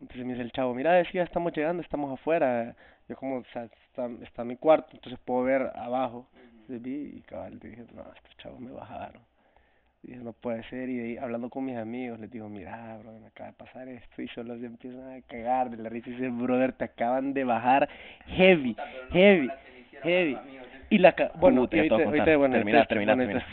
Entonces 0.00 0.26
me 0.26 0.32
dice 0.32 0.42
el 0.42 0.52
chavo, 0.52 0.74
mira, 0.74 0.92
decía, 0.92 1.22
estamos 1.22 1.52
llegando, 1.52 1.82
estamos 1.82 2.12
afuera. 2.12 2.74
Yo 3.08 3.16
como, 3.16 3.36
o 3.38 3.44
sea, 3.52 3.68
está, 3.86 4.10
está 4.22 4.44
mi 4.44 4.56
cuarto, 4.56 4.90
entonces 4.92 5.18
puedo 5.24 5.44
ver 5.44 5.70
abajo. 5.74 6.28
Vi 6.78 7.14
y 7.18 7.20
cabal, 7.22 7.58
dije, 7.58 7.84
no, 7.94 8.02
estos 8.14 8.36
chavos 8.38 8.60
me 8.60 8.70
bajaron. 8.70 9.22
Dije, 10.02 10.18
no 10.18 10.32
puede 10.32 10.64
ser, 10.64 10.88
y 10.88 10.96
de 10.96 11.04
ahí 11.04 11.16
hablando 11.16 11.48
con 11.48 11.64
mis 11.64 11.76
amigos, 11.76 12.18
les 12.18 12.28
digo, 12.30 12.48
mira, 12.48 12.98
bro, 12.98 13.12
me 13.20 13.28
acaba 13.28 13.50
de 13.50 13.56
pasar 13.56 13.88
esto, 13.88 14.20
y 14.20 14.26
solo 14.28 14.58
se 14.58 14.66
empiezan 14.66 15.12
a 15.12 15.20
cagar 15.22 15.70
de 15.70 15.76
la 15.76 15.88
risa, 15.88 16.10
y 16.10 16.14
dicen, 16.14 16.42
brother, 16.42 16.72
te 16.72 16.84
acaban 16.84 17.32
de 17.34 17.44
bajar 17.44 17.88
heavy, 18.26 18.76
heavy, 19.12 19.48
heavy. 20.02 20.38
Y 20.90 20.98
la, 20.98 21.12
ca 21.12 21.30
bueno, 21.36 21.62
Puta, 21.62 21.76
y 21.76 21.80
ahorita, 21.80 21.96
bueno, 22.36 22.54
Termina, 22.54 22.84
termina, 22.86 23.14
bueno, 23.14 23.40
termina. 23.40 23.46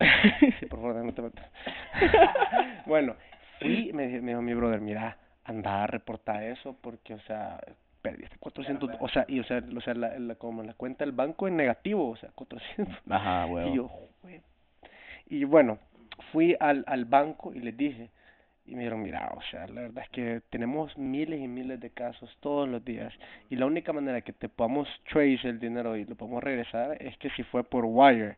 Sí, 0.58 0.66
por 0.66 0.80
favor, 0.80 0.94
déjame 0.94 1.12
te 1.12 1.22
bueno, 2.86 3.14
fui, 3.60 3.92
me, 3.92 4.08
dijo- 4.08 4.22
me 4.22 4.32
dijo 4.32 4.42
mi 4.42 4.54
brother, 4.54 4.80
mira, 4.80 5.16
anda 5.44 5.84
a 5.84 5.86
reportar 5.86 6.42
eso, 6.42 6.76
porque, 6.80 7.14
o 7.14 7.20
sea, 7.20 7.60
perdiste 8.02 8.36
400, 8.38 8.90
o 9.00 9.08
sea, 9.08 9.24
y, 9.28 9.40
o 9.40 9.44
sea, 9.44 9.62
o 9.76 9.80
sea 9.80 9.94
la, 9.94 10.18
la, 10.18 10.34
como 10.34 10.62
la 10.62 10.74
cuenta 10.74 11.04
del 11.04 11.12
banco 11.12 11.48
en 11.48 11.56
negativo, 11.56 12.10
o 12.10 12.16
sea, 12.16 12.30
400. 12.34 12.94
Ajá, 13.08 13.46
Y 13.48 13.50
huevo. 13.52 13.74
yo, 13.74 13.88
"Jue-". 14.22 14.42
Y 15.28 15.44
bueno, 15.44 15.78
fui 16.32 16.56
al, 16.60 16.84
al 16.86 17.04
banco 17.04 17.54
y 17.54 17.60
les 17.60 17.76
dije, 17.76 18.10
y 18.66 18.74
me 18.74 18.80
dijeron, 18.82 19.02
mira, 19.02 19.32
o 19.36 19.42
sea, 19.50 19.66
la 19.66 19.80
verdad 19.82 20.04
es 20.04 20.10
que 20.10 20.42
tenemos 20.50 20.96
miles 20.98 21.40
y 21.40 21.48
miles 21.48 21.80
de 21.80 21.90
casos 21.90 22.36
todos 22.40 22.68
los 22.68 22.84
días, 22.84 23.12
y 23.50 23.56
la 23.56 23.66
única 23.66 23.92
manera 23.92 24.20
que 24.20 24.32
te 24.32 24.48
podamos 24.48 24.88
trace 25.10 25.48
el 25.48 25.58
dinero 25.58 25.96
y 25.96 26.04
lo 26.04 26.14
podemos 26.16 26.42
regresar 26.42 26.96
es 27.02 27.16
que 27.18 27.30
si 27.30 27.42
fue 27.44 27.64
por 27.64 27.84
wire. 27.86 28.36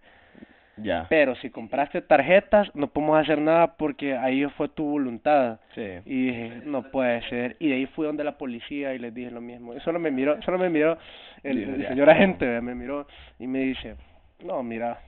Ya. 0.77 1.07
Pero 1.09 1.37
si 1.37 1.51
compraste 1.51 2.03
tarjetas, 2.03 2.69
no 2.75 2.89
podemos 2.89 3.19
hacer 3.21 3.39
nada 3.41 3.77
porque 3.77 4.17
ahí 4.17 4.45
fue 4.57 4.69
tu 4.69 4.85
voluntad. 4.85 5.61
Sí. 5.75 6.01
Y 6.05 6.27
dije, 6.27 6.63
no 6.65 6.83
puede 6.91 7.23
ser. 7.29 7.57
Y 7.61 7.69
de 7.69 7.75
ahí 7.77 7.87
fui 7.87 8.07
donde 8.07 8.25
la 8.25 8.37
policía 8.37 8.93
y 8.95 8.99
les 8.99 9.15
dije 9.15 9.31
lo 9.31 9.41
mismo. 9.41 9.75
Y 9.75 9.81
solo 9.81 9.99
me 9.99 10.11
miró, 10.11 10.41
solo 10.43 10.59
me 10.59 10.69
miró 10.71 10.99
el, 11.43 11.63
el 11.63 11.83
ya. 11.83 11.89
señor 11.91 12.11
agente, 12.11 12.61
me 12.61 12.75
miró 12.75 13.07
y 13.39 13.47
me 13.47 13.61
dice, 13.61 13.97
no, 14.45 14.63
mira, 14.63 14.99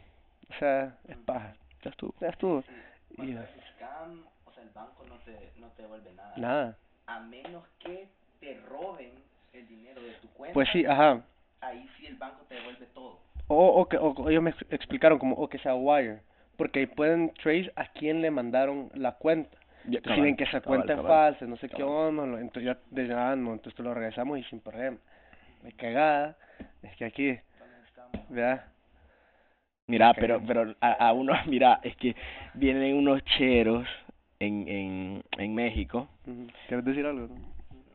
o 0.51 0.55
sea, 0.59 0.95
es 1.09 1.17
paja. 1.19 1.55
Ya 1.83 1.91
estuvo. 1.91 2.15
Ya 2.21 2.29
estuvo. 2.29 2.63
Y 3.11 3.15
Cuando 3.17 3.33
yo, 3.33 3.41
es 3.41 3.49
scam, 3.77 4.25
o 4.45 4.53
sea, 4.53 4.63
el 4.63 4.71
banco 4.71 5.05
no 5.09 5.17
te, 5.25 5.51
no 5.59 5.69
te 5.69 5.83
devuelve 5.83 6.13
nada. 6.15 6.35
nada. 6.37 6.77
A 7.07 7.21
menos 7.21 7.65
que 7.81 8.09
te 8.41 8.61
roben 8.69 9.11
el 9.53 9.67
dinero 9.69 10.01
de 10.03 10.13
tu 10.23 10.29
cuenta. 10.29 10.55
Pues 10.55 10.69
sí, 10.73 10.85
ajá. 10.85 11.23
Ahí 11.61 11.89
sí 11.99 12.07
el 12.07 12.17
banco 12.17 12.45
te 12.49 12.55
devuelve 12.55 12.87
todo. 12.95 13.19
O, 13.49 13.67
o 13.81 13.89
que 13.89 13.97
o, 13.97 14.29
ellos 14.29 14.43
me 14.43 14.51
ex- 14.51 14.67
explicaron 14.71 15.19
como, 15.19 15.37
o 15.37 15.49
que 15.49 15.59
sea 15.59 15.75
wire. 15.75 16.21
Porque 16.57 16.81
ahí 16.81 16.87
pueden 16.87 17.33
trace 17.35 17.71
a 17.77 17.87
quién 17.93 18.23
le 18.23 18.31
mandaron 18.31 18.91
la 18.95 19.13
cuenta. 19.13 19.57
Ya, 19.85 19.99
Entonces, 19.99 20.15
si 20.17 20.21
ven 20.23 20.37
que 20.37 20.45
esa 20.45 20.61
cabal, 20.61 20.79
cuenta 20.79 20.93
es 20.95 20.99
cabal. 20.99 21.13
falsa, 21.35 21.47
no 21.47 21.57
sé 21.59 21.69
qué 21.69 21.77
cabal. 21.77 22.19
onda, 22.19 22.41
entonces 22.41 22.65
ya, 22.65 22.79
de 22.91 23.07
ya 23.07 23.37
no, 23.37 23.53
entonces 23.53 23.79
lo 23.79 23.95
regresamos 23.95 24.39
y 24.39 24.45
sin 24.45 24.61
problema. 24.61 24.97
La 25.63 25.71
cagada 25.73 26.37
es 26.83 26.97
que 26.97 27.05
aquí, 27.05 27.39
¿verdad? 28.31 28.65
Mira, 29.87 30.11
Ok. 30.11 30.17
pero, 30.19 30.43
pero 30.45 30.75
a, 30.81 30.93
a 31.09 31.13
uno, 31.13 31.33
mira, 31.47 31.79
es 31.83 31.95
que 31.97 32.17
vienen 32.55 32.97
unos 32.97 33.23
cheros 33.25 33.87
en, 34.41 34.67
en, 34.67 35.25
en 35.39 35.55
México. 35.55 36.09
¿Quieres 36.67 36.85
decir 36.85 37.07
algo? 37.07 37.29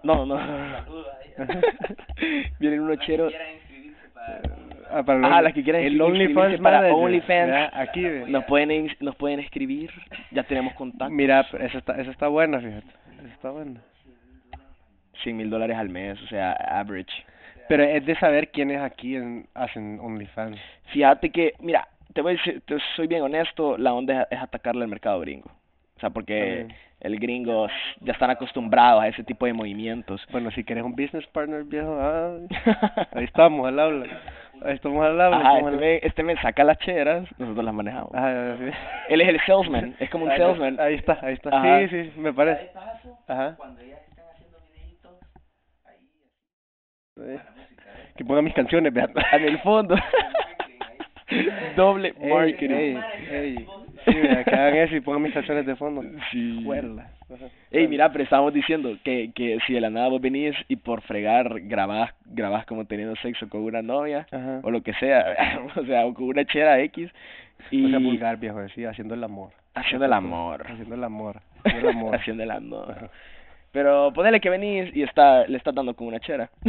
No, 0.04 0.26
no, 0.26 0.36
no, 0.38 0.58
no. 0.58 1.04
Vienen 2.60 2.82
unos 2.82 3.00
cheros. 3.00 3.34
Ah, 4.94 5.04
para 5.04 5.26
Ajá, 5.26 5.42
las 5.42 5.54
que 5.54 5.64
quieran 5.64 5.84
el 5.84 6.02
OnlyFans 6.02 6.60
para 6.60 6.82
Manager, 6.82 6.98
OnlyFans. 6.98 7.70
Aquí. 7.74 8.06
Nos 8.28 8.44
pueden, 8.46 8.92
nos 9.00 9.16
pueden 9.16 9.40
escribir. 9.40 9.90
Ya 10.32 10.44
tenemos 10.44 10.74
contacto. 10.74 11.14
Mira, 11.14 11.46
esa 11.60 11.78
está, 11.78 11.94
esa 12.00 12.12
está 12.12 12.28
buena, 12.28 12.60
fíjate. 12.60 12.88
Esa 13.20 13.34
está 13.34 13.52
buena. 13.52 13.82
100 15.24 15.38
mil 15.38 15.50
dólares 15.50 15.78
al 15.78 15.90
mes, 15.90 16.22
o 16.22 16.28
sea, 16.28 16.52
average. 16.52 17.12
Pero 17.70 17.84
es 17.84 18.06
de 18.06 18.16
saber 18.16 18.50
quiénes 18.50 18.82
aquí 18.82 19.16
en, 19.16 19.48
hacen 19.54 20.00
OnlyFans. 20.02 20.60
Fíjate 20.92 21.30
que, 21.30 21.54
mira, 21.60 21.88
te 22.14 22.22
voy 22.22 22.34
a 22.34 22.36
decir, 22.36 22.62
te 22.66 22.78
soy 22.96 23.08
bien 23.08 23.22
honesto, 23.22 23.78
la 23.78 23.94
onda 23.94 24.24
es, 24.24 24.28
es 24.32 24.40
atacarle 24.40 24.84
al 24.84 24.90
mercado 24.90 25.20
gringo. 25.22 25.50
O 25.96 26.00
sea, 26.02 26.10
porque 26.10 26.40
También. 26.40 26.78
el 27.02 27.20
gringo 27.20 27.68
ya 28.00 28.14
están 28.14 28.32
acostumbrados 28.32 29.04
a 29.04 29.08
ese 29.08 29.24
tipo 29.24 29.46
de 29.46 29.54
movimientos. 29.54 30.26
Bueno, 30.32 30.50
si 30.52 30.64
quieres 30.64 30.84
un 30.84 30.96
business 30.96 31.28
partner, 31.28 31.64
viejo, 31.64 31.96
ah, 32.02 32.38
ahí 33.14 33.26
estamos, 33.26 33.68
al 33.68 33.80
habla. 33.80 34.08
Ahí 34.64 34.76
estamos 34.76 35.04
al 35.04 35.20
habla. 35.20 35.38
Ajá, 35.38 35.58
este 35.60 35.72
me, 35.72 35.96
este 35.98 36.24
me 36.24 36.36
saca 36.42 36.64
las 36.64 36.78
cheras, 36.80 37.28
nosotros 37.40 37.66
las 37.66 37.74
manejamos. 37.74 38.14
Ajá, 38.14 38.58
sí. 38.58 38.66
Él 39.10 39.22
es 39.22 39.28
el 39.30 39.40
salesman, 39.46 39.96
es 40.00 40.10
como 40.10 40.26
un 40.26 40.32
Ahí- 40.32 40.38
salesman. 40.38 40.80
Ahí 40.80 40.96
está, 40.96 41.18
ahí 41.22 41.34
está. 41.34 41.50
Ajá. 41.50 41.80
Sí, 41.88 42.12
sí, 42.12 42.20
me 42.20 42.32
parece. 42.34 42.66
Paso, 42.74 43.18
Ajá. 43.28 43.56
cuando 43.58 43.82
ellas 43.82 44.00
están 44.10 44.26
haciendo 44.34 44.58
videitos, 44.72 45.20
ahí, 45.86 45.98
Sí. 47.16 47.22
música, 47.56 47.84
¿eh? 47.92 48.14
Que 48.16 48.26
ponga 48.26 48.42
mis 48.44 48.54
canciones, 48.54 48.94
vean. 48.94 49.12
En 49.34 49.44
el 49.46 49.60
fondo, 49.60 49.96
doble 51.76 52.14
marketing. 52.20 52.70
ey, 52.70 53.00
ey. 53.32 53.68
Sí, 54.06 54.14
vea, 54.16 54.44
que 54.44 54.56
hagan 54.56 54.76
eso 54.78 54.96
y 54.96 55.02
pongan 55.02 55.22
mis 55.24 55.34
canciones 55.34 55.66
de 55.66 55.76
fondo. 55.76 56.02
Sí. 56.32 56.62
Juela. 56.66 57.08
Ajá. 57.34 57.46
Ey, 57.72 57.88
mira, 57.88 58.12
pero 58.12 58.24
estábamos 58.24 58.54
diciendo 58.54 58.98
que, 59.04 59.32
que 59.34 59.58
si 59.66 59.74
de 59.74 59.82
la 59.82 59.90
nada 59.90 60.10
vos 60.10 60.22
venís 60.22 60.56
y 60.68 60.76
por 60.76 61.02
fregar 61.02 61.62
grabás, 61.62 62.14
grabás 62.26 62.66
como 62.66 62.86
teniendo 62.86 63.16
sexo 63.18 63.48
con 63.50 63.62
una 63.62 63.82
novia, 63.82 64.28
Ajá. 64.32 64.60
o 64.64 64.72
lo 64.72 64.82
que 64.82 64.94
sea, 64.96 65.26
o 65.76 65.86
sea, 65.86 66.06
o 66.06 66.14
con 66.14 66.26
una 66.26 66.46
chera 66.46 66.80
X, 66.82 67.10
y 67.70 67.86
O 67.86 67.90
sea, 67.90 68.00
vulgar, 68.00 68.38
viejo, 68.38 68.60
decía, 68.60 68.90
haciendo 68.90 69.14
el 69.14 69.24
amor. 69.24 69.52
haciendo 69.76 70.06
el 70.06 70.14
amor. 70.14 70.66
Haciendo 70.68 70.96
el 70.96 71.04
amor. 71.04 71.42
Haciendo 71.64 71.90
el 71.90 71.96
amor. 71.96 72.16
haciendo 72.20 72.44
el 72.44 72.52
amor. 72.52 73.10
Pero 73.72 74.12
ponele 74.14 74.42
que 74.42 74.50
venís 74.50 74.94
y 74.94 75.04
está, 75.04 75.48
le 75.48 75.58
estás 75.58 75.74
dando 75.74 75.94
con 75.94 76.08
una 76.08 76.20
chera. 76.20 76.50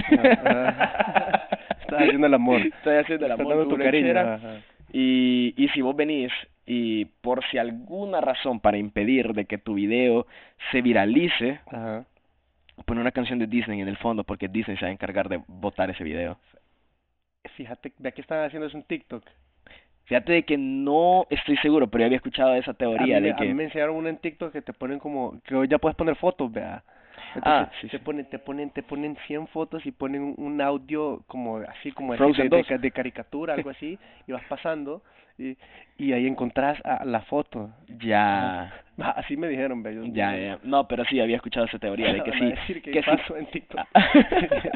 Estás 1.81 2.05
haciendo 2.07 2.27
el 2.27 2.35
amor. 2.35 2.61
Estoy 2.61 2.97
haciendo 2.99 3.27
el 3.27 3.33
Estás 3.33 3.41
amor 3.41 3.57
dando 3.57 3.65
con 3.65 3.69
tu 3.71 3.75
una 3.75 3.85
cariño. 3.85 4.61
Y, 4.93 5.53
y 5.57 5.69
si 5.71 5.81
vos 5.81 5.97
venís 5.97 6.31
y 6.67 7.07
por 7.07 7.45
si 7.51 7.59
alguna 7.59 8.21
razón 8.21 8.61
para 8.61 8.79
impedir 8.79 9.33
de 9.35 9.45
que 9.47 9.59
tu 9.59 9.75
video 9.75 10.27
se 10.71 10.83
viralice, 10.83 11.61
Ajá. 11.67 12.05
pon 12.87 12.99
una 12.99 13.13
canción 13.13 13.39
de 13.39 13.47
Disney 13.47 13.81
en 13.81 13.89
el 13.89 13.97
fondo 13.97 14.25
porque 14.25 14.49
Disney 14.49 14.77
se 14.77 14.85
va 14.85 14.89
a 14.89 14.93
encargar 14.93 15.29
de 15.29 15.43
votar 15.47 15.91
ese 15.91 16.05
video. 16.05 16.39
Fíjate, 17.57 17.93
ve 17.99 18.13
que 18.13 18.21
están 18.23 18.45
haciendo 18.45 18.67
es 18.67 18.75
un 18.75 18.83
TikTok. 18.85 19.25
Fíjate 20.05 20.33
de 20.33 20.43
que 20.45 20.57
no 20.59 21.27
estoy 21.31 21.57
seguro, 21.59 21.87
pero 21.89 22.01
ya 22.03 22.07
había 22.07 22.17
escuchado 22.17 22.55
esa 22.55 22.75
teoría 22.75 23.17
a 23.17 23.21
mí, 23.21 23.23
de 23.23 23.29
me- 23.29 23.33
a 23.33 23.45
mí 23.45 23.47
que... 23.49 23.55
me 23.55 23.65
enseñaron 23.65 23.97
una 23.97 24.11
en 24.11 24.19
TikTok 24.19 24.53
que 24.53 24.63
te 24.63 24.73
ponen 24.73 24.99
como 24.99 25.41
que 25.43 25.55
hoy 25.55 25.69
ya 25.69 25.79
puedes 25.79 25.97
poner 25.97 26.17
fotos, 26.17 26.51
vea. 26.53 26.83
Ah, 27.43 27.67
Entonces, 27.67 27.75
sí, 27.81 27.89
te 27.89 27.99
sí. 27.99 28.05
ponen 28.05 28.27
te 28.29 28.39
ponen 28.39 28.71
te 28.71 28.83
ponen 28.83 29.17
100 29.27 29.47
fotos 29.49 29.85
y 29.87 29.91
ponen 29.93 30.35
un, 30.37 30.61
audio 30.61 31.23
como 31.27 31.59
así 31.59 31.91
como 31.93 32.15
de, 32.15 32.33
de, 32.35 32.49
2. 32.49 32.67
ca- 32.67 32.79
de 32.79 32.91
caricatura 32.91 33.55
algo 33.55 33.71
así 33.71 33.99
y 34.27 34.33
vas 34.33 34.43
pasando 34.49 35.03
y, 35.39 35.57
y 35.99 36.13
ahí 36.13 36.27
encontrás 36.27 36.79
a 36.85 37.05
la 37.05 37.21
foto. 37.23 37.71
Ya, 38.01 38.73
Ah, 38.99 39.11
Así 39.17 39.37
me 39.37 39.49
dijeron, 39.49 39.83
yo- 39.85 40.05
ya, 40.13 40.37
ya. 40.37 40.59
No, 40.63 40.87
pero 40.87 41.05
sí, 41.07 41.19
había 41.21 41.37
escuchado 41.37 41.67
esa 41.67 41.79
teoría 41.79 42.13
de 42.13 42.23
que 42.23 42.33
sí. 42.33 42.45
decir 42.47 42.83
que, 42.83 42.91
que 42.93 43.03
sí. 43.03 43.11
en 43.39 43.47
TikTok. 43.47 43.81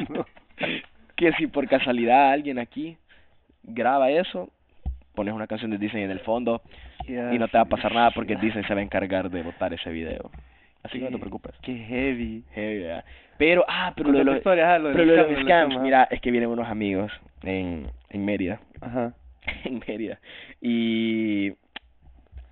No. 0.09 0.25
que 1.15 1.31
si 1.33 1.47
por 1.47 1.67
casualidad 1.67 2.31
alguien 2.31 2.59
aquí 2.59 2.97
graba 3.63 4.09
eso, 4.09 4.49
pones 5.13 5.33
una 5.33 5.47
canción 5.47 5.71
de 5.71 5.77
Disney 5.77 6.03
en 6.03 6.11
el 6.11 6.19
fondo 6.19 6.61
y 7.07 7.37
no 7.37 7.47
te 7.47 7.57
va 7.57 7.63
a 7.63 7.65
pasar 7.65 7.93
nada 7.93 8.11
porque 8.11 8.35
Disney 8.35 8.63
se 8.65 8.73
va 8.73 8.79
a 8.81 8.83
encargar 8.83 9.29
de 9.29 9.41
votar 9.43 9.73
ese 9.73 9.89
video. 9.91 10.29
Así 10.83 10.99
que 10.99 11.05
no 11.05 11.11
te 11.11 11.17
preocupes. 11.19 11.53
Qué 11.61 11.75
heavy. 11.75 12.43
Heavy, 12.53 12.79
¿verdad? 12.83 13.03
Pero, 13.37 13.65
ah, 13.67 13.93
pero 13.95 14.11
lo 14.11 14.19
de 14.19 14.23
los, 14.23 14.37
historia, 14.37 14.65
ajá, 14.65 14.79
lo 14.79 14.91
pero 14.93 15.05
de 15.05 15.05
los 15.05 15.15
scams, 15.15 15.29
lo 15.29 15.35
de 15.37 15.43
los 15.43 15.51
scams, 15.51 15.81
mira, 15.81 16.03
es 16.09 16.21
que 16.21 16.31
vienen 16.31 16.49
unos 16.49 16.67
amigos 16.67 17.11
en, 17.43 17.87
en 18.09 18.25
Mérida, 18.25 18.59
Ajá. 18.81 19.13
en 19.65 19.81
Mérida, 19.87 20.19
y 20.61 21.53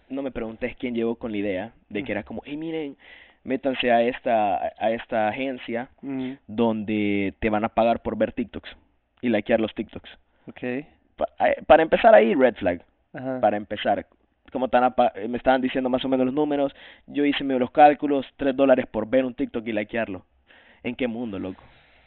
no 0.10 0.22
me 0.22 0.32
preguntes 0.32 0.76
quién 0.78 0.94
llegó 0.96 1.16
con 1.16 1.32
la 1.32 1.38
idea 1.38 1.74
de 1.90 2.04
que 2.04 2.12
era 2.12 2.24
como, 2.24 2.42
hey, 2.46 2.58
miren, 2.58 2.96
métanse 3.44 3.92
a 3.92 4.02
esta, 4.04 4.58
a 4.78 4.92
esta 4.92 5.28
agencia 5.28 5.90
Mm, 6.02 6.34
donde 6.48 7.34
te 7.40 7.50
van 7.50 7.64
a 7.64 7.70
pagar 7.70 8.02
por 8.02 8.18
ver 8.18 8.32
TikToks 8.32 8.70
y 9.22 9.30
likear 9.30 9.60
los 9.60 9.74
TikToks. 9.74 10.10
okay. 10.48 10.88
Pa- 11.16 11.30
eh, 11.40 11.62
para 11.66 11.82
empezar 11.84 12.14
ahí, 12.14 12.34
red 12.36 12.56
flag. 12.56 12.84
Ajá. 13.14 13.40
Para 13.40 13.58
empezar, 13.58 14.06
como 14.52 14.68
tan 14.68 14.94
eh, 15.16 15.28
me 15.28 15.38
estaban 15.38 15.62
diciendo 15.62 15.90
más 15.90 16.04
o 16.06 16.10
menos 16.10 16.26
los 16.28 16.36
números, 16.36 16.76
yo 17.08 17.26
hice 17.26 17.44
medio 17.44 17.60
los 17.60 17.72
cálculos, 17.72 18.26
tres 18.38 18.56
dólares 18.56 18.86
por 18.86 19.08
ver 19.08 19.26
un 19.26 19.34
TikTok 19.34 19.66
y 19.68 19.72
likearlo. 19.74 20.26
¿En 20.84 20.96
qué 20.96 21.08
mundo, 21.08 21.40
loco? 21.40 21.64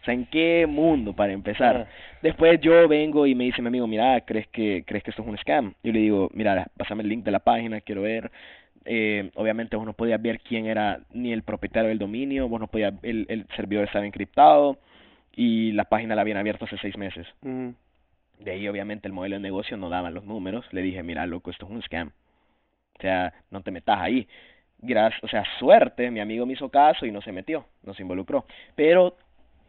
Sea, 0.09 0.15
¿en 0.15 0.25
qué 0.25 0.67
mundo 0.67 1.13
para 1.13 1.35
empezar? 1.35 1.87
Después 2.23 2.59
yo 2.63 2.89
vengo 2.89 3.27
y 3.27 3.35
me 3.35 3.45
dice 3.45 3.61
mi 3.61 3.69
amigo, 3.69 3.87
mira, 3.87 4.23
¿crees 4.23 4.49
que, 4.49 4.83
¿crees 4.87 5.05
que 5.05 5.11
esto 5.11 5.21
es 5.21 5.29
un 5.29 5.37
scam? 5.37 5.75
Yo 5.83 5.93
le 5.93 5.99
digo, 5.99 6.31
mira, 6.33 6.67
pásame 6.79 7.03
el 7.03 7.11
link 7.11 7.25
de 7.25 7.31
la 7.31 7.41
página, 7.41 7.83
quiero 7.83 8.01
ver. 8.01 8.31
Eh, 8.87 9.31
obviamente 9.35 9.77
vos 9.77 9.85
no 9.85 9.93
podías 9.93 10.23
ver 10.23 10.41
quién 10.41 10.65
era 10.65 11.01
ni 11.13 11.35
el 11.35 11.43
propietario 11.43 11.91
del 11.91 11.99
dominio, 11.99 12.49
vos 12.49 12.59
no 12.59 12.69
podías, 12.69 12.95
el, 13.03 13.27
el 13.29 13.47
servidor 13.55 13.85
estaba 13.85 14.07
encriptado 14.07 14.79
y 15.37 15.73
la 15.73 15.85
página 15.85 16.15
la 16.15 16.23
habían 16.23 16.39
abierto 16.39 16.65
hace 16.65 16.79
seis 16.79 16.97
meses. 16.97 17.27
De 17.43 18.51
ahí 18.51 18.67
obviamente 18.67 19.09
el 19.09 19.13
modelo 19.13 19.37
de 19.37 19.43
negocio 19.43 19.77
no 19.77 19.91
daba 19.91 20.11
los 20.11 20.25
números. 20.25 20.65
Le 20.73 20.81
dije, 20.81 21.03
mira, 21.03 21.27
loco, 21.27 21.51
esto 21.51 21.67
es 21.67 21.71
un 21.71 21.83
scam. 21.83 22.13
O 22.99 23.03
sea, 23.03 23.35
no 23.51 23.61
te 23.61 23.71
metas 23.71 24.01
ahí. 24.01 24.27
Gracias, 24.79 25.23
o 25.23 25.29
sea, 25.29 25.45
suerte, 25.59 26.11
mi 26.11 26.21
amigo 26.21 26.47
me 26.47 26.55
hizo 26.55 26.71
caso 26.71 27.05
y 27.05 27.11
no 27.11 27.21
se 27.21 27.33
metió, 27.33 27.67
no 27.83 27.93
se 27.93 28.01
involucró. 28.01 28.47
Pero 28.75 29.17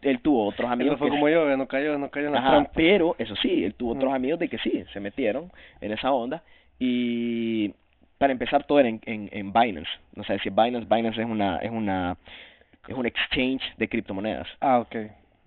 él 0.01 0.19
tuvo 0.21 0.45
otros 0.47 0.69
amigos 0.71 0.93
Eso 0.95 0.99
fue 0.99 1.07
que 1.09 1.15
como 1.15 1.29
yo, 1.29 1.57
no 1.57 1.67
cayó, 1.67 1.97
no 1.97 2.09
cayó 2.09 2.27
en 2.27 2.33
la 2.33 2.39
Ajá, 2.39 2.49
trampa. 2.51 2.71
pero 2.75 3.15
eso 3.17 3.35
sí, 3.35 3.63
él 3.63 3.73
tuvo 3.75 3.93
otros 3.93 4.13
amigos 4.13 4.39
de 4.39 4.47
que 4.49 4.57
sí, 4.59 4.83
se 4.93 4.99
metieron 4.99 5.51
en 5.81 5.91
esa 5.91 6.11
onda 6.11 6.41
y 6.79 7.73
para 8.17 8.31
empezar 8.33 8.63
todo 8.65 8.79
era 8.79 8.89
en, 8.89 8.99
en, 9.05 9.29
en 9.31 9.53
Binance. 9.53 9.89
No 10.15 10.23
sé 10.23 10.39
si 10.39 10.49
Binance, 10.49 10.87
Binance 10.93 11.21
es 11.21 11.27
una 11.27 11.57
es 11.57 11.71
una 11.71 12.17
es 12.87 12.95
un 12.95 13.05
exchange 13.05 13.61
de 13.77 13.87
criptomonedas. 13.87 14.47
Ah, 14.61 14.79
ok. 14.79 14.95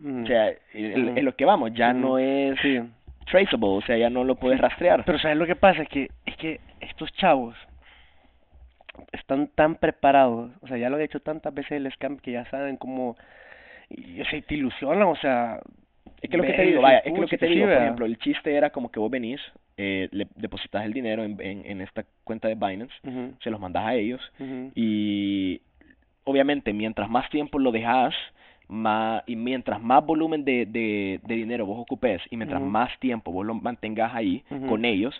Ujú. 0.05 0.23
O 0.23 0.27
sea, 0.27 0.51
Ujú. 0.75 1.13
es 1.17 1.23
lo 1.25 1.35
que 1.37 1.45
vamos, 1.45 1.73
ya 1.75 1.93
no 1.93 2.19
es 2.19 2.59
Sí. 2.61 2.81
traceable, 3.27 3.67
o 3.69 3.81
sea, 3.83 3.97
ya 3.97 4.11
no 4.11 4.25
lo 4.25 4.35
puedes 4.37 4.61
rastrear. 4.61 5.05
Pero 5.05 5.19
¿sabes 5.19 5.37
lo 5.37 5.47
que 5.47 5.57
pasa? 5.57 5.85
Que 5.87 6.09
es 6.27 6.37
que 6.37 6.61
estos 6.81 7.13
chavos 7.15 7.55
están 9.13 9.49
tan 9.49 9.77
preparados, 9.77 10.51
o 10.61 10.67
sea, 10.67 10.77
ya 10.77 10.91
lo 10.91 10.97
han 10.97 11.03
hecho 11.03 11.21
tantas 11.21 11.53
veces 11.55 11.73
el 11.73 11.91
scam 11.93 12.19
que 12.19 12.33
ya 12.33 12.45
saben 12.51 12.77
cómo, 12.77 13.17
y, 13.97 14.21
o 14.21 14.25
sea, 14.27 14.41
te 14.43 14.55
ilusionan, 14.55 15.03
o 15.09 15.17
sea, 15.17 15.61
Es 16.21 16.31
que 16.31 16.37
lo 16.37 16.43
que 16.45 16.53
te 16.53 16.63
digo, 16.65 16.83
vaya, 16.83 16.99
es 16.99 17.05
que 17.05 17.11
lo 17.11 17.17
"Pucha, 17.27 17.31
que 17.31 17.39
te 17.39 17.47
digo, 17.47 17.63
por 17.63 17.69
vea". 17.71 17.83
ejemplo, 17.83 18.07
el 18.07 18.19
chiste 18.19 18.55
era 18.55 18.71
como 18.71 18.91
que 18.91 19.01
vos 19.01 19.11
venís, 19.11 19.41
eh, 19.77 20.09
le 20.13 20.27
depositas 20.37 20.85
el 20.85 20.93
dinero 20.93 21.25
en, 21.25 21.41
en, 21.41 21.65
en 21.67 21.81
esta 21.81 22.05
cuenta 22.25 22.49
de 22.49 22.55
Binance, 22.55 22.95
Ujú, 23.05 23.35
se 23.43 23.51
los 23.51 23.61
mandas 23.61 23.85
a 23.87 23.95
ellos 23.95 24.21
ujú, 24.39 24.71
y 24.75 25.61
obviamente 26.25 26.73
mientras 26.73 27.09
más 27.11 27.29
tiempo 27.31 27.59
lo 27.59 27.73
dejas 27.73 28.15
más 28.69 29.23
y 29.27 29.37
mientras 29.37 29.83
más 29.83 30.05
volumen 30.07 30.45
de, 30.45 30.65
de, 30.67 31.21
de 31.25 31.35
dinero 31.35 31.67
vos 31.67 31.81
ocupes 31.81 32.23
y 32.31 32.37
mientras 32.37 32.61
Ujú. 32.61 32.71
más 32.71 32.97
tiempo 33.01 33.33
vos 33.33 33.45
lo 33.45 33.55
mantengas 33.55 34.15
ahí 34.15 34.43
con 34.69 34.85
ellos 34.85 35.15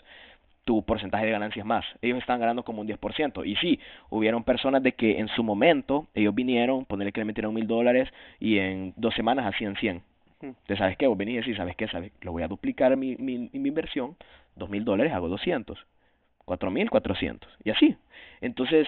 tu 0.65 0.83
porcentaje 0.83 1.25
de 1.25 1.31
ganancia 1.31 1.61
es 1.61 1.65
más 1.65 1.85
ellos 2.01 2.19
están 2.19 2.39
ganando 2.39 2.63
como 2.63 2.81
un 2.81 2.87
10% 2.87 3.43
y 3.45 3.55
sí 3.57 3.79
hubieron 4.09 4.43
personas 4.43 4.81
de 4.81 4.93
que 4.93 5.19
en 5.19 5.27
su 5.29 5.43
momento 5.43 6.07
ellos 6.13 6.33
vinieron 6.33 6.85
ponerle 6.85 7.11
que 7.11 7.21
le 7.21 7.25
metieron 7.25 7.53
mil 7.53 7.67
dólares 7.67 8.09
y 8.39 8.57
en 8.59 8.93
dos 8.95 9.13
semanas 9.15 9.45
hacían 9.45 9.75
100 9.75 10.01
ujú. 10.41 10.55
¿Te 10.65 10.77
sabes 10.77 10.97
qué? 10.97 11.07
Vos 11.07 11.17
venís 11.17 11.35
y 11.35 11.37
decís, 11.37 11.57
¿sabes 11.57 11.75
qué? 11.75 11.87
¿Sabes? 11.87 12.11
Lo 12.21 12.31
voy 12.31 12.43
a 12.43 12.47
duplicar 12.47 12.95
mi, 12.97 13.15
mi, 13.15 13.49
mi 13.51 13.69
inversión, 13.69 14.15
dos 14.55 14.69
mil 14.69 14.85
dólares 14.85 15.13
hago 15.13 15.29
200, 15.29 15.85
cuatro 16.45 16.71
mil, 16.71 16.89
400, 16.89 17.49
y 17.63 17.69
así. 17.69 17.95
Entonces, 18.41 18.87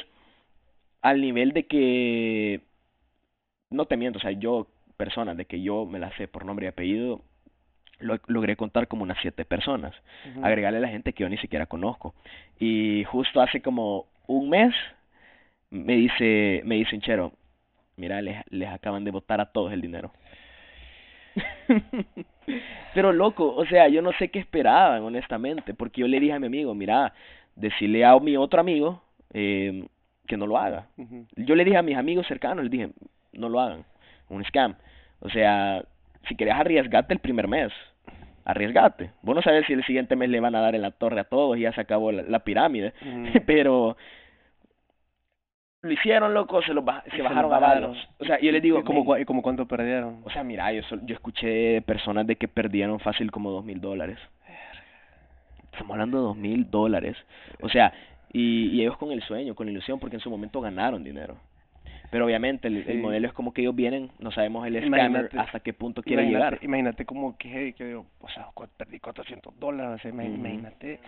al 1.01 1.21
nivel 1.21 1.51
de 1.53 1.67
que, 1.67 2.61
no 3.69 3.85
te 3.85 3.97
miento, 3.97 4.19
o 4.19 4.21
sea, 4.21 4.31
yo, 4.31 4.67
personas 4.97 5.37
de 5.37 5.45
que 5.45 5.61
yo 5.61 5.85
me 5.85 5.99
la 5.99 6.15
sé 6.17 6.27
por 6.27 6.45
nombre 6.45 6.65
y 6.65 6.69
apellido, 6.69 7.21
lo, 8.05 8.19
logré 8.27 8.55
contar 8.55 8.87
como 8.87 9.03
unas 9.03 9.17
siete 9.21 9.45
personas. 9.45 9.93
Agregarle 10.41 10.77
a 10.77 10.81
la 10.81 10.87
gente 10.89 11.13
que 11.13 11.23
yo 11.23 11.29
ni 11.29 11.37
siquiera 11.37 11.65
conozco. 11.65 12.13
Y 12.59 13.03
justo 13.05 13.41
hace 13.41 13.61
como 13.61 14.05
un 14.27 14.49
mes, 14.49 14.73
me 15.69 15.95
dice, 15.95 16.61
me 16.65 16.75
dice 16.75 16.99
chero, 16.99 17.33
mira, 17.97 18.21
les, 18.21 18.37
les 18.49 18.69
acaban 18.69 19.03
de 19.03 19.11
botar 19.11 19.41
a 19.41 19.51
todos 19.51 19.73
el 19.73 19.81
dinero. 19.81 20.11
Pero 22.93 23.11
loco, 23.11 23.53
o 23.55 23.65
sea, 23.65 23.87
yo 23.87 24.01
no 24.01 24.11
sé 24.13 24.29
qué 24.29 24.39
esperaban, 24.39 25.03
honestamente, 25.03 25.73
porque 25.73 26.01
yo 26.01 26.07
le 26.07 26.19
dije 26.19 26.33
a 26.33 26.39
mi 26.39 26.47
amigo, 26.47 26.73
mira, 26.73 27.13
decirle 27.55 28.05
a 28.05 28.17
mi 28.19 28.37
otro 28.37 28.61
amigo 28.61 29.01
eh, 29.33 29.85
que 30.27 30.37
no 30.37 30.47
lo 30.47 30.57
haga. 30.57 30.87
Yo 31.35 31.55
le 31.55 31.65
dije 31.65 31.77
a 31.77 31.81
mis 31.81 31.97
amigos 31.97 32.27
cercanos, 32.27 32.63
les 32.63 32.71
dije, 32.71 32.89
no 33.33 33.49
lo 33.49 33.59
hagan, 33.59 33.85
un 34.29 34.43
scam. 34.45 34.75
O 35.19 35.29
sea, 35.29 35.83
si 36.27 36.35
querés 36.35 36.55
arriesgate 36.55 37.13
el 37.13 37.19
primer 37.19 37.47
mes, 37.47 37.71
arriesgate. 38.45 39.11
Vos 39.23 39.35
no 39.35 39.41
sabes 39.41 39.65
si 39.65 39.73
el 39.73 39.83
siguiente 39.85 40.15
mes 40.15 40.29
le 40.29 40.39
van 40.39 40.55
a 40.55 40.61
dar 40.61 40.75
en 40.75 40.81
la 40.83 40.91
torre 40.91 41.19
a 41.19 41.23
todos 41.25 41.57
y 41.57 41.61
ya 41.61 41.73
se 41.73 41.81
acabó 41.81 42.11
la, 42.11 42.23
la 42.23 42.39
pirámide, 42.39 42.93
pero 43.45 43.97
lo 45.81 45.91
hicieron, 45.91 46.33
loco, 46.33 46.61
se, 46.63 46.71
Y 46.71 46.75
se 47.11 47.17
se 47.17 47.21
bajaron 47.21 47.53
a 47.53 47.59
balos. 47.59 47.97
O 48.19 48.25
sea, 48.25 48.39
yo 48.39 48.51
les 48.51 48.61
digo, 48.61 48.79
¿Y 48.79 48.83
como, 48.83 48.99
"Men, 49.01 49.07
cua- 49.07 49.21
y 49.21 49.25
como 49.25 49.41
cuánto 49.43 49.67
perdieron? 49.67 50.21
o 50.23 50.29
sea, 50.31 50.43
mira, 50.43 50.71
yo, 50.71 50.81
yo 51.03 51.13
escuché 51.13 51.81
personas 51.83 52.25
de 52.25 52.37
que 52.37 52.47
perdieron 52.47 52.99
fácil 52.99 53.29
como 53.31 53.51
dos 53.51 53.63
mil 53.63 53.79
dólares. 53.81 54.17
Estamos 55.71 55.91
hablando 55.91 56.17
de 56.17 56.23
dos 56.23 56.37
mil 56.37 56.71
dólares. 56.71 57.17
O 57.61 57.69
sea, 57.69 57.93
y, 58.31 58.67
y 58.69 58.81
ellos 58.81 58.97
con 58.97 59.11
el 59.11 59.21
sueño, 59.23 59.53
con 59.55 59.65
la 59.67 59.71
ilusión, 59.73 59.99
porque 59.99 60.15
en 60.15 60.21
su 60.21 60.29
momento 60.29 60.59
ganaron 60.61 61.03
dinero. 61.03 61.35
Pero 62.11 62.25
obviamente 62.25 62.67
el, 62.67 62.77
el 62.77 62.85
Sí. 62.85 62.93
modelo 62.97 63.27
es 63.27 63.33
como 63.33 63.53
que 63.53 63.61
ellos 63.61 63.75
vienen, 63.75 64.11
no 64.19 64.31
sabemos 64.31 64.65
el 64.67 64.75
scammer 64.77 64.99
Imagínate- 65.29 65.39
hasta 65.39 65.59
qué 65.59 65.73
punto 65.73 66.01
quiere 66.03 66.23
imagínate, 66.23 66.45
llegar. 66.55 66.63
Imagínate 66.63 67.05
como 67.05 67.37
que, 67.37 67.73
que 67.73 67.91
yo, 67.91 68.05
o 68.19 68.29
sea, 68.29 68.47
perdí 68.77 68.99
400 68.99 69.57
dólares, 69.59 70.03
ima- 70.05 70.23
Ujú. 70.23 70.33
imagínate, 70.35 70.99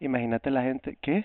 imagínate 0.00 0.50
la 0.50 0.62
gente, 0.62 0.96
¿qué? 1.00 1.24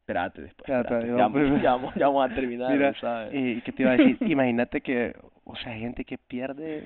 Espérate 0.00 0.42
después. 0.42 0.68
Espérate, 0.68 0.94
espérate. 0.94 1.06
Ya, 1.08 1.22
vamos- 1.28 1.40
pues- 1.50 1.62
ya 1.62 1.70
vamos, 1.72 1.94
ya 1.94 2.06
vamos 2.08 2.30
a 2.30 2.34
terminar, 2.34 2.72
Mira, 2.72 2.94
¿sabes? 3.00 3.32
y 3.34 3.60
qué 3.62 3.72
te 3.72 3.82
iba 3.82 3.92
a 3.92 3.96
decir, 3.96 4.16
imagínate 4.38 4.80
que, 4.80 5.14
o 5.44 5.54
sea, 5.56 5.72
hay 5.72 5.80
gente 5.80 6.04
que 6.04 6.18
pierde 6.18 6.84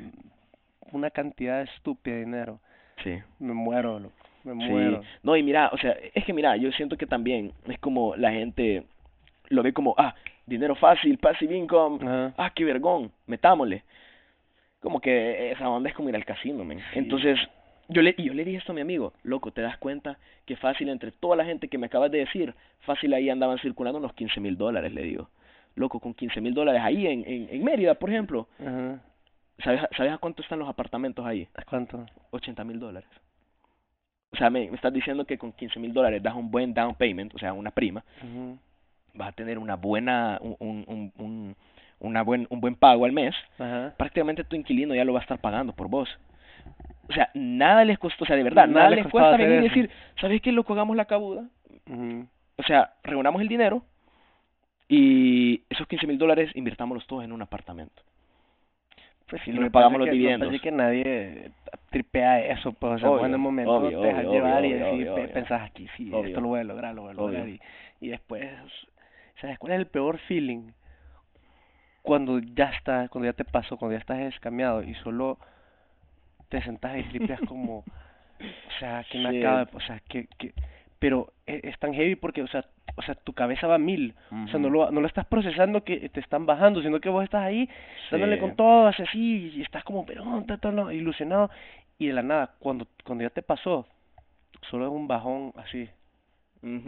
una 0.93 1.11
cantidad 1.11 1.63
estúpida 1.63 2.15
de 2.17 2.21
dinero, 2.25 2.61
Sí. 3.03 3.19
me 3.41 3.53
muero, 3.55 3.99
loco, 3.99 4.15
me 4.45 4.53
Sí. 4.65 4.71
muero. 4.71 5.01
No, 5.23 5.37
y 5.37 5.43
mira, 5.43 5.71
o 5.73 5.79
sea, 5.79 5.97
es 6.15 6.25
que 6.25 6.33
mira, 6.33 6.57
yo 6.57 6.71
siento 6.73 6.97
que 6.97 7.07
también 7.07 7.53
es 7.67 7.79
como 7.79 8.15
la 8.17 8.31
gente 8.31 8.85
lo 9.49 9.63
ve 9.63 9.73
como, 9.73 9.95
ah, 9.99 10.15
dinero 10.47 10.75
fácil, 10.75 11.19
passive 11.19 11.57
income, 11.57 11.99
Ajá. 12.03 12.35
ah, 12.37 12.51
qué 12.55 12.65
vergón, 12.65 13.11
metámosle. 13.27 13.83
Como 14.81 15.01
que 15.01 15.53
esa 15.53 15.69
onda 15.69 15.89
es 15.89 15.95
como 15.95 16.09
ir 16.11 16.17
al 16.17 16.25
casino, 16.25 16.65
men. 16.65 16.79
Sí. 16.93 16.99
Entonces, 16.99 17.39
yo 17.89 18.03
le, 18.03 18.15
y 18.19 18.25
yo 18.25 18.35
le 18.35 18.45
dije 18.45 18.59
esto 18.59 18.73
a 18.73 18.75
mi 18.75 18.81
amigo, 18.83 19.13
loco, 19.23 19.51
¿te 19.51 19.63
das 19.63 19.79
cuenta 19.79 20.19
que 20.45 20.57
fácil 20.57 20.89
entre 20.91 21.11
toda 21.13 21.37
la 21.37 21.45
gente 21.45 21.69
que 21.69 21.79
me 21.79 21.87
acabas 21.87 22.11
de 22.11 22.19
decir, 22.19 22.55
fácil 22.81 23.15
ahí 23.15 23.31
andaban 23.31 23.59
circulando 23.59 23.99
unos 23.99 24.13
15 24.15 24.41
mil 24.41 24.57
dólares, 24.57 24.93
le 24.93 25.03
digo. 25.03 25.31
Loco, 25.75 25.99
con 26.01 26.15
15 26.15 26.41
mil 26.41 26.55
dólares 26.55 26.83
ahí 26.85 27.07
en, 27.07 27.25
en, 27.27 27.49
en 27.51 27.65
Mérida, 27.65 27.95
por 27.95 28.11
ejemplo, 28.11 28.47
Ajá. 28.61 29.01
¿sabes, 29.63 29.81
¿sabes 29.97 30.13
a 30.13 30.19
cuánto 30.19 30.43
están 30.43 30.59
los 30.59 30.69
apartamentos 30.69 31.25
ahí? 31.27 31.49
¿A 31.55 31.65
¿Cuánto? 31.65 32.05
80 32.31 32.63
mil 32.65 32.79
dólares. 32.79 33.09
O 34.33 34.37
sea, 34.37 34.51
me, 34.51 34.69
me 34.69 34.77
estás 34.77 34.93
diciendo 34.93 35.25
que 35.25 35.39
con 35.39 35.53
15 35.53 35.79
mil 35.79 35.93
dólares 35.93 36.23
das 36.23 36.35
un 36.35 36.51
buen 36.51 36.75
down 36.75 36.95
payment, 36.95 37.35
o 37.35 37.39
sea, 37.39 37.53
una 37.53 37.71
prima, 37.71 38.05
Ujú. 38.23 38.59
Vas 39.15 39.29
a 39.29 39.33
tener 39.33 39.59
una 39.59 39.77
buena, 39.77 40.39
un, 40.41 40.57
un, 40.59 40.85
un, 40.87 41.13
un- 41.19 41.57
una 42.01 42.23
buen, 42.23 42.47
un 42.51 42.61
buen 42.61 42.75
pago 42.75 43.05
al 43.07 43.13
mes, 43.13 43.35
Ajá. 43.59 43.95
prácticamente 43.97 44.45
tu 44.45 44.57
inquilino 44.57 44.95
ya 44.95 45.05
lo 45.05 45.13
va 45.15 45.21
a 45.21 45.23
estar 45.23 45.39
pagando 45.39 45.73
por 45.73 45.89
vos. 45.89 46.09
O 47.09 47.13
sea, 47.13 47.31
nada 47.35 47.85
les 47.85 47.99
costó, 47.99 48.25
o 48.25 48.27
sea, 48.27 48.37
de 48.37 48.43
verdad, 48.43 48.67
Nada 48.67 48.85
nada, 48.91 48.97
les 48.97 49.07
cuesta 49.07 49.37
venir 49.37 49.61
y 49.61 49.63
decir, 49.69 49.91
¿sabes 50.21 50.41
qué, 50.43 50.53
loco? 50.53 50.73
Hagamos 50.75 50.97
la 50.97 51.05
cabuda. 51.07 51.45
O 52.57 52.63
sea, 52.65 52.93
reunamos 53.05 53.41
el 53.43 53.49
dinero 53.49 53.83
y 54.89 55.63
esos 55.71 55.87
15 55.87 56.07
mil 56.07 56.19
dólares 56.19 56.51
invirtámoslos 56.55 57.07
todos 57.07 57.25
en 57.25 57.33
un 57.33 57.43
apartamento. 57.43 58.03
Pues 59.29 59.47
Y 59.49 59.53
lo 59.53 59.71
pagamos 59.71 59.99
los 59.99 60.07
que- 60.07 60.13
dividendos. 60.13 60.53
es 60.53 60.61
que 60.61 60.71
nadie 60.71 61.51
tripea 61.91 62.41
eso, 62.47 62.73
pues, 62.73 62.95
o 62.95 62.99
sea, 62.99 63.11
Obvio, 63.11 63.27
en 63.27 63.33
el 63.33 63.39
momento 63.39 63.73
obvio, 63.77 64.01
te 64.01 64.07
dejas 64.09 64.27
obvio, 64.27 64.33
llevar 64.33 64.65
y 64.65 64.75
obvio. 64.83 65.15
pensás 65.33 65.63
aquí, 65.63 65.89
sí, 65.97 66.11
esto 66.15 66.41
lo 66.41 66.49
voy 66.49 66.61
a 66.61 66.65
lograr, 66.65 66.95
lo 66.95 67.03
voy 67.03 67.11
a 67.13 67.15
lograr, 67.15 67.49
y, 67.49 67.59
y 68.01 68.09
después, 68.09 68.45
¿sabes 69.41 69.59
cuál 69.59 69.73
es 69.75 69.79
el 69.81 69.87
peor 69.87 70.19
feeling? 70.19 70.73
Cuando 72.03 72.39
ya 72.39 72.67
está, 72.71 73.09
cuando 73.09 73.27
ya 73.31 73.33
te 73.33 73.45
pasó, 73.45 73.77
cuando 73.79 73.95
ya 73.95 74.01
estás 74.01 74.19
escameado 74.21 74.83
y 74.83 74.95
solo 74.97 75.39
te 76.49 76.63
sentás 76.63 76.99
y 76.99 77.05
tripeas 77.05 77.41
como, 77.45 77.79
o 77.79 77.85
sea, 78.79 79.05
que 79.05 79.19
me 79.19 79.31
Shit. 79.31 79.39
acaba, 79.43 79.69
o 79.73 79.81
sea, 79.81 80.01
que, 80.09 80.29
que, 80.39 80.53
pero 80.99 81.33
es, 81.47 81.65
es 81.65 81.79
tan 81.79 81.95
heavy 81.95 82.17
porque, 82.17 82.43
o 82.43 82.47
sea, 82.49 82.65
o 82.97 83.03
sea, 83.03 83.15
tu 83.15 83.33
cabeza 83.33 83.67
va 83.67 83.77
a 83.77 83.79
mil, 83.79 84.15
o 84.45 84.49
sea, 84.49 84.61
no 84.61 84.71
lo, 84.71 84.91
no 84.91 85.01
lo 85.01 85.07
estás 85.07 85.27
procesando 85.27 85.83
que 85.85 86.09
te 86.11 86.21
están 86.21 86.47
bajando, 86.47 86.83
sino 86.83 87.01
que 87.01 87.09
vos 87.09 87.25
estás 87.25 87.43
ahí 87.43 87.69
dándole 88.11 88.37
Sí. 88.37 88.41
con 88.41 88.55
todo, 88.57 88.87
así, 88.87 89.03
así, 89.03 89.53
y 89.57 89.63
estás 89.63 89.83
como, 89.85 90.05
pero, 90.07 90.25
no, 90.25 90.93
ilusionado, 90.93 91.51
y 91.99 92.09
de 92.09 92.13
la 92.13 92.23
nada, 92.23 92.55
cuando, 92.59 92.87
cuando 93.05 93.25
ya 93.25 93.31
te 93.31 93.43
pasó, 93.43 93.87
solo 94.71 94.87
es 94.87 94.93
un 94.93 95.09
bajón 95.09 95.53
así, 95.57 95.89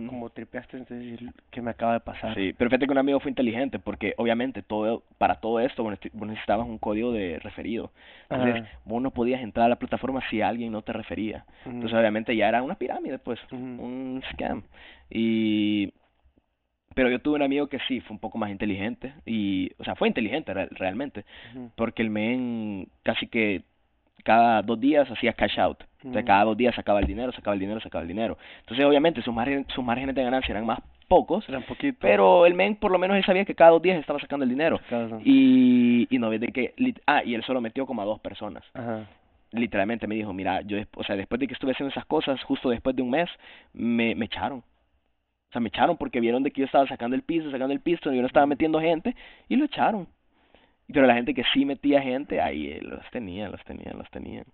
Como 0.08 0.30
tripeaste, 0.30 0.78
entonces, 0.78 1.20
¿qué 1.50 1.60
me 1.60 1.70
acaba 1.70 1.92
de 1.94 2.00
pasar? 2.00 2.34
Sí, 2.34 2.54
pero 2.56 2.70
fíjate 2.70 2.86
que 2.86 2.92
un 2.92 2.98
amigo 2.98 3.20
fue 3.20 3.30
inteligente 3.30 3.78
porque 3.78 4.14
obviamente 4.16 4.62
todo 4.62 5.02
para 5.18 5.34
todo 5.34 5.60
esto 5.60 5.82
vos 5.82 5.92
necesi- 5.92 6.10
vos 6.14 6.26
necesitabas 6.28 6.66
un 6.66 6.78
código 6.78 7.12
de 7.12 7.38
referido. 7.40 7.90
Entonces, 8.30 8.56
Ajá. 8.62 8.78
vos 8.86 9.02
no 9.02 9.10
podías 9.10 9.42
entrar 9.42 9.66
a 9.66 9.68
la 9.68 9.76
plataforma 9.76 10.22
si 10.30 10.40
alguien 10.40 10.72
no 10.72 10.80
te 10.82 10.92
refería. 10.94 11.44
Entonces, 11.66 11.98
obviamente 11.98 12.34
ya 12.34 12.48
era 12.48 12.62
una 12.62 12.76
pirámide, 12.76 13.18
pues, 13.18 13.38
un 13.52 14.22
scam. 14.32 14.62
Y 15.10 15.92
Pero 16.94 17.10
yo 17.10 17.18
tuve 17.18 17.36
un 17.36 17.42
amigo 17.42 17.66
que 17.66 17.78
sí, 17.88 18.00
fue 18.00 18.14
un 18.14 18.20
poco 18.20 18.38
más 18.38 18.50
inteligente 18.50 19.12
y, 19.26 19.70
o 19.78 19.84
sea, 19.84 19.94
fue 19.96 20.08
inteligente 20.08 20.54
re- 20.54 20.68
realmente, 20.70 21.24
porque 21.74 22.00
el 22.02 22.08
men 22.10 22.88
casi 23.02 23.26
que 23.26 23.64
cada 24.24 24.62
dos 24.62 24.80
días 24.80 25.10
hacía 25.10 25.34
cash 25.34 25.58
out. 25.60 25.84
O 26.08 26.12
sea, 26.12 26.20
Ujú. 26.20 26.26
cada 26.26 26.44
dos 26.44 26.56
días 26.56 26.74
sacaba 26.74 27.00
el 27.00 27.06
dinero, 27.06 27.32
sacaba 27.32 27.54
el 27.54 27.60
dinero, 27.60 27.80
sacaba 27.80 28.02
el 28.02 28.08
dinero. 28.08 28.38
Entonces, 28.60 28.84
obviamente, 28.86 29.22
sus 29.22 29.34
márgenes, 29.34 29.66
sus 29.74 29.84
márgenes 29.84 30.14
de 30.14 30.22
ganancia 30.22 30.52
eran 30.52 30.66
más 30.66 30.78
pocos, 31.08 31.48
Era 31.48 31.58
un 31.58 31.64
poquito. 31.64 31.98
pero 32.00 32.46
el 32.46 32.54
men 32.54 32.76
por 32.76 32.90
lo 32.90 32.98
menos 32.98 33.16
él 33.16 33.24
sabía 33.24 33.44
que 33.44 33.54
cada 33.54 33.70
dos 33.70 33.82
días 33.82 33.98
estaba 33.98 34.18
sacando 34.18 34.44
el 34.44 34.50
dinero. 34.50 34.80
Y, 35.24 36.06
y 36.10 36.18
no 36.18 36.30
de 36.30 36.48
que, 36.48 36.74
ah, 37.06 37.22
y 37.24 37.34
él 37.34 37.42
solo 37.44 37.60
metió 37.60 37.86
como 37.86 38.02
a 38.02 38.04
dos 38.04 38.20
personas. 38.20 38.64
Ajá. 38.74 39.06
Literalmente 39.52 40.06
me 40.06 40.16
dijo, 40.16 40.32
mira, 40.32 40.60
yo, 40.62 40.76
o 40.96 41.04
sea, 41.04 41.16
después 41.16 41.38
de 41.40 41.46
que 41.46 41.54
estuve 41.54 41.72
haciendo 41.72 41.90
esas 41.90 42.04
cosas, 42.06 42.42
justo 42.42 42.68
después 42.68 42.94
de 42.96 43.02
un 43.02 43.10
mes, 43.10 43.30
me, 43.72 44.14
me 44.14 44.26
echaron. 44.26 44.58
O 44.58 45.52
sea, 45.52 45.60
me 45.60 45.68
echaron 45.68 45.96
porque 45.96 46.20
vieron 46.20 46.42
de 46.42 46.50
que 46.50 46.60
yo 46.62 46.66
estaba 46.66 46.86
sacando 46.88 47.14
el 47.14 47.22
piso, 47.22 47.50
sacando 47.50 47.72
el 47.72 47.80
piso, 47.80 48.12
y 48.12 48.16
yo 48.16 48.20
no 48.22 48.26
estaba 48.26 48.46
metiendo 48.46 48.80
gente, 48.80 49.14
y 49.48 49.56
lo 49.56 49.64
echaron. 49.64 50.08
Pero 50.92 51.06
la 51.06 51.14
gente 51.14 51.34
que 51.34 51.44
sí 51.54 51.64
metía 51.64 52.02
gente, 52.02 52.40
ahí 52.40 52.66
eh, 52.66 52.80
los 52.82 53.08
tenía, 53.10 53.48
los 53.48 53.62
tenía, 53.64 53.92
los 53.92 54.10
tenía. 54.10 54.44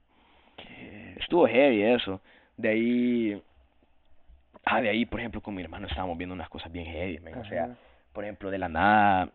Estuvo 1.16 1.46
heavy 1.46 1.82
eso. 1.82 2.20
De 2.56 2.68
ahí, 2.68 3.42
ah, 4.64 4.80
de 4.80 4.90
ahí, 4.90 5.06
por 5.06 5.20
ejemplo, 5.20 5.40
con 5.40 5.54
mi 5.54 5.62
hermano 5.62 5.86
estábamos 5.86 6.18
viendo 6.18 6.34
unas 6.34 6.48
cosas 6.48 6.70
bien 6.70 6.86
heavy, 6.86 7.18
man. 7.20 7.38
O 7.38 7.44
sea, 7.44 7.76
por 8.12 8.24
ejemplo, 8.24 8.50
de 8.50 8.58
la 8.58 8.68
nada, 8.68 9.30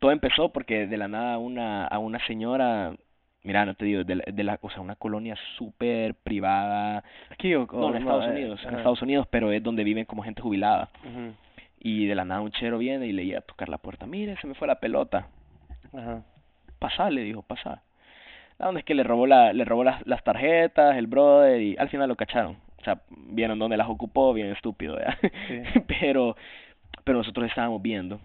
todo 0.00 0.10
empezó 0.10 0.50
porque 0.50 0.86
de 0.86 0.96
la 0.96 1.08
nada 1.08 1.38
una, 1.38 1.86
a 1.86 1.98
una 1.98 2.24
señora, 2.26 2.94
mira, 3.42 3.64
no 3.64 3.74
te 3.74 3.84
digo, 3.84 4.04
de 4.04 4.16
la, 4.16 4.24
de 4.26 4.44
la 4.44 4.58
o 4.60 4.70
sea, 4.70 4.80
una 4.80 4.96
colonia 4.96 5.36
súper 5.56 6.14
privada, 6.14 7.04
Aquí 7.30 7.54
o, 7.54 7.66
no, 7.66 7.90
en 7.90 7.96
Estados 7.96 8.26
Unidos, 8.26 8.60
en. 8.64 8.74
Estados 8.74 9.02
Unidos, 9.02 9.26
pero 9.30 9.52
es 9.52 9.62
donde 9.62 9.84
viven 9.84 10.04
como 10.04 10.22
gente 10.22 10.42
jubilada. 10.42 10.88
Y 11.78 12.06
de 12.06 12.14
la 12.14 12.24
nada 12.24 12.40
un 12.40 12.50
chero 12.50 12.78
viene 12.78 13.06
y 13.06 13.12
le 13.12 13.22
iba 13.22 13.38
a 13.38 13.42
tocar 13.42 13.68
la 13.68 13.78
puerta, 13.78 14.06
mire, 14.06 14.36
se 14.40 14.46
me 14.46 14.54
fue 14.54 14.66
la 14.66 14.80
pelota, 14.80 15.28
Ajá. 15.92 16.22
pasá, 16.78 17.10
le 17.10 17.22
dijo, 17.22 17.42
pasá. 17.42 17.82
La 18.58 18.68
onda 18.68 18.80
es 18.80 18.86
que 18.86 18.94
le 18.94 19.02
robó, 19.02 19.26
la, 19.26 19.52
le 19.52 19.64
robó 19.64 19.84
las, 19.84 20.06
las 20.06 20.24
tarjetas, 20.24 20.96
el 20.96 21.06
brother, 21.06 21.60
y 21.60 21.76
al 21.76 21.88
final 21.88 22.08
lo 22.08 22.16
cacharon. 22.16 22.56
O 22.78 22.84
sea, 22.84 23.00
vieron 23.10 23.58
dónde 23.58 23.76
las 23.76 23.88
ocupó, 23.88 24.32
bien 24.32 24.50
estúpido, 24.52 24.96
¿verdad? 24.96 25.18
Sí. 25.48 25.62
pero, 26.00 26.36
pero 27.04 27.18
nosotros 27.18 27.46
estábamos 27.48 27.82
viendo 27.82 28.20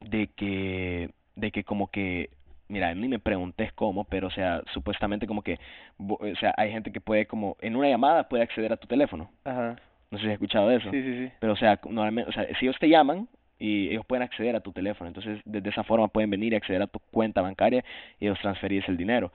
de 0.00 0.28
que, 0.28 1.10
de 1.36 1.50
que 1.50 1.64
como 1.64 1.90
que, 1.90 2.30
mira, 2.68 2.94
ni 2.94 3.08
me 3.08 3.18
pregunté 3.18 3.70
cómo, 3.74 4.04
pero 4.04 4.28
o 4.28 4.30
sea, 4.30 4.62
supuestamente 4.72 5.26
como 5.26 5.42
que, 5.42 5.58
o 5.98 6.36
sea, 6.38 6.54
hay 6.56 6.70
gente 6.70 6.92
que 6.92 7.00
puede 7.00 7.26
como, 7.26 7.56
en 7.60 7.76
una 7.76 7.88
llamada 7.88 8.28
puede 8.28 8.42
acceder 8.42 8.72
a 8.72 8.76
tu 8.76 8.86
teléfono. 8.86 9.30
Ajá. 9.44 9.76
No 10.10 10.18
sé 10.18 10.24
si 10.24 10.28
has 10.28 10.34
escuchado 10.34 10.68
de 10.68 10.76
eso. 10.76 10.90
Sí, 10.90 11.02
sí, 11.02 11.26
sí. 11.26 11.32
Pero 11.40 11.54
o 11.54 11.56
sea, 11.56 11.80
normalmente, 11.88 12.28
o 12.28 12.32
sea, 12.32 12.46
si 12.58 12.66
ellos 12.66 12.78
te 12.78 12.88
llaman 12.88 13.28
y 13.62 13.88
ellos 13.90 14.04
pueden 14.06 14.22
acceder 14.22 14.56
a 14.56 14.60
tu 14.60 14.72
teléfono, 14.72 15.08
entonces 15.08 15.40
desde 15.44 15.70
esa 15.70 15.84
forma 15.84 16.08
pueden 16.08 16.30
venir 16.30 16.52
y 16.52 16.56
acceder 16.56 16.82
a 16.82 16.86
tu 16.86 16.98
cuenta 17.10 17.40
bancaria 17.42 17.84
y 18.18 18.26
ellos 18.26 18.38
transferirse 18.40 18.90
el 18.90 18.96
dinero. 18.96 19.30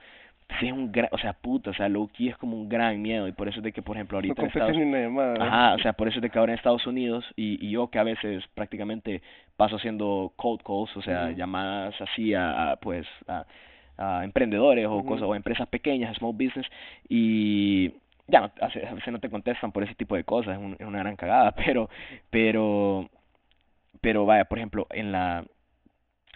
Sí 0.60 0.68
es 0.68 0.72
un 0.72 0.92
gran, 0.94 1.10
o 1.12 1.18
sea, 1.18 1.34
puta, 1.34 1.72
o 1.72 1.74
sea, 1.74 1.90
low 1.90 2.08
key 2.08 2.30
es 2.30 2.38
como 2.38 2.56
un 2.56 2.70
gran 2.70 3.02
miedo 3.02 3.28
y 3.28 3.34
por 3.34 3.50
eso 3.50 3.58
es 3.60 3.64
de 3.64 3.74
que, 3.74 3.82
por 3.82 3.98
ejemplo, 3.98 4.16
No 4.16 4.20
ahorita 4.20 4.42
en 4.42 4.48
contestas 4.48 4.70
Estados 4.70 4.78
ni 4.78 4.84
una 4.90 5.00
llamada. 5.02 5.34
¿no? 5.38 5.44
Ajá, 5.44 5.74
o 5.76 5.80
sea, 5.80 5.92
por 5.94 6.08
eso 6.08 6.20
es 6.20 6.22
de 6.22 6.30
que 6.30 6.40
ahora 6.40 6.54
en 6.54 6.58
Estados 6.58 6.88
Unidos 6.88 7.26
y, 7.36 7.66
y 7.66 7.72
yo 7.72 7.90
que 7.90 8.00
a 8.00 8.04
veces 8.04 8.44
prácticamente 8.54 9.22
paso 9.58 9.76
haciendo 9.76 10.32
cold 10.38 10.62
calls, 10.64 10.96
o 10.96 11.02
sea, 11.02 11.32
llamadas 11.38 11.96
así 12.02 12.34
a, 12.34 12.72
a, 12.72 12.76
pues 12.78 13.06
a, 13.28 13.46
a 13.98 14.24
emprendedores 14.24 14.86
o 14.88 15.04
cosas 15.06 15.24
o 15.28 15.36
empresas 15.36 15.68
pequeñas, 15.68 16.16
small 16.18 16.32
business 16.34 16.66
y 17.10 17.92
ya 18.30 18.42
no, 18.42 18.52
a 18.62 18.68
veces 18.68 19.12
no 19.12 19.20
te 19.20 19.30
contestan 19.30 19.72
por 19.74 19.84
ese 19.84 19.96
tipo 19.96 20.16
de 20.16 20.24
cosas, 20.24 20.54
es, 20.58 20.60
un- 20.64 20.76
es 20.80 20.86
una 20.88 21.00
gran 21.00 21.16
cagada, 21.18 21.52
pero 21.66 21.90
pero 22.30 23.10
pero 24.02 24.26
vaya, 24.26 24.46
por 24.46 24.58
ejemplo, 24.58 24.88
en 24.92 25.12
la 25.12 25.46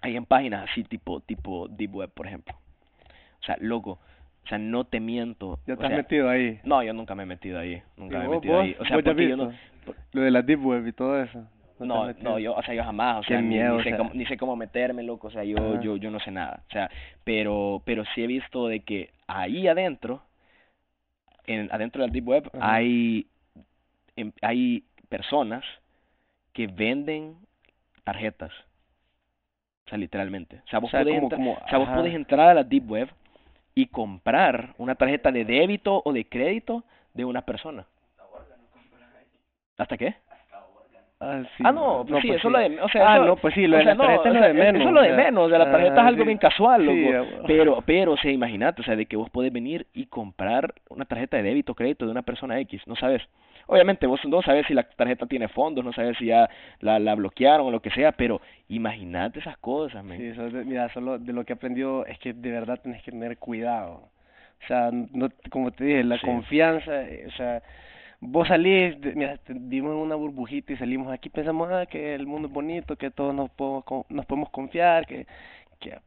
hay 0.02 0.16
en 0.18 0.26
páginas 0.26 0.70
así 0.70 0.84
tipo 0.84 1.20
tipo 1.22 1.68
deep 1.68 1.96
web, 1.96 2.10
por 2.14 2.28
ejemplo. 2.28 2.56
O 3.42 3.44
sea, 3.46 3.58
loco, 3.60 4.00
o 4.44 4.48
sea, 4.48 4.58
no 4.58 4.84
te 4.86 5.00
miento, 5.00 5.60
Ya 5.68 5.76
te 5.76 5.84
has 5.84 5.90
sea, 5.90 5.98
metido 5.98 6.30
ahí. 6.30 6.60
no, 6.64 6.84
yo 6.84 6.94
nunca 6.94 7.16
me 7.16 7.24
he 7.24 7.26
metido 7.26 7.60
ahí, 7.60 7.82
nunca 7.98 8.18
me 8.20 8.26
he 8.26 8.28
¿Vos- 8.28 8.36
metido 8.38 8.56
vos? 8.56 8.64
ahí. 8.66 8.76
O 8.80 8.86
sea, 8.86 8.96
¿Vos 8.98 9.04
ya 9.06 9.12
has 9.12 9.16
porque 9.16 9.30
yo 9.30 9.38
no? 9.38 9.52
Lo 10.14 10.22
de 10.22 10.32
la 10.32 10.42
deep 10.42 10.64
web 10.66 10.88
y 10.88 10.92
todo 10.94 11.22
eso. 11.22 11.48
no, 11.80 12.14
no, 12.14 12.38
yo, 12.40 12.54
o 12.54 12.62
sea, 12.62 12.74
yo 12.76 12.84
jamás, 12.84 13.18
o 13.20 13.22
Qué 13.24 13.30
sea, 13.30 13.42
ni- 13.42 13.48
miedo, 13.50 13.74
ni, 13.76 13.80
o 13.80 13.84
sé 13.84 13.98
cómo, 13.98 14.12
ni 14.14 14.26
sé 14.28 14.38
cómo 14.38 14.56
meterme, 14.56 15.02
loco, 15.04 15.28
o 15.28 15.32
sea, 15.32 15.44
yo, 15.44 15.58
Ajá. 15.58 15.82
yo, 15.82 15.98
yo 15.98 16.12
no 16.12 16.20
sé 16.20 16.30
nada, 16.30 16.64
o 16.68 16.72
sea, 16.72 16.90
pero, 17.24 17.82
pero 17.86 18.04
sí 18.14 18.24
he 18.24 18.28
visto 18.28 18.68
de 18.68 18.82
que 18.82 19.10
ahí 19.28 19.68
adentro, 19.68 20.22
en, 21.48 21.70
adentro 21.72 22.04
del 22.04 22.12
deep 22.12 22.28
web, 22.28 22.50
Ajá. 22.54 22.76
hay, 22.76 23.26
em- 24.16 24.32
hay 24.42 24.84
personas 25.10 25.64
que 26.54 26.68
venden 26.68 27.36
tarjetas, 28.04 28.52
o 29.86 29.90
sea, 29.90 29.98
literalmente, 29.98 30.62
o 30.66 30.68
sea, 30.70 30.80
vos 30.80 30.90
O 30.90 30.92
sea, 30.92 31.02
podés 31.02 31.16
como- 31.16 31.26
entrar- 31.28 31.38
como- 31.40 31.54
o 31.54 31.70
sea, 31.70 31.78
vos 31.78 31.88
ajá. 31.88 31.98
podés 31.98 32.14
entrar 32.16 32.50
a 32.50 32.54
la 32.54 32.64
deep 32.64 32.90
web 32.90 33.10
y 33.76 33.86
comprar 33.88 34.74
una 34.78 34.96
tarjeta 34.96 35.32
de 35.32 35.46
débito 35.46 36.02
o 36.04 36.14
de 36.14 36.26
crédito 36.26 36.84
de 37.14 37.26
una 37.26 37.42
persona. 37.44 37.86
¿Hasta 39.78 39.98
qué? 39.98 40.16
Ah, 41.24 41.44
sí. 41.56 41.64
Ah, 41.64 41.72
no, 41.72 42.04
pues 42.08 42.22
sí, 42.24 42.28
pues 42.30 42.40
eso 42.40 42.48
es 42.48 42.52
lo 42.52 42.60
de, 42.60 42.82
o 42.82 42.90
sea, 42.90 43.12
ah, 43.12 43.16
eso- 43.18 43.26
no, 43.26 43.36
pues 43.36 43.54
sí, 43.54 43.68
lo 43.68 43.78
de 43.78 43.84
sea, 43.84 43.94
la 43.94 44.04
tarjeta 44.04 44.30
no, 44.30 44.36
es 44.36 44.42
lo 44.42 44.48
de 44.48 44.54
menos. 44.56 44.82
Eso 44.82 44.90
es 44.90 44.96
lo 44.96 45.02
de 45.04 45.14
menos, 45.14 45.46
o 45.46 45.50
sea, 45.50 45.60
la 45.60 45.72
tarjeta 45.72 45.94
ah, 45.98 46.02
es 46.02 46.08
algo 46.08 46.22
sí. 46.24 46.26
bien 46.26 46.38
casual, 46.40 46.84
loco. 46.86 46.98
Sí, 46.98 47.44
pero, 47.46 47.82
pero, 47.86 48.12
o 48.14 48.18
sea, 48.18 48.32
imagínate, 48.32 48.82
o 48.82 48.84
sea, 48.84 48.96
de 48.96 49.06
que 49.06 49.16
vos 49.16 49.30
podés 49.30 49.54
venir 49.54 49.86
y 49.94 50.08
comprar 50.08 50.74
una 50.90 51.06
tarjeta 51.06 51.38
de 51.38 51.44
débito 51.44 51.74
o 51.74 51.76
crédito 51.76 52.06
de 52.06 52.12
una 52.12 52.24
persona 52.24 52.60
X, 52.62 52.82
no 52.88 52.96
sabes. 52.96 53.22
Obviamente 53.68 54.08
vos 54.08 54.20
no 54.26 54.42
sabes 54.42 54.66
si 54.68 54.74
la 54.74 54.84
tarjeta 54.84 55.26
tiene 55.26 55.48
fondos, 55.48 55.84
no 55.86 55.94
sabes 55.94 56.18
si 56.18 56.26
ya 56.28 56.50
la, 56.80 57.00
la 57.00 57.16
bloquearon 57.16 57.68
o 57.68 57.72
lo 57.72 57.82
que 57.82 57.92
sea, 57.92 58.12
pero 58.12 58.42
imagínate 58.70 59.40
esas 59.40 59.58
cosas, 59.58 60.04
man. 60.04 60.18
Sí, 60.18 60.26
eso 60.28 60.48
es 60.48 60.54
de- 60.54 60.66
mira, 60.66 60.90
solo 60.94 61.18
de 61.20 61.34
lo 61.34 61.44
que 61.46 61.54
he 61.54 61.56
aprendido 61.56 62.06
es 62.06 62.18
que 62.20 62.34
de 62.34 62.52
verdad 62.52 62.80
tenés 62.82 63.02
que 63.04 63.12
tener 63.12 63.38
cuidado. 63.38 64.10
O 64.64 64.68
sea, 64.68 64.90
no, 64.92 65.30
como 65.50 65.72
te 65.72 65.84
dije, 65.86 66.04
la 66.04 66.18
Sí. 66.20 66.26
confianza, 66.26 67.02
eh, 67.04 67.26
o 67.28 67.32
sea, 67.32 67.64
vos 68.20 68.48
salís, 68.48 68.96
mira, 69.16 69.40
vivimos 69.48 69.94
en 69.94 69.98
una 69.98 70.16
burbujita 70.16 70.74
y 70.74 70.78
salimos 70.78 71.12
aquí, 71.12 71.30
pensamos 71.30 71.70
ah, 71.72 71.86
que 71.88 72.14
el 72.14 72.28
mundo 72.28 72.48
es 72.48 72.54
bonito, 72.54 72.96
que 72.96 73.10
todos 73.10 73.34
nos 73.34 73.50
podemos, 73.52 73.84
nos 74.10 74.26
podemos 74.28 74.50
confiar, 74.52 75.08
que, 75.08 75.26
que 75.80 75.98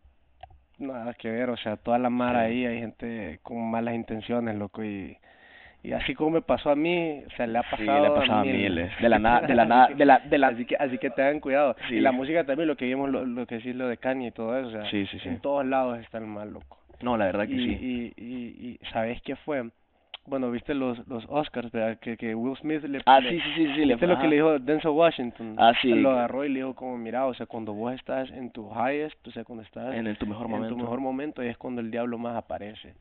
nada 0.78 1.14
que 1.14 1.30
ver, 1.30 1.50
o 1.50 1.56
sea, 1.56 1.76
toda 1.76 1.98
la 1.98 2.10
mara 2.10 2.42
ahí, 2.42 2.64
hay 2.66 2.78
gente 2.78 3.40
con 3.42 3.70
malas 3.70 3.94
intenciones, 3.94 4.54
loco, 4.56 4.84
y, 4.84 5.16
y 5.84 5.92
así 5.92 6.14
como 6.14 6.30
me 6.30 6.42
pasó 6.42 6.70
a 6.70 6.74
mí, 6.76 7.22
o 7.26 7.30
sea, 7.36 7.46
le 7.46 7.58
ha 7.58 7.62
Sí, 7.62 7.68
pasado, 7.70 8.00
le 8.00 8.06
ha 8.08 8.14
pasado 8.14 8.40
a 8.40 8.44
miles. 8.44 8.70
miles. 8.70 8.92
De 9.00 9.08
la 9.08 9.18
nada, 9.18 9.46
de 9.46 9.54
la 9.54 9.64
nada, 9.64 9.88
de 9.88 10.04
la, 10.04 10.18
de 10.18 10.38
la... 10.38 10.48
Así 10.48 10.64
que, 10.64 10.76
así 10.76 10.98
que 10.98 11.10
tengan 11.10 11.40
cuidado. 11.40 11.76
Sí. 11.88 11.96
Y 11.96 12.00
la 12.00 12.10
música 12.10 12.44
también, 12.44 12.66
lo 12.68 12.76
que 12.76 12.86
vimos, 12.86 13.10
lo, 13.10 13.24
lo 13.24 13.46
que 13.46 13.56
decís, 13.56 13.76
lo 13.76 13.86
de 13.88 13.96
Kanye 13.98 14.28
y 14.28 14.30
todo 14.32 14.58
eso, 14.58 14.68
o 14.68 14.72
sea, 14.72 14.90
Sí, 14.90 15.06
sí, 15.06 15.18
sí. 15.20 15.28
en 15.28 15.40
todos 15.40 15.64
lados 15.66 15.98
están 16.00 16.28
mal, 16.28 16.50
loco. 16.52 16.78
No, 17.02 17.16
la 17.16 17.26
verdad 17.26 17.46
que 17.46 17.54
Y, 17.54 17.64
sí. 17.66 18.12
y, 18.16 18.24
y, 18.24 18.68
y, 18.70 18.78
¿sabes 18.92 19.20
qué 19.22 19.36
fue? 19.36 19.68
Bueno, 20.26 20.50
viste 20.50 20.72
los, 20.72 21.06
los 21.06 21.22
Oscars, 21.28 21.70
¿verdad? 21.70 21.98
Que, 21.98 22.16
que 22.16 22.34
Will 22.34 22.56
Smith 22.56 22.82
le... 22.84 23.00
Ah, 23.04 23.18
sí, 23.20 23.28
sí, 23.28 23.52
sí, 23.56 23.66
sí. 23.74 23.84
le 23.84 23.94
¿Viste 23.94 24.06
lo 24.06 24.18
que 24.18 24.26
le 24.26 24.36
dijo 24.36 24.58
Denzel 24.58 24.92
Washington? 24.92 25.56
Ah, 25.58 25.74
sí. 25.82 25.90
Lo 25.90 26.12
agarró 26.12 26.46
y 26.46 26.48
le 26.48 26.60
dijo 26.60 26.74
como, 26.74 26.96
mira, 26.96 27.26
o 27.26 27.34
sea, 27.34 27.44
cuando 27.44 27.74
vos 27.74 27.92
estás 27.92 28.30
en 28.30 28.50
tu 28.50 28.70
highest, 28.72 29.18
o 29.28 29.30
sea, 29.32 29.44
cuando 29.44 29.62
estás 29.64 29.94
En 29.94 30.06
el- 30.06 30.16
tu 30.16 30.26
mejor 30.26 30.46
en 30.46 30.52
momento. 30.52 30.74
tu 30.74 30.80
mejor 30.80 31.00
momento, 31.00 31.44
y 31.44 31.48
es 31.48 31.58
cuando 31.58 31.82
el 31.82 31.90
diablo 31.90 32.16
más 32.16 32.36
aparece. 32.36 32.94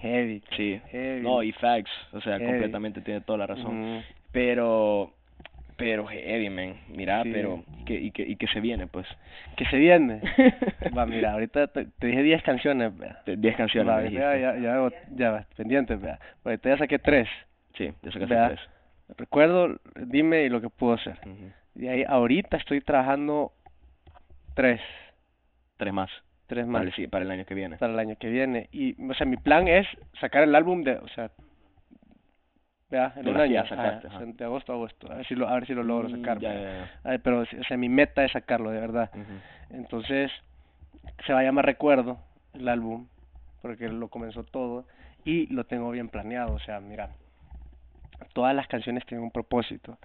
Heavy. 0.00 0.42
Sí. 0.56 0.80
Heavy. 0.90 1.22
No, 1.22 1.42
y 1.42 1.52
facts, 1.52 1.90
o 2.12 2.20
sea, 2.20 2.38
Heavy. 2.38 2.50
completamente 2.50 3.00
tiene 3.02 3.20
toda 3.20 3.38
la 3.38 3.46
razón. 3.46 3.96
Ujú. 3.96 4.02
Pero, 4.32 5.12
pero 5.76 6.06
heavy, 6.06 6.48
man. 6.50 6.74
Mira, 6.88 7.22
Sí. 7.22 7.30
pero, 7.32 7.64
que, 7.86 7.94
y, 7.94 8.10
que, 8.10 8.22
y 8.22 8.36
que 8.36 8.46
se 8.48 8.60
viene, 8.60 8.86
pues. 8.86 9.06
Que 9.56 9.64
se 9.66 9.76
viene. 9.76 10.20
Va, 10.96 11.04
mira, 11.06 11.32
ahorita 11.32 11.66
te, 11.68 11.84
te 11.86 12.06
dije 12.06 12.22
10 12.22 12.42
canciones, 12.42 12.96
vea. 12.96 13.22
10 13.26 13.56
canciones, 13.56 13.92
Va, 13.94 14.02
ya, 14.08 14.36
ya, 14.58 14.74
hago- 14.74 14.92
ya, 15.16 15.30
va, 15.32 15.46
pendiente, 15.56 15.96
vea. 15.96 16.18
Ahorita 16.44 16.68
ya 16.70 16.78
saqué 16.78 16.98
tres. 16.98 17.28
Sí, 17.76 17.90
ya 18.02 18.26
Vea. 18.26 18.48
tres. 18.48 18.60
Recuerdo, 19.18 19.78
dime 20.06 20.48
lo 20.48 20.60
que 20.60 20.68
puedo 20.70 20.94
hacer. 20.94 21.18
Ujú. 21.26 21.50
Y 21.76 21.88
ahí 21.88 22.04
ahorita 22.06 22.56
estoy 22.56 22.80
trabajando 22.80 23.52
tres, 24.54 24.80
Tres 25.76 25.92
más. 25.94 26.10
Tres 26.50 26.66
más 26.66 26.86
sí, 26.94 27.06
para 27.06 27.24
el 27.24 27.30
año 27.30 27.44
que 27.46 27.54
viene. 27.54 27.76
para 27.78 27.92
el 27.92 27.98
año 27.98 28.16
que 28.18 28.28
viene. 28.28 28.68
Y, 28.72 29.00
o 29.08 29.14
sea, 29.14 29.26
mi 29.26 29.36
plan 29.36 29.68
es 29.68 29.86
sacar 30.20 30.42
el 30.42 30.54
álbum 30.54 30.82
de, 30.82 30.96
o 30.96 31.08
sea, 31.08 31.30
vea, 32.90 33.12
en 33.16 33.24
De 33.24 33.30
un 33.30 33.40
año, 33.40 33.66
sacaste, 33.66 34.08
de 34.08 34.44
agosto 34.44 34.72
a 34.72 34.74
agosto, 34.74 35.10
a 35.12 35.16
ver 35.16 35.26
si 35.26 35.34
lo, 35.36 35.48
a 35.48 35.54
ver 35.54 35.66
si 35.66 35.74
lo 35.74 35.82
logro 35.84 36.08
Mm, 36.08 36.16
sacar. 36.20 36.40
ya, 36.40 36.48
vea. 36.52 36.60
ya, 36.60 36.78
ya. 36.84 37.10
Ay, 37.10 37.18
pero, 37.18 37.40
o 37.40 37.64
sea, 37.68 37.76
mi 37.76 37.88
meta 37.88 38.24
es 38.24 38.32
sacarlo, 38.32 38.70
de 38.70 38.80
verdad. 38.80 39.10
Entonces, 39.70 40.30
se 41.24 41.32
va 41.32 41.38
a 41.40 41.42
llamar 41.44 41.64
Recuerdo 41.66 42.18
el 42.52 42.68
álbum, 42.68 43.06
porque 43.62 43.88
lo 43.88 44.08
comenzó 44.08 44.42
todo 44.42 44.86
y 45.24 45.46
lo 45.54 45.64
tengo 45.64 45.90
bien 45.92 46.08
planeado, 46.08 46.54
o 46.54 46.58
sea, 46.60 46.80
mira, 46.80 47.10
todas 48.32 48.54
las 48.56 48.66
canciones 48.66 49.06
tienen 49.06 49.24
un 49.24 49.30
propósito. 49.30 49.98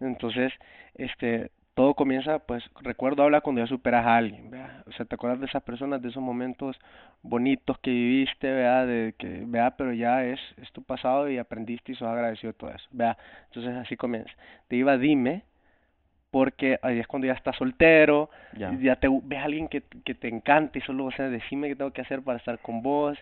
Entonces, 0.00 0.52
este, 0.94 1.50
todo 1.74 1.94
comienza, 1.94 2.38
pues, 2.40 2.62
recuerdo 2.82 3.22
habla 3.22 3.40
cuando 3.40 3.62
ya 3.62 3.66
superas 3.66 4.06
a 4.06 4.16
alguien, 4.16 4.50
¿vea? 4.50 4.82
O 4.86 4.92
sea, 4.92 5.06
te 5.06 5.14
acuerdas 5.14 5.40
de 5.40 5.46
esas 5.46 5.62
personas, 5.62 6.02
de 6.02 6.08
esos 6.10 6.22
momentos 6.22 6.76
bonitos 7.22 7.78
que 7.78 7.90
viviste, 7.90 8.50
¿vea? 8.52 8.84
De 8.86 9.14
que, 9.18 9.44
vea, 9.46 9.76
pero 9.76 9.92
ya 9.92 10.24
es, 10.24 10.40
es 10.58 10.70
tu 10.72 10.82
pasado 10.82 11.30
y 11.30 11.38
aprendiste 11.38 11.92
y 11.92 11.94
sos 11.94 12.08
agradecido 12.08 12.52
de 12.52 12.58
todo 12.58 12.70
eso, 12.70 12.88
¿vea? 12.92 13.16
Entonces, 13.46 13.74
así 13.76 13.96
comienza. 13.96 14.32
Te 14.68 14.76
iba, 14.76 14.98
dime, 14.98 15.44
porque 16.32 16.80
ahí 16.82 16.98
es 16.98 17.06
cuando 17.06 17.28
ya 17.28 17.34
estás 17.34 17.56
soltero, 17.56 18.30
Ya. 18.58 18.72
ya 18.82 18.96
te 18.96 19.08
ves 19.22 19.38
a 19.40 19.44
alguien 19.44 19.68
que, 19.68 19.82
que 20.04 20.14
te 20.14 20.28
encanta 20.28 20.78
y 20.78 20.82
solo, 20.82 21.04
o 21.06 21.12
sea, 21.12 21.28
decime 21.28 21.68
qué 21.68 21.76
tengo 21.76 21.92
que 21.92 22.02
hacer 22.02 22.22
para 22.22 22.38
estar 22.38 22.58
con 22.60 22.82
vos. 22.82 23.18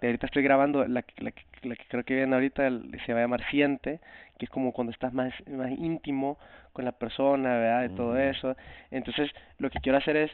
De 0.00 0.08
ahorita 0.08 0.26
estoy 0.26 0.42
grabando 0.42 0.86
la, 0.88 1.02
que- 1.02 1.22
la, 1.22 1.30
que- 1.30 1.44
la 1.68 1.76
que 1.76 1.84
creo 1.88 2.04
que 2.04 2.14
viene 2.16 2.34
ahorita, 2.34 2.66
el- 2.66 3.00
se 3.06 3.12
va 3.12 3.20
a 3.20 3.22
llamar 3.22 3.44
Siente, 3.50 4.00
que 4.38 4.46
es 4.46 4.50
como 4.50 4.72
cuando 4.72 4.92
estás 4.92 5.12
más, 5.14 5.32
más 5.48 5.70
íntimo 5.70 6.38
con 6.72 6.84
la 6.86 6.92
persona, 6.92 7.50
¿verdad? 7.58 7.82
De 7.82 7.90
todo 7.90 8.10
Ujú. 8.12 8.18
eso. 8.18 8.56
Entonces, 8.90 9.30
lo 9.58 9.70
que 9.70 9.80
quiero 9.80 9.98
hacer 9.98 10.16
es 10.16 10.30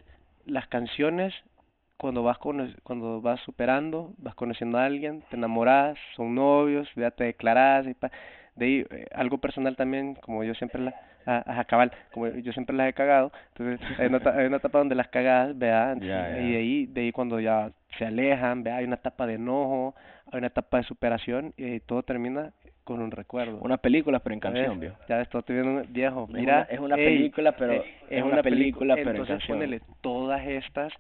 las 0.46 0.66
canciones 0.68 1.34
cuando 1.98 2.22
vas 2.22 2.38
cono- 2.38 2.74
cuando 2.84 3.20
vas 3.20 3.40
superando, 3.40 4.14
vas 4.18 4.34
conociendo 4.34 4.78
a 4.78 4.86
alguien, 4.86 5.22
te 5.30 5.36
enamoras, 5.36 5.98
son 6.16 6.34
novios, 6.34 6.88
ya 6.96 7.10
te 7.10 7.24
declaras 7.24 7.86
y 7.86 7.94
pa- 7.94 8.10
de 8.56 8.64
ahí 8.66 8.86
eh, 8.90 9.06
algo 9.14 9.38
personal 9.38 9.76
también, 9.76 10.14
como 10.14 10.42
yo 10.44 10.54
siempre 10.54 10.80
la 10.80 10.94
ah, 11.26 11.42
ajá, 11.46 11.64
cabal, 11.64 11.92
como 12.12 12.28
yo 12.28 12.52
siempre 12.52 12.74
las 12.76 12.88
he 12.88 12.92
cagado, 12.92 13.32
entonces 13.56 13.80
hay 13.98 14.06
una, 14.06 14.20
hay 14.34 14.46
una 14.46 14.56
etapa 14.58 14.78
donde 14.78 14.94
las 14.94 15.08
cagas, 15.08 15.56
vea, 15.58 15.94
Ya, 16.00 16.04
y 16.04 16.06
ya. 16.06 16.24
de 16.50 16.56
ahí 16.56 16.86
de 16.86 17.00
ahí 17.02 17.12
cuando 17.12 17.40
ya 17.40 17.70
se 17.98 18.06
alejan, 18.06 18.62
vea, 18.62 18.76
hay 18.76 18.84
una 18.84 18.96
etapa 18.96 19.26
de 19.26 19.34
enojo, 19.34 19.94
hay 20.32 20.38
una 20.38 20.46
etapa 20.48 20.78
de 20.78 20.84
superación 20.84 21.52
y 21.56 21.80
todo 21.80 22.02
termina 22.02 22.52
con 22.84 23.00
un 23.02 23.10
recuerdo. 23.10 23.58
Una 23.60 23.76
película, 23.76 24.18
pero 24.20 24.34
en 24.34 24.40
canción, 24.40 24.80
vio. 24.80 24.94
Ya 25.08 25.20
esto 25.20 25.38
estoy 25.40 25.56
viendo 25.56 25.80
un- 25.82 25.92
viejo, 25.92 26.24
Es 26.28 26.34
mira, 26.34 26.52
una- 26.54 26.62
es 26.62 26.80
una 26.80 26.96
ey, 26.96 27.04
película, 27.04 27.52
pero 27.52 27.74
eh, 27.74 27.94
es 28.10 28.22
una 28.24 28.42
película, 28.42 28.94
pero 28.96 29.10
en 29.10 29.16
entonces 29.16 29.36
canción. 29.38 29.58
ponele, 29.58 29.80
todas 30.00 30.44
estas 30.46 30.92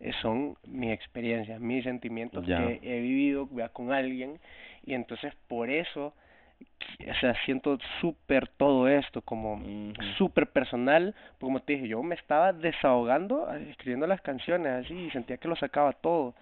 eh, 0.00 0.12
son 0.22 0.56
mis 0.66 0.92
experiencias, 0.92 1.60
mis 1.60 1.84
sentimientos 1.84 2.46
Ya. 2.46 2.58
que 2.58 2.80
he 2.82 3.00
vivido 3.00 3.46
vea, 3.50 3.68
con 3.70 3.92
alguien 3.92 4.38
y 4.84 4.94
entonces 4.94 5.32
por 5.48 5.70
eso 5.70 6.12
o 7.10 7.14
sea, 7.20 7.34
siento 7.44 7.78
súper 8.00 8.48
todo 8.48 8.88
esto 8.88 9.22
como 9.22 9.54
Ujú. 9.54 9.92
súper 10.16 10.48
personal, 10.48 11.14
porque 11.32 11.38
como 11.40 11.60
te 11.60 11.74
dije, 11.74 11.88
yo 11.88 12.02
me 12.02 12.14
estaba 12.14 12.52
desahogando 12.52 13.52
escribiendo 13.54 14.06
las 14.06 14.20
canciones 14.20 14.84
así 14.84 14.94
y 14.94 15.10
sentía 15.10 15.36
que 15.38 15.48
lo 15.48 15.56
sacaba 15.56 15.92
todo 15.92 16.34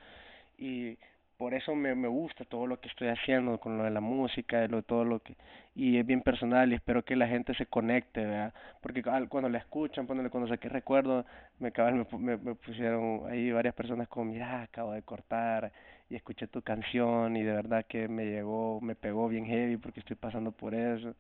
y 0.59 0.97
por 1.36 1.52
eso 1.52 1.74
me, 1.74 1.94
me 1.94 2.09
gusta 2.09 2.47
todo 2.47 2.66
lo 2.66 2.80
que 2.80 2.88
estoy 2.88 3.09
haciendo 3.09 3.59
con 3.59 3.76
lo 3.76 3.84
de 3.84 3.90
la 3.90 4.01
música 4.01 4.64
y 4.64 4.68
lo, 4.68 4.82
todo 4.82 5.05
lo 5.05 5.18
que 5.20 5.36
y 5.74 5.98
es 5.98 6.06
bien 6.06 6.22
personal 6.22 6.72
y 6.72 6.76
espero 6.76 7.05
que 7.05 7.14
la 7.14 7.28
gente 7.28 7.52
se 7.55 7.66
conecte 7.66 8.24
¿verdad? 8.24 8.55
porque 8.80 9.02
al- 9.10 9.28
cuando 9.28 9.51
la 9.51 9.59
escuchan 9.59 10.06
ponele, 10.06 10.30
cuando 10.30 10.48
saqué 10.48 10.70
recuerdo 10.70 11.26
me 11.59 11.70
pu- 11.72 12.18
me, 12.18 12.38
me 12.38 12.55
pusieron 12.55 13.22
ahí 13.28 13.52
varias 13.52 13.74
personas 13.74 14.09
como 14.09 14.32
mira 14.32 14.62
acabo 14.62 14.93
de 14.93 15.02
cortar 15.02 15.70
y 16.08 16.16
escuché 16.16 16.46
tu 16.46 16.62
canción 16.62 17.36
y 17.36 17.42
de 17.42 17.52
verdad 17.52 17.84
que 17.88 18.08
me 18.08 18.24
llegó 18.26 18.80
me 18.80 18.94
pegó 18.94 19.28
bien 19.28 19.46
heavy 19.46 19.76
porque 19.76 20.00
estoy 20.00 20.16
pasando 20.16 20.52
por 20.52 20.74
eso. 20.74 21.14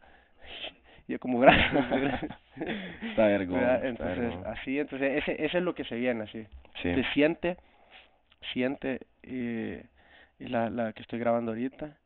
Y 1.08 1.12
yo 1.12 1.18
como 1.18 1.38
gracias, 1.40 1.72
gracias. 1.90 2.32
Está 3.02 3.34
está 3.36 3.86
entonces 3.86 4.34
así 4.46 4.78
entonces 4.78 5.22
ese 5.22 5.44
ese 5.44 5.58
es 5.58 5.64
lo 5.64 5.74
que 5.74 5.84
se 5.84 5.96
viene 5.96 6.24
así. 6.24 6.46
Sí. 6.82 6.94
se 6.94 7.04
siente 7.14 7.56
siente 8.52 9.00
y, 9.22 9.74
y 10.38 10.48
la, 10.48 10.70
la 10.70 10.92
que 10.92 11.02
estoy 11.02 11.18
grabando 11.18 11.52
ahorita 11.52 11.96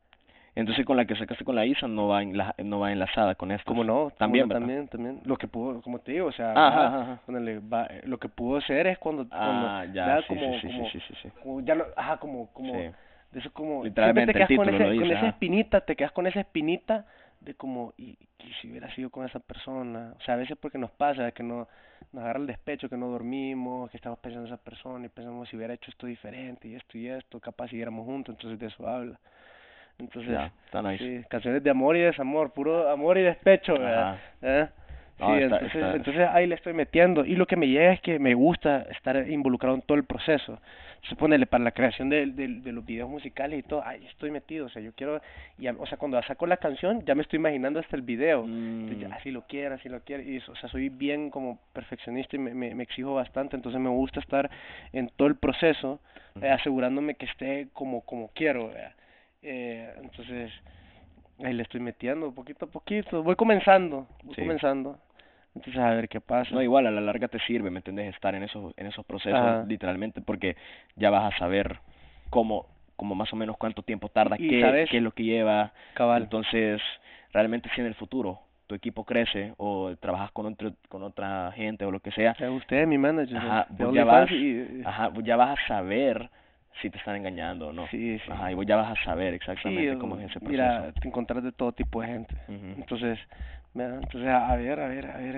Entonces 0.53 0.85
con 0.85 0.97
la 0.97 1.05
que 1.05 1.15
sacaste 1.15 1.45
con 1.45 1.55
la 1.55 1.65
Isa 1.65 1.87
no 1.87 2.09
va 2.09 2.21
enla- 2.23 2.53
no 2.63 2.79
va 2.79 2.91
enlazada 2.91 3.35
con 3.35 3.51
esta. 3.51 3.63
como 3.63 3.83
no 3.83 4.11
También, 4.17 4.49
también 4.49 4.87
también. 4.89 5.21
Lo 5.23 5.37
que 5.37 5.47
pudo 5.47 5.81
como 5.81 5.99
te 5.99 6.11
digo 6.11 6.27
o 6.27 6.31
sea 6.33 6.51
Ajá, 6.51 6.87
ajá, 6.87 7.01
ajá. 7.03 7.19
ponele, 7.25 7.59
va- 7.59 7.87
lo 8.03 8.17
que 8.17 8.27
pudo 8.27 8.59
ser 8.61 8.87
es 8.87 8.97
cuando, 8.97 9.27
cuando 9.29 9.67
Ah, 9.67 9.85
ya, 9.93 10.21
sí, 10.23 10.27
como, 10.27 10.53
sí, 10.53 10.59
sí, 10.61 10.67
como, 10.67 10.89
sí, 10.89 10.99
sí, 11.07 11.13
sí. 11.23 11.29
como 11.41 11.61
ya 11.61 11.75
lo, 11.75 11.85
ajá 11.95 12.17
como 12.17 12.47
como 12.51 12.73
de 12.73 13.39
eso 13.39 13.51
como 13.53 13.85
Literalmente 13.85 14.33
te 14.33 14.41
el 14.41 14.47
quedas 14.47 14.57
con 14.59 14.73
ese, 14.75 14.95
con 14.97 15.11
esa 15.11 15.27
espinita 15.27 15.81
te 15.81 15.95
quedas 15.95 16.11
con 16.11 16.27
esa 16.27 16.39
espinita 16.41 17.05
de 17.39 17.55
como 17.55 17.93
y, 17.97 18.17
y 18.39 18.53
si 18.61 18.69
hubiera 18.69 18.93
sido 18.93 19.09
con 19.09 19.25
esa 19.25 19.39
persona 19.39 20.13
o 20.19 20.21
sea 20.23 20.33
a 20.33 20.37
veces 20.37 20.57
porque 20.59 20.77
nos 20.77 20.91
pasa 20.91 21.31
que 21.31 21.43
no 21.43 21.67
nos 22.11 22.23
agarra 22.23 22.39
el 22.41 22.47
despecho 22.47 22.89
que 22.89 22.97
no 22.97 23.07
dormimos 23.07 23.89
que 23.89 23.95
estamos 23.95 24.19
pensando 24.19 24.47
en 24.47 24.53
esa 24.53 24.61
persona 24.61 25.05
y 25.05 25.09
pensamos 25.09 25.47
si 25.47 25.55
hubiera 25.55 25.73
hecho 25.73 25.89
esto 25.91 26.07
diferente 26.07 26.67
y 26.67 26.75
esto 26.75 26.97
y 26.97 27.07
esto 27.07 27.39
capaz 27.39 27.69
siguiéramos 27.69 28.05
juntos 28.05 28.35
entonces 28.35 28.59
de 28.59 28.67
eso 28.67 28.85
habla 28.85 29.17
entonces 30.01 30.31
Ya, 30.33 30.51
está 30.65 30.81
nice. 30.81 31.03
sí 31.21 31.25
canciones 31.29 31.63
de 31.63 31.69
amor 31.69 31.95
y 31.95 32.01
desamor 32.01 32.51
puro 32.51 32.89
amor 32.89 33.17
y 33.17 33.21
despecho. 33.23 33.75
¿Eh? 34.41 34.67
Sí, 35.17 35.23
No, 35.27 35.37
está- 35.37 35.55
entonces, 35.57 35.75
está- 35.75 35.95
entonces 35.95 36.29
ahí 36.31 36.47
le 36.47 36.55
estoy 36.55 36.73
metiendo 36.73 37.23
y 37.25 37.35
lo 37.35 37.45
que 37.45 37.55
me 37.55 37.67
llega 37.67 37.93
es 37.93 38.01
que 38.01 38.17
me 38.17 38.33
gusta 38.33 38.81
estar 38.89 39.15
involucrado 39.29 39.75
en 39.75 39.81
todo 39.83 39.95
el 39.97 40.03
proceso. 40.03 40.59
Suponele 41.03 41.45
para 41.47 41.63
la 41.63 41.71
creación 41.71 42.09
de, 42.09 42.27
de, 42.27 42.47
de 42.47 42.71
los 42.71 42.85
videos 42.85 43.09
musicales 43.09 43.59
y 43.59 43.63
todo, 43.63 43.83
ahí 43.83 44.05
estoy 44.07 44.29
metido, 44.29 44.67
o 44.67 44.69
sea, 44.69 44.81
yo 44.83 44.93
quiero, 44.93 45.19
y, 45.57 45.67
o 45.67 45.85
sea, 45.87 45.97
cuando 45.97 46.21
saco 46.23 46.45
la 46.45 46.57
canción 46.57 47.03
ya 47.05 47.15
me 47.15 47.23
estoy 47.23 47.37
imaginando 47.37 47.79
hasta 47.79 47.95
el 47.95 48.03
video, 48.03 48.45
Mm, 48.45 49.11
así 49.11 49.31
lo 49.31 49.41
quiero, 49.47 49.75
así 49.75 49.89
lo 49.89 49.99
quiero, 50.01 50.21
y 50.23 50.37
o 50.37 50.55
sea, 50.55 50.69
soy 50.69 50.89
bien 50.89 51.29
como 51.31 51.59
perfeccionista 51.73 52.35
y 52.35 52.39
me, 52.39 52.53
me, 52.53 52.73
me 52.75 52.83
exijo 52.83 53.15
bastante, 53.15 53.55
entonces 53.55 53.81
me 53.81 53.89
gusta 53.89 54.19
estar 54.19 54.49
en 54.93 55.09
todo 55.15 55.27
el 55.27 55.35
proceso, 55.35 55.99
eh, 56.41 56.49
asegurándome 56.49 57.15
que 57.15 57.25
esté 57.25 57.67
como, 57.73 58.01
como 58.01 58.29
quiero, 58.35 58.67
¿verdad? 58.69 58.93
Eh, 59.41 59.93
entonces 60.01 60.51
ahí 61.43 61.53
le 61.53 61.63
estoy 61.63 61.79
metiendo 61.79 62.31
poquito 62.33 62.65
a 62.65 62.69
poquito, 62.69 63.23
voy 63.23 63.35
comenzando, 63.35 64.07
voy 64.23 64.35
Sí. 64.35 64.41
comenzando, 64.41 64.99
entonces 65.55 65.81
a 65.81 65.89
ver 65.91 66.07
qué 66.07 66.21
pasa. 66.21 66.53
No, 66.53 66.61
igual 66.61 66.87
a 66.87 66.91
la 66.91 67.01
larga 67.01 67.27
te 67.27 67.39
sirve, 67.39 67.69
¿me 67.71 67.79
entiendes? 67.79 68.13
Estar 68.13 68.35
en 68.35 68.43
esos, 68.43 68.73
en 68.77 68.87
esos 68.87 69.05
procesos, 69.05 69.39
Ajá. 69.39 69.65
literalmente, 69.67 70.21
porque 70.21 70.55
ya 70.95 71.09
vas 71.09 71.33
a 71.33 71.37
saber 71.37 71.79
cómo, 72.29 72.67
como 72.95 73.15
más 73.15 73.31
o 73.33 73.35
menos 73.35 73.57
cuánto 73.57 73.81
tiempo 73.81 74.09
tarda, 74.09 74.35
Y 74.37 74.47
qué, 74.49 74.61
sabes- 74.61 74.89
qué 74.89 74.97
es 74.97 75.03
lo 75.03 75.11
que 75.11 75.23
lleva. 75.23 75.73
Cabal. 75.95 76.23
Entonces, 76.23 76.81
realmente 77.33 77.69
si 77.73 77.81
en 77.81 77.87
el 77.87 77.95
futuro 77.95 78.39
tu 78.67 78.75
equipo 78.75 79.03
crece 79.03 79.53
o 79.57 79.93
trabajas 79.97 80.31
con 80.31 80.45
otro, 80.45 80.71
con 80.87 81.03
otra 81.03 81.51
gente 81.53 81.83
o 81.83 81.91
lo 81.91 81.99
que 81.99 82.11
sea, 82.11 82.31
O 82.31 82.35
sea, 82.35 82.51
usted 82.51 82.77
es 82.83 82.87
mi 82.87 82.97
manager 82.97 83.35
ajá, 83.37 83.65
de 83.69 83.83
vos 83.83 83.93
ya 83.95 84.05
vas, 84.05 84.31
y- 84.31 84.81
ajá, 84.85 85.07
vos 85.09 85.23
ya 85.25 85.35
vas 85.35 85.59
a 85.59 85.67
saber 85.67 86.29
si 86.81 86.89
te 86.89 86.97
están 86.97 87.15
engañando 87.15 87.69
o 87.69 87.73
no. 87.73 87.87
Sí, 87.87 88.17
sí. 88.19 88.31
Ajá, 88.31 88.51
y 88.51 88.55
vos 88.55 88.65
ya 88.65 88.75
vas 88.75 88.97
a 88.99 89.03
saber 89.03 89.33
exactamente 89.33 89.93
Sí, 89.93 89.99
cómo 89.99 90.15
es 90.17 90.29
ese 90.29 90.39
proceso. 90.39 90.51
Mira, 90.51 90.91
te 90.93 91.07
encontrás 91.07 91.43
de 91.43 91.51
todo 91.51 91.71
tipo 91.71 92.01
de 92.01 92.07
gente. 92.07 92.33
Ujú. 92.47 92.65
Entonces, 92.81 93.19
mira, 93.73 93.95
entonces 93.95 94.29
a 94.29 94.55
ver, 94.55 94.79
a 94.79 94.87
ver, 94.87 95.05
a 95.07 95.17
ver, 95.17 95.37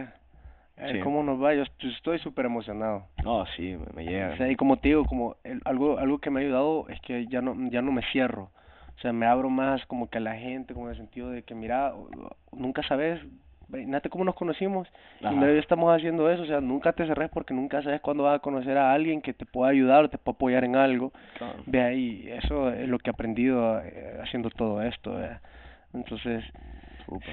a 0.77 0.81
ver 0.84 0.91
Sí. 0.93 0.99
cómo 1.01 1.23
nos 1.23 1.41
va. 1.41 1.53
Yo 1.53 1.64
est- 1.64 1.84
estoy 1.84 2.19
súper 2.19 2.45
emocionado. 2.45 3.07
No, 3.23 3.45
sí, 3.55 3.77
me, 3.93 4.03
llega. 4.05 4.34
O 4.34 4.38
sea, 4.38 4.49
y 4.49 4.55
como 4.55 4.77
te 4.77 4.89
digo, 4.89 5.05
como 5.05 5.35
el- 5.43 5.61
algo 5.65 5.97
algo 5.99 6.19
que 6.19 6.30
me 6.30 6.39
ha 6.39 6.43
ayudado 6.43 6.88
es 6.89 6.99
que 7.01 7.26
ya 7.27 7.41
no 7.41 7.55
ya 7.69 7.81
no 7.81 7.91
me 7.91 8.01
cierro. 8.11 8.51
O 8.97 8.99
sea, 9.01 9.11
me 9.14 9.26
abro 9.26 9.49
más 9.49 9.85
como 9.88 10.10
que 10.10 10.19
a 10.19 10.22
la 10.22 10.35
gente, 10.35 10.73
como 10.73 10.85
en 10.88 10.91
el 10.91 10.97
sentido 10.97 11.30
de 11.30 11.43
que 11.43 11.55
mira, 11.55 11.93
nunca 12.51 12.84
sabes, 12.84 13.19
imagínate 13.77 14.09
cómo 14.09 14.23
nos 14.23 14.35
conocimos. 14.35 14.87
Y 15.21 15.25
Ajá. 15.25 15.41
hoy 15.41 15.57
estamos 15.57 15.95
haciendo 15.95 16.29
eso, 16.29 16.43
o 16.43 16.45
sea, 16.45 16.61
nunca 16.61 16.93
te 16.93 17.05
cerres 17.05 17.29
porque 17.31 17.53
nunca 17.53 17.81
sabes 17.81 18.01
cuándo 18.01 18.23
vas 18.23 18.37
a 18.37 18.39
conocer 18.39 18.77
a 18.77 18.93
alguien 18.93 19.21
que 19.21 19.33
te 19.33 19.45
pueda 19.45 19.71
ayudar 19.71 20.05
o 20.05 20.09
te 20.09 20.17
pueda 20.17 20.35
apoyar 20.35 20.63
en 20.63 20.75
algo. 20.75 21.11
Claro. 21.37 21.63
Ve 21.65 21.81
ahí, 21.81 22.29
eso 22.43 22.69
es 22.69 22.87
lo 22.87 22.99
que 22.99 23.09
he 23.09 23.13
aprendido 23.13 23.79
eh, 23.79 24.19
haciendo 24.21 24.49
todo 24.49 24.81
esto. 24.81 25.17
Entonces, 25.93 26.43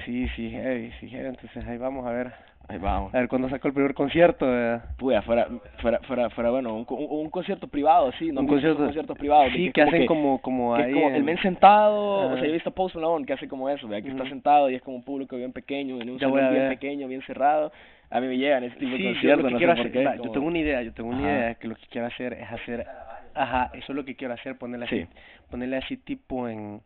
sí, 0.05 0.27
sí, 0.35 0.49
heavy, 0.51 0.91
sí, 0.99 1.09
heavy. 1.09 1.27
Entonces 1.27 1.65
ahí 1.65 1.77
vamos 1.77 2.05
a 2.05 2.11
ver, 2.11 2.33
Ahí 2.67 2.77
vamos. 2.77 3.13
a 3.13 3.19
ver 3.19 3.27
cuándo 3.27 3.49
saco 3.49 3.67
el 3.67 3.73
primer 3.73 3.93
concierto. 3.93 4.45
Puya, 4.97 5.21
fuera, 5.23 5.47
fuera, 5.81 5.99
fuera, 5.99 6.29
fuera, 6.29 6.49
bueno, 6.51 6.73
un, 6.75 6.85
un, 6.89 7.07
un 7.25 7.29
concierto 7.29 7.67
privado, 7.67 8.11
sí, 8.13 8.31
no 8.31 8.41
un 8.41 8.47
concierto, 8.47 8.83
conciertos 8.83 9.17
privados. 9.17 9.51
sí, 9.53 9.71
que, 9.71 9.81
hacen 9.81 10.05
como, 10.05 10.41
como 10.41 10.73
ahí, 10.75 10.93
como 10.93 11.09
el 11.09 11.15
en- 11.15 11.25
men 11.25 11.37
sentado, 11.39 12.29
o 12.31 12.35
sea, 12.37 12.45
yo 12.45 12.49
he 12.51 12.53
visto 12.53 12.71
Post 12.71 12.95
Malone 12.95 13.25
que 13.25 13.33
hace 13.33 13.47
como 13.49 13.67
eso, 13.69 13.87
¿verdad? 13.87 14.03
que 14.05 14.11
está 14.11 14.27
sentado 14.29 14.69
y 14.69 14.75
es 14.75 14.81
como 14.81 14.95
un 14.97 15.03
público 15.03 15.35
bien 15.35 15.51
pequeño, 15.51 15.99
en 16.01 16.09
un 16.11 16.19
salón 16.19 16.53
bien 16.53 16.67
pequeño, 16.69 17.07
bien 17.07 17.21
cerrado. 17.23 17.71
A 18.09 18.19
mí 18.19 18.27
me 18.27 18.37
llegan 18.37 18.63
ese 18.63 18.75
tipo 18.75 18.95
Sí, 18.95 19.03
de 19.03 19.09
yo 19.09 19.13
conciertos, 19.13 19.45
que 19.47 19.51
no 19.51 19.57
quiero 19.57 19.75
sé 19.75 19.81
por 19.83 19.91
qué. 19.91 20.03
va, 20.05 20.15
yo 20.17 20.31
tengo 20.31 20.47
una 20.47 20.57
idea, 20.59 20.81
yo 20.81 20.93
tengo 20.93 21.09
una 21.09 21.19
Ajá. 21.19 21.29
idea 21.29 21.55
que 21.55 21.67
lo 21.67 21.75
que 21.75 21.87
quiero 21.89 22.07
hacer 22.07 22.33
es 22.33 22.51
hacer, 22.51 22.85
ajá, 23.33 23.69
eso 23.73 23.91
es 23.91 23.95
lo 23.95 24.03
que 24.05 24.15
quiero 24.15 24.33
hacer, 24.33 24.57
ponerle 24.57 24.85
así, 24.85 25.01
Sí. 25.01 25.07
ponerle 25.49 25.77
así 25.77 25.97
tipo 25.97 26.47
en, 26.49 26.81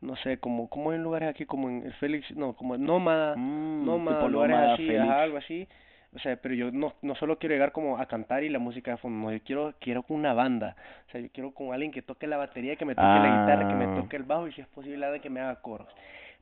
no 0.00 0.16
sé, 0.16 0.38
como, 0.38 0.68
como 0.68 0.92
en 0.92 1.02
lugares 1.02 1.28
aquí, 1.28 1.44
como 1.46 1.68
en 1.68 1.84
el 1.86 1.92
Félix, 1.94 2.30
no, 2.36 2.54
como 2.54 2.74
en 2.74 2.84
Nómada, 2.84 3.36
Mm, 3.36 3.84
Nómada, 3.84 4.28
lugares 4.28 4.56
Nómada, 4.56 4.74
así, 4.74 4.96
ajá, 4.96 5.22
algo 5.22 5.36
así, 5.36 5.68
o 6.14 6.18
sea, 6.18 6.36
pero 6.36 6.54
yo 6.54 6.70
no, 6.72 6.94
no 7.02 7.14
solo 7.14 7.38
quiero 7.38 7.54
llegar 7.54 7.72
como 7.72 7.98
a 7.98 8.06
cantar 8.06 8.42
y 8.42 8.48
la 8.48 8.58
música 8.58 8.92
de 8.92 8.96
fondo, 8.96 9.26
no, 9.26 9.32
yo 9.32 9.40
quiero, 9.44 9.74
quiero 9.78 10.02
con 10.02 10.16
una 10.16 10.32
banda, 10.32 10.74
o 11.08 11.10
sea, 11.12 11.20
yo 11.20 11.28
quiero 11.32 11.52
con 11.52 11.72
alguien 11.72 11.92
que 11.92 12.02
toque 12.02 12.26
la 12.26 12.36
batería, 12.36 12.76
que 12.76 12.84
me 12.84 12.94
toque 12.94 13.06
la 13.06 13.40
guitarra, 13.40 13.68
que 13.68 13.74
me 13.74 13.84
Ah. 13.84 13.94
toque 14.02 14.16
el 14.16 14.22
bajo 14.24 14.48
y 14.48 14.52
si 14.52 14.60
es 14.60 14.66
posible 14.68 15.04
alguien 15.04 15.22
que 15.22 15.30
me 15.30 15.40
haga 15.40 15.60
coros, 15.60 15.88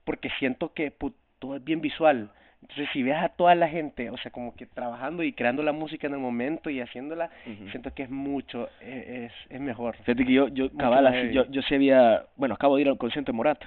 porque 0.05 0.30
siento 0.39 0.72
que 0.72 0.93
todo 1.39 1.56
es 1.56 1.64
bien 1.64 1.80
visual, 1.80 2.30
entonces 2.62 2.89
si 2.93 3.02
ves 3.02 3.16
a 3.16 3.28
toda 3.30 3.55
la 3.55 3.68
gente, 3.68 4.10
o 4.10 4.16
sea, 4.18 4.30
como 4.30 4.55
que 4.55 4.66
trabajando 4.66 5.22
y 5.22 5.32
creando 5.32 5.62
la 5.62 5.72
música 5.72 6.06
en 6.06 6.14
el 6.14 6.18
momento 6.20 6.70
y 6.70 6.80
haciéndola, 6.80 7.30
siento 7.70 7.94
que 7.94 8.02
es 8.05 8.10
mucho, 8.10 8.68
e- 8.80 9.26
es, 9.26 9.32
es 9.51 9.60
mejor. 9.60 9.97
Fíjate 9.98 10.24
que 10.24 10.32
yo, 10.32 10.48
yo, 10.48 10.70
cabal, 10.76 11.06
así, 11.06 11.32
yo, 11.32 11.47
yo 11.51 11.62
sí 11.62 11.74
había, 11.74 12.24
bueno, 12.36 12.55
acabo 12.55 12.76
de 12.76 12.82
ir 12.82 12.89
al 12.89 12.98
concierto 12.98 13.32
de 13.32 13.36
Morat. 13.36 13.62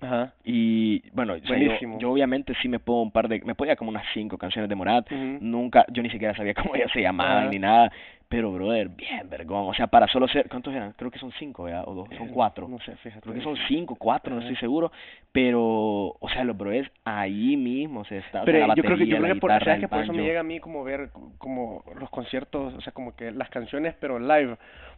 Ajá. 0.00 0.34
Y 0.44 1.08
bueno, 1.10 1.34
o 1.34 1.46
sea, 1.46 1.58
yo, 1.58 1.98
yo 1.98 2.10
obviamente 2.10 2.54
sí 2.60 2.68
me 2.68 2.78
pongo 2.78 3.02
un 3.02 3.10
par 3.10 3.28
de, 3.28 3.40
me 3.40 3.54
podía 3.54 3.76
como 3.76 3.90
unas 3.90 4.04
cinco 4.12 4.36
canciones 4.36 4.68
de 4.68 4.74
Morat, 4.74 5.10
nunca, 5.10 5.86
yo 5.90 6.02
ni 6.02 6.10
siquiera 6.10 6.36
sabía 6.36 6.52
cómo 6.54 6.74
ellas 6.74 6.90
se 6.92 7.00
llamaban 7.00 7.50
ni 7.50 7.58
nada, 7.58 7.90
pero 8.28 8.52
brother, 8.52 8.88
bien 8.90 9.30
vergón, 9.30 9.68
o 9.68 9.74
sea, 9.74 9.86
para 9.86 10.06
solo 10.08 10.28
ser, 10.28 10.48
¿cuántos 10.50 10.74
eran? 10.74 10.92
Creo 10.92 11.10
que 11.10 11.18
son 11.18 11.32
cinco, 11.38 11.62
¿verdad? 11.62 11.84
O 11.86 11.94
dos, 11.94 12.08
son 12.18 12.28
Eh, 12.28 12.30
cuatro. 12.34 12.68
No 12.68 12.78
sé, 12.80 12.94
fíjate. 12.96 13.22
Creo 13.22 13.34
que 13.34 13.40
son 13.40 13.56
cinco, 13.68 13.96
cuatro, 13.96 14.34
no 14.34 14.40
estoy 14.40 14.56
seguro, 14.56 14.92
pero, 15.32 15.62
o 15.62 16.28
sea, 16.30 16.44
los 16.44 16.58
brothers 16.58 16.90
ahí 17.04 17.56
mismo, 17.56 18.04
se 18.04 18.18
está, 18.18 18.42
o 18.42 18.44
sea, 18.44 18.52
Pero 18.52 18.66
la 18.66 18.74
yo 18.74 18.82
creo 18.82 18.98
que, 18.98 19.06
yo 19.06 19.16
creo 19.16 19.34
que 19.34 19.40
por, 19.40 19.50
guitarra, 19.50 19.64
¿sabes 19.64 19.76
el 19.76 19.80
que 19.80 19.88
por 19.88 20.02
eso 20.02 20.12
me 20.12 20.22
llega 20.24 20.40
a 20.40 20.42
mí 20.42 20.60
como 20.60 20.84
ver 20.84 21.10
como 21.38 21.84
los 21.98 22.10
conciertos, 22.10 22.74
o 22.74 22.80
sea, 22.82 22.92
como 22.92 23.16
que 23.16 23.30
las 23.30 23.48
canciones 23.48 23.94
pero 23.98 24.18
live, 24.18 24.56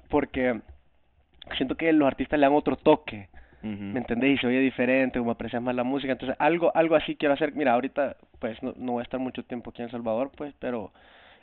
porque 0.09 0.61
siento 1.57 1.77
que 1.77 1.93
los 1.93 2.09
artistas 2.09 2.39
le 2.41 2.47
dan 2.47 2.55
otro 2.55 2.77
toque. 2.77 3.29
¿Me 3.63 3.99
entendés? 3.99 4.37
Y 4.37 4.39
se 4.39 4.47
oye 4.47 4.61
diferente, 4.61 5.19
como 5.19 5.33
aprecias 5.33 5.61
más 5.63 5.75
la 5.75 5.85
música, 5.85 6.13
entonces 6.13 6.37
algo 6.39 6.71
algo 6.77 6.95
así 6.97 7.17
quiero 7.17 7.35
hacer, 7.35 7.53
mira, 7.55 7.73
ahorita 7.73 8.17
pues 8.39 8.63
no, 8.63 8.73
no 8.77 8.93
voy 8.93 9.01
a 9.01 9.03
estar 9.05 9.19
mucho 9.21 9.43
tiempo 9.45 9.71
aquí 9.71 9.83
en 9.83 9.87
El 9.87 9.91
Salvador, 9.93 10.31
pues, 10.37 10.55
pero 10.59 10.93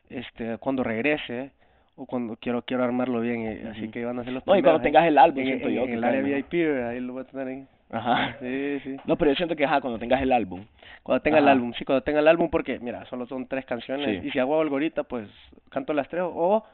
este 0.09 0.57
cuando 0.59 0.83
regrese 0.83 1.51
o 1.97 2.05
cuando 2.05 2.35
quiero 2.37 2.61
quiero 2.63 2.83
armarlo 2.83 3.21
bien, 3.21 3.41
eh, 3.45 3.67
así 3.71 3.89
que 3.89 4.03
van 4.05 4.17
a 4.17 4.21
hacer 4.21 4.33
los 4.33 4.45
No, 4.45 4.55
y 4.57 4.61
cuando 4.61 4.81
tengas 4.81 5.05
el 5.05 5.17
álbum, 5.17 5.39
en, 5.41 5.45
siento 5.47 5.67
en- 5.69 5.73
yo 5.75 5.81
en 5.83 5.87
que 5.87 5.93
el 5.93 6.03
área. 6.03 6.21
VIP, 6.21 6.53
ahí 6.87 6.99
lo 6.99 7.13
voy 7.13 7.21
a 7.23 7.25
tener 7.25 7.47
ahí. 7.47 7.67
Ajá. 7.91 8.35
Sí, 8.39 8.79
sí. 8.83 8.97
No, 9.05 9.15
pero 9.15 9.31
yo 9.31 9.35
siento 9.35 9.55
que, 9.55 9.63
ajá, 9.63 9.79
cuando 9.79 9.99
tengas 9.99 10.21
el 10.21 10.31
álbum. 10.31 10.65
Cuando 11.03 11.21
tenga 11.21 11.37
el 11.37 11.43
Ajá. 11.45 11.51
álbum, 11.53 11.71
sí, 11.77 11.85
cuando 11.85 12.01
tenga 12.03 12.19
el 12.19 12.27
álbum, 12.27 12.49
porque, 12.49 12.79
mira, 12.79 13.05
solo 13.05 13.25
son 13.27 13.47
tres 13.47 13.63
canciones, 13.65 14.21
Sí. 14.21 14.27
y 14.27 14.31
si 14.31 14.39
hago 14.39 14.59
algo 14.59 14.75
ahorita, 14.75 15.03
pues 15.03 15.29
canto 15.69 15.93
las 15.93 16.07
tres, 16.09 16.23
o 16.25 16.65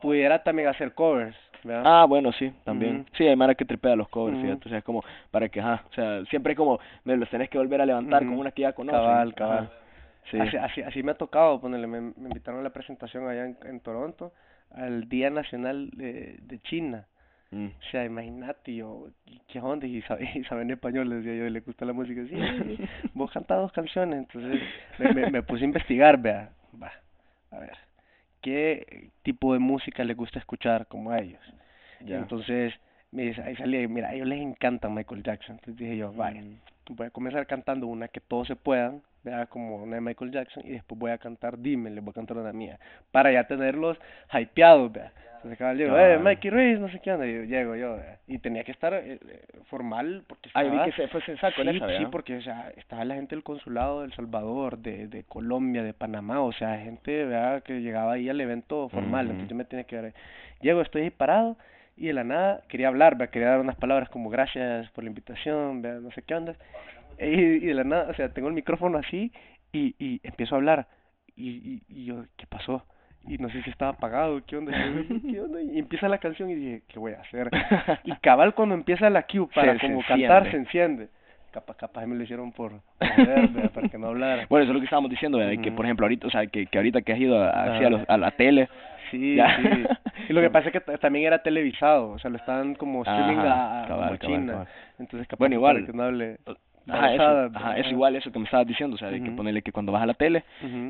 pudiera 0.00 0.42
también 0.44 0.68
hacer 0.68 0.92
covers, 0.92 1.34
¿verdad? 1.64 1.82
Ah, 1.84 2.04
bueno, 2.06 2.32
sí, 2.32 2.52
también. 2.64 3.06
Sí, 3.16 3.26
hay 3.26 3.36
mara 3.36 3.54
que 3.54 3.64
tripea 3.64 3.96
los 3.96 4.08
covers, 4.08 4.40
fíjate, 4.40 4.66
o 4.66 4.68
sea, 4.68 4.78
es 4.78 4.84
como 4.84 5.02
para 5.30 5.48
que, 5.48 5.60
ajá, 5.60 5.84
o 5.90 5.92
sea, 5.94 6.24
siempre 6.26 6.52
es 6.52 6.56
como, 6.56 6.78
me 7.04 7.16
los 7.16 7.28
tenés 7.30 7.48
que 7.50 7.58
volver 7.58 7.80
a 7.80 7.86
levantar 7.86 8.24
con 8.24 8.38
una 8.38 8.50
que 8.52 8.62
ya 8.62 8.72
conocen. 8.72 9.00
Cabal, 9.00 9.34
cabal. 9.34 9.70
Sí. 10.30 10.38
Así, 10.38 10.56
así, 10.58 10.82
así 10.82 11.02
me 11.02 11.12
ha 11.12 11.14
tocado, 11.14 11.60
ponerle, 11.60 11.86
me, 11.86 12.00
me 12.00 12.28
invitaron 12.28 12.60
a 12.60 12.62
la 12.62 12.70
presentación 12.70 13.26
allá 13.28 13.46
en, 13.46 13.56
en 13.64 13.80
Toronto, 13.80 14.32
al 14.70 15.08
Día 15.08 15.30
Nacional 15.30 15.88
de, 15.90 16.38
de 16.42 16.58
China. 16.60 17.06
Mm. 17.50 17.68
O 17.68 17.90
sea, 17.90 18.04
imagínate, 18.04 18.74
yo, 18.74 19.06
¿y 19.24 19.40
¿qué 19.48 19.58
onda? 19.58 19.86
Y 19.86 20.02
sabe- 20.02 20.28
y 20.34 20.44
saben 20.44 20.70
español, 20.70 21.08
le 21.08 21.14
decía 21.16 21.34
yo, 21.34 21.48
le 21.48 21.60
gusta 21.60 21.86
la 21.86 21.94
música. 21.94 22.20
Sí, 22.28 22.36
sí, 22.76 22.84
vos 23.14 23.30
cantás 23.30 23.56
dos 23.58 23.72
canciones. 23.72 24.18
Entonces 24.18 24.60
me, 24.98 25.14
me, 25.14 25.30
me 25.30 25.42
puse 25.42 25.62
a 25.62 25.64
investigar, 25.64 26.18
vea, 26.20 26.50
va, 26.82 26.92
a 27.50 27.58
ver, 27.60 27.72
¿qué 28.40 29.10
tipo 29.22 29.52
de 29.52 29.58
música 29.58 30.04
les 30.04 30.16
gusta 30.16 30.38
escuchar 30.38 30.86
como 30.86 31.10
a 31.10 31.18
ellos? 31.18 31.40
Ya. 32.00 32.18
Entonces, 32.18 32.74
me 33.10 33.22
dice, 33.24 33.42
ahí 33.42 33.56
salía, 33.56 33.86
mira, 33.88 34.08
a 34.08 34.14
ellos 34.14 34.28
les 34.28 34.40
encanta 34.40 34.88
Michael 34.88 35.22
Jackson. 35.22 35.56
Entonces 35.56 35.76
dije 35.76 35.96
yo, 35.96 36.12
vaya, 36.12 36.42
Mm. 36.42 36.58
voy 36.90 37.06
a 37.06 37.10
comenzar 37.10 37.46
cantando 37.46 37.86
una 37.86 38.08
que 38.08 38.20
todos 38.20 38.46
se 38.48 38.56
puedan, 38.56 39.02
vea, 39.24 39.46
como 39.46 39.76
una 39.82 39.96
de 39.96 40.00
Michael 40.00 40.30
Jackson, 40.30 40.62
y 40.66 40.70
después 40.70 40.98
voy 40.98 41.10
a 41.10 41.18
cantar 41.18 41.58
Dime, 41.58 41.90
les 41.90 42.02
voy 42.02 42.12
a 42.12 42.14
cantar 42.14 42.36
una 42.38 42.52
mía, 42.52 42.78
para 43.10 43.32
ya 43.32 43.46
tenerlos 43.46 43.98
hypeados, 44.32 44.92
vea. 44.92 45.12
Entonces 45.38 45.58
cabal 45.58 45.76
llego, 45.78 45.96
eh, 45.96 46.00
Cabal. 46.00 46.20
Mikey 46.24 46.50
Ruiz, 46.50 46.80
no 46.80 46.88
sé 46.90 46.98
qué 47.00 47.12
onda, 47.12 47.26
y 47.26 47.32
yo, 47.34 47.42
llego 47.44 47.76
yo, 47.76 47.96
vea. 47.96 48.18
y 48.26 48.38
tenía 48.38 48.64
que 48.64 48.72
estar 48.72 48.92
eh, 48.92 49.18
eh, 49.24 49.42
formal, 49.70 50.24
porque 50.26 50.50
Ah, 50.54 50.62
estaba... 50.64 50.84
vi 50.84 50.90
que 50.90 50.96
se 50.96 51.08
fue 51.08 51.22
sensaco 51.22 51.62
Sí, 51.62 51.68
en 51.68 51.76
esa, 51.76 51.96
sí, 51.96 52.06
porque, 52.10 52.36
o 52.36 52.42
sea, 52.42 52.72
estaba 52.76 53.04
la 53.04 53.14
gente 53.14 53.36
del 53.36 53.44
consulado 53.44 54.00
de 54.00 54.06
El 54.06 54.12
Salvador, 54.14 54.78
de, 54.78 55.06
de 55.06 55.22
Colombia, 55.24 55.82
de 55.84 55.94
Panamá, 55.94 56.40
o 56.40 56.52
sea, 56.52 56.76
gente, 56.78 57.24
¿verdad? 57.24 57.62
que 57.62 57.80
llegaba 57.80 58.14
ahí 58.14 58.28
al 58.28 58.40
evento 58.40 58.88
formal, 58.88 59.26
entonces 59.26 59.48
yo 59.48 59.54
me 59.56 59.64
tenía 59.64 59.84
que 59.84 60.00
ver. 60.00 60.14
Llego, 60.60 60.80
estoy 60.82 61.02
ahí 61.02 61.10
parado, 61.10 61.56
y 61.96 62.06
de 62.08 62.12
la 62.14 62.24
nada 62.24 62.62
quería 62.68 62.88
hablar, 62.88 63.16
¿verdad? 63.16 63.32
quería 63.32 63.48
dar 63.50 63.60
unas 63.60 63.76
palabras 63.76 64.08
como 64.08 64.30
gracias 64.30 64.90
por 64.90 65.04
la 65.04 65.10
invitación, 65.10 65.82
¿verdad? 65.82 66.00
no 66.00 66.10
sé 66.10 66.22
qué 66.22 66.34
onda, 66.34 66.56
y, 67.20 67.26
y 67.26 67.60
de 67.66 67.74
la 67.74 67.84
nada, 67.84 68.10
o 68.10 68.14
sea, 68.14 68.28
tengo 68.32 68.48
el 68.48 68.54
micrófono 68.54 68.98
así, 68.98 69.30
y, 69.72 69.94
y 70.00 70.20
empiezo 70.24 70.56
a 70.56 70.58
hablar, 70.58 70.88
y, 71.36 71.50
y, 71.50 71.82
y 71.88 72.04
yo, 72.06 72.24
¿qué 72.36 72.46
pasó? 72.48 72.84
Y 73.26 73.36
no 73.38 73.48
sé 73.50 73.62
si 73.62 73.70
estaba 73.70 73.90
apagado, 73.92 74.40
¿qué 74.46 74.56
onda? 74.56 74.72
¿Qué 75.30 75.40
onda? 75.40 75.60
Y 75.60 75.78
empieza 75.78 76.08
la 76.08 76.18
canción 76.18 76.48
y 76.50 76.54
dije, 76.54 76.82
¿qué 76.88 76.98
voy 76.98 77.12
a 77.12 77.20
hacer? 77.20 77.50
Y 78.04 78.12
cabal 78.16 78.54
cuando 78.54 78.74
empieza 78.74 79.10
la 79.10 79.22
cue 79.24 79.48
para 79.54 79.74
Se- 79.74 79.80
se 79.80 79.86
como 79.86 80.00
cantar 80.02 80.46
enciende. 80.46 80.50
se 80.50 80.56
enciende. 80.56 81.08
Capaz, 81.50 81.76
capaz 81.76 82.06
me 82.06 82.14
lo 82.14 82.22
hicieron 82.22 82.52
por, 82.52 82.72
joder, 83.00 83.48
¿verdad? 83.48 83.70
para 83.72 83.88
que 83.88 83.98
no 83.98 84.08
hablara. 84.08 84.46
Bueno, 84.50 84.64
eso 84.64 84.70
es 84.72 84.74
lo 84.74 84.80
que 84.80 84.84
estábamos 84.84 85.10
diciendo, 85.10 85.38
que, 85.62 85.72
por 85.72 85.86
ejemplo, 85.86 86.04
ahorita, 86.04 86.26
o 86.26 86.30
sea, 86.30 86.46
que, 86.46 86.66
que 86.66 86.78
ahorita 86.78 87.00
que 87.02 87.12
has 87.12 87.18
ido 87.18 87.42
a, 87.42 87.48
a- 87.50 87.74
así 87.74 87.84
a, 87.84 87.90
los- 87.90 88.08
a 88.08 88.16
la 88.18 88.30
tele, 88.32 88.68
Sí, 89.10 89.36
Ya. 89.36 89.56
sí. 89.56 89.84
Y 90.28 90.32
lo 90.34 90.42
que 90.42 90.50
pasa 90.50 90.68
es 90.68 90.72
que 90.74 90.80
también 90.98 91.24
era 91.26 91.42
televisado, 91.42 92.10
o 92.10 92.18
sea, 92.18 92.30
lo 92.30 92.36
estaban 92.36 92.74
como 92.74 93.00
streaming 93.02 93.38
Ajá, 93.38 93.84
a, 93.84 93.88
cabal, 93.88 94.18
China. 94.18 94.52
cabal. 94.52 94.68
Entonces, 94.98 95.26
capaz 95.26 95.38
Bueno, 95.38 95.54
igual, 95.54 95.76
para 95.76 95.86
que 95.86 95.92
no 95.96 96.02
hable 96.02 96.36
ajá, 96.88 97.14
eso, 97.14 97.22
babosadas, 97.24 97.56
ajá, 97.56 97.78
es 97.78 97.90
igual 97.90 98.16
eso 98.16 98.30
que 98.32 98.38
me 98.38 98.44
estabas 98.46 98.66
diciendo, 98.66 98.94
o 98.96 98.98
sea, 98.98 99.08
de 99.10 99.22
que 99.22 99.30
ponerle 99.30 99.62
que 99.62 99.72
cuando 99.72 99.92
vas 99.92 100.02
a 100.02 100.06
la 100.06 100.14
tele 100.14 100.44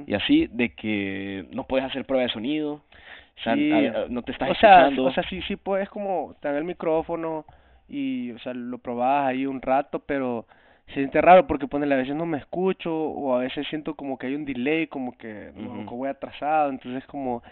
y 0.07 0.15
así, 0.15 0.47
de 0.53 0.71
que 0.75 1.47
no 1.53 1.65
puedes 1.65 1.87
hacer 1.87 2.05
prueba 2.05 2.23
de 2.25 2.31
sonido, 2.31 2.75
o 2.75 3.41
sea, 3.43 3.55
Sí. 3.55 3.71
a- 3.73 4.01
a- 4.03 4.07
no 4.09 4.23
te 4.23 4.33
estás 4.33 4.51
o 4.51 4.55
sea, 4.55 4.71
escuchando. 4.73 5.05
o 5.05 5.11
sea, 5.13 5.23
sí, 5.29 5.41
sí 5.43 5.57
puedes 5.57 5.89
como 5.89 6.35
tener 6.41 6.59
el 6.59 6.65
micrófono 6.65 7.45
y, 7.89 8.33
o 8.33 8.39
sea, 8.41 8.53
lo 8.55 8.79
probabas 8.79 9.29
ahí 9.29 9.47
un 9.47 9.63
rato, 9.63 10.01
pero 10.01 10.47
se 10.89 10.95
siente 10.95 11.21
raro 11.21 11.47
porque 11.47 11.67
ponele, 11.69 11.95
a 11.95 11.99
veces 11.99 12.15
no 12.17 12.27
me 12.27 12.39
escucho 12.39 12.93
o 12.95 13.35
a 13.37 13.41
veces 13.41 13.67
siento 13.69 13.95
como 13.95 14.19
que 14.19 14.27
hay 14.27 14.35
un 14.35 14.45
delay, 14.45 14.87
como 14.87 15.17
que, 15.17 15.53
no, 15.55 15.87
que 15.89 15.95
voy 15.95 16.09
atrasado, 16.09 16.71
entonces 16.71 17.05
como... 17.07 17.43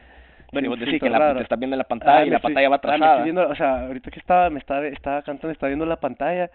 bueno, 0.52 0.66
y 0.66 0.68
vos 0.70 0.78
decís 0.80 1.00
que 1.00 1.10
la, 1.10 1.34
te 1.34 1.42
estás 1.42 1.58
viendo 1.58 1.74
en 1.74 1.78
la 1.78 1.84
pantalla 1.84 2.18
Ah, 2.18 2.22
y 2.22 2.26
me 2.26 2.30
la 2.30 2.36
estoy- 2.38 2.54
pantalla 2.54 2.68
va 2.70 2.76
ah, 2.76 2.80
me 2.82 2.88
estoy 2.88 2.96
atrasada. 2.96 3.22
viendo, 3.24 3.48
o 3.48 3.54
sea, 3.54 3.80
ahorita 3.86 4.10
que 4.10 4.18
estaba, 4.20 4.48
me 4.50 4.58
estaba, 4.58 4.86
estaba 4.86 5.22
cantando, 5.22 5.52
estaba 5.52 5.68
viendo 5.68 5.84
la 5.86 5.96
pantalla 6.00 6.46
y 6.46 6.50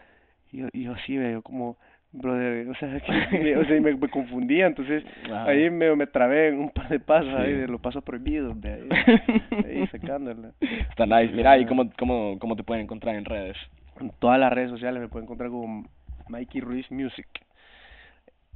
yo, 0.59 0.67
y 0.73 0.83
yo 0.83 0.93
así 0.93 1.17
veo 1.17 1.41
como, 1.41 1.77
brother, 2.11 2.67
o 2.69 2.75
sea, 2.75 2.99
que 3.31 3.39
me, 3.39 3.57
o 3.57 3.65
sea, 3.65 3.79
me, 3.81 3.95
me 3.95 4.09
confundía, 4.09 4.67
entonces 4.67 5.03
ahí 5.31 5.69
me, 5.69 5.95
me 5.95 6.07
trabé 6.07 6.49
en 6.49 6.59
un 6.59 6.69
par 6.69 6.89
de 6.89 6.99
pasos 6.99 7.33
ahí 7.35 7.53
Sí. 7.53 7.59
de 7.59 7.67
los 7.67 7.81
pasos 7.81 8.03
prohibidos, 8.03 8.59
de 8.61 8.73
ahí, 8.73 8.89
ahí 9.65 9.87
sacándola. 9.87 10.51
Está 10.89 11.05
nice. 11.05 11.33
Mira, 11.33 11.57
¿y 11.57 11.65
cómo, 11.65 11.89
cómo, 11.97 12.37
cómo 12.39 12.55
te 12.55 12.63
pueden 12.63 12.83
encontrar 12.83 13.15
en 13.15 13.25
redes? 13.25 13.57
En 13.99 14.11
todas 14.19 14.39
las 14.39 14.51
redes 14.51 14.69
sociales 14.71 15.01
me 15.01 15.07
pueden 15.07 15.25
encontrar 15.25 15.49
como 15.49 15.85
Mikey 16.27 16.61
Ruiz 16.61 16.89
Music. 16.91 17.27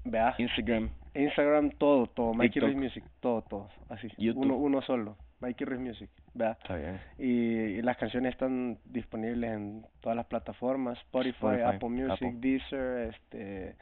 Vea, 0.03 0.35
Instagram. 0.37 0.89
Instagram 1.15 1.71
todo, 1.71 2.07
todo, 2.07 2.33
Mikey. 2.33 2.61
Ruiz 2.61 2.75
Music, 2.75 3.03
todo, 3.21 3.41
todo, 3.43 3.69
así, 3.89 4.07
YouTube. 4.17 4.43
uno, 4.43 4.55
uno 4.57 4.81
solo, 4.81 5.17
Mikey 5.45 5.65
Ruiz 5.65 5.79
Music, 5.79 6.09
vea. 6.33 6.51
Está 6.61 6.75
bien. 6.75 6.99
Y, 7.19 7.77
y 7.77 7.81
las 7.81 7.97
canciones 7.97 8.31
están 8.33 8.77
disponibles 8.85 9.51
en 9.51 9.85
todas 10.01 10.15
las 10.15 10.25
plataformas, 10.25 10.97
Spotify, 10.99 11.29
Spotify, 11.35 11.61
Apple 11.75 11.89
Music, 11.89 12.11
Apple. 12.27 12.33
Deezer, 12.39 13.13
este, 13.13 13.75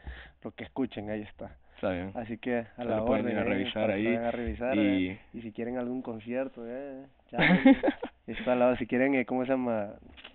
lo 0.44 0.52
que 0.52 0.64
escuchen, 0.66 1.10
ahí 1.10 1.22
está. 1.22 1.56
Está 1.76 1.92
bien. 1.92 2.12
Así 2.16 2.38
que 2.38 2.58
a 2.60 2.66
Se 2.76 2.86
la 2.86 2.98
lo 2.98 3.06
pueden 3.06 3.26
orden 3.26 3.32
ir 3.34 3.38
a 3.40 3.42
ahí, 3.42 3.50
revisar 3.50 3.92
ahí, 3.92 4.06
vayan 4.06 4.24
a 4.26 4.32
revisar, 4.32 4.78
y- 4.78 5.08
eh. 5.10 5.20
y 5.34 5.42
si 5.42 5.52
quieren 5.52 5.78
algún 5.78 6.02
concierto, 6.02 6.64
eh, 6.66 7.04
llámenme. 7.32 7.78
está 8.28 8.54
al 8.54 8.60
lado, 8.60 8.76
si 8.78 8.88
quieren, 8.88 9.16
eh, 9.16 9.26
¿cómo 9.26 9.44
se 9.46 9.52
llama? 9.52 9.94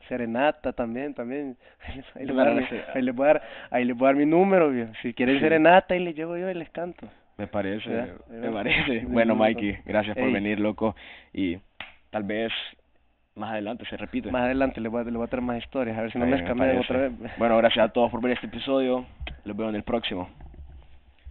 Serenata 0.08 0.72
también, 0.72 1.12
también, 1.14 1.56
ahí 2.14 2.24
les 2.26 2.34
voy 2.34 2.42
a 2.42 2.50
dar, 2.54 2.64
ahí 2.94 3.02
les 3.02 3.14
voy 3.14 3.24
a 3.24 3.32
dar, 3.34 3.42
ahí 3.70 3.84
les 3.84 3.96
voy 3.96 4.06
a 4.06 4.08
dar 4.08 4.16
mi 4.16 4.26
número, 4.26 4.70
viejo. 4.70 4.92
si 5.02 5.12
quieren 5.14 5.36
Sí. 5.36 5.40
serenata, 5.42 5.94
ahí 5.94 6.00
les 6.00 6.14
llevo 6.14 6.36
yo 6.38 6.50
y 6.50 6.54
les 6.54 6.70
canto. 6.70 7.06
Me 7.38 7.46
parece, 7.46 7.88
me 8.28 8.50
parece. 8.50 9.06
Bueno, 9.06 9.36
Mikey, 9.36 9.78
gracias 9.86 10.16
por 10.16 10.26
Ey. 10.26 10.32
venir, 10.32 10.58
loco. 10.58 10.96
Y 11.32 11.56
tal 12.10 12.24
vez 12.24 12.52
más 13.36 13.52
adelante 13.52 13.84
se 13.88 13.96
repite. 13.96 14.30
Más 14.32 14.42
adelante 14.42 14.80
les 14.80 14.90
voy 14.90 15.02
a, 15.02 15.04
les 15.04 15.14
voy 15.14 15.24
a 15.24 15.28
traer 15.28 15.42
más 15.44 15.58
historias, 15.58 15.96
a 15.96 16.02
ver 16.02 16.12
si 16.12 16.18
no 16.18 16.24
Está 16.26 16.54
me 16.54 16.58
parece. 16.58 16.80
otra 16.80 16.98
vez. 16.98 17.12
Bueno, 17.38 17.56
gracias 17.56 17.84
a 17.88 17.92
todos 17.92 18.10
por 18.10 18.20
ver 18.20 18.32
este 18.32 18.46
episodio. 18.46 19.06
Los 19.44 19.56
veo 19.56 19.68
en 19.68 19.76
el 19.76 19.84
próximo. 19.84 20.28